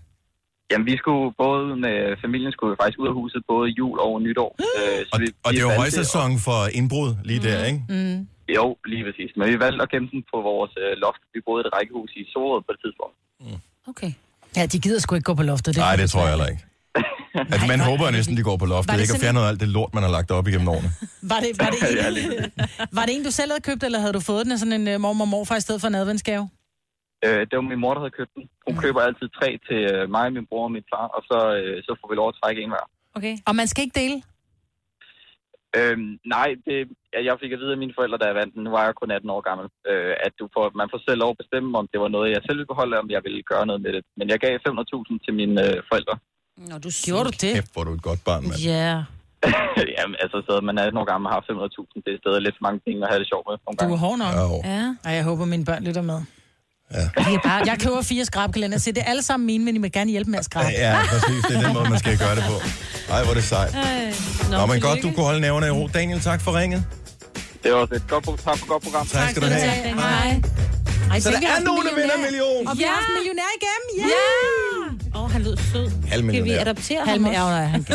Jamen, 0.71 0.87
vi 0.87 0.97
skulle 0.97 1.35
både 1.39 1.77
med 1.77 1.97
familien 2.25 2.53
skulle 2.53 2.71
vi 2.71 2.77
faktisk 2.83 2.99
ud 2.99 3.09
af 3.09 3.15
huset 3.15 3.43
både 3.49 3.69
jul 3.71 3.99
og 4.01 4.23
nytår. 4.23 4.57
Øh, 4.79 5.07
så 5.07 5.11
Og, 5.13 5.21
vi, 5.21 5.27
og 5.45 5.51
vi 5.51 5.57
det 5.57 5.63
er 5.63 5.73
jo 5.73 5.79
højsæson 5.81 6.39
for 6.47 6.61
indbrud 6.79 7.11
lige 7.25 7.41
der, 7.49 7.65
ikke? 7.65 7.81
Mm. 7.89 8.29
Jo, 8.57 8.65
lige 8.93 9.05
præcis. 9.07 9.31
Men 9.37 9.45
vi 9.53 9.57
valgte 9.65 9.83
at 9.87 9.91
gemme 9.93 10.09
den 10.13 10.23
på 10.33 10.37
vores 10.51 10.73
øh, 10.85 10.93
loft. 11.05 11.23
Vi 11.35 11.41
boede 11.47 11.61
i 11.63 11.67
et 11.67 11.73
rækkehus 11.77 12.11
i 12.21 12.23
Sorød 12.33 12.61
på 12.67 12.73
et 12.75 12.81
tidspunkt. 12.85 13.17
Okay. 13.93 14.13
Ja, 14.57 14.63
de 14.73 14.79
gider 14.85 15.01
sgu 15.01 15.15
ikke 15.15 15.29
gå 15.31 15.35
på 15.35 15.47
loftet. 15.53 15.77
Nej, 15.77 15.91
kan 15.91 15.99
det 16.03 16.11
tror 16.11 16.23
jeg 16.27 16.33
heller 16.35 16.51
ikke. 16.53 16.65
Altså, 17.53 17.67
man 17.75 17.81
håber 17.81 18.05
jo 18.09 18.13
næsten, 18.19 18.37
de 18.37 18.43
går 18.51 18.57
på 18.57 18.69
loftet, 18.75 18.95
det 18.95 19.03
ikke? 19.05 19.15
Og 19.15 19.21
fjerner 19.25 19.41
alt 19.53 19.61
det 19.61 19.69
lort, 19.69 19.95
man 19.95 20.03
har 20.07 20.11
lagt 20.11 20.31
op 20.31 20.47
igennem 20.49 20.69
årene. 20.69 20.91
Var 21.33 21.41
det, 21.45 21.51
var, 21.61 21.71
det 21.71 21.81
en, 22.09 22.53
var 22.99 23.05
det 23.07 23.13
en, 23.17 23.25
du 23.29 23.33
selv 23.41 23.51
havde 23.53 23.65
købt, 23.71 23.83
eller 23.87 23.99
havde 24.05 24.13
du 24.19 24.23
fået 24.31 24.45
den 24.45 24.53
af 24.53 24.59
sådan 24.59 24.77
en 24.81 24.95
uh, 24.95 25.01
mormor 25.05 25.25
og 25.25 25.29
morfar 25.29 25.57
i 25.57 25.61
stedet 25.67 25.81
for 25.81 25.89
en 25.89 25.95
adventsgave? 25.95 26.45
Øh, 27.25 27.41
det 27.49 27.55
var 27.59 27.67
min 27.73 27.81
mor, 27.85 27.93
der 27.95 28.01
havde 28.05 28.17
købt 28.21 28.33
den. 28.37 28.45
Hun 28.67 28.75
køber 28.85 29.01
altid 29.09 29.29
tre 29.39 29.49
til 29.69 29.81
øh, 29.93 30.11
mig, 30.17 30.27
min 30.37 30.47
bror 30.51 30.65
og 30.69 30.73
min 30.77 30.87
far, 30.93 31.07
og 31.17 31.23
så, 31.31 31.39
øh, 31.59 31.77
så 31.87 31.91
får 32.01 32.07
vi 32.11 32.15
lov 32.21 32.29
at 32.33 32.37
trække 32.43 32.59
en 32.65 32.71
hver. 32.75 32.85
Okay. 33.19 33.35
Og 33.49 33.53
man 33.61 33.67
skal 33.71 33.81
ikke 33.85 34.01
dele? 34.03 34.17
Øhm, 35.79 36.11
nej, 36.37 36.49
det, 36.66 36.77
ja, 37.14 37.21
jeg 37.29 37.35
fik 37.43 37.53
at 37.55 37.61
vide 37.62 37.75
af 37.77 37.81
mine 37.83 37.95
forældre, 37.99 38.19
da 38.21 38.27
jeg 38.31 38.37
vandt 38.41 38.53
den. 38.55 38.62
Nu 38.66 38.71
var 38.77 38.83
jeg 38.85 38.95
kun 39.01 39.11
18 39.11 39.31
år 39.37 39.41
gammel. 39.49 39.66
Øh, 39.91 40.14
at 40.27 40.33
du 40.41 40.45
får, 40.55 40.64
man 40.81 40.89
får 40.93 41.01
selv 41.07 41.19
lov 41.25 41.31
at 41.35 41.41
bestemme, 41.43 41.71
om 41.81 41.87
det 41.93 41.99
var 42.05 42.11
noget, 42.16 42.29
jeg 42.37 42.43
selv 42.47 42.57
ville 42.59 42.73
beholde, 42.75 42.95
om 43.03 43.09
jeg 43.14 43.21
ville 43.27 43.43
gøre 43.53 43.64
noget 43.71 43.81
med 43.85 43.93
det. 43.97 44.03
Men 44.19 44.27
jeg 44.33 44.39
gav 44.45 44.53
500.000 44.69 45.25
til 45.25 45.33
mine 45.41 45.57
øh, 45.66 45.77
forældre. 45.91 46.14
Nå, 46.69 46.75
du 46.85 46.89
Gjorde 47.07 47.25
du 47.31 47.35
det? 47.45 47.53
Kæft, 47.59 47.73
hvor 47.75 47.85
du 47.89 47.93
et 47.99 48.05
godt 48.11 48.23
barn, 48.29 48.43
mand. 48.49 48.61
Ja. 48.75 48.93
Jamen, 49.99 50.16
altså, 50.25 50.39
så 50.49 50.53
man 50.69 50.75
er 50.79 50.83
18 50.83 50.99
år 51.01 51.07
gammel 51.12 51.27
og 51.29 51.33
har 51.35 51.41
500.000. 51.41 52.03
Det 52.07 52.11
er 52.14 52.19
stadig 52.25 52.41
lidt 52.47 52.57
for 52.59 52.64
mange 52.69 52.81
penge 52.87 52.99
at 53.05 53.09
have 53.12 53.21
det 53.23 53.29
sjovt 53.33 53.45
med. 53.49 53.57
Nogle 53.64 53.77
Du 53.77 53.81
gange. 53.83 53.95
er 53.97 54.03
hård 54.07 54.19
nok. 54.25 54.33
Ja. 54.75 54.85
Og 55.07 55.11
jeg 55.16 55.25
håber, 55.31 55.45
mine 55.55 55.64
børn 55.71 55.83
lytter 55.89 56.05
med. 56.12 56.19
Ja. 56.95 57.09
Bare, 57.45 57.62
jeg 57.66 57.76
køber 57.82 58.03
fire 58.03 58.24
skrabkalender, 58.24 58.78
så 58.78 58.91
det 58.91 58.99
er 58.99 59.05
alle 59.11 59.22
sammen 59.22 59.47
mine, 59.47 59.64
men 59.64 59.74
I 59.74 59.78
må 59.78 59.86
gerne 59.93 60.11
hjælpe 60.11 60.30
med 60.30 60.39
at 60.39 60.45
skrabe. 60.45 60.68
Ja, 60.68 60.99
præcis. 61.09 61.45
Det 61.49 61.57
er 61.57 61.61
den 61.62 61.72
måde, 61.74 61.91
man 61.91 61.99
skal 61.99 62.18
gøre 62.18 62.36
det 62.36 62.45
på. 62.45 62.61
Ej, 63.12 63.22
hvor 63.22 63.30
er 63.30 63.34
det 63.34 63.45
sejt. 63.45 63.76
Nå, 64.51 64.66
men 64.66 64.80
godt, 64.80 65.03
du 65.03 65.11
kunne 65.11 65.24
holde 65.24 65.41
nævne 65.41 65.66
i 65.66 65.70
ro. 65.70 65.89
Daniel, 65.95 66.20
tak 66.20 66.41
for 66.41 66.59
ringet. 66.59 66.84
Det 67.62 67.72
var 67.72 67.82
et 67.82 68.03
godt, 68.09 68.24
tak 68.45 68.59
for 68.59 68.66
godt 68.66 68.82
program. 68.82 69.07
Tak 69.07 69.30
skal 69.30 69.43
du 69.43 69.47
have. 69.49 69.70
Hej. 69.70 70.41
Ej, 71.11 71.20
Så 71.20 71.30
der 71.30 71.36
er 71.36 71.61
nogen, 71.64 71.86
der 71.86 71.95
vinder 71.95 72.14
en 72.14 72.22
million. 72.22 72.68
Og 72.68 72.78
vi 72.78 72.82
har 72.82 72.93
haft 72.95 73.07
millionær 73.16 73.43
igennem. 73.61 73.89
Ja! 73.99 74.14
Ja! 75.12 75.18
Åh, 75.18 75.24
oh, 75.24 75.32
han 75.32 75.43
lød 75.43 75.57
sød. 75.72 75.91
Skal 76.09 76.45
vi 76.45 76.51
adoptere 76.53 77.05
Halm, 77.07 77.24
ham 77.24 77.32
ja, 77.32 77.43
også? 77.43 77.53
nej, 77.53 77.66
han, 77.66 77.86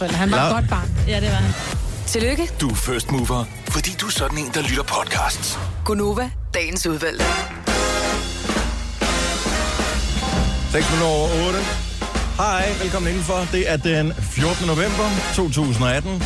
han, 0.00 0.10
han 0.14 0.30
var 0.30 0.38
Nå. 0.38 0.46
et 0.46 0.52
godt 0.52 0.68
barn. 0.70 0.90
Ja, 1.08 1.20
det 1.20 1.28
var 1.28 1.34
han. 1.34 1.52
Tillykke, 2.06 2.50
Du 2.60 2.68
er 2.70 2.74
first 2.74 3.10
mover, 3.10 3.44
fordi 3.68 3.90
du 4.00 4.06
er 4.06 4.10
sådan 4.10 4.38
en, 4.38 4.50
der 4.54 4.62
lytter 4.62 4.82
podcasts. 4.82 5.58
Gunova, 5.84 6.30
dagens 6.54 6.86
udvalgte. 6.86 7.24
6 10.76 10.90
minutter 10.90 11.06
over 11.06 11.46
8. 11.46 11.58
Hej, 12.36 12.64
velkommen 12.82 13.08
indenfor. 13.08 13.48
Det 13.52 13.70
er 13.70 13.76
den 13.76 14.12
14. 14.12 14.66
november 14.66 15.08
2018. 15.34 16.22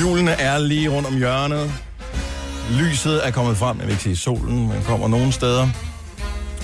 Julen 0.00 0.28
er 0.28 0.58
lige 0.58 0.88
rundt 0.88 1.08
om 1.08 1.16
hjørnet. 1.16 1.72
Lyset 2.70 3.26
er 3.26 3.30
kommet 3.30 3.56
frem. 3.56 3.78
Jeg 3.78 3.86
vil 3.86 3.92
ikke 3.92 4.02
sige 4.02 4.16
solen, 4.16 4.68
men 4.68 4.82
kommer 4.82 5.08
nogen 5.08 5.32
steder. 5.32 5.68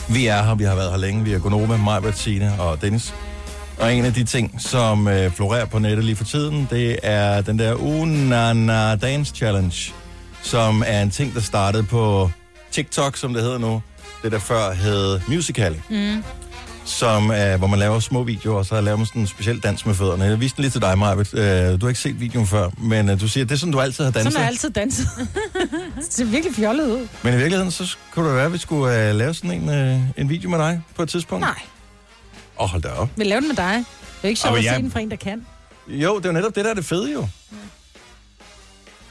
Vi 0.09 0.27
er 0.27 0.43
her, 0.43 0.55
vi 0.55 0.65
har 0.65 0.75
været 0.75 0.91
her 0.91 0.99
længe. 0.99 1.25
Vi 1.25 1.33
er 1.33 1.39
Gonova, 1.39 1.77
mig, 1.77 2.03
Bettine 2.03 2.61
og 2.61 2.83
Dennis. 2.83 3.15
Og 3.79 3.95
en 3.95 4.05
af 4.05 4.13
de 4.13 4.25
ting, 4.25 4.61
som 4.61 5.09
øh, 5.09 5.31
florerer 5.31 5.65
på 5.65 5.79
nettet 5.79 6.05
lige 6.05 6.17
for 6.17 6.25
tiden, 6.25 6.69
det 6.71 6.99
er 7.03 7.41
den 7.41 7.59
der 7.59 7.75
Unana 7.75 8.97
Dance 8.97 9.35
Challenge, 9.35 9.93
som 10.43 10.83
er 10.87 11.03
en 11.03 11.11
ting, 11.11 11.35
der 11.35 11.41
startede 11.41 11.83
på 11.83 12.31
TikTok, 12.71 13.17
som 13.17 13.35
det 13.35 13.43
hedder 13.43 13.59
nu. 13.59 13.83
Det 14.23 14.33
der 14.33 14.39
før 14.39 14.73
hed 14.73 15.21
Musical.ly. 15.29 15.77
Mm. 15.91 16.25
som 16.85 17.31
er, 17.35 17.57
hvor 17.57 17.67
man 17.67 17.79
laver 17.79 18.01
små 18.01 18.23
videoer, 18.23 18.59
og 18.59 18.67
så 18.67 18.81
laver 18.81 18.97
man 18.97 19.07
sådan 19.07 19.23
en 19.23 19.27
speciel 19.27 19.61
dans 19.61 19.87
med 19.87 19.95
fødderne. 19.95 20.25
Jeg 20.25 20.41
viste 20.41 20.57
den 20.57 20.63
lige 20.63 20.71
til 20.73 20.81
dig, 20.81 20.99
Marvitt. 20.99 21.35
Øh, 21.35 21.41
du 21.45 21.79
har 21.81 21.89
ikke 21.89 22.01
set 22.01 22.21
videoen 22.21 22.47
før, 22.47 22.71
men 22.79 23.09
øh, 23.09 23.21
du 23.21 23.29
siger, 23.29 23.45
at 23.45 23.49
det 23.49 23.55
er 23.55 23.59
sådan, 23.59 23.73
du 23.73 23.81
altid 23.81 24.05
har 24.05 24.11
danset. 24.11 24.33
Sådan 24.33 24.37
har 24.37 24.45
jeg 24.45 24.49
altid 24.53 24.71
danset. 24.71 25.09
det 25.97 26.05
ser 26.11 26.25
virkelig 26.25 26.55
fjollet 26.57 26.87
ud. 26.87 27.09
Men 27.23 27.35
i 27.35 27.37
virkeligheden, 27.37 27.71
så 27.71 27.97
kunne 28.15 28.29
det 28.29 28.37
være, 28.37 28.45
at 28.47 28.53
vi 28.53 28.59
skulle 28.59 29.09
øh, 29.09 29.15
lave 29.15 29.35
sådan 29.35 29.51
en, 29.51 29.69
øh, 29.69 30.01
en 30.17 30.29
video 30.29 30.51
med 30.51 30.59
dig 30.59 30.83
på 30.95 31.03
et 31.03 31.09
tidspunkt. 31.09 31.41
Nej, 31.41 31.55
Åh, 32.59 32.65
oh, 32.65 32.69
hold 32.71 32.83
da 32.83 32.89
op. 32.89 33.09
vi 33.17 33.25
laver 33.25 33.41
den 33.41 33.49
med 33.49 33.57
dig. 33.57 33.75
Det 33.77 33.85
er 34.25 34.29
ikke 34.29 34.41
sjovt 34.41 34.59
at 34.59 34.65
jeg- 34.65 34.75
se 34.77 34.83
den 34.83 34.91
fra 34.91 35.01
en, 35.01 35.11
der 35.11 35.17
kan. 35.17 35.47
Jo, 35.89 36.17
det 36.19 36.25
er 36.25 36.29
jo 36.29 36.33
netop 36.33 36.55
det, 36.55 36.65
der 36.65 36.71
er 36.71 36.75
det 36.75 36.85
fede 36.85 37.13
jo. 37.13 37.29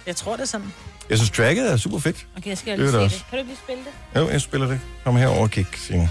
Jeg 0.07 0.16
tror, 0.16 0.32
det 0.36 0.41
er 0.41 0.45
sådan. 0.47 0.74
Jeg 1.12 1.20
synes, 1.20 1.30
tracket 1.32 1.72
er 1.72 1.78
super 1.78 1.99
fedt. 1.99 2.28
Okay, 2.38 2.49
jeg 2.49 2.57
skal 2.57 2.72
Det 2.72 2.80
lige 2.80 2.91
se 2.91 2.97
det. 2.99 3.12
Kan 3.12 3.20
du 3.32 3.38
ikke 3.38 3.49
lige 3.49 3.59
spille 3.64 3.84
det? 3.84 4.20
Jo, 4.20 4.30
jeg 4.30 4.41
spiller 4.41 4.68
det. 4.68 4.80
Kom 5.03 5.16
herover 5.16 5.41
og 5.41 5.51
kig, 5.51 5.66
Signe. 5.76 6.09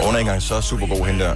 Og 0.00 0.04
hun 0.06 0.14
er 0.14 0.18
ikke 0.18 0.28
engang 0.28 0.42
så 0.42 0.60
super 0.60 0.86
god, 0.86 1.06
hende 1.06 1.24
der. 1.24 1.34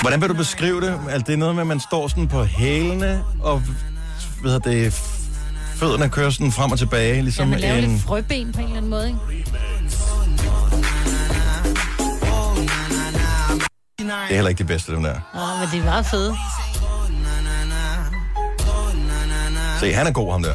Hvordan 0.00 0.20
vil 0.20 0.28
du 0.28 0.34
beskrive 0.34 0.80
det? 0.80 1.00
Altså, 1.10 1.24
det 1.26 1.32
er 1.32 1.36
noget 1.36 1.54
med, 1.54 1.62
at 1.62 1.66
man 1.66 1.80
står 1.80 2.08
sådan 2.08 2.28
på 2.28 2.44
hælene, 2.44 3.24
og 3.42 3.62
hvad 4.40 4.52
hedder 4.52 4.70
det, 4.70 4.92
fødderne 5.76 6.08
kører 6.08 6.30
sådan 6.30 6.52
frem 6.52 6.72
og 6.72 6.78
tilbage, 6.78 7.14
Ja, 7.14 7.20
ligesom 7.20 7.48
man 7.48 7.60
laver 7.60 7.74
en... 7.74 7.90
lidt 7.90 8.02
frøben 8.02 8.52
på 8.52 8.58
en 8.60 8.64
eller 8.64 8.76
anden 8.76 8.90
måde, 8.90 9.06
ikke? 9.08 9.18
Det 14.22 14.30
er 14.30 14.34
heller 14.34 14.48
ikke 14.48 14.58
det 14.58 14.66
bedste, 14.66 14.92
dem 14.92 15.02
der. 15.02 15.14
Åh, 15.34 15.60
men 15.60 15.68
det 15.72 15.78
er 15.80 15.84
meget 15.84 16.06
fede. 16.06 16.36
Se, 19.80 19.92
han 19.92 20.06
er 20.06 20.12
god, 20.12 20.32
ham 20.32 20.42
der. 20.42 20.54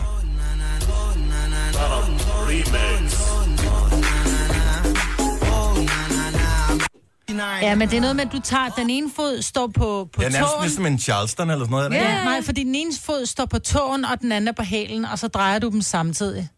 Ja, 7.62 7.76
men 7.76 7.90
det 7.90 7.98
er 7.98 8.02
noget 8.02 8.16
med, 8.16 8.26
at 8.26 8.32
du 8.32 8.40
tager 8.40 8.70
den 8.70 8.90
ene 8.90 9.12
fod, 9.16 9.42
står 9.42 9.68
på, 9.68 10.10
på 10.14 10.22
Det 10.22 10.28
er 10.28 10.32
nærmest 10.32 10.52
tåen. 10.54 10.64
ligesom 10.64 10.86
en 10.86 11.00
Charleston 11.00 11.50
eller 11.50 11.66
sådan 11.66 11.72
noget. 11.72 11.92
det 11.92 11.98
ikke? 11.98 12.08
Ja, 12.10 12.24
nej, 12.24 12.42
fordi 12.42 12.64
den 12.64 12.76
ene 12.76 12.92
fod 13.02 13.26
står 13.26 13.46
på 13.46 13.60
tåen, 13.60 14.06
og 14.06 14.22
den 14.22 14.32
anden 14.32 14.48
er 14.48 14.52
på 14.52 14.64
hælen, 14.64 15.06
og 15.06 15.20
så 15.20 15.28
drejer 15.28 15.60
du 15.60 15.70
dem 15.70 15.82
samtidig. 15.82 16.50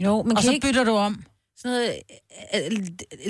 Jo, 0.00 0.22
men 0.22 0.36
og 0.36 0.42
så 0.42 0.52
ikke- 0.52 0.66
bytter 0.66 0.84
du 0.84 0.96
om. 0.96 1.24
Sådan 1.58 1.70
noget, 1.70 1.94
øh, 2.54 2.60
øh, 2.66 2.78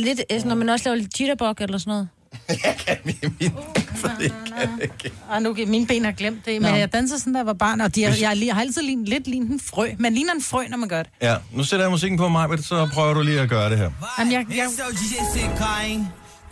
lidt, 0.02 0.20
øh, 0.30 0.38
sådan, 0.38 0.48
når 0.48 0.54
man 0.54 0.68
også 0.68 0.88
laver 0.88 0.96
lidt 0.96 1.20
jitterbug 1.20 1.54
eller 1.60 1.78
sådan 1.78 1.90
noget. 1.90 2.08
Og 5.30 5.42
nu, 5.42 5.56
mine 5.66 5.86
ben 5.86 6.04
har 6.04 6.12
glemt 6.12 6.46
det, 6.46 6.62
men 6.62 6.70
Nå. 6.70 6.76
jeg 6.76 6.92
danser 6.92 7.18
sådan, 7.18 7.32
da 7.32 7.38
jeg 7.38 7.46
var 7.46 7.52
barn, 7.52 7.80
og 7.80 7.94
de, 7.94 8.02
jeg, 8.02 8.20
jeg, 8.20 8.42
jeg 8.46 8.54
har 8.54 8.60
altid 8.60 8.82
lignet, 8.82 9.08
lidt 9.08 9.26
lignet 9.26 9.50
en 9.50 9.60
frø. 9.60 9.88
Man 9.98 10.14
ligner 10.14 10.32
en 10.32 10.42
frø, 10.42 10.68
når 10.68 10.76
man 10.76 10.88
gør 10.88 11.02
det. 11.02 11.12
Ja, 11.22 11.36
nu 11.52 11.64
sætter 11.64 11.84
jeg 11.84 11.90
musikken 11.90 12.18
på 12.18 12.28
mig, 12.28 12.64
så 12.64 12.88
prøver 12.92 13.14
du 13.14 13.22
lige 13.22 13.40
at 13.40 13.48
gøre 13.48 13.70
det 13.70 13.78
her. 13.78 13.90
Jamen, 14.18 14.32
jeg, 14.32 14.46
jeg... 14.56 14.68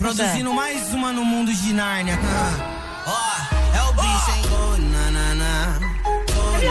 Produzindo 0.01 0.53
mais 0.55 0.95
uma 0.95 1.13
no 1.13 1.23
mundo 1.23 1.53
de 1.53 1.75
Nárnia. 1.75 2.17
Ó, 3.07 3.13
é 3.77 3.83
o 3.83 3.93
bicho, 3.93 4.33
hein? 4.33 4.45
Oh, 4.51 4.79
na, 4.79 5.11
na, 5.11 5.35
na. 5.35 5.79
Oh, 6.39 6.59
vi 6.59 6.67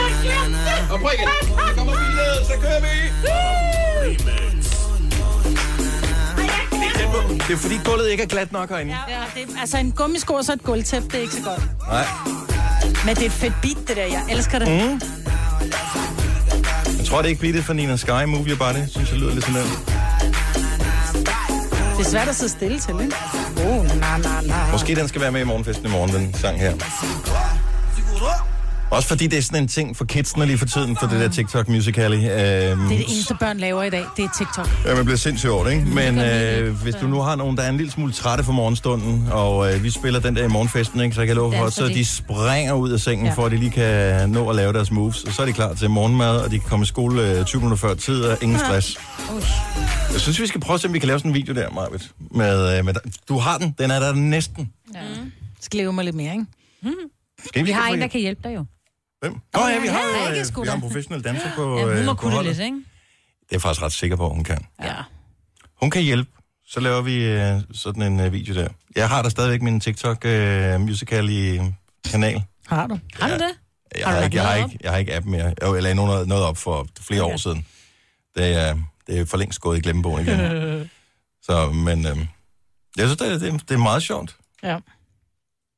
Det 7.48 7.54
er 7.54 7.58
fordi 7.58 7.80
gulvet 7.86 8.10
ikke 8.10 8.24
er 8.24 8.28
glat 8.28 8.52
nok 8.52 8.70
herinde. 8.70 8.96
Ja, 9.08 9.16
det 9.36 9.56
er, 9.56 9.60
altså 9.60 9.78
en 9.78 9.92
gummisko 9.92 10.34
og 10.34 10.46
så 10.46 10.54
et 10.54 10.64
gulvtæppe, 10.64 11.08
det 11.08 11.16
er 11.16 11.22
ikke 11.22 11.34
så 11.34 11.42
godt. 11.44 11.62
Nej. 11.88 12.06
Men 13.06 13.16
det 13.16 13.22
er 13.22 13.26
et 13.26 13.32
fedt 13.32 13.54
beat, 13.62 13.78
det 13.88 13.96
der. 13.96 14.04
Jeg 14.06 14.24
elsker 14.30 14.60
det. 14.60 14.68
Mm. 14.68 15.02
Jeg 16.98 17.06
tror, 17.06 17.18
det 17.18 17.26
er 17.26 17.30
ikke 17.30 17.42
beatet 17.42 17.64
for 17.64 17.74
Nina 17.74 17.96
Sky, 17.96 18.24
Move 18.28 18.46
Your 18.48 18.58
Body. 18.58 18.88
Synes, 18.92 19.12
jeg 19.12 19.20
lyder 19.20 19.34
lidt 19.34 19.46
sådan 19.46 19.62
der. 19.62 19.68
Det 21.98 22.06
er 22.06 22.10
svært 22.10 22.28
at 22.28 22.36
sidde 22.36 22.52
stille 22.52 22.80
til, 22.80 22.96
ikke? 23.02 23.16
Oh, 23.66 23.86
na, 23.86 24.18
na, 24.18 24.42
na. 24.44 24.72
Måske 24.72 24.96
den 24.96 25.08
skal 25.08 25.22
være 25.22 25.32
med 25.32 25.42
i 25.42 25.44
morgenfesten 25.44 25.86
i 25.86 25.90
morgen, 25.90 26.14
den 26.14 26.34
sang 26.34 26.60
her. 26.60 26.74
Også 28.92 29.08
fordi 29.08 29.28
det 29.28 29.38
er 29.38 29.42
sådan 29.42 29.64
en 29.64 29.68
ting 29.68 29.98
for 29.98 30.06
kidsene 30.06 30.46
lige 30.46 30.58
for 30.58 30.66
tiden, 30.66 30.98
for 31.00 31.08
det 31.08 31.20
der 31.20 31.30
TikTok 31.30 31.68
Musical.ly. 31.68 32.14
Øhm, 32.16 32.22
Det 32.26 32.36
er 32.36 32.88
det 32.88 33.00
eneste, 33.08 33.36
børn 33.40 33.58
laver 33.58 33.84
i 33.84 33.90
dag. 33.90 34.06
Det 34.18 34.26
er 34.26 34.30
TikTok. 34.38 34.70
Ja, 34.86 34.96
man 34.96 35.06
bliver 35.06 35.18
sindssygt 35.18 35.52
over 35.52 35.64
det, 35.64 35.72
ikke? 35.72 35.86
Men 35.86 36.20
øh, 36.20 36.82
hvis 36.82 36.96
du 36.96 37.08
nu 37.08 37.20
har 37.22 37.36
nogen, 37.36 37.58
der 37.58 37.64
er 37.64 37.70
en 37.70 37.78
lille 37.78 37.92
smule 37.92 38.14
trætte 38.14 38.44
for 38.44 38.52
morgenstunden, 38.52 39.28
og 39.32 39.74
øh, 39.74 39.84
vi 39.84 39.90
spiller 39.90 40.20
den 40.20 40.36
der 40.36 40.44
i 40.46 40.48
morgenfesten, 40.48 41.00
ikke? 41.02 41.16
så 41.16 41.22
jeg 41.22 41.28
kan 41.28 41.36
love 41.36 41.54
for, 41.54 41.64
Danser 41.64 41.88
så 41.88 41.94
de. 41.94 42.06
springer 42.06 42.74
ud 42.74 42.90
af 42.92 43.00
sengen, 43.00 43.26
Ja. 43.28 43.34
for 43.34 43.46
at 43.46 43.52
de 43.52 43.58
lige 43.58 43.72
kan 43.72 44.30
nå 44.30 44.50
at 44.50 44.56
lave 44.56 44.74
deres 44.74 44.92
moves. 44.92 45.24
Og 45.24 45.34
så 45.34 45.42
er 45.42 45.46
de 45.46 45.54
klar 45.54 45.74
til 45.74 45.90
morgenmad, 45.90 46.38
og 46.38 46.52
de 46.52 46.60
kan 46.60 46.70
komme 46.70 46.84
i 46.84 46.86
skole 46.86 47.32
øh, 47.40 47.46
20 47.46 47.62
minutter 47.62 47.88
før 47.88 47.94
tid, 47.96 48.24
og 48.24 48.38
ingen 48.42 48.60
stress. 48.66 48.98
Jeg 50.14 50.22
synes, 50.22 50.40
vi 50.42 50.48
skal 50.48 50.62
prøve 50.62 50.76
at 50.76 50.82
se, 50.82 50.88
om 50.88 50.94
vi 50.94 51.00
kan 51.00 51.08
lave 51.08 51.20
sådan 51.20 51.32
en 51.32 51.36
video 51.36 51.54
der, 51.56 51.70
Marvitt. 51.70 52.12
Med, 52.32 52.78
øh, 52.80 52.86
med, 52.86 52.94
du 53.30 53.38
har 53.38 53.58
den, 53.58 53.76
den 53.80 53.92
er 53.92 54.00
der 54.00 54.14
næsten. 54.14 54.70
Ja. 54.96 55.00
Skal 55.62 55.78
leve 55.78 55.94
mig 55.94 56.06
lidt 56.06 56.16
mere, 56.16 56.32
ikke? 56.34 56.46
Skal 57.46 57.66
Vi 57.66 57.72
har 57.72 57.82
prøve 57.82 57.94
en, 57.96 58.02
der 58.02 58.08
kan 58.08 58.20
hjælpe 58.22 58.42
dig 58.44 58.56
jo. 58.56 58.66
Hvem? 59.20 59.34
Nå 59.54 59.60
ja, 59.68 59.80
vi 59.80 59.88
har, 59.88 60.30
øh, 60.40 60.46
sgu 60.46 60.62
vi 60.62 60.68
har 60.68 60.76
en 60.76 60.82
professionel 60.82 61.24
danser 61.24 61.56
på, 61.56 61.78
Ja, 61.78 61.84
hun 61.84 61.94
øh, 61.94 62.06
må 62.06 62.14
på 62.14 62.18
kunne 62.20 62.30
det 62.30 62.36
holdet. 62.36 62.56
lidt, 62.58 62.66
ikke? 62.66 62.76
Det 62.78 62.84
er 63.42 63.48
jeg 63.52 63.62
faktisk 63.62 63.84
ret 63.84 63.92
sikker 63.92 64.16
på, 64.18 64.26
at 64.26 64.36
hun 64.36 64.44
kan. 64.44 64.66
Ja. 64.84 64.96
Hun 65.82 65.90
kan 65.92 66.02
hjælpe. 66.02 66.30
Så 66.68 66.80
laver 66.80 67.02
vi 67.02 67.26
øh, 67.26 67.62
sådan 67.74 68.02
en 68.02 68.20
øh, 68.20 68.34
video 68.34 68.56
der. 68.56 68.68
Jeg 68.96 69.10
har 69.10 69.22
da 69.22 69.30
stadigvæk 69.30 69.62
min 69.62 69.80
TikTok 69.80 70.26
øh, 70.26 70.80
musical 70.82 71.30
i 71.30 71.60
kanal. 72.12 72.44
Har 72.68 72.88
du? 72.88 73.00
Har 73.20 73.28
du 73.30 73.34
det? 73.34 73.52
Jeg 73.98 74.08
Har 74.08 74.16
har, 74.16 74.24
ikke, 74.24 74.36
jeg, 74.38 74.48
har 74.48 74.56
ikke, 74.56 74.78
jeg 74.82 74.92
har 74.92 74.98
ikke 74.98 75.16
app 75.16 75.26
mere. 75.26 75.46
Jeg, 75.62 75.74
jeg 75.74 75.84
lagde 75.84 75.96
noget, 75.96 76.28
noget 76.28 76.44
op 76.44 76.58
for 76.58 76.88
flere 77.02 77.22
okay. 77.22 77.34
år 77.34 77.38
siden. 77.38 77.66
Det 78.36 78.54
er, 78.56 78.78
det 79.08 79.20
er 79.20 79.26
for 79.26 79.38
længst 79.38 79.62
gået 79.62 79.78
i 79.78 79.82
glemmebogen 79.82 80.28
igen. 80.28 80.40
Så, 81.48 81.70
men 81.72 82.06
øh, 82.08 82.18
jeg 82.98 83.08
synes, 83.08 83.18
det 83.18 83.28
er, 83.34 83.38
det, 83.40 83.54
er, 83.54 83.58
det 83.58 83.72
er 83.72 83.78
meget 83.78 84.04
sjovt. 84.04 84.36
Ja. 84.64 84.78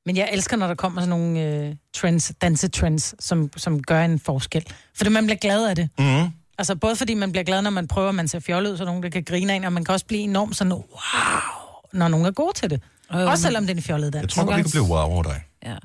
Men 0.05 0.17
jeg 0.17 0.29
elsker, 0.31 0.57
når 0.57 0.67
der 0.67 0.75
kommer 0.75 1.01
sådan 1.01 1.09
nogle 1.09 1.39
øh, 1.39 1.75
trends, 1.93 2.31
dansetrends, 2.41 3.15
som, 3.19 3.49
som 3.57 3.83
gør 3.83 4.05
en 4.05 4.19
forskel. 4.19 4.65
Fordi 4.97 5.09
man 5.09 5.25
bliver 5.25 5.37
glad 5.37 5.67
af 5.69 5.75
det. 5.75 5.89
Mm. 5.99 6.29
Altså 6.57 6.75
både 6.75 6.95
fordi 6.95 7.13
man 7.13 7.31
bliver 7.31 7.43
glad, 7.43 7.61
når 7.61 7.69
man 7.69 7.87
prøver, 7.87 8.09
at 8.09 8.15
man 8.15 8.27
ser 8.27 8.39
fjollet 8.39 8.71
ud, 8.71 8.77
så 8.77 8.85
nogen 8.85 9.03
der 9.03 9.09
kan 9.09 9.23
grine 9.23 9.53
af 9.53 9.55
en, 9.55 9.63
og 9.63 9.73
man 9.73 9.85
kan 9.85 9.93
også 9.93 10.05
blive 10.05 10.21
enormt 10.21 10.55
sådan, 10.55 10.73
wow, 10.73 10.83
når 11.93 12.07
nogen 12.07 12.25
er 12.25 12.31
gode 12.31 12.53
til 12.55 12.69
det. 12.69 12.81
jo, 13.13 13.29
også 13.29 13.43
selvom 13.43 13.63
det 13.63 13.71
er 13.71 13.75
en 13.75 13.81
fjollet 13.81 14.13
dans. 14.13 14.21
Jeg 14.21 14.29
tror 14.29 14.43
godt, 14.45 14.57
vi 14.57 14.61
kan 14.61 14.71
blive 14.71 14.83
wow 14.83 14.99
over 14.99 15.23
dig. 15.23 15.43
Ja. 15.65 15.75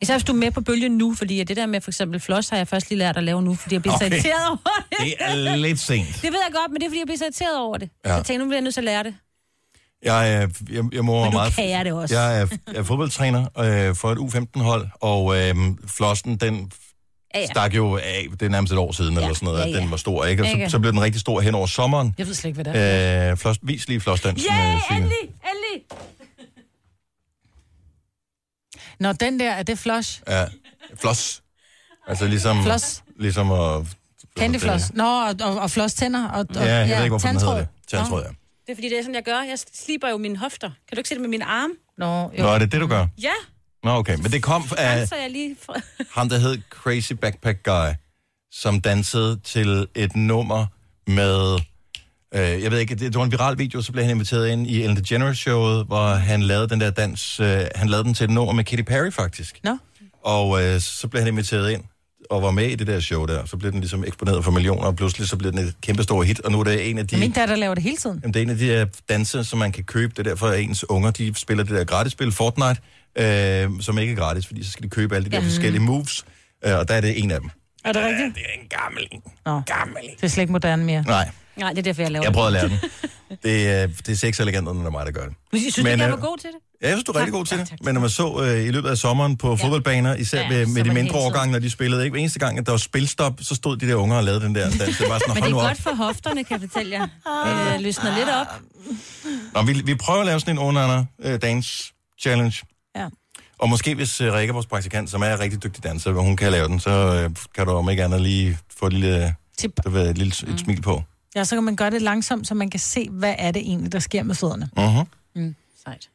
Især 0.00 0.14
hvis 0.14 0.24
du 0.24 0.32
er 0.32 0.36
med 0.36 0.50
på 0.50 0.60
bølgen 0.60 0.92
nu, 0.92 1.14
fordi 1.14 1.44
det 1.44 1.56
der 1.56 1.66
med 1.66 1.80
for 1.80 1.90
eksempel 1.90 2.20
floss 2.20 2.48
har 2.48 2.56
jeg 2.56 2.68
først 2.68 2.90
lige 2.90 2.98
lært 2.98 3.16
at 3.16 3.22
lave 3.24 3.42
nu, 3.42 3.54
fordi 3.54 3.74
jeg 3.74 3.82
bliver 3.82 3.94
okay. 3.94 4.08
så 4.08 4.14
irriteret 4.14 4.48
over 4.48 4.56
det. 4.90 4.98
Det 5.00 5.14
er 5.20 5.56
lidt 5.56 5.80
sent. 5.80 6.06
Det 6.22 6.32
ved 6.32 6.38
jeg 6.46 6.52
godt, 6.52 6.70
men 6.72 6.80
det 6.80 6.86
er 6.86 6.90
fordi, 6.90 6.98
jeg 6.98 7.06
bliver 7.06 7.18
så 7.18 7.24
irriteret 7.24 7.58
over 7.58 7.76
det. 7.78 7.90
Ja. 8.04 8.10
Så 8.10 8.14
jeg 8.14 8.24
tænker, 8.24 8.38
nu 8.44 8.48
bliver 8.48 8.56
jeg 8.56 8.62
nødt 8.62 8.74
til 8.74 8.80
at 8.80 8.84
lære 8.84 9.02
det. 9.02 9.14
Jeg, 10.02 10.32
er, 10.34 10.48
jeg, 10.70 10.84
jeg 10.92 11.04
må 11.04 11.20
Men 11.22 11.24
nu 11.24 11.38
meget... 11.38 11.54
kan 11.54 11.70
jeg 11.70 11.84
det 11.84 11.92
også. 11.92 12.14
Jeg 12.14 12.40
er, 12.40 12.46
jeg 12.66 12.76
er 12.76 12.82
fodboldtræner 12.82 13.46
øh, 13.58 13.96
for 13.96 14.12
et 14.12 14.18
U15-hold, 14.18 14.88
og 15.00 15.36
øh, 15.36 15.54
flossen, 15.86 16.36
den 16.36 16.72
Ja, 17.34 17.40
ja. 17.40 17.46
stak 17.46 17.74
jo 17.74 17.96
af, 17.96 18.26
det 18.30 18.42
er 18.42 18.48
nærmest 18.48 18.72
et 18.72 18.78
år 18.78 18.92
siden, 18.92 19.14
ja, 19.14 19.20
eller 19.20 19.34
sådan 19.34 19.46
noget, 19.46 19.58
ja, 19.60 19.64
at 19.66 19.70
ja. 19.74 19.80
den 19.80 19.90
var 19.90 19.96
stor, 19.96 20.24
ikke? 20.24 20.42
Og 20.42 20.48
så, 20.48 20.70
så 20.70 20.78
blev 20.78 20.92
den 20.92 21.00
rigtig 21.00 21.20
stor 21.20 21.40
hen 21.40 21.54
over 21.54 21.66
sommeren. 21.66 22.14
Jeg 22.18 22.26
ved 22.26 22.34
slet 22.34 22.48
ikke, 22.48 22.62
hvad 22.62 22.72
det 22.74 22.80
er. 22.82 23.30
Øh, 23.30 23.36
floss, 23.36 23.58
vis 23.62 23.88
lige 23.88 24.00
flossdansen. 24.00 24.52
Yeah, 24.52 24.74
øh, 24.74 24.96
endelig, 24.96 25.16
endelig. 25.22 25.84
Når 29.00 29.12
den 29.12 29.40
der, 29.40 29.50
er 29.50 29.62
det 29.62 29.78
flush? 29.78 30.22
Ja, 30.28 30.44
floss. 31.00 31.42
Altså 32.08 32.26
ligesom... 32.26 32.62
Floss. 32.62 33.02
Ligesom 33.18 33.52
at... 33.52 33.86
Candy 34.38 34.56
floss. 34.56 34.92
Nå, 34.94 35.04
og, 35.04 35.34
og, 35.42 35.60
og 35.60 35.70
floss 35.70 35.94
tænder. 35.94 36.28
Og, 36.28 36.46
og, 36.48 36.54
Ja, 36.54 36.74
jeg 36.74 36.88
ved 36.88 36.96
ikke, 36.96 37.08
hvorfor 37.08 37.28
den 37.28 37.36
hedder 37.36 37.54
tandtråd. 37.54 37.60
det. 37.60 37.90
Tandtråd, 37.90 38.22
ja. 38.22 38.28
Det 38.70 38.74
er 38.74 38.76
fordi, 38.76 38.88
det 38.88 38.98
er 38.98 39.02
sådan, 39.02 39.14
jeg 39.14 39.24
gør. 39.24 39.40
Jeg 39.40 39.58
sliber 39.72 40.08
jo 40.10 40.16
mine 40.16 40.36
hofter. 40.36 40.70
Kan 40.88 40.96
du 40.96 41.00
ikke 41.00 41.08
se 41.08 41.14
det 41.14 41.20
med 41.20 41.28
mine 41.28 41.44
arme? 41.44 41.72
Nå, 41.98 42.06
jo. 42.38 42.42
Nå, 42.42 42.48
er 42.48 42.58
det 42.58 42.72
det, 42.72 42.80
du 42.80 42.86
gør? 42.86 43.06
Ja, 43.22 43.32
Nå, 43.82 43.90
okay. 43.90 44.16
Men 44.16 44.32
det 44.32 44.42
kom 44.42 44.62
af 44.78 45.08
så 45.08 45.16
jeg 45.16 45.30
lige... 45.30 45.56
Fra... 45.62 45.80
ham, 46.20 46.28
der 46.28 46.38
hed 46.38 46.58
Crazy 46.70 47.12
Backpack 47.12 47.62
Guy, 47.62 47.94
som 48.50 48.80
dansede 48.80 49.40
til 49.44 49.88
et 49.94 50.16
nummer 50.16 50.66
med... 51.06 51.58
Øh, 52.34 52.62
jeg 52.62 52.70
ved 52.70 52.78
ikke, 52.78 52.94
det, 52.94 53.00
det 53.00 53.14
var 53.14 53.24
en 53.24 53.32
viral 53.32 53.58
video, 53.58 53.82
så 53.82 53.92
blev 53.92 54.04
han 54.04 54.14
inviteret 54.14 54.48
ind 54.48 54.66
i 54.66 54.82
Ellen 54.82 54.96
DeGeneres-showet, 54.96 55.86
hvor 55.86 56.14
han 56.14 56.42
lavede 56.42 56.68
den 56.68 56.80
der 56.80 56.90
dans... 56.90 57.40
Øh, 57.40 57.66
han 57.74 57.88
lavede 57.88 58.04
den 58.04 58.14
til 58.14 58.24
et 58.24 58.30
nummer 58.30 58.52
med 58.52 58.64
Katy 58.64 58.82
Perry, 58.82 59.10
faktisk. 59.10 59.60
Nå. 59.64 59.78
Og 60.22 60.62
øh, 60.62 60.80
så 60.80 61.08
blev 61.08 61.22
han 61.22 61.28
inviteret 61.28 61.70
ind 61.70 61.84
og 62.30 62.42
var 62.42 62.50
med 62.50 62.66
i 62.68 62.74
det 62.74 62.86
der 62.86 63.00
show 63.00 63.26
der. 63.26 63.44
Så 63.46 63.56
blev 63.56 63.72
den 63.72 63.80
ligesom 63.80 64.04
eksponeret 64.04 64.44
for 64.44 64.50
millioner, 64.50 64.82
og 64.82 64.96
pludselig 64.96 65.28
så 65.28 65.36
blev 65.36 65.52
den 65.52 65.58
et 65.60 65.74
kæmpe 65.80 66.02
stor 66.02 66.22
hit. 66.22 66.40
Og 66.40 66.52
nu 66.52 66.60
er 66.60 66.64
det 66.64 66.90
en 66.90 66.98
af 66.98 67.06
de... 67.06 67.16
Min 67.16 67.30
datter 67.32 67.56
laver 67.56 67.74
det 67.74 67.82
hele 67.82 67.96
tiden. 67.96 68.18
Jamen, 68.22 68.34
det 68.34 68.40
er 68.40 68.44
en 68.44 68.50
af 68.50 68.56
de 68.58 68.64
her 68.64 68.86
danse, 69.08 69.44
som 69.44 69.58
man 69.58 69.72
kan 69.72 69.84
købe. 69.84 70.12
Det 70.16 70.18
er 70.18 70.22
derfor, 70.30 70.46
at 70.46 70.60
ens 70.60 70.90
unger 70.90 71.10
de 71.10 71.32
spiller 71.36 71.64
det 71.64 71.72
der 71.76 71.84
gratisspil, 71.84 72.32
Fortnite, 72.32 72.80
øh, 73.18 73.70
som 73.80 73.98
ikke 73.98 74.12
er 74.12 74.16
gratis, 74.16 74.46
fordi 74.46 74.64
så 74.64 74.70
skal 74.70 74.82
de 74.84 74.88
købe 74.90 75.14
alle 75.14 75.24
de 75.24 75.30
der 75.30 75.36
Jamen. 75.36 75.50
forskellige 75.50 75.82
moves. 75.82 76.24
Øh, 76.64 76.78
og 76.78 76.88
der 76.88 76.94
er 76.94 77.00
det 77.00 77.22
en 77.22 77.30
af 77.30 77.40
dem. 77.40 77.50
Er 77.84 77.92
det 77.92 78.02
rigtigt? 78.04 78.34
det 78.34 78.42
er 78.42 78.60
en 78.62 78.68
gammel 78.82 79.08
en. 79.12 79.20
Nå, 79.46 79.60
gammel 79.66 79.96
det 80.16 80.24
er 80.24 80.28
slet 80.28 80.42
ikke 80.42 80.52
moderne 80.52 80.84
mere. 80.84 81.02
Nej, 81.06 81.30
Nej, 81.56 81.70
det 81.70 81.78
er 81.78 81.82
derfor, 81.82 82.02
jeg 82.02 82.10
laver 82.10 82.24
jeg 82.24 82.32
prøvede 82.32 82.46
at 82.60 82.70
lære 82.70 82.80
den. 82.80 82.90
Det, 83.42 83.68
er- 83.68 83.86
det 83.86 84.08
er 84.08 84.16
sex 84.16 84.40
elegant, 84.40 84.64
når 84.64 84.72
det 84.72 84.84
er 84.86 84.90
mig, 84.90 85.06
der 85.06 85.12
gør 85.12 85.24
det. 85.24 85.34
Men 85.52 85.62
jeg 85.64 85.72
synes, 85.72 85.76
Men, 85.76 85.84
Men, 85.92 86.00
jeg 86.00 86.06
øh, 86.06 86.12
var 86.20 86.26
god 86.28 86.38
til 86.38 86.50
det. 86.50 86.58
Ja, 86.82 86.88
jeg 86.88 86.94
synes, 86.96 87.04
du 87.04 87.12
er 87.12 87.16
rigtig 87.16 87.32
god 87.32 87.44
til 87.44 87.58
det. 87.58 87.72
Men 87.84 87.94
når 87.94 88.00
man 88.00 88.10
så 88.10 88.42
øh, 88.44 88.66
i 88.66 88.70
løbet 88.70 88.88
af 88.88 88.96
sommeren 88.98 89.36
på 89.36 89.56
fodboldbaner, 89.56 90.14
især 90.14 90.40
Ja, 90.40 90.48
med, 90.48 90.66
med 90.66 90.84
de 90.84 90.94
mindre 90.94 91.14
årgange, 91.16 91.52
når 91.52 91.58
de 91.58 91.70
spillede, 91.70 92.04
ikke? 92.04 92.12
Hver 92.12 92.20
eneste 92.20 92.38
gang, 92.38 92.58
at 92.58 92.66
der 92.66 92.72
var 92.72 92.76
spilstop, 92.78 93.38
så 93.40 93.54
stod 93.54 93.76
de 93.76 93.88
der 93.88 93.94
unger 93.94 94.16
og 94.16 94.24
lavede 94.24 94.40
den 94.44 94.54
der 94.54 94.70
dans. 94.70 94.78
Det 94.98 95.08
var 95.08 95.18
sådan, 95.18 95.34
Men 95.34 95.42
det 95.42 95.50
er 95.50 95.56
op. 95.56 95.62
godt 95.62 95.80
for 95.82 95.94
hofterne, 95.94 96.44
kan 96.44 96.60
jeg 96.62 96.68
fortælle 96.70 96.92
jer. 96.92 97.74
Øh, 97.74 97.80
løsner 97.80 98.14
lidt 98.18 98.28
op. 98.28 98.46
Nå, 99.54 99.62
vi, 99.62 99.72
vi 99.84 99.94
prøver 99.94 100.20
at 100.20 100.26
lave 100.26 100.40
sådan 100.40 100.54
en 100.54 100.58
under 100.58 101.04
øh, 101.22 101.42
dance 101.42 101.92
challenge. 102.20 102.62
Ja. 102.96 103.06
Og 103.58 103.68
måske 103.68 103.94
hvis 103.94 104.20
øh, 104.20 104.32
Rikke, 104.32 104.52
vores 104.52 104.66
praktikant, 104.66 105.10
som 105.10 105.22
er 105.22 105.32
en 105.34 105.40
rigtig 105.40 105.62
dygtig 105.62 105.84
danser, 105.84 106.12
hvor 106.12 106.22
hun 106.22 106.36
kan 106.36 106.52
lave 106.52 106.68
den, 106.68 106.80
så 106.80 106.90
øh, 106.90 107.30
kan 107.54 107.66
du 107.66 107.72
om 107.72 107.90
ikke 107.90 108.04
andet 108.04 108.20
lige 108.20 108.58
få 108.78 108.86
et 108.86 108.92
lille, 108.92 109.34
Tip. 109.58 109.70
du 109.84 109.90
ved, 109.90 110.10
et 110.10 110.18
lille 110.18 110.32
et 110.52 110.60
smil 110.60 110.82
på. 110.82 111.02
Ja, 111.36 111.44
så 111.44 111.56
kan 111.56 111.64
man 111.64 111.76
gøre 111.76 111.90
det 111.90 112.02
langsomt, 112.02 112.48
så 112.48 112.54
man 112.54 112.70
kan 112.70 112.80
se, 112.80 113.08
hvad 113.10 113.34
er 113.38 113.50
det 113.50 113.62
egentlig, 113.62 113.92
der 113.92 113.98
sker 113.98 114.22
med 114.22 114.34
fødderne. 114.34 114.68
Uh-huh. 114.78 115.04
Mm. 115.40 115.54
Sejt. 115.84 116.08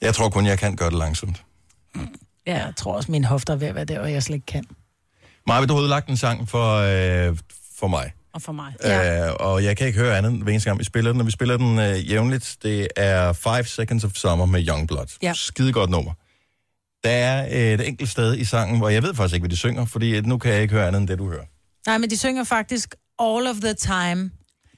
Jeg 0.00 0.14
tror 0.14 0.28
kun, 0.28 0.46
jeg 0.46 0.58
kan 0.58 0.76
gøre 0.76 0.90
det 0.90 0.98
langsomt. 0.98 1.44
Ja, 2.46 2.64
jeg 2.64 2.72
tror 2.76 2.92
også, 2.94 3.10
mine 3.10 3.26
hofter 3.26 3.52
er 3.54 3.56
ved 3.56 3.68
at 3.68 3.74
være 3.74 3.84
der, 3.84 4.00
og 4.00 4.12
jeg 4.12 4.22
slet 4.22 4.34
ikke 4.34 4.46
kan. 4.46 4.64
Maja, 5.46 5.66
du 5.66 5.74
har 5.74 5.82
udlagt 5.82 6.08
en 6.08 6.16
sang 6.16 6.48
for, 6.48 6.76
øh, 6.76 7.36
for 7.78 7.86
mig. 7.88 8.12
Og 8.32 8.42
for 8.42 8.52
mig. 8.52 8.74
Ja. 8.84 9.26
Øh, 9.28 9.34
og 9.40 9.64
jeg 9.64 9.76
kan 9.76 9.86
ikke 9.86 9.98
høre 9.98 10.18
andet, 10.18 10.32
hver 10.32 10.52
eneste 10.52 10.70
gang 10.70 10.78
vi 10.78 10.84
spiller 10.84 11.12
den. 11.12 11.20
Og 11.20 11.26
vi 11.26 11.30
spiller 11.30 11.56
den 11.56 11.78
øh, 11.78 12.10
jævnligt. 12.10 12.56
Det 12.62 12.88
er 12.96 13.32
5 13.32 13.64
Seconds 13.64 14.04
of 14.04 14.12
Summer 14.14 14.46
med 14.46 14.68
Youngblood. 14.68 15.16
Ja. 15.22 15.32
Skide 15.34 15.72
godt 15.72 15.90
nummer. 15.90 16.12
Der 17.04 17.10
er 17.10 17.46
et 17.74 17.88
enkelt 17.88 18.10
sted 18.10 18.36
i 18.36 18.44
sangen, 18.44 18.78
hvor 18.78 18.88
jeg 18.88 19.02
ved 19.02 19.14
faktisk 19.14 19.34
ikke, 19.34 19.42
hvad 19.42 19.50
de 19.50 19.56
synger, 19.56 19.84
fordi 19.84 20.20
nu 20.20 20.38
kan 20.38 20.52
jeg 20.52 20.62
ikke 20.62 20.74
høre 20.74 20.86
andet 20.86 21.00
end 21.00 21.08
det, 21.08 21.18
du 21.18 21.28
hører. 21.30 21.44
Nej, 21.86 21.98
men 21.98 22.10
de 22.10 22.16
synger 22.16 22.44
faktisk 22.44 22.94
all 23.18 23.46
of 23.46 23.56
the 23.56 23.74
time. 23.74 24.30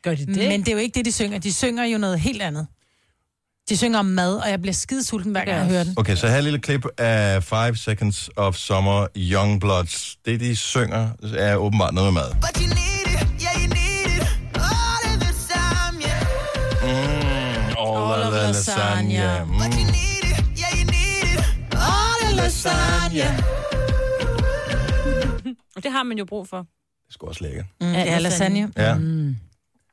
Gør 0.03 0.15
de 0.15 0.27
det? 0.27 0.37
Men 0.37 0.61
det 0.61 0.69
er 0.69 0.73
jo 0.73 0.79
ikke 0.79 0.95
det, 0.95 1.05
de 1.05 1.13
synger. 1.13 1.39
De 1.39 1.53
synger 1.53 1.85
jo 1.85 1.99
noget 1.99 2.21
helt 2.21 2.43
andet. 2.43 2.67
De 3.69 3.77
synger 3.77 3.99
om 3.99 4.05
mad, 4.07 4.37
og 4.37 4.51
jeg 4.51 4.61
bliver 4.61 4.75
skide 4.75 5.05
sulten, 5.05 5.33
hver 5.33 5.45
gang 5.45 5.59
jeg 5.59 5.67
hører 5.67 5.85
den. 5.85 5.95
Okay, 5.97 6.17
så 6.17 6.27
her 6.27 6.35
er 6.35 6.39
et 6.39 6.45
lille 6.45 6.59
klip 6.59 6.87
af 6.99 7.45
5 7.45 7.77
Seconds 7.77 8.31
of 8.37 8.55
Summer 8.55 9.07
Youngbloods. 9.17 10.17
Det, 10.25 10.41
de 10.41 10.57
synger, 10.57 11.09
er 11.37 11.57
åbenbart 11.57 11.95
noget 11.95 12.13
med 12.13 12.23
mad. 12.23 12.31
But 12.31 12.63
you 12.63 12.67
need 12.67 13.07
it, 13.07 13.43
yeah, 13.43 13.63
you 13.63 13.69
need 13.75 14.17
it. 14.17 14.29
All 14.55 15.03
of 15.11 15.19
the 15.21 15.33
time, 15.53 15.97
yeah. 16.09 16.23
Mm, 16.83 17.69
all, 17.79 18.23
of 18.27 18.33
the 18.33 18.47
lasagna. 18.47 19.45
Mm. 19.45 19.51
But 19.51 19.75
you 19.75 19.85
need 19.97 20.25
it, 20.33 20.39
yeah, 20.61 20.73
you 20.79 20.85
need 20.97 21.39
it. 21.39 21.45
All 21.73 22.17
the 22.25 22.37
lasagna. 22.37 23.45
Og 25.77 25.83
det 25.85 25.93
har 25.93 26.03
man 26.03 26.19
jo 26.19 26.25
brug 26.25 26.49
for. 26.49 26.59
Det 27.07 27.15
sgu 27.15 27.27
også 27.27 27.45
lækkert. 27.45 27.67
Mm, 27.81 27.87
det 27.87 28.11
er 28.11 28.19
lasagne. 28.19 28.73
Ja. 28.77 28.95
Mm. 28.95 29.37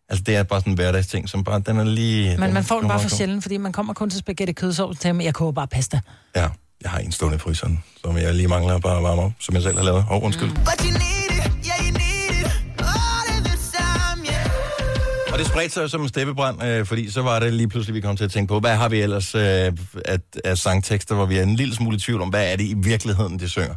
Altså, 0.10 0.24
det 0.24 0.36
er 0.36 0.43
bare 0.43 0.60
sådan 0.60 0.74
en 0.74 0.78
hverdagsting, 0.78 1.30
som 1.30 1.43
bare, 1.43 1.62
den 1.66 1.78
er 1.78 1.84
lige... 1.84 2.38
Men 2.38 2.53
man 2.53 2.64
får 2.64 2.80
den 2.80 2.88
bare 2.88 2.99
for 2.99 3.10
sjældent, 3.10 3.43
fordi 3.43 3.58
man 3.58 3.72
kommer 3.72 3.93
kun 3.93 4.10
til 4.10 4.20
spaghetti 4.20 4.53
kødsovs 4.53 4.99
til, 4.99 5.16
men 5.16 5.26
jeg 5.26 5.34
koger 5.34 5.51
bare 5.51 5.68
pasta. 5.68 5.99
Ja, 6.36 6.47
jeg 6.82 6.91
har 6.91 6.99
en 6.99 7.12
stående 7.12 7.36
i 7.36 7.39
fryseren, 7.39 7.84
som 8.01 8.18
jeg 8.18 8.34
lige 8.36 8.47
mangler 8.47 8.80
bare 8.80 8.97
at 8.97 9.03
varme 9.03 9.22
op, 9.22 9.32
som 9.39 9.56
jeg 9.56 9.64
selv 9.64 9.78
har 9.78 9.84
lavet. 9.84 9.99
Åh, 9.99 10.12
oh, 10.12 10.24
undskyld. 10.24 10.49
Mm. 10.49 10.56
But 10.56 10.80
you 10.86 10.91
need 10.91 11.45
it, 11.45 11.68
yeah, 11.68 11.86
you 11.86 11.91
need 11.91 12.45
it. 12.45 12.51
All 12.80 13.28
of 13.38 13.43
the 13.45 13.58
time, 13.78 14.26
yeah. 14.28 15.34
Og 15.34 15.39
det 15.39 15.47
spredte 15.47 15.74
sig 15.74 15.82
jo 15.82 15.88
som 15.88 16.01
en 16.01 16.08
steppebrand, 16.10 16.64
øh, 16.64 16.86
fordi 16.86 17.12
så 17.12 17.22
var 17.22 17.39
det 17.39 17.53
lige 17.53 17.68
pludselig, 17.70 17.95
vi 17.95 18.01
kom 18.01 18.18
til 18.18 18.24
at 18.24 18.32
tænke 18.32 18.47
på, 18.47 18.60
hvad 18.60 18.76
har 18.76 18.89
vi 18.89 19.01
ellers 19.01 19.36
øh, 19.36 19.41
af, 19.41 20.20
af 20.45 20.58
sangtekster, 20.58 21.16
hvor 21.16 21.26
vi 21.26 21.38
er 21.38 21.43
en 21.43 21.56
lille 21.56 21.76
smule 21.76 21.95
i 21.95 21.99
tvivl 21.99 22.22
om, 22.22 22.30
hvad 22.30 22.51
er 22.51 22.56
det 22.56 22.64
i 22.64 22.74
virkeligheden, 22.78 23.39
de 23.39 23.49
synger. 23.49 23.76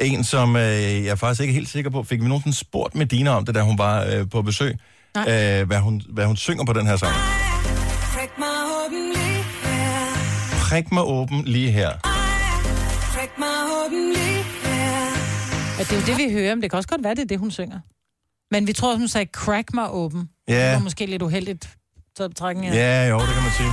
En, 0.00 0.24
som 0.24 0.56
øh, 0.56 0.62
jeg 0.62 1.06
er 1.06 1.14
faktisk 1.14 1.40
ikke 1.40 1.54
helt 1.54 1.68
sikker 1.68 1.90
på, 1.90 2.02
fik 2.02 2.22
vi 2.22 2.28
nogensinde 2.28 2.56
spurgt 2.56 2.94
med 2.94 3.06
Dina 3.06 3.30
om 3.30 3.44
det, 3.44 3.54
da 3.54 3.60
hun 3.60 3.78
var 3.78 4.04
øh, 4.04 4.30
på 4.30 4.42
besøg, 4.42 4.76
øh, 5.16 5.66
hvad, 5.66 5.78
hun, 5.78 6.02
hvad 6.08 6.26
hun 6.26 6.36
synger 6.36 6.64
på 6.64 6.72
den 6.72 6.86
her 6.86 6.96
sang. 6.96 7.14
Prik 8.14 8.30
mig 8.38 8.48
åben 8.84 9.12
lige 9.12 9.42
her. 9.62 10.58
Prik 10.68 10.92
mig 10.92 11.04
åben 11.04 11.44
lige 11.44 11.70
her. 11.70 11.90
Prik 13.14 13.30
mig 13.38 13.48
åben 13.86 14.12
lige 14.12 14.42
her. 14.62 15.06
Ja, 15.78 15.82
det 15.84 15.92
er 15.92 15.96
jo 15.96 16.02
det, 16.06 16.18
vi 16.18 16.32
hører, 16.32 16.54
men 16.54 16.62
det 16.62 16.70
kan 16.70 16.76
også 16.76 16.88
godt 16.88 17.04
være, 17.04 17.14
det 17.14 17.22
er 17.22 17.26
det, 17.26 17.38
hun 17.38 17.50
synger. 17.50 17.78
Men 18.50 18.66
vi 18.66 18.72
tror, 18.72 18.96
hun 18.96 19.08
sagde, 19.08 19.26
crack 19.32 19.74
mig 19.74 19.90
åben. 19.90 20.28
Ja. 20.48 20.66
Det 20.66 20.72
var 20.74 20.78
måske 20.78 21.06
lidt 21.06 21.22
uheldigt 21.22 21.68
taget 22.16 22.30
betragtning 22.30 22.66
af. 22.66 22.74
Ja, 22.74 23.08
jo, 23.08 23.18
det 23.20 23.28
kan 23.34 23.42
man 23.42 23.52
sige. 23.52 23.68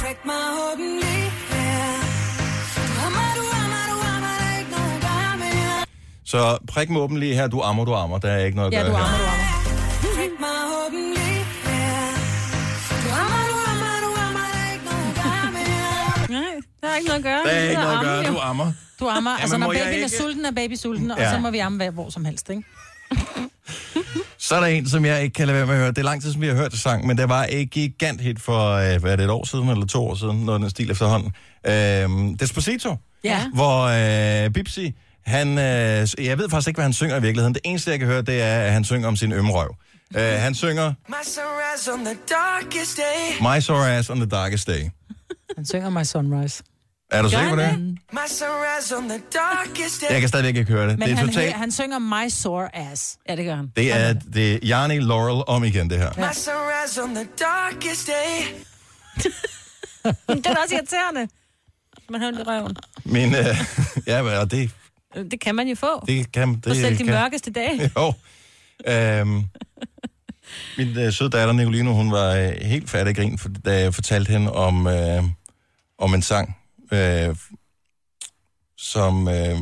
Prik 0.00 0.16
mig 0.24 0.34
åben 0.72 0.94
lige 1.00 1.30
her. 1.50 1.72
Så 6.24 6.58
prik 6.68 6.90
mig 6.90 7.00
åben 7.00 7.18
lige 7.18 7.34
her. 7.34 7.46
Du 7.48 7.60
ammer, 7.60 7.84
du 7.84 7.94
ammer. 7.94 8.18
Der 8.18 8.30
er 8.30 8.44
ikke 8.44 8.56
noget 8.56 8.74
at 8.74 8.78
Ja, 8.78 8.82
gøre 8.82 8.90
du 8.92 8.96
her. 8.96 9.04
ammer, 9.04 9.18
du 9.18 9.24
ammer. 9.24 9.61
Der 16.82 16.88
er 16.88 16.96
ikke 16.96 17.06
noget 17.08 17.18
at 17.18 17.24
gøre. 17.24 17.42
Der 17.44 17.50
er 17.50 17.62
ikke 17.68 17.80
noget 17.82 17.96
at 17.98 18.04
gøre. 18.04 18.24
Du 18.34 18.38
ammer. 18.38 18.72
Du 19.00 19.08
ammer. 19.08 19.30
Jamen, 19.30 19.40
altså, 19.42 19.56
når 19.58 19.66
babyen 19.66 19.82
er 19.82 19.90
ikke- 19.90 20.08
sulten, 20.08 20.44
er 20.44 20.50
baby 20.52 20.74
sulten, 20.74 21.10
og 21.10 21.18
Ja. 21.18 21.32
så 21.32 21.38
må 21.38 21.50
vi 21.50 21.58
amme 21.58 21.90
hvor 21.90 22.10
som 22.10 22.24
helst, 22.24 22.50
ikke? 22.50 22.62
Så 24.38 24.54
er 24.54 24.60
der 24.60 24.66
en, 24.66 24.88
som 24.88 25.04
jeg 25.04 25.22
ikke 25.22 25.34
kan 25.34 25.46
lade 25.46 25.56
være 25.58 25.66
med 25.66 25.74
at 25.74 25.80
høre. 25.80 25.88
Det 25.88 25.98
er 25.98 26.02
lang 26.02 26.22
tid, 26.22 26.32
som 26.32 26.40
vi 26.40 26.46
har 26.46 26.54
hørt 26.54 26.70
det 26.72 26.80
sang, 26.80 27.06
men 27.06 27.18
det 27.18 27.28
var 27.28 27.46
et 27.50 27.70
gigant 27.70 28.20
hit 28.20 28.40
for, 28.40 28.70
øh, 28.72 29.00
hvad 29.00 29.12
er 29.12 29.16
det, 29.16 29.24
et 29.24 29.30
år 29.30 29.44
siden, 29.44 29.68
eller 29.68 29.86
to 29.86 30.06
år 30.08 30.14
siden, 30.14 30.36
noget 30.36 30.54
af 30.58 30.60
den 30.60 30.70
stil 30.70 30.90
efterhånden. 30.90 31.32
Øhm, 31.66 32.36
Despacito, 32.36 32.96
Ja. 33.24 33.46
hvor 33.54 33.82
øh, 34.44 34.50
Bipsy, 34.50 34.78
han, 35.26 35.48
øh, 35.48 36.08
jeg 36.26 36.38
ved 36.38 36.48
faktisk 36.50 36.68
ikke, 36.68 36.76
hvad 36.76 36.84
han 36.84 36.92
synger 36.92 37.16
i 37.16 37.20
virkeligheden. 37.22 37.54
Det 37.54 37.62
eneste, 37.64 37.90
jeg 37.90 37.98
kan 37.98 38.08
høre, 38.08 38.22
det 38.22 38.42
er, 38.42 38.60
at 38.60 38.72
han 38.72 38.84
synger 38.84 39.08
om 39.08 39.16
sin 39.16 39.32
ømrøv. 39.32 39.74
Øh, 40.16 40.22
han 40.22 40.54
synger 40.54 40.94
My 41.08 41.14
sunrise 41.24 41.92
on 41.92 42.04
the 42.04 42.16
darkest 42.30 42.96
day. 42.96 43.40
My 43.56 43.60
Sore 43.60 43.96
Ass 43.96 44.10
on 44.10 44.16
the 44.16 44.26
Darkest 44.26 44.66
Day. 44.66 44.90
Han 45.56 45.66
synger 45.66 45.90
My 45.90 46.02
Sunrise. 46.04 46.62
Er 47.12 47.22
du 47.22 47.28
sikker 47.28 47.50
på 47.50 47.56
det? 47.56 47.98
Jeg 50.10 50.20
kan 50.20 50.28
stadigvæk 50.28 50.56
ikke 50.56 50.72
høre 50.72 50.88
det. 50.88 50.98
Men 50.98 51.08
det 51.08 51.12
er 51.12 51.16
han, 51.16 51.28
totalt... 51.28 51.52
han 51.52 51.72
synger 51.72 51.98
My 51.98 52.28
Sore 52.28 52.76
Ass. 52.76 53.18
Ja, 53.28 53.36
det 53.36 53.44
gør 53.44 53.54
han. 53.54 53.72
Det 53.76 53.92
er, 53.92 54.12
det 54.12 54.54
er 54.54 54.58
Jarni 54.62 54.98
Laurel 54.98 55.42
om 55.46 55.64
igen, 55.64 55.90
det 55.90 55.98
her. 55.98 56.10
My 56.16 56.32
sunrise 56.32 57.02
on 57.02 57.14
the 57.14 57.26
darkest 57.38 58.06
day. 58.06 58.54
det 60.36 60.46
er 60.46 60.56
også 60.62 60.74
irriterende. 60.74 61.28
Man 62.10 62.20
har 62.20 62.28
ondt 62.28 62.40
i 62.40 62.42
røven. 62.42 62.76
Min, 63.04 63.34
øh, 63.34 63.56
ja, 64.06 64.40
og 64.40 64.50
det, 64.50 64.70
Det 65.14 65.40
kan 65.40 65.54
man 65.54 65.68
jo 65.68 65.74
få. 65.74 66.06
det 66.06 66.32
kan... 66.32 66.54
Det 66.54 66.62
På 66.62 66.74
selv 66.74 66.98
de 66.98 67.04
kan, 67.04 67.06
mørkeste 67.06 67.50
dage. 67.50 67.90
Jo. 67.96 68.12
Øhm, 68.86 69.42
min 70.78 70.98
øh, 70.98 71.12
søde 71.12 71.30
datter, 71.30 71.52
Nicoline, 71.52 71.90
hun 71.90 72.12
var 72.12 72.34
øh, 72.34 72.52
helt 72.60 72.90
færdig 72.90 73.16
grin, 73.16 73.38
for, 73.38 73.48
da 73.64 73.80
jeg 73.80 73.94
fortalte 73.94 74.30
hende 74.32 74.52
om, 74.52 74.86
øh, 74.86 75.22
om 75.98 76.14
en 76.14 76.22
sang, 76.22 76.56
øh, 76.92 77.36
som, 78.78 79.28
øh, 79.28 79.58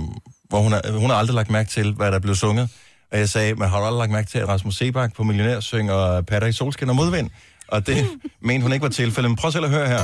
hvor 0.49 0.61
hun 0.61 0.73
har, 0.73 0.99
hun 0.99 1.11
har 1.11 1.17
aldrig 1.17 1.35
lagt 1.35 1.51
mærke 1.51 1.71
til, 1.71 1.93
hvad 1.93 2.13
der 2.13 2.19
blev 2.19 2.35
sunget. 2.35 2.69
Og 3.13 3.19
jeg 3.19 3.29
sagde, 3.29 3.55
men 3.55 3.69
har 3.69 3.79
aldrig 3.79 3.99
lagt 3.99 4.13
mærke 4.13 4.29
til, 4.29 4.39
at 4.39 4.49
Rasmus 4.49 4.77
Sebak 4.77 5.15
på 5.15 5.23
Millionær 5.23 5.61
synger 5.61 6.21
Patter 6.21 6.49
i 6.49 6.53
solskin 6.53 6.89
og 6.89 6.97
modvind? 6.97 7.31
Og 7.69 7.87
det 7.87 8.07
mente 8.49 8.63
hun 8.63 8.73
ikke 8.73 8.83
var 8.83 8.89
tilfældet. 8.89 9.31
Men 9.31 9.37
prøv 9.37 9.53
selv 9.53 9.65
at 9.65 9.71
høre 9.71 9.89
her. 9.89 10.03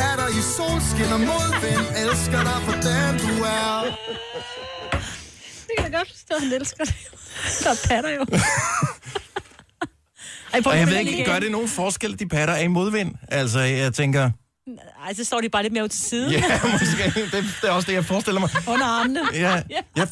Hatter 0.00 0.28
i 0.28 0.42
solskin 0.56 1.12
og 1.12 1.20
modvind. 1.20 1.86
Elsker 2.04 2.42
dig 2.42 2.58
for 2.66 2.72
den 2.72 3.18
du 3.18 3.42
er. 3.44 3.84
Det 5.66 5.74
kan 5.78 5.84
jeg 5.84 5.92
godt 5.92 6.08
forstå, 6.08 6.34
han 6.40 6.52
elsker 6.52 6.84
det. 6.84 6.94
Der 7.64 7.70
er 7.70 7.88
patter 7.88 8.10
jo. 8.10 8.24
Ej, 10.52 10.60
prøv 10.62 10.72
Og 10.72 10.78
jeg 10.78 10.86
ved 10.86 10.98
ikke, 10.98 11.24
gør 11.24 11.38
det 11.38 11.50
nogen 11.52 11.68
forskel, 11.68 12.18
de 12.18 12.28
patter 12.28 12.54
er 12.54 12.62
i 12.62 12.66
modvind? 12.66 13.14
Altså, 13.28 13.60
jeg 13.60 13.94
tænker, 13.94 14.30
Ej, 15.06 15.14
så 15.14 15.24
står 15.24 15.40
de 15.40 15.48
bare 15.48 15.62
lidt 15.62 15.72
mere 15.72 15.84
ud 15.84 15.88
til 15.88 16.00
siden. 16.00 16.30
ja, 16.32 16.42
måske, 16.72 17.20
det, 17.20 17.44
det 17.62 17.68
er 17.68 17.70
også 17.72 17.86
det, 17.86 17.92
jeg 17.94 18.04
forestiller 18.04 18.40
mig. 18.40 18.50
Under 18.66 18.86
armene. 18.86 19.20
Ja, 19.34 19.50
jeg, 19.50 19.62
jeg, 19.96 20.08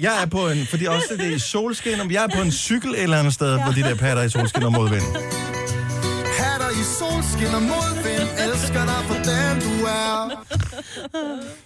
jeg 0.00 0.22
er 0.22 0.26
på 0.26 0.48
en, 0.48 0.66
fordi 0.66 0.84
også 0.86 1.06
det 1.18 1.26
er 1.26 1.36
i 1.36 1.38
solskin, 1.38 2.00
om 2.00 2.10
jeg 2.10 2.24
er 2.24 2.28
på 2.36 2.42
en 2.42 2.52
cykel 2.52 2.90
et 2.90 3.02
eller 3.02 3.18
andet 3.18 3.34
sted, 3.34 3.62
hvor 3.62 3.72
de 3.72 3.82
der 3.82 3.94
patter 3.94 4.22
i 4.22 4.30
solskin 4.30 4.62
og 4.62 4.72
modvind. 4.72 5.51
Solskin 7.42 7.54
og 7.54 7.62
modvind. 7.62 8.28
Elsker 8.52 8.84
dig 8.84 9.04
for 9.06 9.14
den 9.14 9.60
du 9.60 9.84
er. 9.84 10.44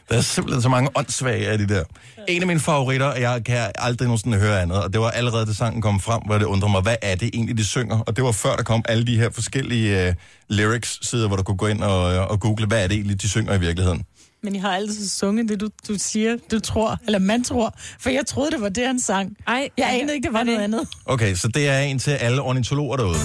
Der 0.08 0.16
er 0.16 0.20
simpelthen 0.20 0.62
så 0.62 0.68
mange 0.68 0.90
åndssvage 0.94 1.48
af 1.48 1.58
de 1.58 1.68
der. 1.68 1.84
En 2.28 2.42
af 2.42 2.46
mine 2.46 2.60
favoritter, 2.60 3.06
og 3.06 3.20
jeg 3.20 3.44
kan 3.44 3.70
aldrig 3.78 4.06
nogensinde 4.06 4.38
høre 4.38 4.62
andet, 4.62 4.82
og 4.82 4.92
det 4.92 5.00
var 5.00 5.10
allerede, 5.10 5.46
da 5.46 5.52
sangen 5.52 5.82
kom 5.82 6.00
frem, 6.00 6.22
hvor 6.26 6.38
det 6.38 6.44
undrer 6.44 6.68
mig, 6.68 6.82
hvad 6.82 6.96
er 7.02 7.14
det 7.14 7.30
egentlig, 7.34 7.58
de 7.58 7.64
synger? 7.64 7.98
Og 7.98 8.16
det 8.16 8.24
var 8.24 8.32
før, 8.32 8.56
der 8.56 8.62
kom 8.62 8.84
alle 8.88 9.06
de 9.06 9.16
her 9.16 9.30
forskellige 9.30 10.08
uh, 10.08 10.14
lyrics-sider, 10.56 11.26
hvor 11.26 11.36
du 11.36 11.42
kunne 11.42 11.56
gå 11.56 11.66
ind 11.66 11.82
og, 11.82 12.14
øh, 12.14 12.30
og 12.30 12.40
google, 12.40 12.66
hvad 12.66 12.84
er 12.84 12.88
det 12.88 12.94
egentlig, 12.94 13.22
de 13.22 13.28
synger 13.28 13.54
i 13.54 13.60
virkeligheden? 13.60 14.04
Men 14.42 14.56
I 14.56 14.58
har 14.58 14.70
altid 14.70 15.08
sunget 15.08 15.48
det, 15.48 15.60
du, 15.60 15.68
du 15.88 15.94
siger, 15.98 16.36
du 16.50 16.60
tror, 16.60 16.98
eller 17.06 17.18
man 17.18 17.44
tror. 17.44 17.74
For 18.00 18.10
jeg 18.10 18.26
troede, 18.26 18.50
det 18.50 18.60
var 18.60 18.68
det, 18.68 18.86
han 18.86 19.00
sang. 19.00 19.36
Ej, 19.46 19.68
jeg 19.78 19.88
anede 20.00 20.14
ikke, 20.14 20.26
det 20.26 20.32
var 20.32 20.42
noget 20.42 20.60
andet. 20.60 20.88
Okay, 21.06 21.34
så 21.34 21.48
det 21.48 21.68
er 21.68 21.78
en 21.78 21.98
til 21.98 22.10
alle 22.10 22.42
ornitologer 22.42 22.96
derude. 22.96 23.18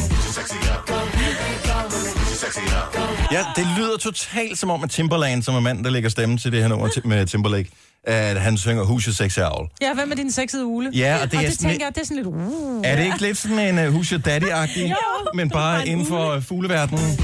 Ja, 3.31 3.45
det 3.55 3.67
lyder 3.77 3.97
totalt 3.97 4.59
som 4.59 4.69
om, 4.69 4.83
at 4.83 4.89
Timberland, 4.89 5.43
som 5.43 5.55
er 5.55 5.59
manden, 5.59 5.83
der 5.83 5.89
lægger 5.89 6.09
stemme 6.09 6.37
til 6.37 6.51
det 6.51 6.61
her 6.61 6.67
nummer 6.67 6.87
til- 6.87 7.07
med 7.07 7.25
Timberlake, 7.25 7.69
at 8.03 8.41
han 8.41 8.57
synger 8.57 8.83
Who's 8.83 9.05
Your 9.07 9.13
Sexy 9.13 9.39
Owl. 9.39 9.69
Ja, 9.81 9.93
hvem 9.93 10.11
er 10.11 10.15
din 10.15 10.31
sexede 10.31 10.65
ule? 10.65 10.89
Ja, 10.93 11.17
og 11.21 11.31
det 11.31 11.37
og 11.37 11.43
er 11.43 11.47
det 11.47 11.57
sådan 11.57 11.69
tænker 11.69 11.85
jeg, 11.85 11.95
det 11.95 12.01
er 12.01 12.05
sådan 12.05 12.17
lidt... 12.17 12.27
Uh, 12.27 12.81
Er 12.83 12.95
det 12.95 13.03
ikke 13.05 13.21
lidt 13.21 13.37
sådan 13.37 13.59
en 13.59 13.87
uh, 13.87 13.95
Who's 13.95 14.11
Your 14.11 14.21
Daddy-agtig, 14.27 14.79
Jo. 14.89 14.95
men 15.33 15.49
bare 15.49 15.87
inden 15.87 16.05
for 16.05 16.35
uh, 16.35 16.43
fugleverdenen? 16.43 17.19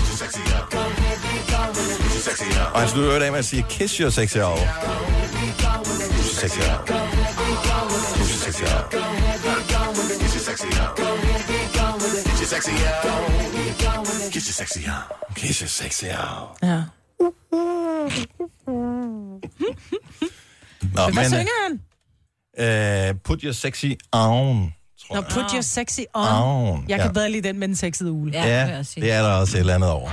Og 2.74 2.80
han 2.82 2.90
slutter 2.90 3.26
af 3.26 3.32
med 3.32 3.40
at 3.40 3.46
sige, 3.46 3.66
Kiss 3.70 3.96
Your 3.98 4.10
Sexy 4.10 4.38
Owl. 4.38 4.60
Who's 4.60 4.68
your 6.30 6.50
sexy 6.50 6.60
owl? 8.62 8.88
Who's 10.18 11.07
your 12.54 12.62
sexy 12.62 12.72
owl? 12.72 14.32
Kiss 14.32 14.48
your 14.48 14.54
sexy 14.54 14.86
owl. 14.88 15.18
Kiss 15.36 15.60
your 15.62 15.68
sexy 15.68 16.06
owl. 16.06 16.58
Ja. 16.64 16.84
Nå, 20.94 21.04
Hvad 21.04 21.14
men, 21.14 21.26
synger 21.30 21.52
han? 21.64 23.12
uh, 23.12 23.20
put 23.24 23.42
your 23.42 23.54
sexy 23.54 23.92
on. 24.14 24.74
Nå, 25.14 25.22
put 25.22 25.52
your 25.52 25.62
sexy 25.62 26.00
on. 26.14 26.28
On, 26.44 26.86
Jeg 26.90 26.98
kan 27.00 27.08
ja. 27.08 27.12
bedre 27.12 27.32
lide 27.32 27.48
den 27.48 27.60
med 27.60 27.68
den 27.68 27.76
sexede 27.76 28.12
ule. 28.12 28.32
Ja, 28.34 28.82
det 28.96 29.12
er 29.12 29.22
der 29.22 29.30
også 29.30 29.58
et 29.58 29.60
eller 29.60 29.76
andet 29.76 29.90
over. 29.90 30.10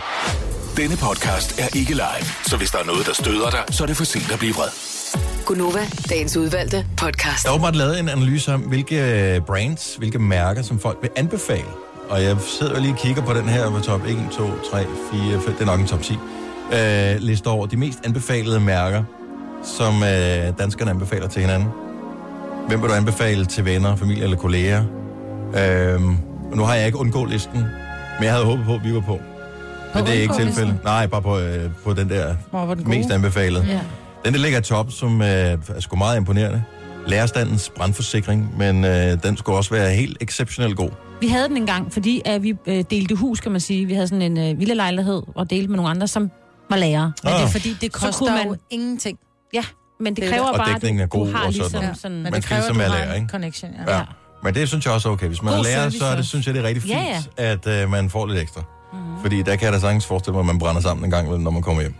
Denne 0.76 0.97
podcast 0.97 1.61
er 1.61 1.76
ikke 1.76 1.93
live, 1.93 2.26
så 2.47 2.57
hvis 2.57 2.70
der 2.70 2.78
er 2.78 2.85
noget, 2.85 3.07
der 3.07 3.12
støder 3.12 3.51
dig, 3.51 3.64
så 3.70 3.82
er 3.82 3.87
det 3.87 3.97
for 3.97 4.05
sent 4.05 4.32
at 4.32 4.39
blive 4.39 4.55
vred. 4.55 4.68
Gunova, 5.47 5.87
dagens 6.09 6.37
udvalgte 6.37 6.87
podcast. 6.97 7.43
Der 7.45 7.51
er 7.51 7.55
åbenbart 7.55 7.76
lavet 7.76 7.99
en 7.99 8.09
analyse 8.09 8.55
om, 8.55 8.61
hvilke 8.61 8.97
øh, 9.35 9.41
brands, 9.41 9.95
hvilke 9.97 10.18
mærker, 10.18 10.62
som 10.62 10.78
folk 10.80 10.99
vil 11.03 11.11
anbefale. 11.16 11.64
Og 12.11 12.22
jeg 12.22 12.36
sidder 12.40 12.80
lige 12.80 12.92
og 12.92 12.98
kigger 12.98 13.22
på 13.22 13.32
den 13.34 13.48
her 13.48 13.70
med 13.70 13.80
top 13.80 14.00
1, 14.07 14.16
2, 14.32 14.44
3, 14.72 14.84
4, 15.12 15.40
5, 15.40 15.52
det 15.55 15.61
er 15.61 15.64
nok 15.66 15.80
en 15.80 15.86
top 15.86 16.02
10, 16.02 16.12
øh, 16.72 17.16
liste 17.18 17.46
over 17.46 17.66
de 17.66 17.76
mest 17.76 17.98
anbefalede 18.05 18.61
mærker, 18.61 19.02
som 19.62 20.02
øh, 20.02 20.59
danskerne 20.59 20.90
anbefaler 20.90 21.28
til 21.28 21.40
hinanden. 21.42 21.68
Hvem 22.68 22.82
vil 22.82 22.88
du 22.88 22.94
anbefale 22.94 23.44
til 23.44 23.64
venner, 23.64 23.96
familie 23.96 24.24
eller 24.24 24.36
kolleger? 24.36 24.84
Øh, 25.57 26.00
nu 26.55 26.62
har 26.64 26.74
jeg 26.74 26.86
ikke 26.86 26.98
undgået 26.98 27.30
listen, 27.30 27.59
men 28.18 28.24
jeg 28.24 28.32
havde 28.32 28.44
håbet 28.44 28.64
på, 28.66 28.74
at 28.74 28.84
vi 28.84 28.94
var 28.94 29.00
på. 29.00 29.20
Men 29.94 30.07
det 30.07 30.16
er 30.16 30.22
ikke 30.22 30.34
tilfældet. 30.34 30.76
Nej, 30.84 31.07
bare 31.07 31.22
på, 31.22 31.38
øh, 31.38 31.70
på 31.84 31.92
den 31.92 32.09
der 32.09 32.34
Hvor 32.50 32.61
den 32.74 32.84
gode? 32.84 32.88
mest 32.98 33.11
anbefalede. 33.11 33.64
Ja. 33.68 33.80
Den, 34.24 34.34
der 34.34 34.40
ligger 34.40 34.61
top, 34.61 34.86
som 34.90 35.22
øh, 35.22 35.26
er 35.28 35.57
sgu 35.80 35.96
meget 35.96 36.16
imponerende. 36.16 36.62
Lærerstandens 37.07 37.72
brandforsikring, 37.76 38.55
men 38.59 38.84
øh, 38.84 39.22
den 39.22 39.36
skulle 39.36 39.57
også 39.59 39.70
være 39.70 39.90
helt 39.90 40.16
exceptionelt 40.20 40.76
god. 40.76 40.90
Vi 41.25 41.29
havde 41.29 41.49
den 41.49 41.57
engang, 41.57 41.93
fordi 41.93 42.22
at 42.25 42.43
vi 42.43 42.55
øh, 42.66 42.85
delte 42.91 43.14
hus, 43.14 43.41
kan 43.41 43.53
man 43.53 43.61
sige. 43.61 43.87
Vi 43.87 43.95
havde 43.95 44.09
sådan 44.09 44.22
en 44.22 44.39
øh, 44.39 44.59
lille 44.59 44.75
lejlighed 44.75 45.22
og 45.35 45.51
delte 45.51 45.68
med 45.68 45.77
nogle 45.77 45.91
andre, 45.91 46.09
som 46.09 46.31
var 46.70 46.77
lærere. 46.77 47.12
Men 47.22 47.33
det 47.33 47.41
er 47.41 47.45
Ah. 47.45 47.51
fordi, 47.53 47.77
det 47.81 47.93
Så 47.95 48.01
koster 48.01 48.18
kunne 48.27 48.31
man... 48.37 48.47
jo 48.49 48.57
ingenting. 48.70 49.18
Ja, 49.55 49.64
men 50.01 50.14
det 50.16 50.22
Det 50.22 50.29
er 50.29 50.33
kræver 50.33 50.47
det. 50.47 50.53
Og 50.53 50.59
bare, 50.66 50.75
dækningen 50.75 51.01
er 51.01 51.05
at 51.05 51.12
du, 51.12 51.18
god 51.18 51.27
du 51.27 51.33
har 51.33 51.45
og 51.47 51.53
ligesom 51.53 51.70
sådan. 51.70 51.95
sådan... 51.95 52.14
Men 52.16 52.22
Man 52.22 52.33
det 52.33 52.45
kræver, 52.45 52.61
ligesom 52.62 52.81
at 52.81 52.91
lærer, 52.91 53.14
ikke? 53.14 53.27
connection. 53.29 53.70
Ja. 53.87 53.97
Ja. 53.97 54.03
Men 54.43 54.55
det 54.55 54.68
synes 54.68 54.85
jeg 54.85 54.95
også 54.95 55.09
er 55.09 55.12
okay. 55.12 55.27
Hvis 55.27 55.43
man 55.43 55.53
God 55.53 55.59
er 55.59 55.62
lærer, 55.62 55.91
så 55.91 56.05
er 56.05 56.16
det, 56.16 56.27
synes 56.27 56.47
jeg, 56.47 56.55
det 56.55 56.62
er 56.64 56.66
rigtig 56.68 56.83
fint, 56.83 56.95
Ja, 56.95 57.22
ja. 57.39 57.51
at 57.53 57.66
øh, 57.66 57.91
man 57.91 58.11
får 58.11 58.27
lidt 58.27 58.39
ekstra. 58.41 58.61
Mm-hmm. 58.93 59.20
Fordi 59.22 59.43
der 59.43 59.57
kan 59.57 59.64
jeg 59.64 59.72
da 59.72 59.79
sagtens 59.81 60.07
forestille 60.07 60.33
mig, 60.35 60.41
at 60.41 60.47
man 60.47 60.59
brænder 60.59 60.81
sammen 60.83 61.05
en 61.05 61.11
gang, 61.11 61.39
når 61.43 61.51
man 61.51 61.62
kommer 61.62 61.83
hjem. 61.83 61.95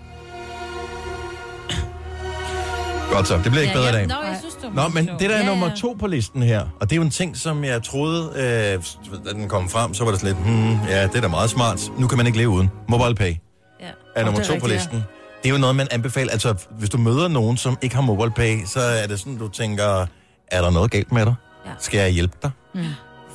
Godt 3.13 3.29
så, 3.29 3.35
det 3.35 3.43
bliver 3.43 3.61
ikke 3.63 3.75
bedre 3.75 3.89
i 3.89 3.93
dag. 3.93 4.07
Nå, 4.07 4.15
jeg 4.25 4.39
Nå, 4.75 4.89
men 4.89 5.07
det 5.09 5.21
der 5.21 5.29
er 5.37 5.39
ja, 5.41 5.47
nummer 5.47 5.67
ja. 5.67 5.75
to 5.75 5.97
på 6.01 6.07
listen 6.07 6.43
her, 6.43 6.61
og 6.81 6.91
det 6.91 6.93
er 6.93 6.97
jo 6.97 7.03
en 7.03 7.11
ting, 7.11 7.37
som 7.37 7.65
jeg 7.65 7.83
troede, 7.83 8.31
øh, 8.37 9.23
da 9.25 9.33
den 9.33 9.49
kom 9.49 9.69
frem, 9.69 9.95
så 9.95 10.05
var 10.05 10.11
det 10.11 10.21
sådan 10.21 10.37
lidt, 10.37 10.47
hmm, 10.47 10.79
ja, 10.89 11.03
det 11.03 11.17
er 11.17 11.21
da 11.21 11.29
meget 11.29 11.51
smart. 11.51 11.91
Nu 11.99 12.07
kan 12.07 12.17
man 12.19 12.27
ikke 12.27 12.39
leve 12.39 12.49
uden. 12.51 12.71
MobilePay 12.89 13.35
Ja. 13.81 13.87
er 14.17 14.25
nummer 14.25 14.41
er 14.41 14.45
to 14.45 14.53
på 14.53 14.55
rigtigt, 14.55 14.73
listen. 14.73 15.05
Det 15.43 15.49
er 15.49 15.53
jo 15.53 15.59
noget, 15.59 15.77
man 15.77 15.89
anbefaler. 15.91 16.33
Altså, 16.33 16.55
hvis 16.79 16.91
du 16.91 16.99
møder 16.99 17.29
nogen, 17.29 17.57
som 17.57 17.79
ikke 17.83 17.95
har 17.95 18.03
MobilePay, 18.03 18.65
så 18.67 18.81
er 18.81 19.07
det 19.07 19.19
sådan, 19.21 19.39
du 19.39 19.49
tænker, 19.49 20.07
er 20.49 20.63
der 20.63 20.71
noget 20.71 20.91
galt 20.91 21.13
med 21.13 21.27
dig? 21.27 21.35
Ja. 21.67 21.71
Skal 21.81 21.99
jeg 22.01 22.11
hjælpe 22.11 22.37
dig? 22.43 22.51
Mm. 22.75 22.85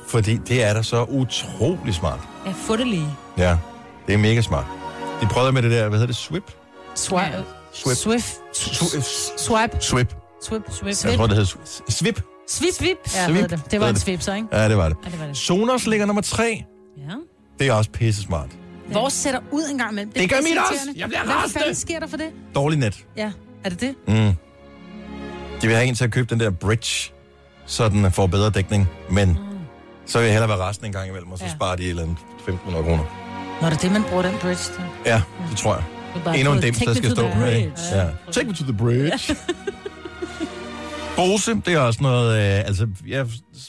Fordi 0.08 0.36
det 0.36 0.64
er 0.64 0.74
da 0.74 0.82
så 0.82 1.02
utrolig 1.04 1.94
smart. 1.94 2.20
Ja, 2.46 2.52
få 2.66 2.76
det 2.76 2.86
lige. 2.86 3.08
Ja, 3.38 3.56
det 4.06 4.14
er 4.14 4.18
mega 4.18 4.40
smart. 4.40 4.64
De 5.22 5.26
prøvede 5.26 5.52
med 5.52 5.62
det 5.62 5.70
der, 5.70 5.82
hvad 5.88 5.98
hedder 5.98 6.06
det, 6.06 6.16
Swip? 6.16 6.52
Swipe. 6.94 7.44
Swip. 7.72 7.96
Swift. 7.96 8.34
Swipe. 9.40 9.76
Swipe. 9.80 10.14
Swip. 10.42 10.62
Swip. 10.70 10.94
Swip. 10.94 11.10
Jeg 11.10 11.18
tror, 11.18 11.26
det 11.26 11.36
hedder 11.36 11.50
Swip. 11.88 11.90
Svip. 11.90 12.22
Svip. 12.48 12.72
Svip. 12.74 12.96
Ja, 13.14 13.26
Svip. 13.26 13.50
Det. 13.50 13.60
det 13.70 13.80
var 13.80 13.88
en 13.88 13.94
det. 13.94 14.02
svip, 14.02 14.22
så, 14.22 14.34
ikke? 14.34 14.48
Ja, 14.52 14.68
det 14.68 14.76
var 14.76 14.88
det. 14.88 14.96
Ja, 15.04 15.10
det 15.10 15.20
var 15.20 15.26
det. 15.26 15.36
Sonos 15.36 15.86
ligger 15.86 16.06
nummer 16.06 16.22
tre. 16.22 16.64
Ja. 16.98 17.02
Det 17.58 17.66
er 17.68 17.72
også 17.72 17.90
pisse 17.90 18.22
smart. 18.22 18.48
Vores 18.92 19.12
sætter 19.12 19.40
ud 19.50 19.62
en 19.70 19.78
gang 19.78 19.92
imellem. 19.92 20.12
Det 20.12 20.30
gør 20.30 20.36
er 20.36 20.40
mit 20.42 20.58
også. 20.58 20.92
Jeg 20.96 21.08
bliver 21.08 21.24
Hvad 21.24 21.34
rasende. 21.34 21.60
fanden 21.60 21.74
sker 21.74 21.98
der 22.00 22.06
for 22.06 22.16
det? 22.16 22.26
Dårlig 22.54 22.78
net. 22.78 23.04
Ja, 23.16 23.32
er 23.64 23.68
det 23.68 23.80
det? 23.80 23.94
Mm. 24.08 24.32
De 25.62 25.66
vil 25.66 25.76
have 25.76 25.84
en 25.88 25.94
til 25.94 26.04
at 26.04 26.10
købe 26.12 26.26
den 26.34 26.40
der 26.40 26.50
bridge, 26.50 27.12
så 27.66 27.88
den 27.88 28.12
får 28.12 28.26
bedre 28.26 28.50
dækning. 28.50 28.88
Men 29.10 29.28
Mm. 29.28 29.36
så 30.06 30.18
vil 30.18 30.24
jeg 30.24 30.34
hellere 30.34 30.58
være 30.58 30.68
resten 30.68 30.86
en 30.86 30.92
gang 30.92 31.08
imellem, 31.08 31.32
og 31.32 31.38
så 31.38 31.44
Ja. 31.44 31.50
sparer 31.52 31.76
de 31.76 31.82
et 31.82 31.88
eller 31.90 32.02
andet 32.02 32.16
1.500 32.46 32.82
kroner. 32.82 33.04
Nå, 33.62 33.66
det 33.70 33.74
er 33.76 33.78
det, 33.80 33.92
man 33.92 34.02
bruger 34.02 34.22
den 34.22 34.34
bridge 34.40 34.56
til. 34.62 34.84
Ja, 35.06 35.22
det 35.50 35.58
tror 35.58 35.74
jeg. 35.74 35.84
Det 36.32 36.40
Endnu 36.40 36.52
en 36.54 36.60
"Take 36.60 36.80
der 36.80 36.88
me 36.88 36.94
skal 36.94 37.08
to 37.10 37.14
stå. 37.16 37.28
the 37.28 37.40
bridge." 37.40 37.56
Ikke? 37.58 37.72
Ja. 37.92 38.06
Take 38.32 38.46
me 38.48 38.54
to 38.54 38.64
the 38.64 38.72
bridge. 38.72 39.36
Bose, 41.16 41.54
det 41.54 41.68
er 41.74 41.78
også 41.78 42.02
noget, 42.02 42.36
øh, 42.38 42.58
altså, 42.66 42.86
ja, 43.08 43.24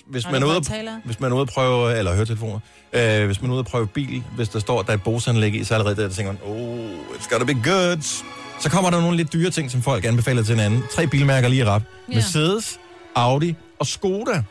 hvis 0.07 0.25
man, 0.31 0.41
er 0.43 0.45
ude, 0.47 0.55
at- 0.57 0.65
hvis 1.05 1.19
man 1.19 1.31
er 1.31 1.35
ude 1.35 1.41
at 1.41 1.47
prøve, 1.49 1.97
eller 1.97 2.13
høretelefoner, 2.15 2.59
øh, 2.93 3.25
hvis 3.25 3.41
man 3.41 3.49
er 3.49 3.53
ude 3.53 3.59
at 3.59 3.65
prøve 3.65 3.87
bil, 3.87 4.23
hvis 4.35 4.49
der 4.49 4.59
står, 4.59 4.79
at 4.79 4.85
der 4.85 4.91
er 4.91 4.97
et 4.97 5.03
Bose-anlæg 5.03 5.55
i, 5.55 5.63
så 5.63 5.73
allerede 5.73 5.95
der, 5.95 6.07
der 6.07 6.13
tænker 6.13 6.31
man, 6.33 6.41
oh, 6.45 6.89
it's 7.15 7.29
gotta 7.29 7.45
be 7.45 7.53
good. 7.53 8.23
Så 8.59 8.69
kommer 8.69 8.89
der 8.89 9.01
nogle 9.01 9.17
lidt 9.17 9.33
dyre 9.33 9.49
ting, 9.49 9.71
som 9.71 9.81
folk 9.81 10.05
anbefaler 10.05 10.43
til 10.43 10.55
hinanden. 10.55 10.83
Tre 10.95 11.07
bilmærker 11.07 11.47
lige 11.47 11.65
rap. 11.65 11.81
Ja. 12.09 12.13
Mercedes, 12.15 12.79
Audi 13.15 13.55
og 13.79 13.87
Skoda. 13.87 14.43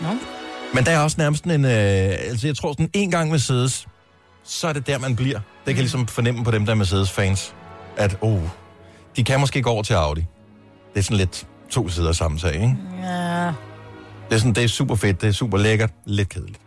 Nå. 0.00 0.08
Men 0.74 0.84
der 0.84 0.90
er 0.90 0.98
også 0.98 1.16
nærmest 1.18 1.44
en, 1.44 1.64
øh, 1.64 1.70
altså 1.70 2.46
jeg 2.46 2.56
tror 2.56 2.72
sådan 2.72 2.90
en 2.92 3.10
gang 3.10 3.30
Mercedes, 3.30 3.86
så 4.44 4.68
er 4.68 4.72
det 4.72 4.86
der, 4.86 4.98
man 4.98 5.16
bliver. 5.16 5.36
Det 5.38 5.44
kan 5.66 5.74
jeg 5.76 5.82
ligesom 5.82 6.06
fornemme 6.06 6.44
på 6.44 6.50
dem, 6.50 6.64
der 6.66 6.72
er 6.72 6.76
Mercedes-fans, 6.76 7.54
at 7.96 8.16
oh, 8.20 8.40
de 9.16 9.24
kan 9.24 9.40
måske 9.40 9.62
gå 9.62 9.70
over 9.70 9.82
til 9.82 9.94
Audi. 9.94 10.24
Det 10.94 10.98
er 10.98 11.02
sådan 11.02 11.16
lidt 11.16 11.46
to 11.70 11.88
sider 11.88 12.12
samme 12.12 12.38
sag, 12.38 12.54
ikke? 12.54 12.76
Ja. 13.02 13.46
Det 14.28 14.36
er, 14.36 14.38
sådan, 14.38 14.52
det 14.52 14.64
er 14.64 14.68
super 14.68 14.94
fedt, 14.94 15.20
det 15.20 15.28
er 15.28 15.32
super 15.32 15.58
lækkert, 15.58 15.90
lidt 16.06 16.28
kedeligt. 16.28 16.60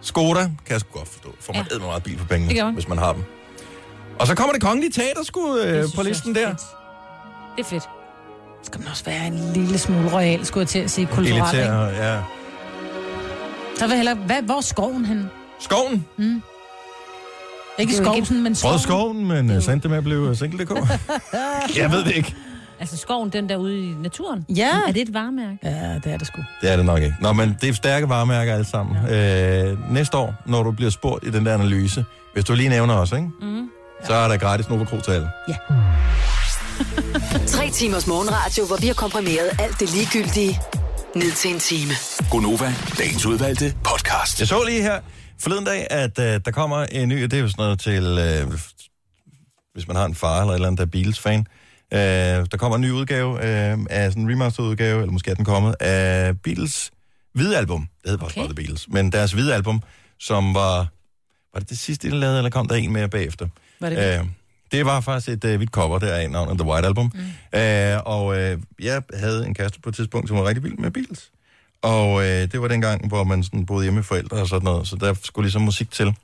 Skoda 0.00 0.40
kan 0.42 0.52
jeg 0.70 0.80
sgu 0.80 0.98
godt 0.98 1.08
forstå. 1.08 1.34
Får 1.40 1.52
man 1.52 1.66
ja. 1.72 1.78
meget 1.78 2.02
bil 2.02 2.18
for 2.18 2.26
pengene, 2.26 2.62
man. 2.62 2.74
hvis 2.74 2.88
man 2.88 2.98
har 2.98 3.12
dem. 3.12 3.22
Og 4.18 4.26
så 4.26 4.34
kommer 4.34 4.52
det 4.52 4.62
kongelige 4.62 4.92
teater 4.92 5.22
sgu 5.22 5.58
øh, 5.58 5.84
på 5.96 6.02
listen 6.02 6.36
er 6.36 6.40
der. 6.40 6.48
fedt. 6.48 6.60
Det 7.56 7.64
er 7.64 7.68
fedt. 7.68 7.88
Skal 8.62 8.80
man 8.80 8.88
også 8.88 9.04
være 9.04 9.26
en 9.26 9.52
lille 9.54 9.78
smule 9.78 10.12
royal, 10.12 10.46
skulle 10.46 10.62
jeg 10.62 10.68
til 10.68 10.78
at 10.78 10.90
sige, 10.90 11.06
kulturelt, 11.06 11.54
ja. 11.96 12.22
Så 13.76 13.84
vil 13.84 13.88
jeg 13.90 13.96
hellere... 13.96 14.14
Hvad, 14.14 14.42
hvor 14.42 14.56
er 14.56 14.60
skoven 14.60 15.04
henne? 15.04 15.28
Skoven? 15.60 16.06
Mm. 16.16 16.42
Ikke 17.78 17.94
skoven, 17.94 18.42
men 18.42 18.54
skoven. 18.54 18.78
skoven, 18.78 19.26
men 19.26 19.56
uh, 19.56 19.62
sendte 19.62 19.88
med 19.88 19.96
at 19.98 20.04
blive 20.04 20.36
single.dk. 20.36 20.70
jeg 21.76 21.90
ved 21.90 22.04
det 22.04 22.16
ikke. 22.16 22.36
Altså 22.80 22.96
skoven, 22.96 23.30
den 23.30 23.48
der 23.48 23.56
ude 23.56 23.84
i 23.84 23.94
naturen. 23.94 24.44
Ja. 24.56 24.70
Er 24.88 24.92
det 24.92 25.02
et 25.02 25.14
varemærke? 25.14 25.58
Ja, 25.62 25.94
det 26.04 26.12
er 26.12 26.16
det 26.16 26.26
sgu. 26.26 26.42
Det 26.60 26.72
er 26.72 26.76
det 26.76 26.84
nok 26.84 27.02
ikke. 27.02 27.16
Nå, 27.20 27.32
men 27.32 27.56
det 27.60 27.68
er 27.68 27.72
stærke 27.72 28.08
varemærker 28.08 28.52
alle 28.52 28.64
sammen. 28.64 28.96
Ja. 29.08 29.64
Øh, 29.70 29.92
næste 29.92 30.16
år, 30.16 30.34
når 30.46 30.62
du 30.62 30.70
bliver 30.70 30.90
spurgt 30.90 31.26
i 31.26 31.30
den 31.30 31.46
der 31.46 31.54
analyse, 31.54 32.04
hvis 32.34 32.44
du 32.44 32.54
lige 32.54 32.68
nævner 32.68 32.94
os, 32.94 33.12
ikke? 33.12 33.28
Mm. 33.40 33.70
så 34.06 34.14
er 34.14 34.28
der 34.28 34.36
gratis 34.36 34.68
Nova 34.68 34.84
Cruz 34.84 35.02
til 35.02 35.10
alle. 35.10 35.30
Tre 37.46 37.70
timers 37.70 38.06
morgenradio, 38.06 38.66
hvor 38.66 38.76
vi 38.76 38.86
har 38.86 38.94
komprimeret 38.94 39.50
alt 39.58 39.80
det 39.80 39.94
ligegyldige 39.94 40.60
ned 41.14 41.32
til 41.32 41.50
en 41.54 41.58
time. 41.58 41.92
Gonova, 42.30 42.74
dagens 42.98 43.26
udvalgte 43.26 43.74
podcast. 43.84 44.40
Jeg 44.40 44.48
så 44.48 44.64
lige 44.68 44.82
her 44.82 45.00
forleden 45.42 45.64
dag, 45.64 45.86
at 45.90 46.18
øh, 46.18 46.40
der 46.44 46.50
kommer 46.50 46.84
en 46.84 47.08
ny, 47.08 47.24
og 47.24 47.30
det 47.30 47.36
er 47.36 47.40
jo 47.40 47.48
sådan 47.48 47.62
noget 47.62 47.80
til, 47.80 48.02
øh, 48.04 48.52
hvis 49.74 49.88
man 49.88 49.96
har 49.96 50.04
en 50.04 50.14
far 50.14 50.40
eller 50.40 50.52
et 50.52 50.54
eller 50.54 50.66
andet, 50.66 50.78
der 50.78 50.84
er 50.84 50.90
Beatles-fan. 50.90 51.46
Øh, 51.92 51.98
der 52.50 52.56
kommer 52.56 52.76
en 52.76 52.82
ny 52.82 52.90
udgave 52.90 53.34
øh, 53.34 53.78
af 53.90 54.10
sådan 54.10 54.22
en 54.22 54.30
remastered 54.30 54.68
udgave, 54.68 55.00
eller 55.00 55.12
måske 55.12 55.30
er 55.30 55.34
den 55.34 55.44
kommet, 55.44 55.74
af 55.80 56.40
Beatles 56.40 56.90
hvide 57.32 57.56
album. 57.56 57.80
Det 57.80 58.10
hedder 58.10 58.18
faktisk 58.18 58.36
bare 58.36 58.46
The 58.46 58.54
Beatles. 58.54 58.88
Men 58.88 59.12
deres 59.12 59.32
hvide 59.32 59.54
album, 59.54 59.82
som 60.18 60.54
var... 60.54 60.86
Var 61.52 61.60
det 61.60 61.70
det 61.70 61.78
sidste, 61.78 62.10
de 62.10 62.16
lavede, 62.16 62.38
eller 62.38 62.50
kom 62.50 62.68
der 62.68 62.74
en 62.74 62.92
mere 62.92 63.08
bagefter? 63.08 63.48
Var 63.80 63.90
det 63.90 64.18
øh, 64.18 64.26
det 64.72 64.86
var 64.86 65.00
faktisk 65.00 65.28
et 65.28 65.44
uh, 65.44 65.56
hvidt 65.56 65.70
cover, 65.70 65.98
der 65.98 66.06
er 66.06 66.48
af 66.48 66.58
The 66.58 66.68
White 66.68 66.86
Album. 66.86 67.12
Mm. 67.14 67.58
Øh, 67.58 68.00
og 68.04 68.38
øh, 68.38 68.58
jeg 68.80 69.02
havde 69.14 69.46
en 69.46 69.54
kæreste 69.54 69.80
på 69.80 69.88
et 69.88 69.94
tidspunkt, 69.94 70.28
som 70.28 70.36
var 70.36 70.44
rigtig 70.44 70.64
vild 70.64 70.78
med 70.78 70.90
Beatles. 70.90 71.30
Og 71.82 72.20
øh, 72.20 72.52
det 72.52 72.60
var 72.60 72.68
den 72.68 72.80
gang, 72.80 73.08
hvor 73.08 73.24
man 73.24 73.42
sådan 73.42 73.66
boede 73.66 73.82
hjemme 73.82 73.96
med 73.96 74.04
forældre 74.04 74.36
og 74.36 74.48
sådan 74.48 74.64
noget, 74.64 74.88
så 74.88 74.96
der 74.96 75.14
skulle 75.22 75.44
ligesom 75.44 75.62
musik 75.62 75.90
til. 75.90 76.14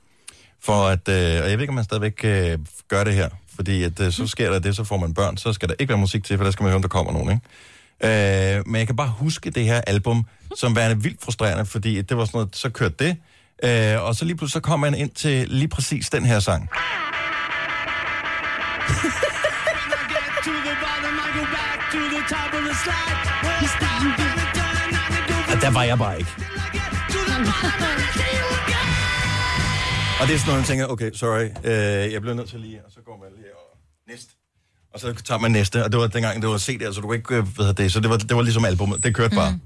For 0.61 0.87
at, 0.87 1.09
øh, 1.09 1.43
og 1.43 1.49
jeg 1.49 1.57
ved 1.57 1.61
ikke, 1.61 1.71
om 1.71 1.75
man 1.75 1.83
stadigvæk 1.83 2.19
øh, 2.23 2.59
gør 2.87 3.03
det 3.03 3.13
her, 3.13 3.29
fordi 3.55 3.83
at, 3.83 3.99
øh, 3.99 4.11
så 4.11 4.27
sker 4.27 4.51
der 4.51 4.59
det, 4.59 4.75
så 4.75 4.83
får 4.83 4.97
man 4.97 5.13
børn, 5.13 5.37
så 5.37 5.53
skal 5.53 5.69
der 5.69 5.75
ikke 5.79 5.89
være 5.89 5.97
musik 5.99 6.23
til, 6.23 6.37
for 6.37 6.43
der 6.43 6.51
skal 6.51 6.63
man 6.63 6.69
høre, 6.69 6.75
om 6.75 6.81
der 6.81 6.89
kommer 6.89 7.13
nogen, 7.13 7.31
ikke? 7.31 8.57
Øh, 8.57 8.63
men 8.67 8.75
jeg 8.79 8.87
kan 8.87 8.95
bare 8.95 9.13
huske 9.17 9.49
det 9.49 9.63
her 9.63 9.81
album, 9.87 10.25
som 10.55 10.75
værende 10.75 11.03
vildt 11.03 11.23
frustrerende, 11.23 11.65
fordi 11.65 12.01
det 12.01 12.17
var 12.17 12.25
sådan 12.25 12.37
noget, 12.37 12.55
så 12.55 12.69
kørte 12.69 12.95
det, 12.99 13.17
øh, 13.63 14.03
og 14.03 14.15
så 14.15 14.25
lige 14.25 14.37
pludselig 14.37 14.53
så 14.53 14.59
kom 14.59 14.79
man 14.79 14.95
ind 14.95 15.09
til 15.09 15.47
lige 15.49 15.67
præcis 15.67 16.09
den 16.09 16.25
her 16.25 16.39
sang. 16.39 16.69
Og 25.55 25.61
der 25.61 25.69
var 25.71 25.83
jeg 25.83 25.97
bare 25.97 26.19
ikke. 26.19 26.31
Og 30.21 30.27
det 30.27 30.33
er 30.33 30.37
sådan 30.39 30.47
noget, 30.47 30.59
man 30.61 30.67
tænker, 30.67 30.85
okay, 30.87 31.11
sorry, 31.13 31.43
øh, 31.63 32.13
jeg 32.13 32.21
bliver 32.21 32.33
nødt 32.35 32.49
til 32.49 32.59
lige, 32.59 32.79
og 32.85 32.91
så 32.91 32.99
går 33.05 33.17
man 33.23 33.29
lige 33.35 33.47
og 33.55 33.77
næste. 34.09 34.31
Og 34.93 34.99
så 34.99 35.13
tager 35.13 35.39
man 35.39 35.51
næste, 35.51 35.83
og 35.83 35.91
det 35.91 35.99
var 35.99 36.07
dengang, 36.07 36.41
det 36.41 36.49
var 36.49 36.57
CD, 36.57 36.81
altså 36.81 37.01
du 37.01 37.07
kunne 37.07 37.17
ikke, 37.17 37.35
øh, 37.35 37.43
hvad 37.55 37.65
hedder 37.65 37.83
det, 37.83 37.91
så 37.91 37.99
det 37.99 38.09
var, 38.09 38.17
det 38.17 38.35
var 38.35 38.41
ligesom 38.41 38.65
albumet, 38.65 39.03
det 39.03 39.15
kørte 39.15 39.35
bare. 39.35 39.59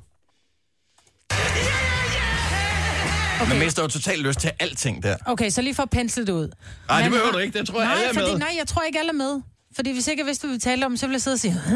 Okay. 3.41 3.49
Man 3.49 3.59
mister 3.59 3.81
jo 3.81 3.87
totalt 3.87 4.21
lyst 4.27 4.39
til 4.39 4.51
alting 4.59 5.03
der. 5.03 5.15
Okay, 5.25 5.49
så 5.49 5.61
lige 5.61 5.75
for 5.75 5.83
at 5.83 5.89
pensle 5.89 6.25
det 6.25 6.31
ud. 6.33 6.49
Nej, 6.87 7.01
det 7.01 7.11
behøver 7.11 7.31
du 7.31 7.37
ikke. 7.37 7.59
Det 7.59 7.67
tror 7.67 7.79
jeg, 7.79 7.87
nej, 7.87 7.95
alle 7.95 8.09
er 8.09 8.13
fordi, 8.13 8.31
med. 8.31 8.39
Nej, 8.39 8.53
jeg 8.59 8.67
tror 8.67 8.81
ikke 8.81 8.99
alle 8.99 9.09
er 9.09 9.13
med. 9.13 9.41
Fordi 9.75 9.93
hvis 9.93 10.07
ikke 10.07 10.21
jeg 10.21 10.27
vidste, 10.27 10.47
hvad 10.47 10.55
vi 10.55 10.59
talte 10.59 10.85
om, 10.85 10.97
så 10.97 11.05
ville 11.05 11.13
jeg 11.15 11.21
sidde 11.21 11.35
og 11.35 11.39
sige, 11.39 11.53
Hæ? 11.67 11.75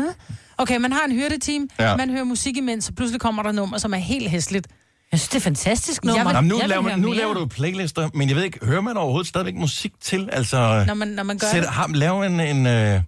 Okay, 0.57 0.77
man 0.77 0.91
har 0.91 1.05
en 1.05 1.11
hyrdeteam, 1.11 1.69
Ja. 1.79 1.95
man 1.95 2.09
hører 2.09 2.23
musik 2.23 2.57
imens, 2.57 2.89
og 2.89 2.95
pludselig 2.95 3.21
kommer 3.21 3.43
der 3.43 3.51
nummer, 3.51 3.77
som 3.77 3.93
er 3.93 3.97
helt 3.97 4.29
hæsligt. 4.29 4.67
Jeg 5.14 5.19
synes, 5.19 5.30
det 5.30 5.35
er 5.35 5.41
fantastisk 5.44 6.03
nummer. 6.03 6.19
Jeg 6.19 6.26
vil- 6.27 6.34
Jamen, 6.35 6.49
nu, 6.49 6.60
jeg 6.60 6.69
laver, 6.69 6.81
man, 6.81 6.99
nu 6.99 7.07
mere. 7.07 7.18
laver 7.18 7.34
du 7.34 7.45
playlister, 7.45 8.10
men 8.14 8.30
jeg 8.30 8.35
ved 8.38 8.44
ikke, 8.44 8.65
hører 8.65 8.81
man 8.81 8.98
overhovedet 8.98 9.27
stadigvæk 9.27 9.56
musik 9.56 9.91
til? 10.02 10.30
Altså, 10.31 10.84
Når 10.88 10.94
man, 10.94 11.07
når 11.07 11.23
man 11.23 11.38
gør 11.38 11.48
sæt, 11.52 11.61
det. 11.64 11.69
har, 11.69 11.88
lav 11.94 12.22
en... 12.22 12.40
en 12.40 12.68
øh, 12.68 13.02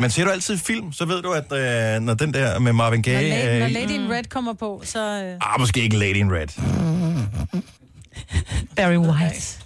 men 0.00 0.10
ser 0.10 0.24
du 0.24 0.30
altid 0.30 0.58
film, 0.58 0.92
så 0.92 1.04
ved 1.04 1.22
du, 1.22 1.32
at 1.32 1.52
øh, 1.52 2.00
når 2.02 2.14
den 2.14 2.34
der 2.34 2.58
med 2.58 2.72
Marvin 2.72 2.98
Når, 2.98 3.02
Gaye... 3.02 3.32
la- 3.32 3.58
når 3.58 3.66
Øh, 3.66 3.72
Lady 3.72 3.90
in 3.90 4.12
Red 4.12 4.24
kommer 4.24 4.52
på, 4.52 4.82
så... 4.84 5.22
Øh... 5.24 5.34
ah, 5.54 5.60
måske 5.60 5.82
ikke 5.82 5.98
Lady 5.98 6.16
in 6.16 6.32
Red. 6.32 6.46
Barry 8.76 8.96
White. 8.96 9.58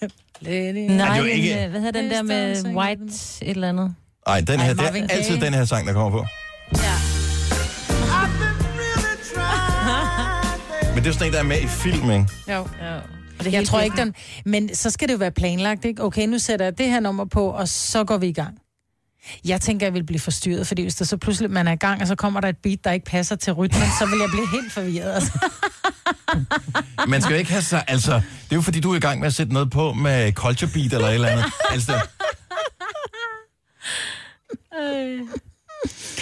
Lady 0.40 0.90
Nej, 0.96 1.18
er 1.18 1.22
men, 1.22 1.30
ikke- 1.30 1.64
øh, 1.64 1.70
hvad 1.70 1.80
hedder 1.80 2.00
den 2.02 2.10
der 2.10 2.22
med 2.22 2.74
White 2.76 3.02
et 3.42 3.50
eller 3.50 3.68
andet? 3.68 3.94
Nej, 4.26 4.40
den 4.40 4.60
Ej, 4.60 4.66
her, 4.66 4.74
det 4.74 4.82
er 4.84 5.06
altid 5.10 5.36
Gaye. 5.36 5.46
den 5.46 5.54
her 5.54 5.64
sang, 5.64 5.86
der 5.86 5.92
kommer 5.92 6.10
på. 6.18 6.26
Men 10.98 11.04
det 11.04 11.10
er 11.10 11.12
jo 11.12 11.18
sådan 11.18 11.28
en, 11.28 11.32
der 11.32 11.38
er 11.38 11.44
med 11.44 11.60
i 11.60 11.66
film, 11.66 12.10
ikke? 12.10 12.26
Jo. 12.48 12.54
jo. 12.54 12.66
Jeg 13.44 13.52
helt 13.52 13.68
tror 13.68 13.80
ikke, 13.80 13.96
den... 13.96 14.14
Men 14.44 14.74
så 14.74 14.90
skal 14.90 15.08
det 15.08 15.14
jo 15.14 15.18
være 15.18 15.30
planlagt, 15.30 15.84
ikke? 15.84 16.02
Okay, 16.02 16.26
nu 16.26 16.38
sætter 16.38 16.66
jeg 16.66 16.78
det 16.78 16.86
her 16.86 17.00
nummer 17.00 17.24
på, 17.24 17.46
og 17.48 17.68
så 17.68 18.04
går 18.04 18.16
vi 18.16 18.26
i 18.26 18.32
gang. 18.32 18.58
Jeg 19.44 19.60
tænker, 19.60 19.86
jeg 19.86 19.94
vil 19.94 20.04
blive 20.04 20.20
forstyrret, 20.20 20.66
fordi 20.66 20.82
hvis 20.82 20.94
der 20.94 21.04
så 21.04 21.16
pludselig 21.16 21.50
man 21.50 21.68
er 21.68 21.72
i 21.72 21.76
gang, 21.76 22.00
og 22.00 22.06
så 22.06 22.14
kommer 22.14 22.40
der 22.40 22.48
et 22.48 22.56
beat, 22.62 22.84
der 22.84 22.92
ikke 22.92 23.06
passer 23.06 23.36
til 23.36 23.52
rytmen, 23.52 23.88
så 23.98 24.06
vil 24.06 24.18
jeg 24.18 24.28
blive 24.30 24.48
helt 24.50 24.72
forvirret. 24.72 25.12
Altså. 25.14 25.32
Man 27.12 27.22
skal 27.22 27.32
jo 27.32 27.38
ikke 27.38 27.50
have 27.50 27.62
sig... 27.62 27.84
Altså, 27.88 28.14
det 28.14 28.50
er 28.50 28.56
jo 28.56 28.62
fordi, 28.62 28.80
du 28.80 28.92
er 28.92 28.96
i 28.96 29.00
gang 29.00 29.20
med 29.20 29.26
at 29.26 29.34
sætte 29.34 29.52
noget 29.52 29.70
på 29.70 29.92
med 29.92 30.32
culture 30.32 30.70
beat 30.74 30.92
eller 30.92 31.08
et 31.08 31.14
eller 31.14 31.28
andet. 31.28 31.44
Altså, 31.70 31.92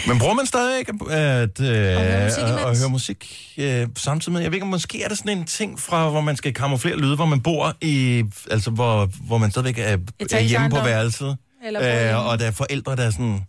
men 0.07 0.19
bruger 0.19 0.35
man 0.35 0.47
stadigvæk 0.47 0.89
at, 1.11 1.61
øh, 1.61 2.67
at, 2.67 2.79
høre 2.79 2.91
musik 2.91 3.53
øh, 3.59 3.89
samtidig 3.97 4.33
med? 4.33 4.41
Jeg 4.41 4.51
ved 4.51 4.57
ikke, 4.57 4.65
om 4.65 4.69
måske 4.71 5.03
er 5.03 5.09
der 5.09 5.15
sådan 5.15 5.39
en 5.39 5.45
ting 5.45 5.81
fra, 5.81 6.11
hvor 6.11 6.21
man 6.21 6.37
skal 6.37 6.55
kamuflere 6.55 6.97
lyde, 6.97 7.17
hvor 7.17 7.27
man 7.27 7.41
bor 7.41 7.77
i... 7.81 8.25
Altså, 8.51 8.71
hvor, 8.71 9.11
hvor 9.27 9.39
man 9.39 9.51
stadigvæk 9.51 9.79
er, 9.79 9.99
er 10.33 10.41
hjemme 10.41 10.71
på 10.71 10.77
værelset. 10.77 11.37
Eller 11.65 11.81
hjemme. 11.83 12.11
Øh, 12.19 12.27
og 12.27 12.39
der 12.39 12.47
er 12.47 12.51
forældre, 12.51 12.97
der 12.97 13.03
er 13.03 13.11
sådan... 13.11 13.41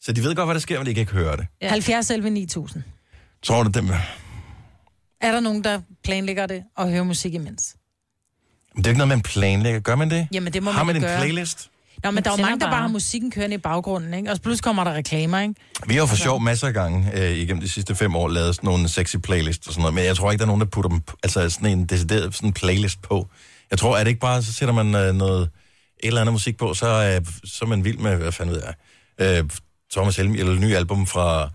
Så 0.00 0.12
de 0.12 0.22
ved 0.22 0.34
godt, 0.34 0.46
hvad 0.46 0.54
der 0.54 0.60
sker, 0.60 0.78
men 0.78 0.86
de 0.86 0.94
kan 0.94 1.00
ikke 1.00 1.12
høre 1.12 1.36
det. 1.36 1.46
Ja. 1.62 1.68
70 1.68 2.10
11 2.10 2.30
9000. 2.30 2.82
Tror 3.42 3.62
du, 3.62 3.70
dem... 3.70 3.90
Er 5.20 5.32
der 5.32 5.40
nogen, 5.40 5.64
der 5.64 5.80
planlægger 6.04 6.46
det 6.46 6.62
og 6.76 6.90
hører 6.90 7.02
musik 7.02 7.34
imens? 7.34 7.76
Men 8.74 8.84
det 8.84 8.86
er 8.86 8.90
ikke 8.90 8.98
noget, 8.98 9.08
man 9.08 9.20
planlægger. 9.20 9.80
Gør 9.80 9.96
man 9.96 10.10
det? 10.10 10.28
Jamen, 10.32 10.52
det 10.52 10.62
må 10.62 10.70
Har 10.70 10.84
man 10.84 10.86
man 10.86 10.96
en 10.96 11.02
gøre. 11.02 11.18
playlist? 11.18 11.70
Nå, 12.04 12.10
men 12.10 12.14
Man 12.14 12.24
der 12.24 12.30
er 12.30 12.36
jo 12.36 12.42
mange, 12.42 12.60
der 12.60 12.70
bare 12.70 12.80
har 12.80 12.88
musikken 12.88 13.30
kørende 13.30 13.54
i 13.54 13.58
baggrunden, 13.58 14.14
ikke? 14.14 14.30
Og 14.30 14.36
så 14.36 14.42
pludselig 14.42 14.64
kommer 14.64 14.84
der 14.84 14.94
reklamer, 14.94 15.40
ikke? 15.40 15.54
Vi 15.86 15.94
har 15.96 16.06
for 16.06 16.16
sjov 16.16 16.40
masser 16.40 16.66
af 16.66 16.74
gange 16.74 17.10
øh, 17.14 17.30
igennem 17.30 17.60
de 17.60 17.68
sidste 17.68 17.94
fem 17.94 18.16
år 18.16 18.28
lavet 18.28 18.54
sådan 18.54 18.68
nogle 18.68 18.88
sexy 18.88 19.16
playlists 19.16 19.66
og 19.66 19.72
sådan 19.72 19.80
noget, 19.82 19.94
men 19.94 20.04
jeg 20.04 20.16
tror 20.16 20.30
ikke, 20.30 20.38
der 20.38 20.44
er 20.44 20.46
nogen, 20.46 20.60
der 20.60 20.66
putter 20.66 20.88
dem, 20.88 21.02
altså 21.22 21.50
sådan 21.50 21.78
en 21.78 21.86
decideret 21.86 22.34
sådan 22.34 22.52
playlist 22.52 23.02
på. 23.02 23.28
Jeg 23.70 23.78
tror, 23.78 23.96
at 23.96 24.06
det 24.06 24.10
ikke 24.10 24.20
bare, 24.20 24.42
så 24.42 24.52
sætter 24.52 24.74
man 24.74 24.94
øh, 24.94 25.14
noget, 25.14 25.42
et 25.42 25.50
eller 26.02 26.20
andet 26.20 26.32
musik 26.32 26.56
på, 26.56 26.74
så, 26.74 26.86
øh, 26.86 27.26
så 27.44 27.64
er 27.64 27.68
man 27.68 27.84
vild 27.84 27.98
med, 27.98 28.16
hvad 28.16 28.32
fanden 28.32 28.54
ved 28.54 28.62
jeg, 29.18 29.38
øh, 29.38 29.50
Thomas 29.92 30.16
Helm, 30.16 30.32
eller 30.34 30.54
ny 30.54 30.74
album 30.74 31.06
fra 31.06 31.50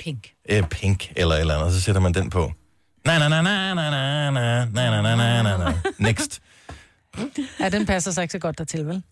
Pink. 0.00 0.28
øh, 0.50 0.62
Pink, 0.62 1.12
eller 1.16 1.34
et 1.34 1.40
eller 1.40 1.58
andet, 1.58 1.74
så 1.74 1.80
sætter 1.80 2.00
man 2.00 2.14
den 2.14 2.30
på. 2.30 2.52
Na 3.06 3.18
na 3.18 3.28
na 3.28 3.42
na 3.42 3.74
na 3.74 3.90
na 3.90 4.30
na 4.30 4.64
na 4.64 5.02
na 5.02 5.16
na 5.16 5.42
na 5.42 5.56
na 5.56 5.74
Next. 5.98 6.40
Ja, 7.60 7.68
den 7.68 7.86
passer 7.86 8.10
sig 8.10 8.22
ikke 8.22 8.32
så 8.32 8.38
godt 8.38 8.58
dertil, 8.58 8.86
vel? 8.86 9.02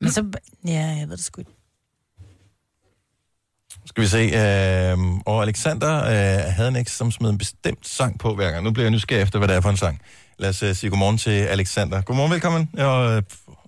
Men 0.00 0.10
så... 0.10 0.30
Ja, 0.66 0.86
jeg 0.98 1.08
ved 1.08 1.16
det 1.16 1.24
sgu 1.24 1.40
ikke. 1.40 1.50
Skal 3.86 4.02
vi 4.02 4.08
se. 4.08 4.18
Øh, 4.18 4.98
og 5.26 5.42
Alexander 5.42 5.96
øh, 6.04 6.54
havde 6.54 6.68
en 6.68 6.76
eks, 6.76 6.92
som 6.92 7.10
smed 7.10 7.30
en 7.30 7.38
bestemt 7.38 7.86
sang 7.86 8.18
på 8.18 8.34
hver 8.34 8.50
gang. 8.50 8.64
Nu 8.64 8.70
bliver 8.70 8.84
jeg 8.84 8.90
nysgerrig 8.90 9.22
efter, 9.22 9.38
hvad 9.38 9.48
det 9.48 9.56
er 9.56 9.60
for 9.60 9.70
en 9.70 9.76
sang. 9.76 10.00
Lad 10.38 10.48
os 10.48 10.62
øh, 10.62 10.74
sige 10.74 10.90
godmorgen 10.90 11.18
til 11.18 11.30
Alexander. 11.30 12.02
Godmorgen, 12.02 12.32
velkommen. 12.32 12.70
Og, 12.78 13.16
øh, 13.16 13.22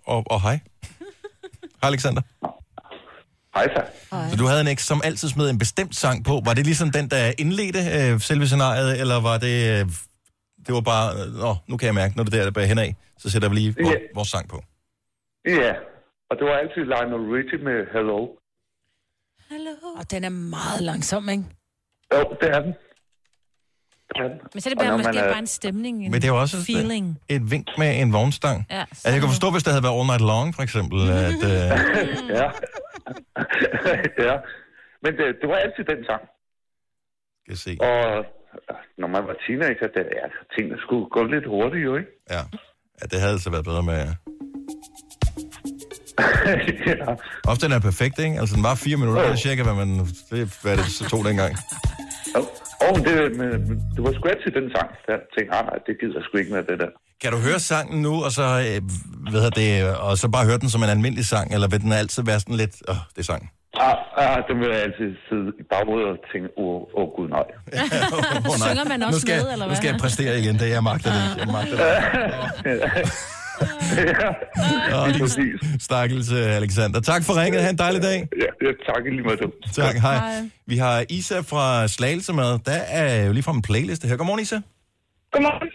og, 0.06 0.24
og 0.30 0.42
hej. 0.42 0.60
Hej, 1.82 1.88
Alexander. 1.88 2.22
Hej, 3.54 3.66
så. 3.76 3.82
Så 4.30 4.36
du 4.36 4.46
havde 4.46 4.60
en 4.60 4.68
eks, 4.68 4.84
som 4.84 5.00
altid 5.04 5.28
smed 5.28 5.50
en 5.50 5.58
bestemt 5.58 5.96
sang 5.96 6.24
på. 6.24 6.42
Var 6.44 6.54
det 6.54 6.66
ligesom 6.66 6.90
den, 6.90 7.10
der 7.10 7.32
indledte 7.38 7.78
øh, 7.78 8.20
selve 8.20 8.46
scenariet, 8.46 9.00
eller 9.00 9.20
var 9.20 9.38
det... 9.38 9.80
Øh, 9.80 9.86
det 10.66 10.74
var 10.74 10.80
bare... 10.80 11.14
Øh, 11.14 11.44
åh, 11.44 11.56
nu 11.68 11.76
kan 11.76 11.86
jeg 11.86 11.94
mærke, 11.94 12.16
når 12.16 12.24
det 12.24 12.32
der 12.32 12.46
er 12.46 12.50
bag 12.50 12.68
henad, 12.68 12.92
så 13.18 13.30
sætter 13.30 13.48
vi 13.48 13.54
lige 13.54 13.74
vores, 13.82 13.96
vores 14.14 14.28
sang 14.28 14.48
på. 14.48 14.62
Ja, 15.48 15.72
og 16.30 16.34
det 16.38 16.44
var 16.48 16.56
altid 16.62 16.82
Lionel 16.92 17.24
Richie 17.36 17.58
med 17.68 17.78
Hello. 17.92 18.18
Og 20.00 20.10
den 20.10 20.24
er 20.24 20.28
meget 20.28 20.82
langsom, 20.82 21.28
ikke? 21.28 21.44
Jo, 22.14 22.20
det 22.40 22.48
er 22.56 22.60
den. 22.66 22.72
Det 24.08 24.16
er 24.24 24.28
den. 24.28 24.38
Men 24.54 24.60
så 24.60 24.68
er 24.68 24.70
det 24.74 24.78
bare, 24.82 24.96
måske 24.98 25.12
man 25.16 25.24
er- 25.24 25.32
bare 25.32 25.38
en 25.38 25.46
stemning, 25.46 26.04
en 26.04 26.10
Men 26.10 26.20
det 26.20 26.28
er 26.28 26.32
jo 26.36 26.40
også 26.40 26.56
et, 26.56 26.66
feeling. 26.66 27.06
et 27.28 27.50
vink 27.50 27.68
med 27.78 27.90
en 28.02 28.12
vognstang. 28.12 28.66
Ja, 28.70 28.80
Altså, 28.80 29.08
jeg 29.10 29.20
kan 29.20 29.28
forstå, 29.34 29.48
hvis 29.54 29.62
det 29.64 29.72
havde 29.72 29.84
været 29.86 29.96
All 29.98 30.06
Night 30.12 30.24
Long, 30.32 30.48
for 30.56 30.62
eksempel, 30.68 30.98
at... 31.28 31.40
Øh, 31.52 31.68
ja. 32.38 32.46
ja. 34.28 34.34
Men 35.02 35.10
det, 35.18 35.24
det 35.40 35.46
var 35.52 35.56
altid 35.64 35.84
den 35.92 36.00
sang. 36.10 36.22
skal 37.44 37.56
se. 37.64 37.72
Og 37.88 38.24
når 38.98 39.08
man 39.14 39.22
var 39.28 39.36
teenager, 39.46 39.88
det, 39.96 40.04
ja, 40.20 40.26
tingene 40.54 40.78
skulle 40.84 41.06
gå 41.16 41.22
lidt 41.34 41.46
hurtigt 41.54 41.84
jo, 41.84 41.92
ikke? 42.00 42.10
Ja. 42.34 42.42
ja, 42.98 43.04
det 43.10 43.16
havde 43.20 43.32
altså 43.36 43.50
været 43.50 43.64
bedre 43.70 43.82
med... 43.92 44.00
ja. 46.86 47.14
Ofte 47.50 47.66
den 47.66 47.72
er 47.74 47.78
perfekt, 47.80 48.18
ikke? 48.18 48.38
Altså, 48.40 48.54
den 48.56 48.62
var 48.62 48.74
fire 48.74 48.96
minutter, 48.96 49.22
er 49.22 49.36
cirka, 49.36 49.62
hvad 49.62 49.74
man... 49.74 49.88
Det, 50.30 50.40
er, 50.40 50.58
hvad 50.62 50.76
det 50.76 50.86
så 50.86 51.04
tog 51.08 51.24
dengang. 51.24 51.56
Og 52.88 52.96
det, 53.06 53.36
men, 53.38 53.48
det 53.94 54.00
var 54.04 54.12
sgu 54.12 54.28
altid 54.28 54.50
den 54.60 54.66
sang, 54.76 54.88
der 55.06 55.12
jeg 55.12 55.20
tænkte, 55.38 55.56
ah, 55.56 55.64
nej, 55.66 55.76
det 55.86 55.92
gider 56.00 56.14
jeg 56.18 56.22
sgu 56.24 56.36
ikke 56.38 56.52
med 56.52 56.62
det 56.62 56.78
der. 56.82 56.90
Kan 57.22 57.32
du 57.32 57.38
høre 57.38 57.60
sangen 57.60 58.02
nu, 58.02 58.24
og 58.24 58.32
så, 58.32 58.42
øh, 58.42 58.78
hvad 59.30 59.40
hedder 59.44 59.56
det, 59.62 59.96
og 59.96 60.18
så 60.18 60.28
bare 60.28 60.44
høre 60.46 60.58
den 60.58 60.70
som 60.70 60.82
en 60.82 60.88
almindelig 60.88 61.26
sang, 61.26 61.54
eller 61.54 61.68
vil 61.68 61.80
den 61.80 61.92
altid 61.92 62.22
være 62.30 62.40
sådan 62.40 62.54
lidt... 62.56 62.74
Åh, 62.88 62.94
oh, 62.94 63.00
det 63.14 63.18
er 63.18 63.24
sang. 63.32 63.50
Ah, 63.80 63.96
ah, 64.16 64.36
den 64.48 64.60
vil 64.60 64.68
jeg 64.68 64.80
altid 64.88 65.08
sidde 65.28 65.48
i 65.60 65.62
baghovedet 65.72 66.08
og 66.08 66.18
tænke, 66.32 66.48
åh, 66.58 66.76
oh, 66.76 66.82
oh, 67.00 67.06
gud 67.16 67.28
nej. 67.28 67.46
Oh, 68.50 68.56
nej. 68.58 68.68
Synger 68.68 68.84
man 68.92 69.02
også 69.02 69.16
nu 69.16 69.20
skal, 69.20 69.34
jeg- 69.34 69.42
med, 69.44 69.52
eller 69.52 69.66
Nu 69.68 69.74
skal 69.74 69.88
hvad? 69.88 69.92
jeg 69.92 70.00
præstere 70.00 70.38
igen, 70.40 70.54
det 70.58 70.68
jeg 70.70 70.82
magter 70.82 71.10
det. 71.16 71.24
Jeg 71.40 71.48
magter 71.56 71.76
det. 71.76 73.12
Åh, 74.94 75.08
din 75.14 75.28
stakkels 75.80 76.32
øh, 76.32 76.56
Alexander. 76.56 77.00
Tak 77.00 77.24
for 77.24 77.42
ringet. 77.42 77.62
Ha' 77.62 77.70
en 77.70 77.78
dejlig 77.78 78.02
dag. 78.02 78.28
Ja, 78.38 78.66
ja 78.66 78.72
tak 78.86 79.04
lige 79.04 79.22
måde. 79.22 79.36
Tak, 79.72 79.94
hej. 79.94 80.50
Vi 80.66 80.76
har 80.76 81.04
Isa 81.08 81.40
fra 81.40 81.88
Slagelse 81.88 82.32
med. 82.32 82.58
Der 82.66 82.72
er 82.72 83.26
jo 83.26 83.32
lige 83.32 83.42
fra 83.42 83.52
en 83.52 83.62
playliste 83.62 84.08
her. 84.08 84.16
Godmorgen, 84.16 84.40
Isa. 84.40 84.60
Godmorgen. 85.32 85.68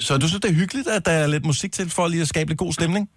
Så 0.00 0.16
du 0.18 0.28
synes, 0.28 0.40
det 0.40 0.50
er 0.50 0.54
hyggeligt, 0.54 0.88
at 0.88 1.06
der 1.06 1.12
er 1.12 1.26
lidt 1.26 1.46
musik 1.46 1.72
til 1.72 1.90
for 1.90 2.08
lige 2.08 2.20
at 2.22 2.28
skabe 2.28 2.50
lidt 2.50 2.58
god 2.58 2.72
stemning? 2.72 3.08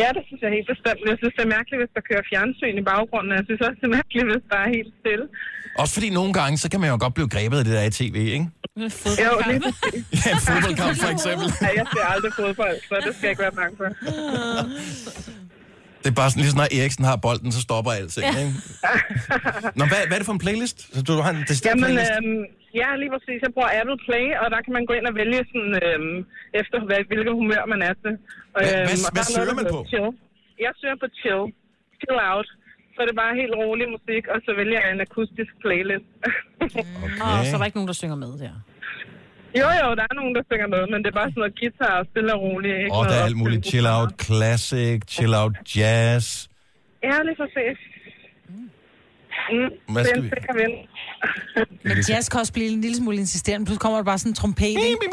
Ja, 0.00 0.08
det 0.16 0.22
synes 0.28 0.40
jeg 0.44 0.50
helt 0.56 0.68
bestemt. 0.74 1.00
Jeg 1.12 1.16
synes, 1.20 1.34
det 1.36 1.42
er 1.48 1.52
mærkeligt, 1.56 1.78
hvis 1.82 1.92
der 1.96 2.02
kører 2.08 2.24
fjernsyn 2.30 2.76
i 2.82 2.84
baggrunden. 2.92 3.32
Jeg 3.38 3.44
synes 3.48 3.60
også, 3.66 3.78
det 3.80 3.86
er 3.90 3.94
mærkeligt, 4.00 4.26
hvis 4.32 4.44
der 4.52 4.58
er 4.64 4.68
helt 4.76 4.92
stille. 5.00 5.24
Også 5.82 5.92
fordi 5.96 6.08
nogle 6.18 6.32
gange, 6.40 6.54
så 6.62 6.66
kan 6.72 6.80
man 6.82 6.88
jo 6.92 6.96
godt 7.04 7.14
blive 7.18 7.30
grebet 7.34 7.56
af 7.60 7.64
det 7.66 7.74
der 7.78 7.84
i 7.90 7.94
tv, 8.00 8.16
ikke? 8.36 8.46
Jo, 9.24 9.32
lige 9.50 9.60
præcis. 9.66 10.02
Ja, 10.20 10.30
en 10.36 10.40
fodboldkamp 10.48 10.94
for 11.04 11.10
eksempel. 11.16 11.46
Ja, 11.64 11.70
jeg 11.80 11.86
ser 11.92 12.04
aldrig 12.14 12.32
fodbold, 12.40 12.76
så 12.88 12.94
det 13.06 13.12
skal 13.16 13.24
jeg 13.26 13.32
ikke 13.34 13.42
være 13.46 13.56
bange 13.60 13.74
for. 13.80 13.86
Det 16.02 16.08
er 16.12 16.16
bare 16.20 16.30
sådan, 16.30 16.42
lige 16.44 16.56
når 16.60 16.68
Eriksen 16.80 17.04
har 17.10 17.16
bolden, 17.26 17.50
så 17.56 17.60
stopper 17.68 17.92
alting, 17.98 18.26
ja. 18.26 18.40
ikke? 18.44 18.54
Nå, 19.78 19.84
hvad, 19.90 20.00
hvad 20.08 20.14
er 20.16 20.20
det 20.22 20.28
for 20.30 20.36
en 20.38 20.42
playlist? 20.46 20.78
Så 20.96 21.00
du 21.08 21.12
har 21.26 21.30
en 21.36 21.42
Jamen, 21.68 21.84
playlist? 21.84 22.12
øhm, 22.18 22.42
ja, 22.80 22.88
lige 23.02 23.10
præcis. 23.14 23.38
Jeg 23.46 23.52
bruger 23.56 23.70
Apple 23.80 23.98
Play, 24.06 24.24
og 24.42 24.46
der 24.54 24.60
kan 24.64 24.72
man 24.76 24.84
gå 24.88 24.92
ind 24.98 25.06
og 25.10 25.14
vælge 25.20 25.40
sådan, 25.52 25.74
øhm, 25.86 26.16
efter 26.60 26.76
hvad- 26.88 27.04
hvilket 27.10 27.32
humør 27.40 27.62
man 27.72 27.80
er 27.88 27.94
til. 28.02 28.12
Hvad- 28.54 28.86
hvad- 28.88 29.04
og 29.08 29.12
hvad 29.14 29.22
der 29.28 29.30
er 29.30 29.34
noget, 29.34 29.36
søger 29.38 29.56
man 29.60 29.66
på? 29.74 29.78
Chill. 29.92 30.08
Jeg 30.64 30.72
søger 30.80 30.98
på 31.02 31.08
chill. 31.20 31.42
Chill 32.00 32.18
out. 32.32 32.48
Så 32.94 32.98
er 33.02 33.06
det 33.10 33.16
bare 33.22 33.32
helt 33.42 33.54
rolig 33.62 33.86
musik, 33.96 34.22
og 34.34 34.38
så 34.46 34.50
vælger 34.60 34.78
jeg 34.84 34.90
en 34.96 35.02
akustisk 35.08 35.52
playlist. 35.64 36.08
Okay. 36.64 36.84
Og 37.38 37.38
så 37.48 37.52
er 37.54 37.58
der 37.60 37.66
ikke 37.70 37.78
nogen, 37.80 37.90
der 37.92 37.98
synger 38.02 38.18
med 38.24 38.32
der. 38.44 38.54
Jo, 39.60 39.66
jo, 39.82 39.88
der 39.98 40.04
er 40.10 40.14
nogen, 40.20 40.34
der 40.36 40.42
synger 40.50 40.68
med, 40.74 40.82
men 40.92 40.98
det 41.02 41.08
er 41.12 41.16
bare 41.20 41.30
sådan 41.32 41.40
noget 41.44 41.54
guitar 41.60 41.94
og 42.00 42.06
stille 42.10 42.30
og 42.34 42.40
roligt. 42.46 42.76
Ikke 42.82 42.94
Og 42.96 43.04
der 43.10 43.14
er 43.20 43.24
alt 43.28 43.36
muligt 43.42 43.62
chill 43.70 43.86
out 43.96 44.10
classic, 44.26 44.98
chill 45.14 45.34
out 45.42 45.54
jazz. 45.76 46.24
Ja, 47.08 47.16
lige 47.28 47.38
præcis. 47.42 47.78
Mm, 49.52 49.70
Hvad 49.92 50.04
det 50.04 50.12
er 50.12 50.42
skal 50.42 50.54
vi-. 50.60 50.76
Men 51.88 51.96
jazz 52.08 52.28
kan 52.30 52.40
også 52.40 52.52
blive 52.52 52.68
en 52.76 52.80
lille 52.80 52.96
smule 52.96 53.16
insisterende, 53.16 53.64
pludselig 53.66 53.80
kommer 53.80 53.98
der 53.98 54.04
bare 54.04 54.18
sådan 54.18 54.30
en 54.30 54.34
trompet, 54.42 54.66
ikke? 54.66 55.06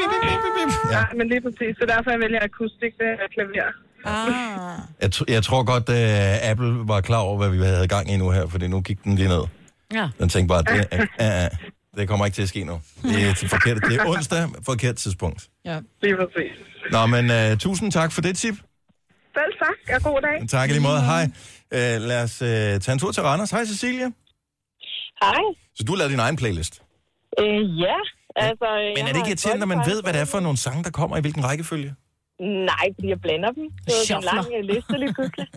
Ja. 0.95 1.03
men 1.18 1.26
lige 1.30 1.41
præcis. 1.41 1.72
Så 1.80 1.85
derfor 1.93 2.11
jeg 2.11 2.19
vælger 2.19 2.39
akustik, 2.49 2.91
det 2.99 3.07
er 3.23 3.27
klaver. 3.34 3.72
Ah. 4.05 4.80
Jeg, 5.01 5.09
tr- 5.15 5.34
jeg 5.35 5.43
tror 5.43 5.64
godt, 5.64 5.89
at 5.89 6.51
Apple 6.51 6.73
var 6.91 7.01
klar 7.01 7.18
over, 7.19 7.38
hvad 7.38 7.49
vi 7.49 7.57
havde 7.57 7.88
gang 7.88 8.11
i 8.14 8.18
nu 8.18 8.30
her, 8.31 8.47
fordi 8.47 8.68
nu 8.68 8.81
gik 8.81 9.03
den 9.03 9.15
lige 9.15 9.27
ned. 9.27 9.43
Ja. 9.93 10.09
Den 10.19 10.30
tænkte 10.30 10.47
bare, 10.53 10.64
det, 10.64 10.85
uh, 10.95 10.99
uh, 11.27 11.47
det 11.98 12.07
kommer 12.07 12.26
ikke 12.26 12.36
til 12.36 12.41
at 12.41 12.49
ske 12.49 12.64
nu. 12.64 12.82
Det 13.03 13.30
er, 13.30 13.34
til 13.34 13.49
forkert, 13.49 13.78
det 13.90 13.95
er 13.99 14.06
onsdag, 14.06 14.49
forkert 14.65 14.95
tidspunkt. 14.95 15.48
Ja. 15.65 15.80
Lige 16.02 16.15
præcis. 16.15 16.52
Nå, 16.91 17.06
men 17.06 17.52
uh, 17.52 17.57
tusind 17.57 17.91
tak 17.91 18.11
for 18.11 18.22
det 18.22 18.38
tip. 18.38 18.56
Selv 19.38 19.53
tak, 19.64 19.95
og 19.95 20.02
god 20.11 20.22
dag. 20.22 20.49
Tak 20.49 20.69
i 20.69 20.74
lige 20.74 20.84
måde. 20.84 21.02
Hej. 21.02 21.24
Uh, 21.72 22.02
lad 22.10 22.24
os 22.24 22.41
uh, 22.41 22.48
tage 22.48 22.91
en 22.91 22.99
tur 22.99 23.11
til 23.11 23.24
Randers. 23.24 23.52
Hej, 23.52 23.65
Cecilia. 23.65 24.10
Hej. 25.24 25.44
Så 25.76 25.84
du 25.84 25.91
har 25.91 25.98
lavet 25.98 26.11
din 26.11 26.19
egen 26.19 26.36
playlist. 26.36 26.82
Øh, 27.40 27.80
ja, 27.86 27.98
altså... 28.36 28.68
Men 28.98 29.03
er 29.07 29.11
det 29.11 29.18
ikke 29.18 29.30
irriterende, 29.30 29.60
når 29.60 29.76
man 29.76 29.82
ved, 29.90 30.03
hvad 30.03 30.14
det 30.14 30.22
er 30.22 30.26
for 30.26 30.40
nogle 30.40 30.57
sange, 30.57 30.84
der 30.84 30.90
kommer 30.90 31.18
i 31.18 31.22
hvilken 31.22 31.44
rækkefølge? 31.45 31.95
Nej, 32.40 32.86
fordi 32.95 33.07
jeg 33.10 33.22
blander 33.22 33.52
dem. 33.52 33.64
Det 33.86 34.11
er 34.11 34.18
en 34.18 34.24
lang 34.24 34.48
liste 34.64 34.98
lige 34.98 35.14
pludselig. 35.14 35.48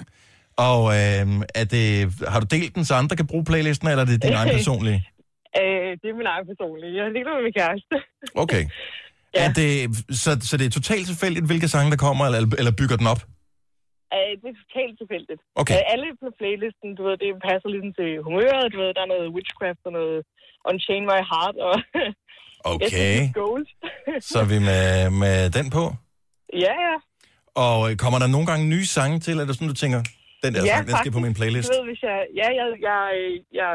Og 0.56 0.80
øh, 0.98 1.24
er 1.54 1.64
det, 1.64 2.12
har 2.28 2.40
du 2.40 2.46
delt 2.50 2.74
den, 2.74 2.84
så 2.84 2.94
andre 2.94 3.16
kan 3.16 3.26
bruge 3.26 3.44
playlisten, 3.44 3.88
eller 3.88 4.02
er 4.02 4.06
det 4.06 4.22
din 4.22 4.32
egen 4.32 4.54
personlige? 4.58 5.08
Øh, 5.60 5.90
det 6.00 6.06
er 6.10 6.16
min 6.20 6.30
egen 6.34 6.46
personlige. 6.50 6.92
Jeg 6.98 7.04
deler 7.16 7.32
med 7.36 7.44
min 7.48 7.56
kæreste. 7.60 7.94
Okay. 8.44 8.62
ja. 9.34 9.38
er 9.44 9.48
det, 9.58 9.70
så, 10.22 10.30
så 10.48 10.54
det 10.58 10.66
er 10.66 10.74
totalt 10.78 11.06
tilfældigt, 11.12 11.48
hvilke 11.50 11.68
sange, 11.74 11.90
der 11.94 12.00
kommer, 12.06 12.22
eller, 12.26 12.40
eller 12.60 12.72
bygger 12.80 12.96
den 13.00 13.08
op? 13.14 13.22
Øh, 14.14 14.32
det 14.40 14.48
er 14.52 14.58
totalt 14.64 14.94
tilfældigt. 15.00 15.40
Okay. 15.60 15.78
Øh, 15.78 15.92
alle 15.92 16.08
på 16.22 16.28
playlisten, 16.40 16.88
du 16.98 17.02
ved, 17.06 17.14
det 17.22 17.28
passer 17.48 17.68
ligesom 17.74 17.92
til 17.98 18.08
humøret. 18.26 18.66
Du 18.72 18.78
ved, 18.82 18.90
der 18.96 19.02
er 19.06 19.12
noget 19.14 19.26
witchcraft 19.36 19.82
og 19.88 19.92
noget 19.98 20.18
Unchain 20.70 21.04
My 21.10 21.20
Heart 21.30 21.56
og... 21.68 21.74
Okay. 22.74 23.12
Så 24.30 24.36
er 24.44 24.48
vi 24.54 24.58
med, 24.70 24.84
med 25.22 25.50
den 25.56 25.66
på. 25.76 25.84
ja, 26.66 26.74
ja. 26.86 26.96
Og 27.66 27.78
øh, 27.90 27.96
kommer 28.02 28.18
der 28.22 28.28
nogle 28.34 28.46
gange 28.50 28.64
nye 28.74 28.86
sange 28.96 29.16
til, 29.20 29.30
eller 29.30 29.44
er 29.44 29.52
sådan, 29.52 29.68
du 29.74 29.80
tænker, 29.84 30.00
den 30.44 30.50
der 30.54 30.62
ja, 30.64 30.66
sang, 30.72 30.86
den 30.88 30.96
skal 30.96 31.12
på 31.12 31.22
min 31.26 31.34
playlist? 31.34 31.68
Du 31.68 31.74
ved, 31.76 31.84
hvis 31.90 32.02
jeg... 32.08 32.18
Ja, 32.40 32.48
jeg... 32.58 32.66
jeg, 32.88 33.00
jeg 33.60 33.70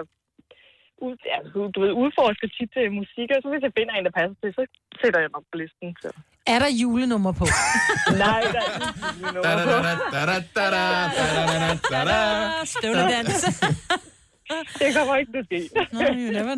ud, 1.08 1.16
ja, 1.32 1.38
du 1.76 1.80
ved, 1.84 1.92
udforsker 2.04 2.48
tit 2.58 2.70
til 2.76 2.86
musik, 3.02 3.28
og 3.36 3.40
så 3.44 3.48
hvis 3.52 3.64
jeg 3.68 3.74
finder 3.78 3.94
en, 3.94 4.06
der 4.08 4.14
passer 4.20 4.38
til, 4.42 4.50
så 4.58 4.64
sætter 5.02 5.20
jeg 5.24 5.30
op 5.38 5.46
på 5.52 5.56
listen. 5.62 5.88
Så. 6.04 6.10
Er 6.54 6.60
der 6.64 6.70
julenummer 6.82 7.34
på? 7.42 7.46
Nej, 8.26 8.42
der 8.56 8.62
er 8.66 8.72
ikke 8.76 8.92
nummer 9.36 9.52
på. 9.52 10.08
Støvledans. 12.76 13.36
Det 14.82 14.90
kommer 14.98 15.16
ikke 15.22 15.32
til 15.32 15.42
at 15.44 15.48
ske. 15.50 15.60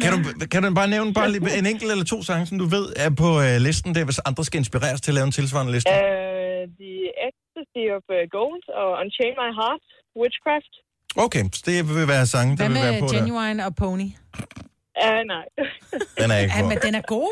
Kan 0.03 0.11
du, 0.15 0.19
kan 0.53 0.59
du 0.63 0.69
bare 0.81 0.89
nævne 0.95 1.09
bare 1.19 1.29
lige 1.31 1.57
en 1.61 1.67
enkelt 1.73 1.89
eller 1.93 2.07
to 2.13 2.19
sange, 2.27 2.45
som 2.49 2.57
du 2.63 2.67
ved 2.75 2.85
er 3.05 3.11
på 3.23 3.29
øh, 3.45 3.53
listen 3.67 3.89
der, 3.95 4.03
hvis 4.09 4.19
andre 4.29 4.43
skal 4.47 4.57
inspireres 4.63 4.99
til 5.01 5.11
at 5.11 5.15
lave 5.17 5.27
en 5.29 5.35
tilsvarende 5.39 5.71
liste? 5.75 5.89
Uh, 5.97 6.61
the 6.83 6.95
Ecstasy 7.29 7.83
of 7.97 8.03
uh, 8.17 8.23
Gold 8.37 8.63
og 8.81 8.89
Unchain 9.01 9.33
My 9.41 9.51
Heart, 9.59 9.83
Witchcraft. 10.21 10.73
Okay, 11.15 11.43
så 11.53 11.61
det 11.65 11.95
vil 11.95 12.07
være 12.07 12.25
sange, 12.27 12.57
der 12.57 12.63
Hvad 12.67 12.69
vil 12.69 12.83
være 12.83 12.91
med 12.91 12.99
på 13.01 13.07
der. 13.07 13.19
Genuine 13.21 13.65
og 13.65 13.75
Pony? 13.75 14.01
Uh, 14.01 15.21
nej. 15.27 15.45
Den 16.19 16.31
er 16.31 16.37
ikke 16.37 16.53
Ja, 16.55 16.61
på. 16.61 16.67
men 16.69 16.77
den 16.81 16.95
er 16.95 17.01
god. 17.07 17.29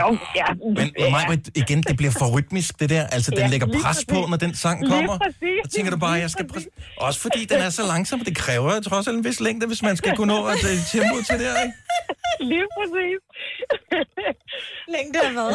Jo, 0.00 0.08
ja. 0.40 0.48
Men 0.76 0.86
mig, 1.14 1.38
igen, 1.62 1.82
det 1.88 1.96
bliver 1.96 2.14
for 2.18 2.26
rytmisk, 2.36 2.80
det 2.80 2.90
der. 2.90 3.06
Altså, 3.06 3.30
den 3.30 3.38
Ja, 3.38 3.46
lægger 3.46 3.66
lige 3.66 3.82
pres 3.82 4.04
på, 4.08 4.14
præcis. 4.14 4.30
når 4.30 4.36
den 4.36 4.54
sang 4.54 4.78
Lige 4.80 4.90
kommer. 4.92 5.18
præcis. 5.18 5.60
Og 5.64 5.70
tænker 5.74 5.90
du 5.90 5.98
bare, 6.06 6.12
jeg 6.24 6.30
skal... 6.30 6.44
Præ- 6.52 6.94
Også 7.06 7.20
fordi 7.20 7.40
den 7.44 7.58
er 7.66 7.70
så 7.70 7.82
langsom, 7.92 8.20
det 8.28 8.36
kræver 8.36 8.80
trods 8.80 9.08
alt 9.08 9.16
en 9.16 9.24
vis 9.24 9.40
længde, 9.40 9.66
hvis 9.66 9.82
man 9.82 9.96
skal 9.96 10.16
kunne 10.16 10.32
nå 10.34 10.40
at 10.52 10.60
uh, 10.70 10.76
tempo 10.92 11.16
til 11.28 11.36
det, 11.42 11.48
ikke? 11.64 11.74
Lige 12.52 12.66
præcis. 12.76 13.18
Længde 14.94 15.18
af 15.26 15.32
hvad? 15.36 15.52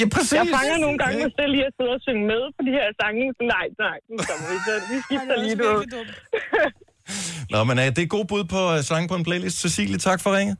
Ja, 0.00 0.06
præcis. 0.14 0.32
Jeg 0.32 0.46
fanger 0.56 0.76
nogle 0.84 0.98
gange 1.02 1.16
mig 1.22 1.32
selv 1.38 1.50
lige 1.56 1.66
at 1.70 1.72
sidde 1.78 1.90
og 1.98 2.00
synge 2.06 2.24
med 2.32 2.42
på 2.56 2.60
de 2.66 2.72
her 2.78 2.86
sange. 3.00 3.24
Nej, 3.54 3.66
nej, 3.84 3.96
nu 4.10 4.16
kommer 4.28 4.46
vi. 4.52 4.56
Så 4.66 4.72
vi 4.90 4.96
skifter 5.06 5.36
lige 5.44 5.56
nu. 5.62 5.70
Nå, 7.50 7.64
men 7.64 7.78
uh, 7.78 7.84
det 7.84 7.98
er 7.98 8.06
god 8.06 8.24
bud 8.24 8.44
på 8.44 8.60
uh, 8.74 8.80
sange 8.90 9.08
på 9.08 9.14
en 9.14 9.24
playlist. 9.24 9.56
Cecilie, 9.60 9.98
tak 9.98 10.20
for 10.20 10.36
ringet. 10.36 10.56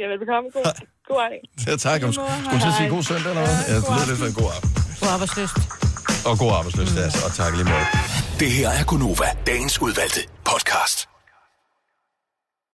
Ja, 0.00 0.04
velbekomme. 0.12 0.46
God, 0.56 0.64
god 1.08 1.20
aften. 1.26 1.40
Ja, 1.66 1.76
tak. 1.86 1.98
Jeg 2.02 2.14
skulle 2.14 2.60
til 2.64 2.68
at 2.72 2.76
sige 2.80 2.88
god 2.96 3.02
søndag, 3.10 3.30
eller 3.32 3.44
hvad? 3.46 3.56
Ja, 3.70 3.74
det 3.76 3.88
lyder 3.94 4.06
lidt 4.10 4.18
som 4.18 4.28
en 4.32 4.36
god 4.42 4.50
aften. 4.56 4.70
God 5.00 5.10
arbejdsløst. 5.16 5.56
Og 6.28 6.34
god 6.42 6.52
arbejdsløst, 6.58 6.96
altså. 7.04 7.20
Og 7.26 7.32
tak 7.40 7.52
lige 7.58 7.68
måde. 7.74 7.86
Det 8.42 8.50
her 8.58 8.68
er 8.78 8.84
Gunova, 8.90 9.28
dagens 9.46 9.74
udvalgte 9.82 10.20
podcast. 10.50 10.98